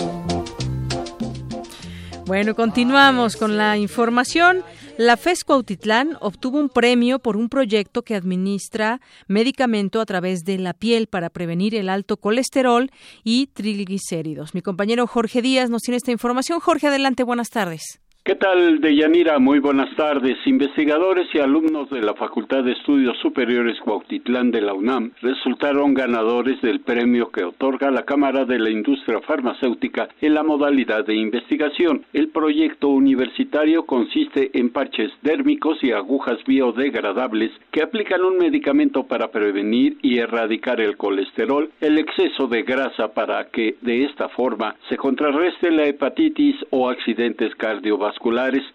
Bueno, 2.25 2.55
continuamos 2.55 3.37
con 3.37 3.55
la 3.55 3.77
información. 3.77 4.65
La 4.97 5.17
FES 5.17 5.43
Cuautitlán 5.43 6.17
obtuvo 6.21 6.59
un 6.59 6.69
premio 6.69 7.17
por 7.17 7.35
un 7.35 7.49
proyecto 7.49 8.03
que 8.03 8.13
administra 8.13 9.01
medicamento 9.27 9.99
a 9.99 10.05
través 10.05 10.43
de 10.43 10.59
la 10.59 10.75
piel 10.75 11.07
para 11.07 11.31
prevenir 11.31 11.73
el 11.73 11.89
alto 11.89 12.17
colesterol 12.17 12.91
y 13.23 13.47
triglicéridos. 13.47 14.53
Mi 14.53 14.61
compañero 14.61 15.07
Jorge 15.07 15.41
Díaz 15.41 15.71
nos 15.71 15.81
tiene 15.81 15.97
esta 15.97 16.11
información. 16.11 16.59
Jorge, 16.59 16.87
adelante, 16.87 17.23
buenas 17.23 17.49
tardes. 17.49 18.02
¿Qué 18.25 18.35
tal, 18.35 18.79
Deyanira? 18.79 19.37
Muy 19.37 19.59
buenas 19.59 19.93
tardes. 19.97 20.37
Investigadores 20.45 21.27
y 21.33 21.39
alumnos 21.39 21.89
de 21.89 22.01
la 22.01 22.13
Facultad 22.13 22.63
de 22.63 22.71
Estudios 22.71 23.17
Superiores 23.17 23.77
Cuautitlán 23.81 24.49
de 24.49 24.61
la 24.61 24.73
UNAM 24.73 25.11
resultaron 25.21 25.93
ganadores 25.93 26.61
del 26.61 26.79
premio 26.79 27.31
que 27.31 27.43
otorga 27.43 27.91
la 27.91 28.03
Cámara 28.03 28.45
de 28.45 28.59
la 28.59 28.69
Industria 28.69 29.19
Farmacéutica 29.19 30.07
en 30.21 30.35
la 30.35 30.43
modalidad 30.43 31.05
de 31.05 31.15
investigación. 31.15 32.05
El 32.13 32.29
proyecto 32.29 32.87
universitario 32.87 33.85
consiste 33.85 34.57
en 34.57 34.69
parches 34.69 35.11
dérmicos 35.21 35.83
y 35.83 35.91
agujas 35.91 36.37
biodegradables 36.45 37.51
que 37.71 37.83
aplican 37.83 38.23
un 38.23 38.37
medicamento 38.37 39.03
para 39.03 39.31
prevenir 39.31 39.97
y 40.01 40.19
erradicar 40.19 40.79
el 40.79 40.95
colesterol, 40.95 41.69
el 41.81 41.99
exceso 41.99 42.47
de 42.47 42.63
grasa 42.63 43.09
para 43.09 43.49
que 43.49 43.75
de 43.81 44.05
esta 44.05 44.29
forma 44.29 44.77
se 44.87 44.95
contrarreste 44.95 45.71
la 45.71 45.87
hepatitis 45.87 46.55
o 46.69 46.89
accidentes 46.89 47.53
cardiovasculares 47.55 48.12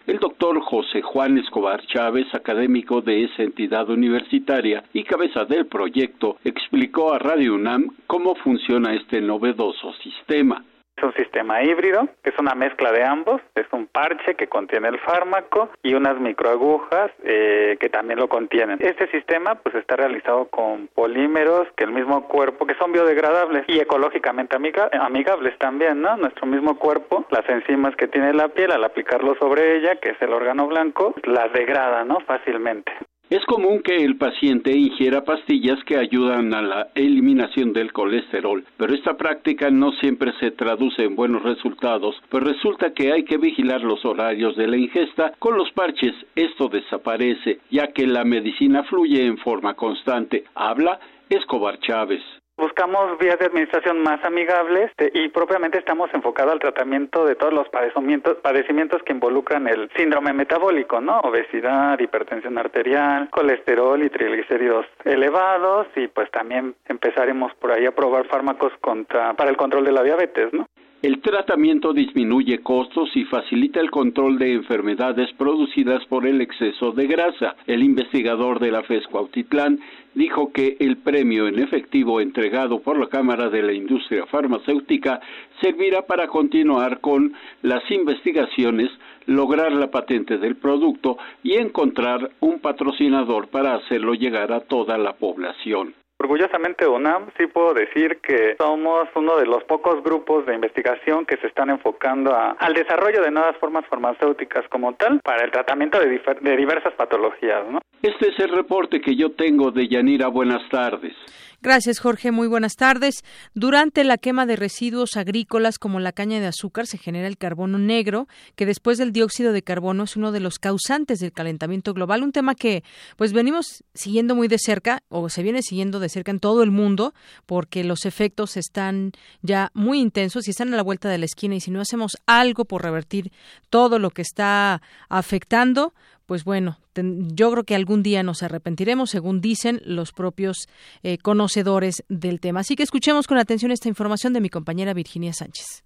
el 0.07 0.19
doctor 0.19 0.59
José 0.61 1.01
Juan 1.01 1.37
Escobar 1.37 1.81
Chávez, 1.87 2.27
académico 2.33 3.01
de 3.01 3.23
esa 3.23 3.43
entidad 3.43 3.89
universitaria 3.89 4.83
y 4.93 5.03
cabeza 5.03 5.45
del 5.45 5.65
proyecto, 5.65 6.37
explicó 6.43 7.13
a 7.13 7.19
Radio 7.19 7.55
UNAM 7.55 7.87
cómo 8.05 8.35
funciona 8.35 8.93
este 8.93 9.21
novedoso 9.21 9.93
sistema. 10.03 10.63
Es 10.99 11.03
un 11.03 11.13
sistema 11.13 11.63
híbrido, 11.63 12.09
es 12.25 12.33
una 12.39 12.55
mezcla 12.55 12.91
de 12.91 13.05
ambos, 13.05 13.39
es 13.55 13.65
un 13.71 13.87
parche 13.87 14.35
que 14.35 14.47
contiene 14.47 14.89
el 14.89 14.99
fármaco 14.99 15.69
y 15.81 15.93
unas 15.93 16.19
microagujas 16.19 17.09
eh, 17.23 17.77
que 17.79 17.87
también 17.87 18.19
lo 18.19 18.27
contienen. 18.27 18.79
Este 18.81 19.09
sistema 19.09 19.55
pues 19.55 19.75
está 19.75 19.95
realizado 19.95 20.49
con 20.49 20.87
polímeros 20.87 21.69
que 21.77 21.85
el 21.85 21.91
mismo 21.91 22.27
cuerpo, 22.27 22.67
que 22.67 22.75
son 22.75 22.91
biodegradables 22.91 23.63
y 23.67 23.79
ecológicamente 23.79 24.57
amigables 24.57 25.57
también, 25.57 26.01
¿no? 26.01 26.17
Nuestro 26.17 26.45
mismo 26.45 26.77
cuerpo, 26.77 27.23
las 27.29 27.47
enzimas 27.47 27.95
que 27.95 28.09
tiene 28.09 28.33
la 28.33 28.49
piel 28.49 28.73
al 28.73 28.83
aplicarlo 28.83 29.35
sobre 29.35 29.77
ella, 29.77 29.95
que 30.01 30.09
es 30.09 30.21
el 30.21 30.33
órgano 30.33 30.67
blanco, 30.67 31.15
las 31.23 31.53
degrada, 31.53 32.03
¿no? 32.03 32.19
Fácilmente. 32.27 32.91
Es 33.29 33.45
común 33.45 33.83
que 33.83 33.95
el 33.95 34.17
paciente 34.17 34.75
ingiera 34.75 35.23
pastillas 35.23 35.77
que 35.83 35.97
ayudan 35.97 36.51
a 36.55 36.63
la 36.63 36.87
eliminación 36.95 37.73
del 37.73 37.93
colesterol, 37.93 38.65
pero 38.75 38.95
esta 38.95 39.17
práctica 39.17 39.69
no 39.69 39.91
siempre 40.01 40.33
se 40.39 40.49
traduce 40.49 41.03
en 41.03 41.15
buenos 41.15 41.43
resultados, 41.43 42.15
pues 42.29 42.43
resulta 42.43 42.91
que 42.91 43.11
hay 43.11 43.25
que 43.25 43.37
vigilar 43.37 43.81
los 43.81 44.03
horarios 44.03 44.55
de 44.55 44.65
la 44.65 44.77
ingesta. 44.77 45.33
Con 45.37 45.57
los 45.57 45.71
parches 45.73 46.15
esto 46.33 46.69
desaparece, 46.69 47.59
ya 47.69 47.89
que 47.93 48.07
la 48.07 48.23
medicina 48.23 48.83
fluye 48.85 49.23
en 49.23 49.37
forma 49.37 49.75
constante. 49.75 50.45
Habla 50.55 50.99
Escobar 51.29 51.77
Chávez. 51.81 52.23
Buscamos 52.59 53.17
vías 53.19 53.39
de 53.39 53.45
administración 53.45 54.03
más 54.03 54.21
amigables 54.25 54.91
este, 54.91 55.17
y 55.17 55.29
propiamente 55.29 55.77
estamos 55.77 56.13
enfocados 56.13 56.51
al 56.51 56.59
tratamiento 56.59 57.25
de 57.25 57.35
todos 57.35 57.53
los 57.53 57.69
padecimientos, 57.69 58.35
padecimientos 58.41 59.01
que 59.03 59.13
involucran 59.13 59.65
el 59.65 59.89
síndrome 59.95 60.33
metabólico, 60.33 60.99
¿no? 60.99 61.21
Obesidad, 61.21 61.97
hipertensión 61.97 62.57
arterial, 62.57 63.29
colesterol 63.29 64.03
y 64.03 64.09
triglicéridos 64.09 64.85
elevados 65.05 65.87
y 65.95 66.09
pues 66.09 66.29
también 66.31 66.75
empezaremos 66.85 67.53
por 67.55 67.71
ahí 67.71 67.85
a 67.85 67.95
probar 67.95 68.27
fármacos 68.27 68.73
contra, 68.81 69.33
para 69.35 69.49
el 69.49 69.55
control 69.55 69.85
de 69.85 69.93
la 69.93 70.03
diabetes, 70.03 70.51
¿no? 70.51 70.67
El 71.01 71.21
tratamiento 71.21 71.93
disminuye 71.93 72.57
costos 72.57 73.15
y 73.15 73.23
facilita 73.23 73.79
el 73.79 73.89
control 73.89 74.37
de 74.37 74.51
enfermedades 74.51 75.31
producidas 75.37 76.05
por 76.07 76.27
el 76.27 76.41
exceso 76.41 76.91
de 76.91 77.07
grasa. 77.07 77.55
El 77.67 77.83
investigador 77.83 78.59
de 78.59 78.69
la 78.69 78.83
FES 78.83 79.07
Cuautitlán 79.07 79.79
dijo 80.13 80.51
que 80.51 80.75
el 80.81 80.97
premio 80.97 81.47
en 81.47 81.57
efectivo 81.59 82.19
entregado 82.19 82.81
por 82.81 82.99
la 82.99 83.07
Cámara 83.07 83.49
de 83.49 83.63
la 83.63 83.71
Industria 83.71 84.25
Farmacéutica 84.25 85.21
servirá 85.61 86.01
para 86.01 86.27
continuar 86.27 86.99
con 86.99 87.31
las 87.61 87.89
investigaciones, 87.89 88.89
lograr 89.25 89.71
la 89.71 89.91
patente 89.91 90.37
del 90.37 90.57
producto 90.57 91.17
y 91.43 91.53
encontrar 91.53 92.29
un 92.41 92.59
patrocinador 92.59 93.47
para 93.47 93.75
hacerlo 93.75 94.15
llegar 94.15 94.51
a 94.51 94.59
toda 94.59 94.97
la 94.97 95.13
población. 95.13 95.93
Orgullosamente 96.21 96.85
UNAM 96.85 97.29
sí 97.37 97.47
puedo 97.47 97.73
decir 97.73 98.19
que 98.21 98.55
somos 98.57 99.07
uno 99.15 99.37
de 99.37 99.45
los 99.45 99.63
pocos 99.63 100.03
grupos 100.03 100.45
de 100.45 100.53
investigación 100.53 101.25
que 101.25 101.37
se 101.37 101.47
están 101.47 101.69
enfocando 101.69 102.35
al 102.35 102.73
desarrollo 102.73 103.21
de 103.21 103.31
nuevas 103.31 103.55
formas 103.55 103.85
farmacéuticas 103.85 104.67
como 104.67 104.93
tal 104.95 105.21
para 105.21 105.45
el 105.45 105.51
tratamiento 105.51 105.97
de, 105.97 106.21
de 106.41 106.57
diversas 106.57 106.93
patologías. 106.95 107.65
¿no? 107.69 107.79
Este 108.01 108.29
es 108.29 108.39
el 108.39 108.49
reporte 108.49 108.99
que 108.99 109.15
yo 109.15 109.31
tengo 109.31 109.71
de 109.71 109.87
Yanira. 109.87 110.27
Buenas 110.27 110.67
tardes. 110.69 111.13
Gracias, 111.61 111.99
Jorge. 111.99 112.31
Muy 112.31 112.47
buenas 112.47 112.75
tardes. 112.77 113.15
Durante 113.53 114.05
la 114.05 114.17
quema 114.17 114.45
de 114.45 114.55
residuos 114.55 115.17
agrícolas 115.17 115.77
como 115.77 115.99
la 115.99 116.13
caña 116.13 116.39
de 116.39 116.47
azúcar 116.47 116.87
se 116.87 116.97
genera 116.97 117.27
el 117.27 117.37
carbono 117.37 117.77
negro, 117.77 118.29
que 118.55 118.65
después 118.65 118.97
del 118.97 119.11
dióxido 119.11 119.51
de 119.51 119.61
carbono 119.61 120.05
es 120.05 120.15
uno 120.15 120.31
de 120.31 120.39
los 120.39 120.57
causantes 120.57 121.19
del 121.19 121.33
calentamiento 121.33 121.93
global, 121.93 122.23
un 122.23 122.31
tema 122.31 122.55
que 122.55 122.85
pues 123.17 123.33
venimos 123.33 123.83
siguiendo 123.93 124.35
muy 124.35 124.47
de 124.47 124.57
cerca 124.57 125.03
o 125.09 125.27
se 125.27 125.43
viene 125.43 125.61
siguiendo 125.61 125.99
de 125.99 126.07
cerca 126.07 126.31
en 126.31 126.39
todo 126.39 126.63
el 126.63 126.71
mundo 126.71 127.13
porque 127.45 127.83
los 127.83 128.05
efectos 128.05 128.55
están 128.55 129.11
ya 129.41 129.69
muy 129.73 129.99
intensos 129.99 130.47
y 130.47 130.51
están 130.51 130.73
a 130.73 130.77
la 130.77 130.83
vuelta 130.83 131.09
de 131.09 131.17
la 131.17 131.25
esquina 131.25 131.55
y 131.55 131.59
si 131.59 131.71
no 131.71 131.81
hacemos 131.81 132.17
algo 132.25 132.63
por 132.63 132.83
revertir 132.83 133.33
todo 133.69 133.99
lo 133.99 134.11
que 134.11 134.21
está 134.21 134.81
afectando, 135.09 135.93
pues 136.29 136.45
bueno, 136.45 136.77
yo 136.93 137.51
creo 137.51 137.63
que 137.63 137.73
algún 137.73 138.03
día 138.03 138.21
nos 138.21 138.43
arrepentiremos, 138.43 139.09
según 139.09 139.41
dicen 139.41 139.79
los 139.83 140.11
propios 140.11 140.67
eh, 141.01 141.17
conocedores 141.17 142.05
del 142.07 142.39
tema. 142.39 142.59
Así 142.59 142.75
que 142.75 142.83
escuchemos 142.83 143.25
con 143.25 143.39
atención 143.39 143.71
esta 143.71 143.89
información 143.89 144.31
de 144.33 144.39
mi 144.39 144.49
compañera 144.49 144.93
Virginia 144.93 145.33
Sánchez. 145.33 145.83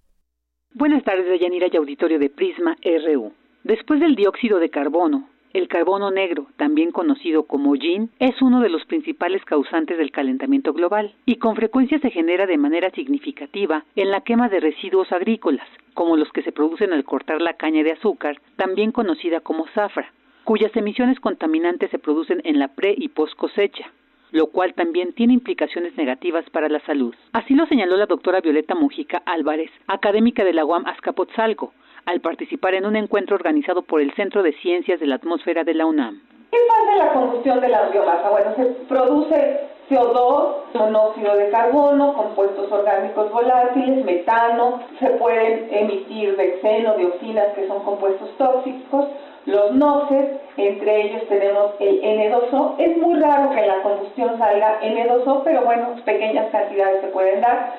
Buenas 0.74 1.02
tardes, 1.02 1.24
Deyanira 1.30 1.68
y 1.72 1.76
auditorio 1.78 2.18
de 2.18 2.28
Prisma 2.28 2.76
RU. 2.84 3.32
Después 3.62 4.00
del 4.00 4.16
dióxido 4.16 4.58
de 4.58 4.68
carbono, 4.68 5.30
el 5.54 5.66
carbono 5.66 6.10
negro, 6.10 6.46
también 6.58 6.90
conocido 6.90 7.44
como 7.44 7.74
yin, 7.74 8.10
es 8.18 8.42
uno 8.42 8.60
de 8.60 8.68
los 8.68 8.84
principales 8.84 9.42
causantes 9.46 9.96
del 9.96 10.10
calentamiento 10.10 10.74
global 10.74 11.14
y 11.24 11.36
con 11.36 11.56
frecuencia 11.56 11.98
se 12.00 12.10
genera 12.10 12.44
de 12.44 12.58
manera 12.58 12.90
significativa 12.90 13.86
en 13.96 14.10
la 14.10 14.20
quema 14.20 14.50
de 14.50 14.60
residuos 14.60 15.10
agrícolas, 15.10 15.66
como 15.94 16.18
los 16.18 16.30
que 16.32 16.42
se 16.42 16.52
producen 16.52 16.92
al 16.92 17.04
cortar 17.04 17.40
la 17.40 17.54
caña 17.54 17.82
de 17.82 17.92
azúcar, 17.92 18.42
también 18.56 18.92
conocida 18.92 19.40
como 19.40 19.64
zafra 19.68 20.12
cuyas 20.44 20.76
emisiones 20.76 21.18
contaminantes 21.20 21.90
se 21.90 21.98
producen 21.98 22.40
en 22.44 22.58
la 22.58 22.68
pre 22.68 22.94
y 22.96 23.08
post 23.08 23.34
cosecha, 23.36 23.90
lo 24.30 24.48
cual 24.48 24.74
también 24.74 25.12
tiene 25.14 25.32
implicaciones 25.32 25.96
negativas 25.96 26.48
para 26.50 26.68
la 26.68 26.80
salud. 26.80 27.14
Así 27.32 27.54
lo 27.54 27.66
señaló 27.66 27.96
la 27.96 28.06
doctora 28.06 28.40
Violeta 28.40 28.74
Mujica 28.74 29.22
Álvarez, 29.26 29.70
académica 29.86 30.44
de 30.44 30.52
la 30.52 30.64
UAM 30.64 30.86
Azcapotzalco, 30.86 31.72
al 32.04 32.20
participar 32.20 32.74
en 32.74 32.84
un 32.84 32.96
encuentro 32.96 33.36
organizado 33.36 33.82
por 33.82 34.00
el 34.00 34.12
Centro 34.14 34.42
de 34.42 34.52
Ciencias 34.54 35.00
de 35.00 35.06
la 35.06 35.16
Atmósfera 35.16 35.64
de 35.64 35.74
la 35.74 35.86
UNAM. 35.86 36.20
¿Qué 36.50 36.58
pasa 36.68 36.96
la 36.96 37.12
combustión 37.12 37.60
de 37.60 37.68
la 37.68 37.88
biomasa? 37.88 38.30
Bueno, 38.30 38.54
se 38.56 38.64
produce 38.86 39.60
CO2, 39.88 40.72
monóxido 40.74 41.36
de 41.36 41.50
carbono, 41.50 42.14
compuestos 42.14 42.70
orgánicos 42.70 43.30
volátiles, 43.32 44.04
metano, 44.04 44.80
se 44.98 45.06
pueden 45.10 45.68
emitir 45.70 46.36
benzeno, 46.36 46.96
dioxinas, 46.96 47.48
que 47.54 47.66
son 47.66 47.82
compuestos 47.82 48.30
tóxicos, 48.38 49.06
los 49.46 49.74
noxes, 49.74 50.40
entre 50.56 51.02
ellos 51.02 51.22
tenemos 51.28 51.72
el 51.80 52.00
N2O. 52.00 52.76
Es 52.78 52.96
muy 52.96 53.20
raro 53.20 53.50
que 53.50 53.60
en 53.60 53.68
la 53.68 53.82
combustión 53.82 54.38
salga 54.38 54.80
N2O, 54.80 55.42
pero 55.44 55.64
bueno, 55.64 55.96
pequeñas 56.04 56.50
cantidades 56.50 57.02
se 57.02 57.08
pueden 57.08 57.40
dar. 57.40 57.74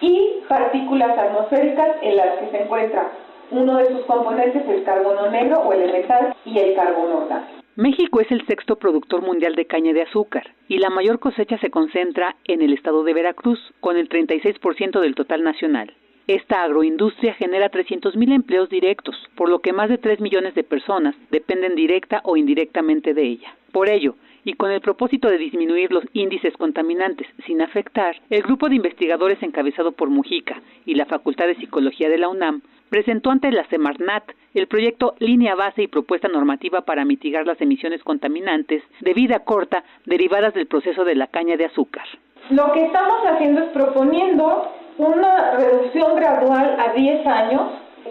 Y 0.00 0.42
partículas 0.48 1.18
atmosféricas 1.18 1.96
en 2.02 2.16
las 2.16 2.38
que 2.38 2.50
se 2.50 2.62
encuentra 2.62 3.10
uno 3.50 3.78
de 3.78 3.86
sus 3.86 4.04
componentes, 4.04 4.62
el 4.68 4.84
carbono 4.84 5.30
negro 5.30 5.60
o 5.60 5.72
el 5.72 5.82
elemental, 5.82 6.36
y 6.44 6.58
el 6.58 6.74
carbono 6.74 7.18
orgánico. 7.18 7.58
México 7.76 8.20
es 8.20 8.30
el 8.32 8.44
sexto 8.46 8.76
productor 8.76 9.22
mundial 9.22 9.54
de 9.54 9.66
caña 9.66 9.92
de 9.92 10.02
azúcar 10.02 10.52
y 10.66 10.78
la 10.78 10.90
mayor 10.90 11.20
cosecha 11.20 11.58
se 11.58 11.70
concentra 11.70 12.34
en 12.44 12.60
el 12.60 12.72
estado 12.72 13.04
de 13.04 13.14
Veracruz, 13.14 13.60
con 13.80 13.96
el 13.96 14.08
36% 14.08 15.00
del 15.00 15.14
total 15.14 15.44
nacional. 15.44 15.94
Esta 16.28 16.62
agroindustria 16.62 17.32
genera 17.32 17.70
300.000 17.70 18.34
empleos 18.34 18.68
directos, 18.68 19.16
por 19.34 19.48
lo 19.48 19.60
que 19.60 19.72
más 19.72 19.88
de 19.88 19.96
3 19.96 20.20
millones 20.20 20.54
de 20.54 20.62
personas 20.62 21.14
dependen 21.30 21.74
directa 21.74 22.20
o 22.22 22.36
indirectamente 22.36 23.14
de 23.14 23.22
ella. 23.22 23.54
Por 23.72 23.88
ello, 23.88 24.14
y 24.44 24.52
con 24.52 24.70
el 24.70 24.82
propósito 24.82 25.30
de 25.30 25.38
disminuir 25.38 25.90
los 25.90 26.04
índices 26.12 26.54
contaminantes 26.58 27.26
sin 27.46 27.62
afectar, 27.62 28.14
el 28.28 28.42
grupo 28.42 28.68
de 28.68 28.74
investigadores 28.74 29.42
encabezado 29.42 29.92
por 29.92 30.10
Mujica 30.10 30.60
y 30.84 30.96
la 30.96 31.06
Facultad 31.06 31.46
de 31.46 31.54
Psicología 31.54 32.10
de 32.10 32.18
la 32.18 32.28
UNAM 32.28 32.60
presentó 32.90 33.30
ante 33.30 33.50
la 33.50 33.66
Semarnat 33.68 34.24
el 34.52 34.66
proyecto 34.66 35.14
Línea 35.20 35.54
Base 35.54 35.84
y 35.84 35.86
Propuesta 35.88 36.28
Normativa 36.28 36.82
para 36.82 37.06
mitigar 37.06 37.46
las 37.46 37.60
emisiones 37.62 38.02
contaminantes 38.02 38.82
de 39.00 39.14
vida 39.14 39.38
corta 39.46 39.82
derivadas 40.04 40.52
del 40.52 40.66
proceso 40.66 41.06
de 41.06 41.14
la 41.14 41.28
caña 41.28 41.56
de 41.56 41.64
azúcar. 41.64 42.04
Lo 42.50 42.70
que 42.72 42.84
estamos 42.84 43.18
haciendo 43.26 43.62
es 43.62 43.68
proponiendo 43.70 44.74
una 44.98 45.52
reducción 45.52 46.16
gradual 46.16 46.76
a 46.78 46.92
10 46.92 47.26
años, 47.26 47.62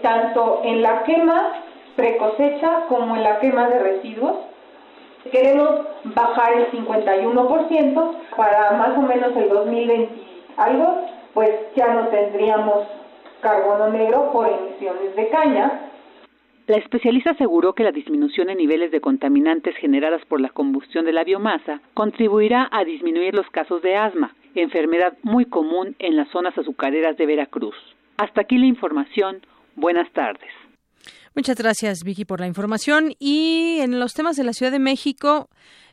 tanto 0.02 0.62
en 0.64 0.82
la 0.82 1.04
quema 1.04 1.52
precosecha 1.96 2.86
como 2.88 3.16
en 3.16 3.22
la 3.22 3.38
quema 3.40 3.68
de 3.68 3.78
residuos. 3.78 4.36
Queremos 5.30 5.70
bajar 6.04 6.54
el 6.54 6.70
51% 6.70 8.12
para 8.36 8.72
más 8.72 8.96
o 8.96 9.02
menos 9.02 9.36
el 9.36 9.48
2020 9.48 10.28
algo, 10.58 11.06
pues 11.34 11.50
ya 11.76 11.94
no 11.94 12.08
tendríamos 12.08 12.86
carbono 13.40 13.90
negro 13.90 14.30
por 14.32 14.48
emisiones 14.48 15.14
de 15.14 15.28
caña. 15.28 15.90
La 16.66 16.76
especialista 16.76 17.30
aseguró 17.30 17.72
que 17.72 17.84
la 17.84 17.92
disminución 17.92 18.50
en 18.50 18.58
niveles 18.58 18.90
de 18.90 19.00
contaminantes 19.00 19.74
generadas 19.76 20.22
por 20.26 20.40
la 20.40 20.50
combustión 20.50 21.04
de 21.06 21.12
la 21.12 21.24
biomasa 21.24 21.80
contribuirá 21.94 22.68
a 22.70 22.84
disminuir 22.84 23.34
los 23.34 23.48
casos 23.50 23.80
de 23.80 23.96
asma, 23.96 24.34
enfermedad 24.54 25.16
muy 25.22 25.44
común 25.44 25.96
en 25.98 26.16
las 26.16 26.28
zonas 26.28 26.56
azucareras 26.56 27.16
de 27.16 27.26
Veracruz. 27.26 27.76
Hasta 28.16 28.40
aquí 28.42 28.58
la 28.58 28.66
información. 28.66 29.40
Buenas 29.76 30.10
tardes. 30.12 30.50
Muchas 31.38 31.56
gracias, 31.56 32.02
Vicky, 32.02 32.24
por 32.24 32.40
la 32.40 32.48
información. 32.48 33.14
Y 33.20 33.78
en 33.78 34.00
los 34.00 34.12
temas 34.12 34.34
de 34.34 34.42
la 34.42 34.52
Ciudad 34.52 34.72
de 34.72 34.80
México, 34.80 35.48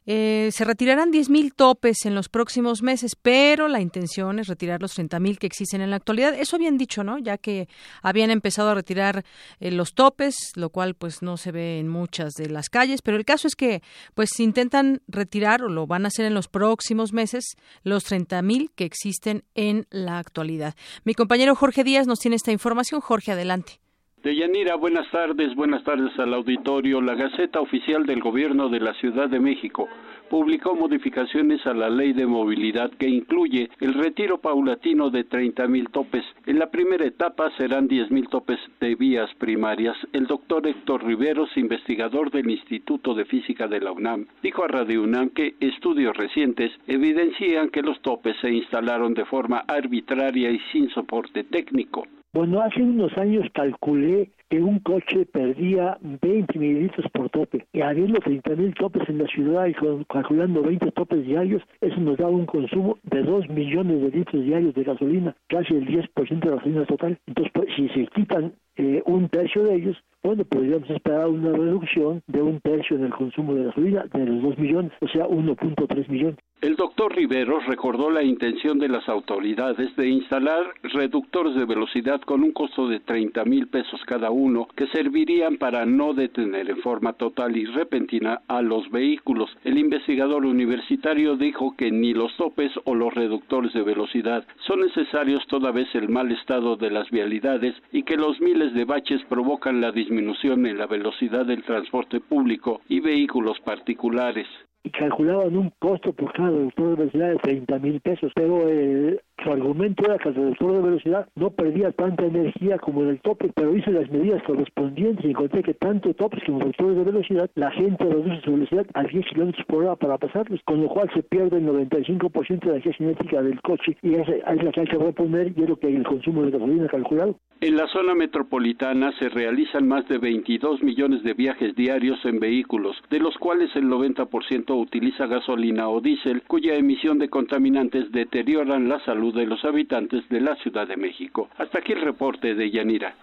eh, 0.07 0.49
se 0.51 0.65
retirarán 0.65 1.11
10.000 1.11 1.53
topes 1.55 1.97
en 2.05 2.15
los 2.15 2.30
próximos 2.30 2.81
meses, 2.81 3.15
pero 3.15 3.67
la 3.67 3.80
intención 3.80 4.39
es 4.39 4.47
retirar 4.47 4.81
los 4.81 4.97
30.000 4.97 5.38
que 5.38 5.45
existen 5.45 5.81
en 5.81 5.91
la 5.91 5.97
actualidad. 5.97 6.34
Eso 6.34 6.55
habían 6.55 6.80
dicho, 6.80 7.03
¿no? 7.03 7.19
Ya 7.19 7.38
que 7.38 7.69
habían 8.01 8.31
empezado 8.31 8.69
a 8.72 8.73
retirar 8.73 9.23
eh, 9.59 9.69
los 9.69 9.93
topes, 9.93 10.35
lo 10.55 10.72
cual 10.72 10.95
pues 10.95 11.22
no 11.22 11.38
se 11.38 11.51
ve 11.51 11.77
en 11.77 11.89
muchas 11.89 12.34
de 12.34 12.49
las 12.49 12.69
calles, 12.69 13.03
pero 13.03 13.15
el 13.15 13.23
caso 13.23 13.47
es 13.47 13.55
que 13.55 13.84
pues 14.15 14.39
intentan 14.39 15.03
retirar 15.07 15.61
o 15.61 15.69
lo 15.69 15.85
van 15.85 16.05
a 16.05 16.07
hacer 16.07 16.26
en 16.26 16.34
los 16.34 16.47
próximos 16.47 17.13
meses 17.13 17.55
los 17.84 18.11
30.000 18.11 18.72
que 18.73 18.85
existen 18.85 19.43
en 19.53 19.85
la 19.91 20.17
actualidad. 20.17 20.73
Mi 21.03 21.13
compañero 21.13 21.55
Jorge 21.55 21.84
Díaz 21.84 22.07
nos 22.07 22.17
tiene 22.17 22.35
esta 22.35 22.51
información. 22.51 22.99
Jorge, 22.99 23.34
adelante. 23.34 23.85
Deyanira, 24.26 24.73
buenas 24.73 25.07
tardes, 25.11 25.53
buenas 25.53 25.84
tardes 25.84 26.18
al 26.18 26.34
auditorio. 26.34 26.99
La 26.99 27.14
Gaceta 27.14 27.61
Oficial 27.61 28.07
del 28.07 28.22
Gobierno 28.22 28.69
de 28.69 28.80
la 28.80 28.95
Ciudad 28.95 29.30
de 29.30 29.39
México 29.39 29.88
publicó 30.31 30.73
modificaciones 30.73 31.64
a 31.68 31.76
la 31.76 31.91
ley 31.91 32.11
de 32.11 32.26
movilidad 32.26 32.89
que 32.89 33.07
incluye 33.07 33.69
el 33.80 33.93
retiro 33.93 34.39
paulatino 34.39 35.11
de 35.11 35.26
30 35.26 35.68
mil 35.68 35.91
topes. 35.91 36.26
En 36.47 36.57
la 36.57 36.72
primera 36.72 37.06
etapa 37.06 37.52
serán 37.56 37.88
10 37.88 38.10
mil 38.10 38.27
topes 38.27 38.57
de 38.80 38.95
vías 38.95 39.30
primarias. 39.35 39.95
El 40.11 40.26
doctor 40.26 40.65
Héctor 40.65 41.06
Riveros, 41.06 41.56
investigador 41.56 42.31
del 42.31 42.49
Instituto 42.49 43.14
de 43.14 43.26
Física 43.26 43.68
de 43.68 43.80
la 43.80 43.91
UNAM, 43.91 44.26
dijo 44.41 44.64
a 44.64 44.68
Radio 44.68 45.03
UNAM 45.03 45.30
que 45.30 45.53
estudios 45.60 46.18
recientes 46.18 46.72
evidencian 46.88 47.69
que 47.69 47.84
los 47.84 48.02
topes 48.02 48.35
se 48.41 48.52
instalaron 48.52 49.14
de 49.14 49.26
forma 49.26 49.65
arbitraria 49.68 50.49
y 50.49 50.60
sin 50.72 50.89
soporte 50.89 51.43
técnico. 51.43 52.07
Bueno, 52.36 52.60
hace 52.60 52.84
unos 52.84 53.18
años 53.18 53.48
calculé 53.53 54.30
que 54.49 54.62
un 54.62 54.80
coche 54.80 55.26
perdía 55.26 55.98
20 56.02 56.60
mililitros 56.60 57.10
por 57.14 57.30
tope. 57.30 57.66
Y 57.72 57.80
habiendo 57.80 58.20
30 58.20 58.57
mil 58.57 58.74
topes 58.74 59.07
en 59.07 59.20
la 59.20 59.28
ciudad 59.28 59.68
y 59.68 59.74
calculando 60.03 60.62
20 60.62 60.91
topes 60.91 61.26
diarios, 61.26 61.64
eso 61.80 61.98
nos 62.02 62.18
da 62.18 62.28
un 62.28 62.45
consumo 62.45 62.98
de 63.03 63.24
2 63.24 63.48
millones 63.52 64.02
de 64.02 64.18
litros 64.18 64.44
diarios 64.44 64.74
de 64.74 64.84
gasolina, 64.84 65.34
casi 65.48 65.76
el 65.76 65.88
10% 65.88 66.40
de 66.40 66.49
la 66.49 66.57
gasolina 66.57 66.86
total. 66.86 67.18
Entonces, 67.26 67.53
pues, 67.53 67.70
si 67.74 67.88
se 67.88 68.06
quitan 68.07 68.52
eh, 68.76 69.02
un 69.06 69.30
tercio 69.30 69.64
de 69.64 69.76
ellos, 69.76 69.98
bueno, 70.22 70.44
podríamos 70.44 70.90
esperar 70.90 71.30
una 71.30 71.53
reducción 71.53 72.22
de 72.28 72.41
un 72.41 72.60
tercio 72.60 72.98
en 72.98 73.06
el 73.06 73.14
consumo 73.14 73.53
de 73.53 73.64
gasolina 73.64 74.07
de 74.12 74.26
los 74.26 74.41
2 74.41 74.57
millones, 74.57 74.91
o 74.99 75.07
sea, 75.07 75.26
1.3 75.26 76.10
millones. 76.10 76.40
El 76.65 76.77
doctor 76.77 77.15
Riveros 77.15 77.64
recordó 77.68 78.10
la 78.10 78.23
intención 78.23 78.80
de 78.80 78.90
las 78.90 79.07
autoridades 79.07 79.95
de 79.98 80.07
instalar 80.07 80.64
reductores 80.82 81.53
de 81.53 81.64
velocidad 81.64 82.19
con 82.22 82.44
un 82.44 82.53
costo 82.53 82.88
de 82.88 82.99
30 83.02 83.45
mil 83.45 83.68
pesos 83.68 84.02
cada 84.07 84.32
uno 84.32 84.68
que 84.76 84.88
servirían 84.88 85.57
para 85.57 85.86
no 85.86 86.15
detener 86.15 86.69
en 86.72 86.77
forma 86.77 87.14
total 87.14 87.56
y 87.56 87.65
repentina 87.65 88.41
a 88.48 88.64
los 88.64 88.90
vehículos. 88.90 89.56
El 89.64 89.77
investigador 89.77 90.44
universitario 90.44 91.36
dijo 91.36 91.76
que 91.77 91.91
ni 91.91 92.15
los 92.15 92.36
topes 92.36 92.72
o 92.86 92.95
los 92.95 93.14
reductores 93.14 93.72
de 93.73 93.84
velocidad 93.84 94.44
son 94.65 94.80
necesarios 94.80 95.45
toda 95.48 95.72
vez 95.72 95.94
el 95.94 96.10
mal 96.10 96.32
estado 96.32 96.77
de 96.77 96.90
las 96.90 97.11
vialidades 97.11 97.76
y 97.91 98.02
que 98.02 98.18
los 98.18 98.41
miles 98.41 98.73
de 98.73 98.86
baches 98.86 99.22
provocan 99.30 99.82
la 99.82 99.91
disminución 99.91 100.65
en 100.65 100.80
la 100.80 100.88
velocidad 100.88 101.45
del 101.45 101.64
transporte 101.64 102.22
público 102.22 102.82
y 102.90 103.02
vehículos 103.02 103.60
particulares 103.60 104.48
calculaban 104.91 105.57
un 105.57 105.72
costo 105.80 106.14
por 106.14 106.34
cada 106.34 106.49
reductor 106.49 106.90
de 106.90 106.95
velocidad 106.95 107.30
de 107.30 107.38
30 107.38 107.80
mil 107.80 108.02
pesos, 108.02 108.32
pero 108.36 108.70
eh, 108.70 109.20
su 109.44 109.52
argumento 109.52 110.06
era 110.06 110.18
que 110.18 110.30
el 110.30 110.36
reductor 110.36 110.72
de 110.74 110.82
velocidad 110.82 111.28
no 111.36 111.49
perdía 111.52 111.91
tanta 111.91 112.26
energía 112.26 112.78
como 112.78 113.03
en 113.03 113.10
el 113.10 113.20
tope, 113.22 113.52
pero 113.56 113.76
hice 113.76 113.91
las 113.91 114.10
medidas 114.10 114.41
correspondientes 114.44 115.26
y 115.26 115.30
encontré 115.30 115.64
que 115.64 115.74
tanto 115.74 116.14
topes 116.14 116.44
como 116.45 116.60
reductores 116.60 116.98
de 116.98 117.03
velocidad, 117.03 117.49
la 117.56 117.72
gente 117.72 118.03
reduce 118.03 118.41
su 118.41 118.53
velocidad 118.53 118.86
a 118.94 119.03
10 119.03 119.26
kilómetros 119.28 119.66
por 119.66 119.84
hora 119.84 119.95
para 119.95 120.18
pasarlos, 120.18 120.62
con 120.66 120.82
lo 120.82 120.90
cual 120.90 121.10
se 121.14 121.24
pierde 121.24 121.57
el 121.57 121.66
95% 121.66 122.60
de 122.60 122.66
la 122.66 122.72
energía 122.74 122.94
cinética 122.98 123.41
del 123.41 123.62
coche 123.62 123.98
y 124.02 124.16
es, 124.16 124.28
es 124.28 124.64
la 124.64 124.72
que 124.72 124.82
hay 124.82 124.88
que 124.88 124.98
reponer 124.98 125.53
y 125.56 125.64
es 125.64 125.70
lo 125.70 125.78
que 125.78 125.88
el 125.88 126.03
consumo 126.03 126.44
de 126.44 126.52
gasolina 126.52 126.88
calculado. 126.88 127.36
En 127.62 127.78
la 127.78 127.88
zona 127.88 128.16
metropolitana 128.16 129.12
se 129.18 129.30
realizan 129.30 129.88
más 129.88 130.07
de 130.07 130.18
22 130.18 130.84
millones 130.84 131.24
de 131.24 131.34
viajes 131.34 131.76
diarios 131.76 132.20
en 132.26 132.40
vehículos, 132.40 132.95
de 133.10 133.20
los 133.20 133.36
cuales 133.38 133.74
el 133.76 133.86
90% 133.86 134.78
utiliza 134.78 135.26
gasolina 135.26 135.90
o 135.90 136.02
diésel, 136.02 136.44
cuya 136.48 136.76
emisión 136.76 137.18
de 137.18 137.30
contaminantes 137.30 138.12
deterioran 138.12 138.90
la 138.90 138.99
salud 139.06 139.24
de 139.31 139.45
los 139.45 139.64
habitantes 139.65 140.27
de 140.30 140.41
la 140.41 140.56
Ciudad 140.57 140.88
de 140.88 140.97
México. 140.97 141.49
Hasta 141.57 141.80
aquí 141.80 141.93
el 141.93 142.02
reporte 142.02 142.53
de 142.53 142.72
Yanira. 142.72 143.15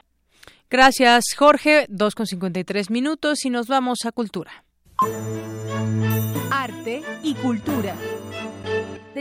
Gracias, 0.70 1.24
Jorge. 1.36 1.86
2.53 1.88 2.90
minutos 2.90 3.44
y 3.44 3.50
nos 3.50 3.68
vamos 3.68 3.98
a 4.06 4.12
Cultura. 4.12 4.64
Arte 6.50 7.02
y 7.22 7.34
Cultura. 7.34 7.94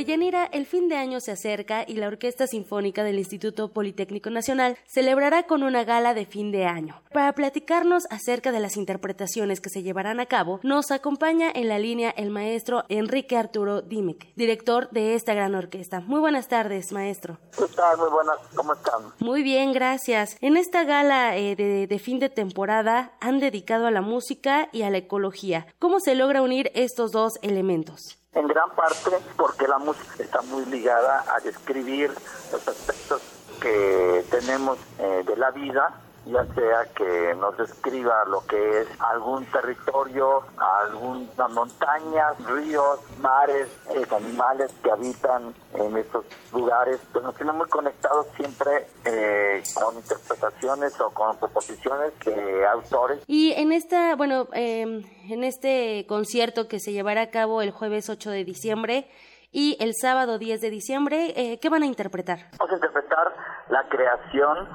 De 0.02 0.08
Yanira, 0.08 0.46
el 0.46 0.66
fin 0.66 0.90
de 0.90 0.96
año 0.96 1.20
se 1.20 1.32
acerca 1.32 1.86
y 1.88 1.94
la 1.94 2.08
Orquesta 2.08 2.48
Sinfónica 2.48 3.04
del 3.04 3.20
Instituto 3.20 3.68
Politécnico 3.72 4.32
Nacional 4.32 4.80
celebrará 4.88 5.44
con 5.44 5.62
una 5.62 5.84
gala 5.84 6.16
de 6.16 6.26
fin 6.26 6.52
de 6.52 6.66
año. 6.66 7.00
Para 7.14 7.34
platicarnos 7.34 8.08
acerca 8.10 8.52
de 8.52 8.60
las 8.60 8.78
interpretaciones 8.78 9.62
que 9.62 9.70
se 9.70 9.84
llevarán 9.84 10.20
a 10.20 10.26
cabo, 10.26 10.60
nos 10.64 10.90
acompaña 10.90 11.52
en 11.54 11.68
la 11.68 11.78
línea 11.78 12.10
el 12.10 12.32
maestro 12.32 12.84
Enrique 12.90 13.38
Arturo 13.38 13.84
Dimick, 13.84 14.34
director 14.36 14.90
de 14.90 15.14
esta 15.14 15.36
gran 15.36 15.54
orquesta. 15.54 16.00
Muy 16.00 16.20
buenas 16.20 16.48
tardes, 16.48 16.92
maestro. 16.92 17.38
¿Qué 17.56 17.68
tal? 17.76 18.00
Muy 18.00 18.10
buenas, 18.10 18.38
¿cómo 18.56 18.74
están? 18.74 19.04
Muy 19.20 19.44
bien, 19.44 19.72
gracias. 19.72 20.36
En 20.42 20.58
esta 20.58 20.84
gala 20.84 21.38
eh, 21.38 21.56
de, 21.56 21.86
de 21.86 22.00
fin 22.00 22.18
de 22.18 22.30
temporada 22.30 23.14
han 23.20 23.40
dedicado 23.40 23.86
a 23.86 23.92
la 23.92 24.02
música 24.02 24.68
y 24.72 24.82
a 24.82 24.90
la 24.90 24.98
ecología. 24.98 25.68
¿Cómo 25.78 26.00
se 26.00 26.16
logra 26.16 26.42
unir 26.42 26.72
estos 26.74 27.12
dos 27.12 27.34
elementos? 27.44 28.18
En 28.34 28.48
gran 28.48 28.70
parte 28.72 29.12
porque 29.36 29.68
la 29.68 29.78
música 29.78 30.24
está 30.24 30.42
muy 30.44 30.66
ligada 30.66 31.26
a 31.36 31.40
describir 31.42 32.12
los 32.52 32.66
aspectos 32.66 33.22
que 33.60 34.26
tenemos 34.30 34.78
eh, 35.00 35.24
de 35.26 35.36
la 35.36 35.52
vida 35.52 36.02
ya 36.26 36.46
sea 36.54 36.86
que 36.96 37.34
nos 37.36 37.58
describa 37.58 38.26
lo 38.26 38.46
que 38.46 38.82
es 38.82 38.88
algún 39.00 39.46
territorio, 39.46 40.44
algunas 40.58 41.52
montañas, 41.52 42.38
ríos, 42.46 43.00
mares, 43.20 43.68
eh, 43.90 44.06
animales 44.12 44.72
que 44.84 44.92
habitan 44.92 45.54
en 45.74 45.98
estos 45.98 46.26
lugares, 46.54 47.00
pues 47.12 47.24
nos 47.24 47.36
tienen 47.36 47.56
muy 47.56 47.68
conectados 47.68 48.28
siempre 48.36 48.88
eh, 49.06 49.61
con 49.82 49.96
interpretaciones 49.96 51.00
o 51.02 51.10
con 51.12 51.38
proposiciones 51.38 52.14
de 52.26 52.68
autores. 52.68 53.24
Y 53.28 53.54
en 53.54 53.72
esta, 53.72 54.16
bueno, 54.16 54.48
em, 54.54 55.04
en 55.30 55.44
este 55.44 56.06
concierto 56.08 56.68
que 56.68 56.80
se 56.80 56.92
llevará 56.92 57.22
a 57.24 57.30
cabo 57.30 57.62
el 57.62 57.72
jueves 57.72 58.10
8 58.10 58.30
de 58.30 58.44
diciembre, 58.44 59.08
y 59.54 59.76
el 59.82 59.94
sábado 59.94 60.38
10 60.38 60.62
de 60.62 60.70
diciembre, 60.70 61.34
eh, 61.36 61.60
¿qué 61.60 61.70
van 61.70 61.84
a 61.84 61.86
interpretar? 61.86 62.40
Vamos 62.58 62.72
a 62.72 62.76
interpretar 62.76 63.36
la 63.70 63.84
creación 63.90 64.70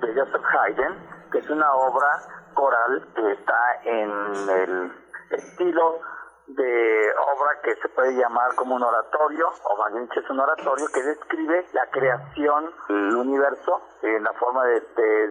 de 0.00 0.08
Joseph 0.14 0.42
Haydn, 0.42 1.30
que 1.30 1.38
es 1.38 1.50
una 1.50 1.70
obra 1.74 2.22
coral 2.54 3.08
que 3.14 3.32
está 3.32 3.82
en 3.84 4.10
el 4.48 4.92
estilo 5.30 6.00
de 6.54 7.12
obra 7.34 7.60
que 7.62 7.74
se 7.76 7.88
puede 7.90 8.12
llamar 8.14 8.54
como 8.56 8.76
un 8.76 8.82
oratorio, 8.82 9.48
o 9.64 9.76
más 9.76 9.92
bien 9.92 10.08
es 10.14 10.30
un 10.30 10.40
oratorio 10.40 10.86
que 10.92 11.02
describe 11.02 11.66
la 11.72 11.86
creación 11.90 12.70
del 12.88 13.16
universo 13.16 13.82
en 14.02 14.22
la 14.22 14.32
forma 14.34 14.64
de, 14.64 14.80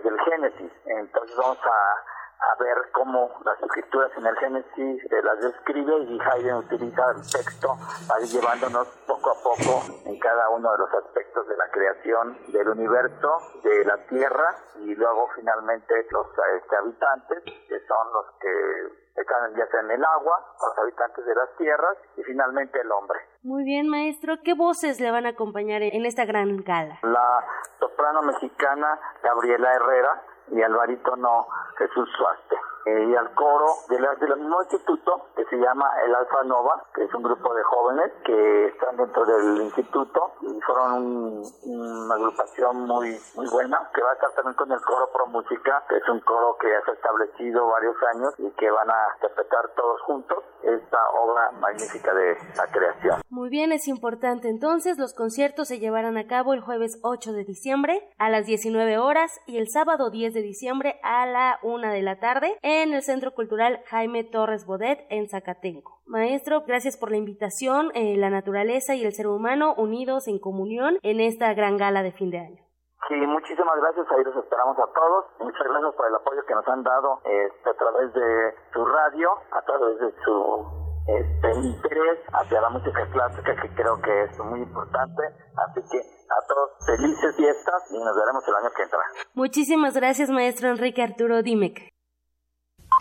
del 0.03 0.19
Génesis. 0.21 0.71
Entonces 0.85 1.35
vamos 1.37 1.59
a 1.65 2.20
a 2.41 2.63
ver 2.63 2.77
cómo 2.91 3.29
las 3.45 3.61
escrituras 3.61 4.11
en 4.17 4.25
el 4.25 4.35
Génesis 4.37 5.03
se 5.07 5.21
las 5.21 5.39
describe 5.39 6.03
y 6.03 6.19
Haydn 6.19 6.57
utiliza 6.57 7.11
el 7.11 7.21
texto 7.21 7.77
para 8.07 8.21
ir 8.21 8.27
llevándonos 8.27 8.87
poco 9.05 9.29
a 9.29 9.43
poco 9.43 9.83
en 10.05 10.19
cada 10.19 10.49
uno 10.49 10.71
de 10.71 10.77
los 10.79 10.93
aspectos 11.05 11.47
de 11.47 11.57
la 11.57 11.69
creación 11.69 12.37
del 12.51 12.69
universo, 12.69 13.37
de 13.63 13.85
la 13.85 13.97
tierra 14.07 14.55
y 14.79 14.95
luego 14.95 15.29
finalmente 15.35 15.93
los 16.09 16.27
este, 16.57 16.75
habitantes 16.75 17.43
que 17.43 17.79
son 17.87 18.13
los 18.13 18.25
que 18.39 19.01
están 19.21 19.55
ya 19.55 19.67
sea 19.67 19.81
en 19.81 19.91
el 19.91 20.03
agua, 20.03 20.55
los 20.61 20.77
habitantes 20.79 21.25
de 21.25 21.35
las 21.35 21.55
tierras 21.57 21.97
y 22.17 22.23
finalmente 22.23 22.79
el 22.79 22.91
hombre. 22.91 23.19
Muy 23.43 23.63
bien, 23.63 23.87
maestro. 23.87 24.35
¿Qué 24.43 24.53
voces 24.53 24.99
le 24.99 25.11
van 25.11 25.25
a 25.25 25.29
acompañar 25.29 25.81
en 25.81 26.05
esta 26.05 26.25
gran 26.25 26.57
gala? 26.63 26.99
La 27.03 27.45
soprano 27.79 28.21
mexicana 28.21 28.99
Gabriela 29.23 29.73
Herrera, 29.73 30.23
y 30.51 30.61
al 30.61 30.73
barítono 30.73 31.47
Jesús 31.77 32.09
Suaste. 32.17 32.55
Eh, 32.85 33.05
y 33.09 33.15
al 33.15 33.33
coro 33.35 33.67
del, 33.89 34.01
del 34.19 34.39
mismo 34.39 34.61
instituto 34.61 35.27
que 35.35 35.45
se 35.45 35.57
llama 35.57 35.89
el 36.05 36.15
Alfa 36.15 36.43
Nova, 36.43 36.83
que 36.95 37.03
es 37.03 37.13
un 37.13 37.23
grupo 37.23 37.53
de 37.53 37.63
jóvenes 37.63 38.11
que 38.25 38.67
están 38.67 38.97
dentro 38.97 39.25
del 39.25 39.61
instituto 39.61 40.31
y 40.41 40.59
fueron 40.61 41.43
una 41.63 42.15
agrupación 42.15 42.87
muy 42.87 43.19
muy 43.35 43.47
buena, 43.49 43.89
que 43.93 44.01
va 44.01 44.11
a 44.11 44.13
estar 44.13 44.31
también 44.31 44.55
con 44.55 44.71
el 44.71 44.81
coro 44.81 45.09
Pro 45.13 45.27
Música, 45.27 45.83
que 45.89 45.97
es 45.97 46.09
un 46.09 46.19
coro 46.21 46.57
que 46.59 46.67
ha 46.75 46.79
establecido 46.91 47.67
varios 47.67 47.95
años 48.15 48.33
y 48.39 48.49
que 48.51 48.69
van 48.71 48.89
a 48.89 49.13
interpretar 49.15 49.69
todos 49.75 50.01
juntos 50.01 50.43
esta 50.63 50.97
obra 51.19 51.51
magnífica 51.59 52.13
de 52.13 52.37
la 52.55 52.67
creación. 52.71 53.21
Muy 53.29 53.49
bien, 53.49 53.71
es 53.71 53.87
importante 53.87 54.49
entonces, 54.49 54.97
los 54.97 55.13
conciertos 55.13 55.67
se 55.67 55.79
llevarán 55.79 56.17
a 56.17 56.27
cabo 56.27 56.53
el 56.53 56.61
jueves 56.61 56.99
8 57.03 57.33
de 57.33 57.43
diciembre 57.43 58.01
a 58.17 58.29
las 58.29 58.45
19 58.45 58.97
horas 58.97 59.31
y 59.47 59.57
el 59.57 59.69
sábado 59.69 60.09
10 60.09 60.33
de 60.33 60.41
diciembre 60.41 60.99
a 61.03 61.25
la 61.25 61.59
1 61.63 61.89
de 61.89 62.01
la 62.01 62.19
tarde 62.19 62.57
el 62.71 63.03
Centro 63.03 63.33
Cultural 63.33 63.81
Jaime 63.87 64.23
Torres 64.23 64.65
Bodet 64.65 65.05
en 65.09 65.27
Zacatenco. 65.27 65.99
Maestro, 66.05 66.63
gracias 66.65 66.97
por 66.97 67.11
la 67.11 67.17
invitación, 67.17 67.91
eh, 67.93 68.15
la 68.17 68.29
naturaleza 68.29 68.95
y 68.95 69.03
el 69.03 69.13
ser 69.13 69.27
humano 69.27 69.73
unidos 69.75 70.27
en 70.27 70.39
comunión 70.39 70.97
en 71.03 71.19
esta 71.19 71.53
gran 71.53 71.77
gala 71.77 72.01
de 72.01 72.11
fin 72.13 72.31
de 72.31 72.39
año. 72.39 72.63
Sí, 73.07 73.15
muchísimas 73.15 73.75
gracias, 73.81 74.07
ahí 74.11 74.23
los 74.23 74.35
esperamos 74.37 74.77
a 74.79 74.87
todos. 74.93 75.25
Muchas 75.39 75.67
gracias 75.67 75.95
por 75.95 76.07
el 76.07 76.15
apoyo 76.15 76.45
que 76.47 76.55
nos 76.55 76.67
han 76.67 76.83
dado 76.83 77.19
este, 77.25 77.69
a 77.69 77.73
través 77.73 78.13
de 78.13 78.53
su 78.71 78.85
radio, 78.85 79.29
a 79.51 79.61
través 79.63 79.99
de 79.99 80.13
su 80.23 80.81
este, 81.07 81.59
interés 81.59 82.19
hacia 82.31 82.61
la 82.61 82.69
música 82.69 83.05
clásica, 83.11 83.55
que 83.61 83.75
creo 83.75 84.01
que 84.01 84.23
es 84.23 84.39
muy 84.39 84.61
importante. 84.61 85.23
Así 85.57 85.81
que 85.91 85.99
a 85.99 86.47
todos 86.47 86.71
felices 86.85 87.35
fiestas 87.35 87.91
y 87.91 87.99
nos 87.99 88.15
veremos 88.15 88.47
el 88.47 88.55
año 88.55 88.69
que 88.75 88.83
entra. 88.83 88.99
Muchísimas 89.33 89.93
gracias, 89.95 90.29
maestro 90.29 90.69
Enrique 90.69 91.03
Arturo 91.03 91.41
Dimec. 91.41 91.91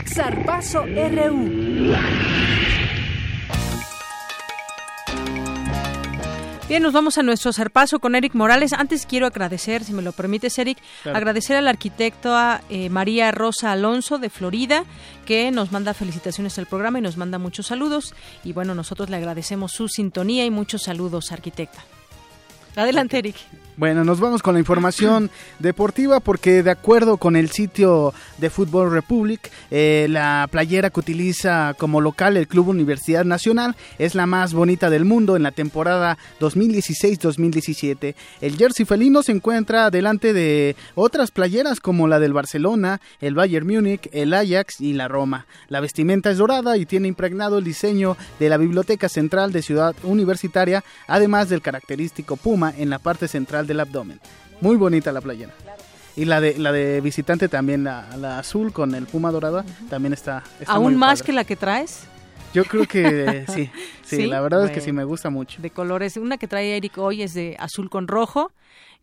Zarpazo 0.06 0.84
RU. 0.84 1.94
Bien, 6.68 6.82
nos 6.84 6.92
vamos 6.92 7.18
a 7.18 7.24
nuestro 7.24 7.52
zarpazo 7.52 7.98
con 7.98 8.14
Eric 8.14 8.34
Morales. 8.34 8.72
Antes 8.72 9.04
quiero 9.04 9.26
agradecer, 9.26 9.82
si 9.82 9.92
me 9.92 10.02
lo 10.02 10.12
permites, 10.12 10.56
Eric, 10.56 10.78
agradecer 11.04 11.56
al 11.56 11.66
arquitecto 11.66 12.32
eh, 12.68 12.88
María 12.90 13.32
Rosa 13.32 13.72
Alonso 13.72 14.18
de 14.18 14.30
Florida, 14.30 14.84
que 15.26 15.50
nos 15.50 15.72
manda 15.72 15.94
felicitaciones 15.94 16.58
al 16.60 16.66
programa 16.66 17.00
y 17.00 17.02
nos 17.02 17.16
manda 17.16 17.38
muchos 17.38 17.66
saludos. 17.66 18.14
Y 18.44 18.52
bueno, 18.52 18.76
nosotros 18.76 19.10
le 19.10 19.16
agradecemos 19.16 19.72
su 19.72 19.88
sintonía 19.88 20.44
y 20.44 20.50
muchos 20.50 20.84
saludos, 20.84 21.32
arquitecta. 21.32 21.84
Adelante, 22.76 23.18
Eric. 23.18 23.36
Bueno, 23.80 24.04
nos 24.04 24.20
vamos 24.20 24.42
con 24.42 24.52
la 24.52 24.60
información 24.60 25.30
deportiva 25.58 26.20
porque 26.20 26.62
de 26.62 26.70
acuerdo 26.70 27.16
con 27.16 27.34
el 27.34 27.48
sitio 27.48 28.12
de 28.36 28.50
Football 28.50 28.92
Republic, 28.92 29.50
eh, 29.70 30.06
la 30.10 30.46
playera 30.50 30.90
que 30.90 31.00
utiliza 31.00 31.74
como 31.78 32.02
local 32.02 32.36
el 32.36 32.46
Club 32.46 32.68
Universidad 32.68 33.24
Nacional 33.24 33.74
es 33.98 34.14
la 34.14 34.26
más 34.26 34.52
bonita 34.52 34.90
del 34.90 35.06
mundo 35.06 35.34
en 35.34 35.42
la 35.42 35.52
temporada 35.52 36.18
2016-2017. 36.40 38.14
El 38.42 38.58
jersey 38.58 38.84
felino 38.84 39.22
se 39.22 39.32
encuentra 39.32 39.88
delante 39.88 40.34
de 40.34 40.76
otras 40.94 41.30
playeras 41.30 41.80
como 41.80 42.06
la 42.06 42.18
del 42.18 42.34
Barcelona, 42.34 43.00
el 43.22 43.34
Bayern 43.34 43.66
Múnich, 43.66 44.10
el 44.12 44.34
Ajax 44.34 44.82
y 44.82 44.92
la 44.92 45.08
Roma. 45.08 45.46
La 45.68 45.80
vestimenta 45.80 46.30
es 46.30 46.36
dorada 46.36 46.76
y 46.76 46.84
tiene 46.84 47.08
impregnado 47.08 47.56
el 47.56 47.64
diseño 47.64 48.18
de 48.38 48.50
la 48.50 48.58
Biblioteca 48.58 49.08
Central 49.08 49.52
de 49.52 49.62
Ciudad 49.62 49.96
Universitaria, 50.02 50.84
además 51.06 51.48
del 51.48 51.62
característico 51.62 52.36
puma 52.36 52.74
en 52.76 52.90
la 52.90 52.98
parte 52.98 53.26
central 53.26 53.68
del 53.70 53.80
abdomen. 53.80 54.20
Muy 54.60 54.76
bonita 54.76 55.12
la 55.12 55.20
playera. 55.20 55.52
Y 56.16 56.24
la 56.24 56.40
de 56.40 56.58
la 56.58 56.72
de 56.72 57.00
visitante 57.00 57.48
también, 57.48 57.84
la, 57.84 58.38
azul 58.38 58.72
con 58.72 58.94
el 58.94 59.06
puma 59.06 59.30
dorada, 59.30 59.64
también 59.88 60.12
está, 60.12 60.42
¿Aún 60.66 60.96
más 60.96 61.22
que 61.22 61.32
la 61.32 61.44
que 61.44 61.56
traes? 61.56 62.04
Yo 62.52 62.64
creo 62.64 62.84
que 62.86 63.44
sí, 63.54 63.70
sí, 64.02 64.26
la 64.26 64.40
verdad 64.40 64.64
es 64.64 64.72
que 64.72 64.80
sí 64.80 64.92
me 64.92 65.04
gusta 65.04 65.30
mucho. 65.30 65.62
De 65.62 65.70
colores, 65.70 66.16
una 66.16 66.36
que 66.36 66.48
trae 66.48 66.76
Eric 66.76 66.98
hoy 66.98 67.22
es 67.22 67.32
de 67.34 67.56
azul 67.60 67.88
con 67.88 68.08
rojo 68.08 68.52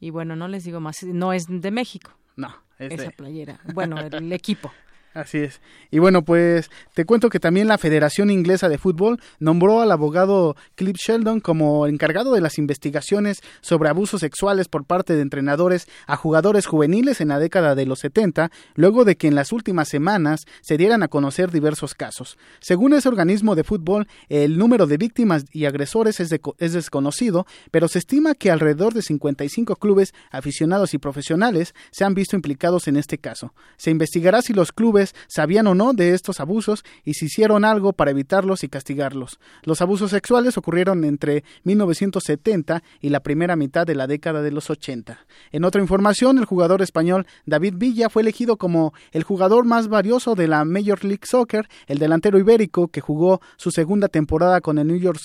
y 0.02 0.10
bueno, 0.10 0.36
no 0.36 0.48
les 0.50 0.66
digo 0.66 0.82
más, 0.82 1.02
no 1.04 1.32
es 1.32 1.46
de 1.48 1.72
México. 1.72 2.12
No, 2.36 2.54
es 2.78 3.00
esa 3.00 3.12
playera. 3.12 3.60
Bueno, 3.74 4.00
el 4.00 4.34
equipo. 4.34 4.72
Así 5.18 5.40
es. 5.40 5.62
Y 5.90 5.98
bueno, 5.98 6.22
pues 6.22 6.70
te 6.94 7.04
cuento 7.04 7.32
que 7.32 7.40
también 7.40 7.68
la 7.68 7.80
Federación 7.80 8.30
Inglesa 8.30 8.70
de 8.70 8.78
Fútbol 8.78 9.20
nombró 9.40 9.82
al 9.82 9.92
abogado 9.92 10.56
Cliff 10.76 10.98
Sheldon 10.98 11.40
como 11.40 11.88
encargado 11.88 12.34
de 12.34 12.42
las 12.42 12.60
investigaciones 12.60 13.42
sobre 13.62 13.90
abusos 13.90 14.22
sexuales 14.22 14.68
por 14.68 14.86
parte 14.86 15.16
de 15.16 15.24
entrenadores 15.24 15.88
a 16.06 16.18
jugadores 16.18 16.68
juveniles 16.68 17.20
en 17.20 17.30
la 17.30 17.40
década 17.40 17.74
de 17.74 17.88
los 17.88 17.98
70, 18.02 18.52
luego 18.76 19.06
de 19.06 19.18
que 19.18 19.28
en 19.28 19.34
las 19.34 19.52
últimas 19.52 19.88
semanas 19.88 20.42
se 20.62 20.78
dieran 20.78 21.02
a 21.02 21.08
conocer 21.08 21.50
diversos 21.50 21.96
casos. 21.96 22.38
Según 22.60 22.94
ese 22.94 23.10
organismo 23.10 23.56
de 23.56 23.64
fútbol, 23.64 24.08
el 24.30 24.60
número 24.60 24.86
de 24.86 24.98
víctimas 24.98 25.46
y 25.52 25.66
agresores 25.66 26.20
es, 26.20 26.32
es 26.60 26.74
desconocido, 26.74 27.48
pero 27.72 27.88
se 27.88 27.98
estima 27.98 28.36
que 28.36 28.52
alrededor 28.52 28.94
de 28.94 29.02
55 29.02 29.78
clubes 29.78 30.14
aficionados 30.30 30.94
y 30.94 31.00
profesionales 31.00 31.74
se 31.90 32.06
han 32.06 32.14
visto 32.14 32.36
implicados 32.36 32.88
en 32.88 32.98
este 32.98 33.18
caso. 33.18 33.56
Se 33.78 33.90
investigará 33.90 34.44
si 34.44 34.54
los 34.54 34.72
clubes 34.72 35.07
sabían 35.28 35.68
o 35.68 35.76
no 35.76 35.94
de 35.94 36.14
estos 36.14 36.40
abusos 36.40 36.84
y 37.04 37.14
si 37.14 37.26
hicieron 37.26 37.66
algo 37.66 37.94
para 37.94 38.12
evitarlos 38.12 38.64
y 38.64 38.70
castigarlos. 38.70 39.40
Los 39.64 39.82
abusos 39.82 40.12
sexuales 40.12 40.58
ocurrieron 40.58 41.04
entre 41.04 41.44
1970 41.64 42.84
y 43.02 43.10
la 43.10 43.22
primera 43.22 43.56
mitad 43.56 43.86
de 43.86 43.96
la 43.96 44.08
década 44.08 44.42
de 44.42 44.52
los 44.52 44.70
80. 44.70 45.26
En 45.52 45.64
otra 45.64 45.82
información, 45.82 46.38
el 46.38 46.46
jugador 46.46 46.82
español 46.82 47.26
David 47.46 47.76
Villa 47.78 48.10
fue 48.10 48.22
elegido 48.22 48.58
como 48.58 48.94
el 49.12 49.24
jugador 49.24 49.66
más 49.66 49.88
valioso 49.88 50.36
de 50.36 50.48
la 50.48 50.66
Major 50.66 51.04
League 51.04 51.26
Soccer, 51.26 51.68
el 51.88 52.00
delantero 52.00 52.40
ibérico 52.40 52.88
que 52.88 53.02
jugó 53.02 53.42
su 53.58 53.72
segunda 53.72 54.08
temporada 54.08 54.62
con 54.62 54.78
el 54.78 54.88
New 54.88 54.98
York, 54.98 55.20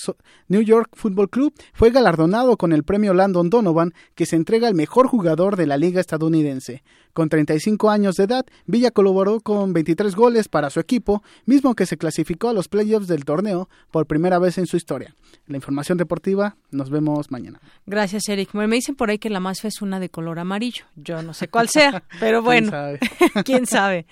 New 0.49 0.63
York 0.63 0.91
Football 0.95 1.31
Club, 1.31 1.55
fue 1.73 1.91
galardonado 1.91 2.57
con 2.57 2.73
el 2.73 2.85
premio 2.85 3.15
Landon 3.15 3.51
Donovan, 3.51 3.93
que 4.15 4.27
se 4.27 4.37
entrega 4.37 4.69
al 4.69 4.75
mejor 4.75 5.07
jugador 5.07 5.57
de 5.57 5.67
la 5.67 5.77
liga 5.77 6.01
estadounidense. 6.01 6.83
Con 7.13 7.29
35 7.29 7.91
años 7.91 8.17
de 8.17 8.25
edad, 8.25 8.47
Villa 8.67 8.91
colaboró 8.91 9.41
con 9.41 9.73
23 9.73 10.15
goles 10.15 10.49
para 10.49 10.71
su 10.71 10.81
equipo, 10.81 11.23
mismo 11.45 11.75
que 11.75 11.87
se 11.87 11.99
clasificó 11.99 12.49
a 12.49 12.55
los 12.55 12.69
playoffs 12.69 13.07
del 13.07 13.25
torneo 13.25 13.69
por 13.91 14.07
primera 14.07 14.39
vez 14.39 14.57
en 14.59 14.67
su 14.67 14.77
historia. 14.77 15.15
La 15.47 15.57
información 15.57 15.99
deportiva, 15.99 16.57
nos 16.71 16.91
vemos 16.91 17.31
mañana. 17.31 17.61
Gracias, 17.87 18.29
Eric. 18.29 18.55
Me 18.55 18.67
dicen 18.67 18.95
por 18.95 19.11
ahí 19.11 19.19
que 19.19 19.31
la 19.31 19.41
más 19.41 19.65
es 19.65 19.83
una 19.83 20.01
de 20.01 20.09
color 20.09 20.39
amarillo. 20.39 20.85
Yo 20.97 21.23
no 21.23 21.35
sé 21.35 21.49
cuál 21.49 21.69
sea, 21.69 22.03
pero 22.21 22.43
bueno, 22.43 22.71
¿Quién 22.71 22.99
sabe? 22.99 23.45
¿Quién 23.45 23.67
sabe? 23.67 24.07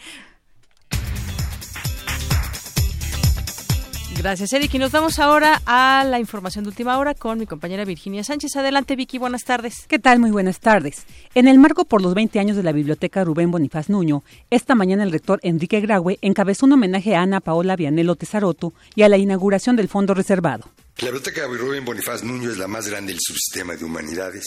Gracias, 4.21 4.53
Eric. 4.53 4.75
Y 4.75 4.79
nos 4.79 4.93
vamos 4.93 5.19
ahora 5.19 5.63
a 5.65 6.05
la 6.05 6.21
información 6.21 6.65
de 6.65 6.69
última 6.69 6.99
hora 6.99 7.15
con 7.15 7.39
mi 7.39 7.47
compañera 7.47 7.87
Virginia 7.87 8.23
Sánchez. 8.23 8.55
Adelante, 8.55 8.95
Vicky, 8.95 9.17
buenas 9.17 9.45
tardes. 9.45 9.87
¿Qué 9.89 9.99
tal? 9.99 10.19
Muy 10.19 10.31
buenas 10.31 10.61
tardes. 10.61 11.05
En 11.35 11.49
el 11.49 11.59
marco 11.59 11.87
por 11.87 12.03
los 12.03 12.13
20 12.13 12.39
años 12.39 12.55
de 12.55 12.63
la 12.63 12.73
Biblioteca 12.73 13.25
Rubén 13.25 13.51
Bonifaz 13.51 13.89
Nuño, 13.89 14.23
esta 14.51 14.75
mañana 14.75 15.05
el 15.05 15.13
rector 15.13 15.41
Enrique 15.43 15.81
Graue 15.81 16.19
encabezó 16.21 16.67
un 16.67 16.73
homenaje 16.73 17.17
a 17.17 17.23
Ana 17.23 17.41
Paola 17.41 17.77
Vianelo 17.77 18.15
Tesaroto 18.15 18.75
y 18.95 19.05
a 19.05 19.09
la 19.09 19.17
inauguración 19.17 19.75
del 19.77 19.89
Fondo 19.89 20.13
Reservado. 20.13 20.71
La 20.99 21.07
Biblioteca 21.07 21.47
Rubén 21.47 21.87
Bonifaz 21.87 22.23
Nuño 22.23 22.51
es 22.51 22.59
la 22.59 22.69
más 22.69 22.89
grande 22.89 23.15
del 23.15 23.23
subsistema 23.23 23.75
de 23.75 23.87
humanidades 23.87 24.45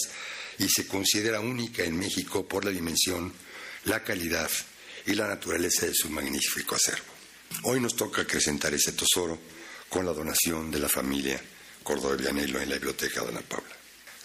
y 0.60 0.70
se 0.70 0.86
considera 0.86 1.40
única 1.40 1.84
en 1.84 1.98
México 1.98 2.45
por 2.45 2.64
la 2.64 2.70
dimensión, 2.70 3.34
la 3.86 4.04
calidad 4.04 4.52
y 5.08 5.16
la 5.16 5.28
naturaleza 5.28 5.88
de 5.88 5.95
su 5.95 6.12
magnífico 6.12 6.76
acervo. 6.76 7.12
Hoy 7.64 7.80
nos 7.80 7.95
toca 7.95 8.22
acrecentar 8.22 8.72
ese 8.76 8.91
tesoro 8.91 9.40
con 9.94 10.07
la 10.07 10.11
donación 10.11 10.72
de 10.72 10.80
la 10.80 10.90
familia 10.90 11.40
Córdoba 11.84 12.15
Vianelo 12.15 12.60
en 12.60 12.68
la 12.68 12.78
Biblioteca 12.78 13.22
de 13.22 13.28
Ana 13.28 13.41
Paula. 13.41 13.76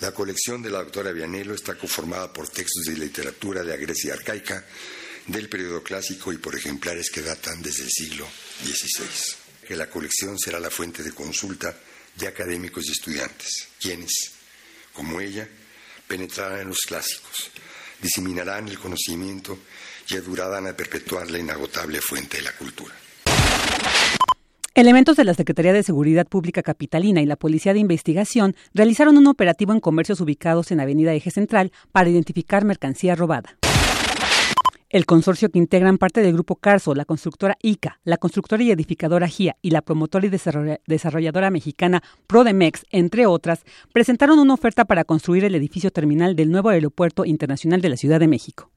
La 0.00 0.12
colección 0.12 0.62
de 0.62 0.70
la 0.70 0.78
doctora 0.78 1.12
Vianelo 1.12 1.54
está 1.54 1.74
conformada 1.74 2.32
por 2.32 2.48
textos 2.48 2.84
de 2.84 2.96
literatura 2.96 3.62
de 3.62 3.68
la 3.68 3.76
Grecia 3.76 4.14
arcaica, 4.14 4.64
del 5.26 5.50
periodo 5.50 5.82
clásico 5.82 6.32
y 6.32 6.38
por 6.38 6.56
ejemplares 6.56 7.10
que 7.10 7.20
datan 7.20 7.60
desde 7.60 7.82
el 7.82 7.90
siglo 7.90 8.26
XVI. 8.64 9.66
Que 9.66 9.76
la 9.76 9.90
colección 9.90 10.38
será 10.38 10.58
la 10.58 10.70
fuente 10.70 11.02
de 11.02 11.12
consulta 11.12 11.78
de 12.16 12.26
académicos 12.26 12.86
y 12.86 12.92
estudiantes, 12.92 13.68
quienes, 13.78 14.12
como 14.94 15.20
ella, 15.20 15.46
penetrarán 16.06 16.60
en 16.60 16.68
los 16.68 16.80
clásicos, 16.80 17.50
diseminarán 18.00 18.68
el 18.68 18.78
conocimiento 18.78 19.58
y 20.08 20.16
ayudarán 20.16 20.66
a 20.66 20.74
perpetuar 20.74 21.30
la 21.30 21.38
inagotable 21.38 22.00
fuente 22.00 22.38
de 22.38 22.44
la 22.44 22.56
cultura. 22.56 22.94
Elementos 24.78 25.16
de 25.16 25.24
la 25.24 25.34
Secretaría 25.34 25.72
de 25.72 25.82
Seguridad 25.82 26.28
Pública 26.28 26.62
Capitalina 26.62 27.20
y 27.20 27.26
la 27.26 27.34
Policía 27.34 27.72
de 27.72 27.80
Investigación 27.80 28.54
realizaron 28.72 29.18
un 29.18 29.26
operativo 29.26 29.72
en 29.72 29.80
comercios 29.80 30.20
ubicados 30.20 30.70
en 30.70 30.78
Avenida 30.78 31.12
Eje 31.14 31.32
Central 31.32 31.72
para 31.90 32.10
identificar 32.10 32.64
mercancía 32.64 33.16
robada. 33.16 33.58
El 34.88 35.04
consorcio 35.04 35.48
que 35.48 35.58
integran 35.58 35.98
parte 35.98 36.20
del 36.22 36.34
grupo 36.34 36.54
Carso, 36.54 36.94
la 36.94 37.04
constructora 37.04 37.56
ICA, 37.60 37.98
la 38.04 38.18
constructora 38.18 38.62
y 38.62 38.70
edificadora 38.70 39.26
GIA 39.26 39.56
y 39.62 39.70
la 39.70 39.82
promotora 39.82 40.26
y 40.26 40.30
desarrolladora 40.86 41.50
mexicana 41.50 42.00
Prodemex, 42.28 42.86
entre 42.92 43.26
otras, 43.26 43.64
presentaron 43.92 44.38
una 44.38 44.54
oferta 44.54 44.84
para 44.84 45.02
construir 45.02 45.44
el 45.44 45.56
edificio 45.56 45.90
terminal 45.90 46.36
del 46.36 46.52
nuevo 46.52 46.68
Aeropuerto 46.68 47.24
Internacional 47.24 47.80
de 47.80 47.88
la 47.88 47.96
Ciudad 47.96 48.20
de 48.20 48.28
México. 48.28 48.70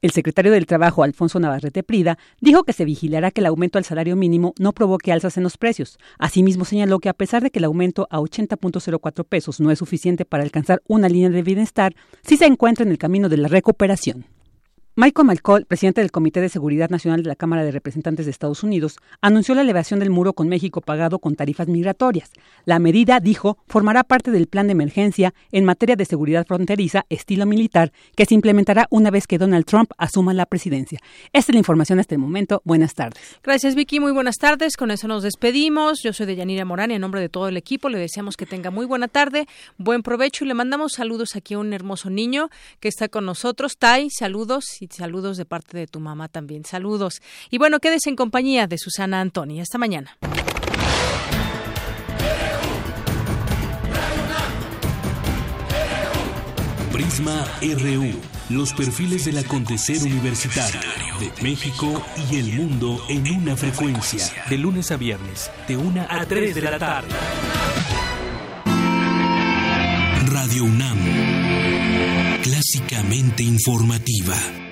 El 0.00 0.12
secretario 0.12 0.52
del 0.52 0.66
Trabajo, 0.66 1.02
Alfonso 1.02 1.40
Navarrete 1.40 1.82
Prida, 1.82 2.18
dijo 2.40 2.62
que 2.62 2.72
se 2.72 2.84
vigilará 2.84 3.32
que 3.32 3.40
el 3.40 3.46
aumento 3.46 3.78
al 3.78 3.84
salario 3.84 4.14
mínimo 4.14 4.54
no 4.56 4.72
provoque 4.72 5.10
alzas 5.10 5.36
en 5.36 5.42
los 5.42 5.56
precios. 5.56 5.98
Asimismo, 6.20 6.64
señaló 6.64 7.00
que 7.00 7.08
a 7.08 7.14
pesar 7.14 7.42
de 7.42 7.50
que 7.50 7.58
el 7.58 7.64
aumento 7.64 8.06
a 8.08 8.20
80.04 8.20 9.24
pesos 9.24 9.58
no 9.58 9.72
es 9.72 9.80
suficiente 9.80 10.24
para 10.24 10.44
alcanzar 10.44 10.82
una 10.86 11.08
línea 11.08 11.30
de 11.30 11.42
bienestar, 11.42 11.96
sí 12.22 12.36
se 12.36 12.46
encuentra 12.46 12.84
en 12.84 12.92
el 12.92 12.98
camino 12.98 13.28
de 13.28 13.38
la 13.38 13.48
recuperación. 13.48 14.24
Michael 15.00 15.28
Malcol, 15.28 15.64
presidente 15.64 16.00
del 16.00 16.10
Comité 16.10 16.40
de 16.40 16.48
Seguridad 16.48 16.90
Nacional 16.90 17.22
de 17.22 17.28
la 17.28 17.36
Cámara 17.36 17.62
de 17.62 17.70
Representantes 17.70 18.26
de 18.26 18.32
Estados 18.32 18.64
Unidos, 18.64 18.96
anunció 19.20 19.54
la 19.54 19.60
elevación 19.60 20.00
del 20.00 20.10
muro 20.10 20.32
con 20.32 20.48
México 20.48 20.80
pagado 20.80 21.20
con 21.20 21.36
tarifas 21.36 21.68
migratorias. 21.68 22.32
La 22.64 22.80
medida, 22.80 23.20
dijo, 23.20 23.58
formará 23.68 24.02
parte 24.02 24.32
del 24.32 24.48
plan 24.48 24.66
de 24.66 24.72
emergencia 24.72 25.34
en 25.52 25.64
materia 25.64 25.94
de 25.94 26.04
seguridad 26.04 26.44
fronteriza 26.48 27.06
estilo 27.10 27.46
militar 27.46 27.92
que 28.16 28.24
se 28.24 28.34
implementará 28.34 28.88
una 28.90 29.12
vez 29.12 29.28
que 29.28 29.38
Donald 29.38 29.66
Trump 29.66 29.92
asuma 29.98 30.34
la 30.34 30.46
presidencia. 30.46 30.98
Esta 31.32 31.52
es 31.52 31.54
la 31.54 31.58
información 31.58 32.00
hasta 32.00 32.16
el 32.16 32.20
momento. 32.20 32.60
Buenas 32.64 32.94
tardes. 32.94 33.22
Gracias, 33.44 33.76
Vicky. 33.76 34.00
Muy 34.00 34.10
buenas 34.10 34.38
tardes. 34.38 34.76
Con 34.76 34.90
eso 34.90 35.06
nos 35.06 35.22
despedimos. 35.22 36.02
Yo 36.02 36.12
soy 36.12 36.26
de 36.26 36.34
Yanira 36.34 36.64
Morán 36.64 36.90
y 36.90 36.94
en 36.94 37.02
nombre 37.02 37.20
de 37.20 37.28
todo 37.28 37.46
el 37.46 37.56
equipo 37.56 37.88
le 37.88 38.00
deseamos 38.00 38.36
que 38.36 38.46
tenga 38.46 38.72
muy 38.72 38.84
buena 38.84 39.06
tarde, 39.06 39.46
buen 39.76 40.02
provecho 40.02 40.44
y 40.44 40.48
le 40.48 40.54
mandamos 40.54 40.94
saludos 40.96 41.36
aquí 41.36 41.54
a 41.54 41.60
un 41.60 41.72
hermoso 41.72 42.10
niño 42.10 42.48
que 42.80 42.88
está 42.88 43.08
con 43.08 43.24
nosotros. 43.24 43.76
Tai, 43.78 44.10
saludos 44.10 44.64
saludos 44.90 45.36
de 45.36 45.44
parte 45.44 45.76
de 45.76 45.86
tu 45.86 46.00
mamá 46.00 46.28
también. 46.28 46.64
Saludos. 46.64 47.20
Y 47.50 47.58
bueno, 47.58 47.80
quédese 47.80 48.10
en 48.10 48.16
compañía 48.16 48.66
de 48.66 48.78
Susana 48.78 49.20
Antoni. 49.20 49.60
Hasta 49.60 49.78
mañana. 49.78 50.16
Prisma 56.92 57.46
RU. 57.60 58.12
Los 58.48 58.72
perfiles 58.72 59.26
del 59.26 59.38
acontecer 59.38 60.02
universitario 60.02 60.80
de 61.20 61.42
México 61.42 62.02
y 62.30 62.36
el 62.36 62.54
mundo 62.54 62.98
en 63.08 63.30
una 63.36 63.56
frecuencia. 63.56 64.24
De 64.48 64.56
lunes 64.56 64.90
a 64.90 64.96
viernes, 64.96 65.50
de 65.66 65.76
una 65.76 66.06
a 66.08 66.24
3 66.24 66.54
de 66.54 66.62
la 66.62 66.78
tarde. 66.78 67.08
Radio 70.26 70.64
UNAM. 70.64 70.98
Clásicamente 72.42 73.42
informativa. 73.42 74.67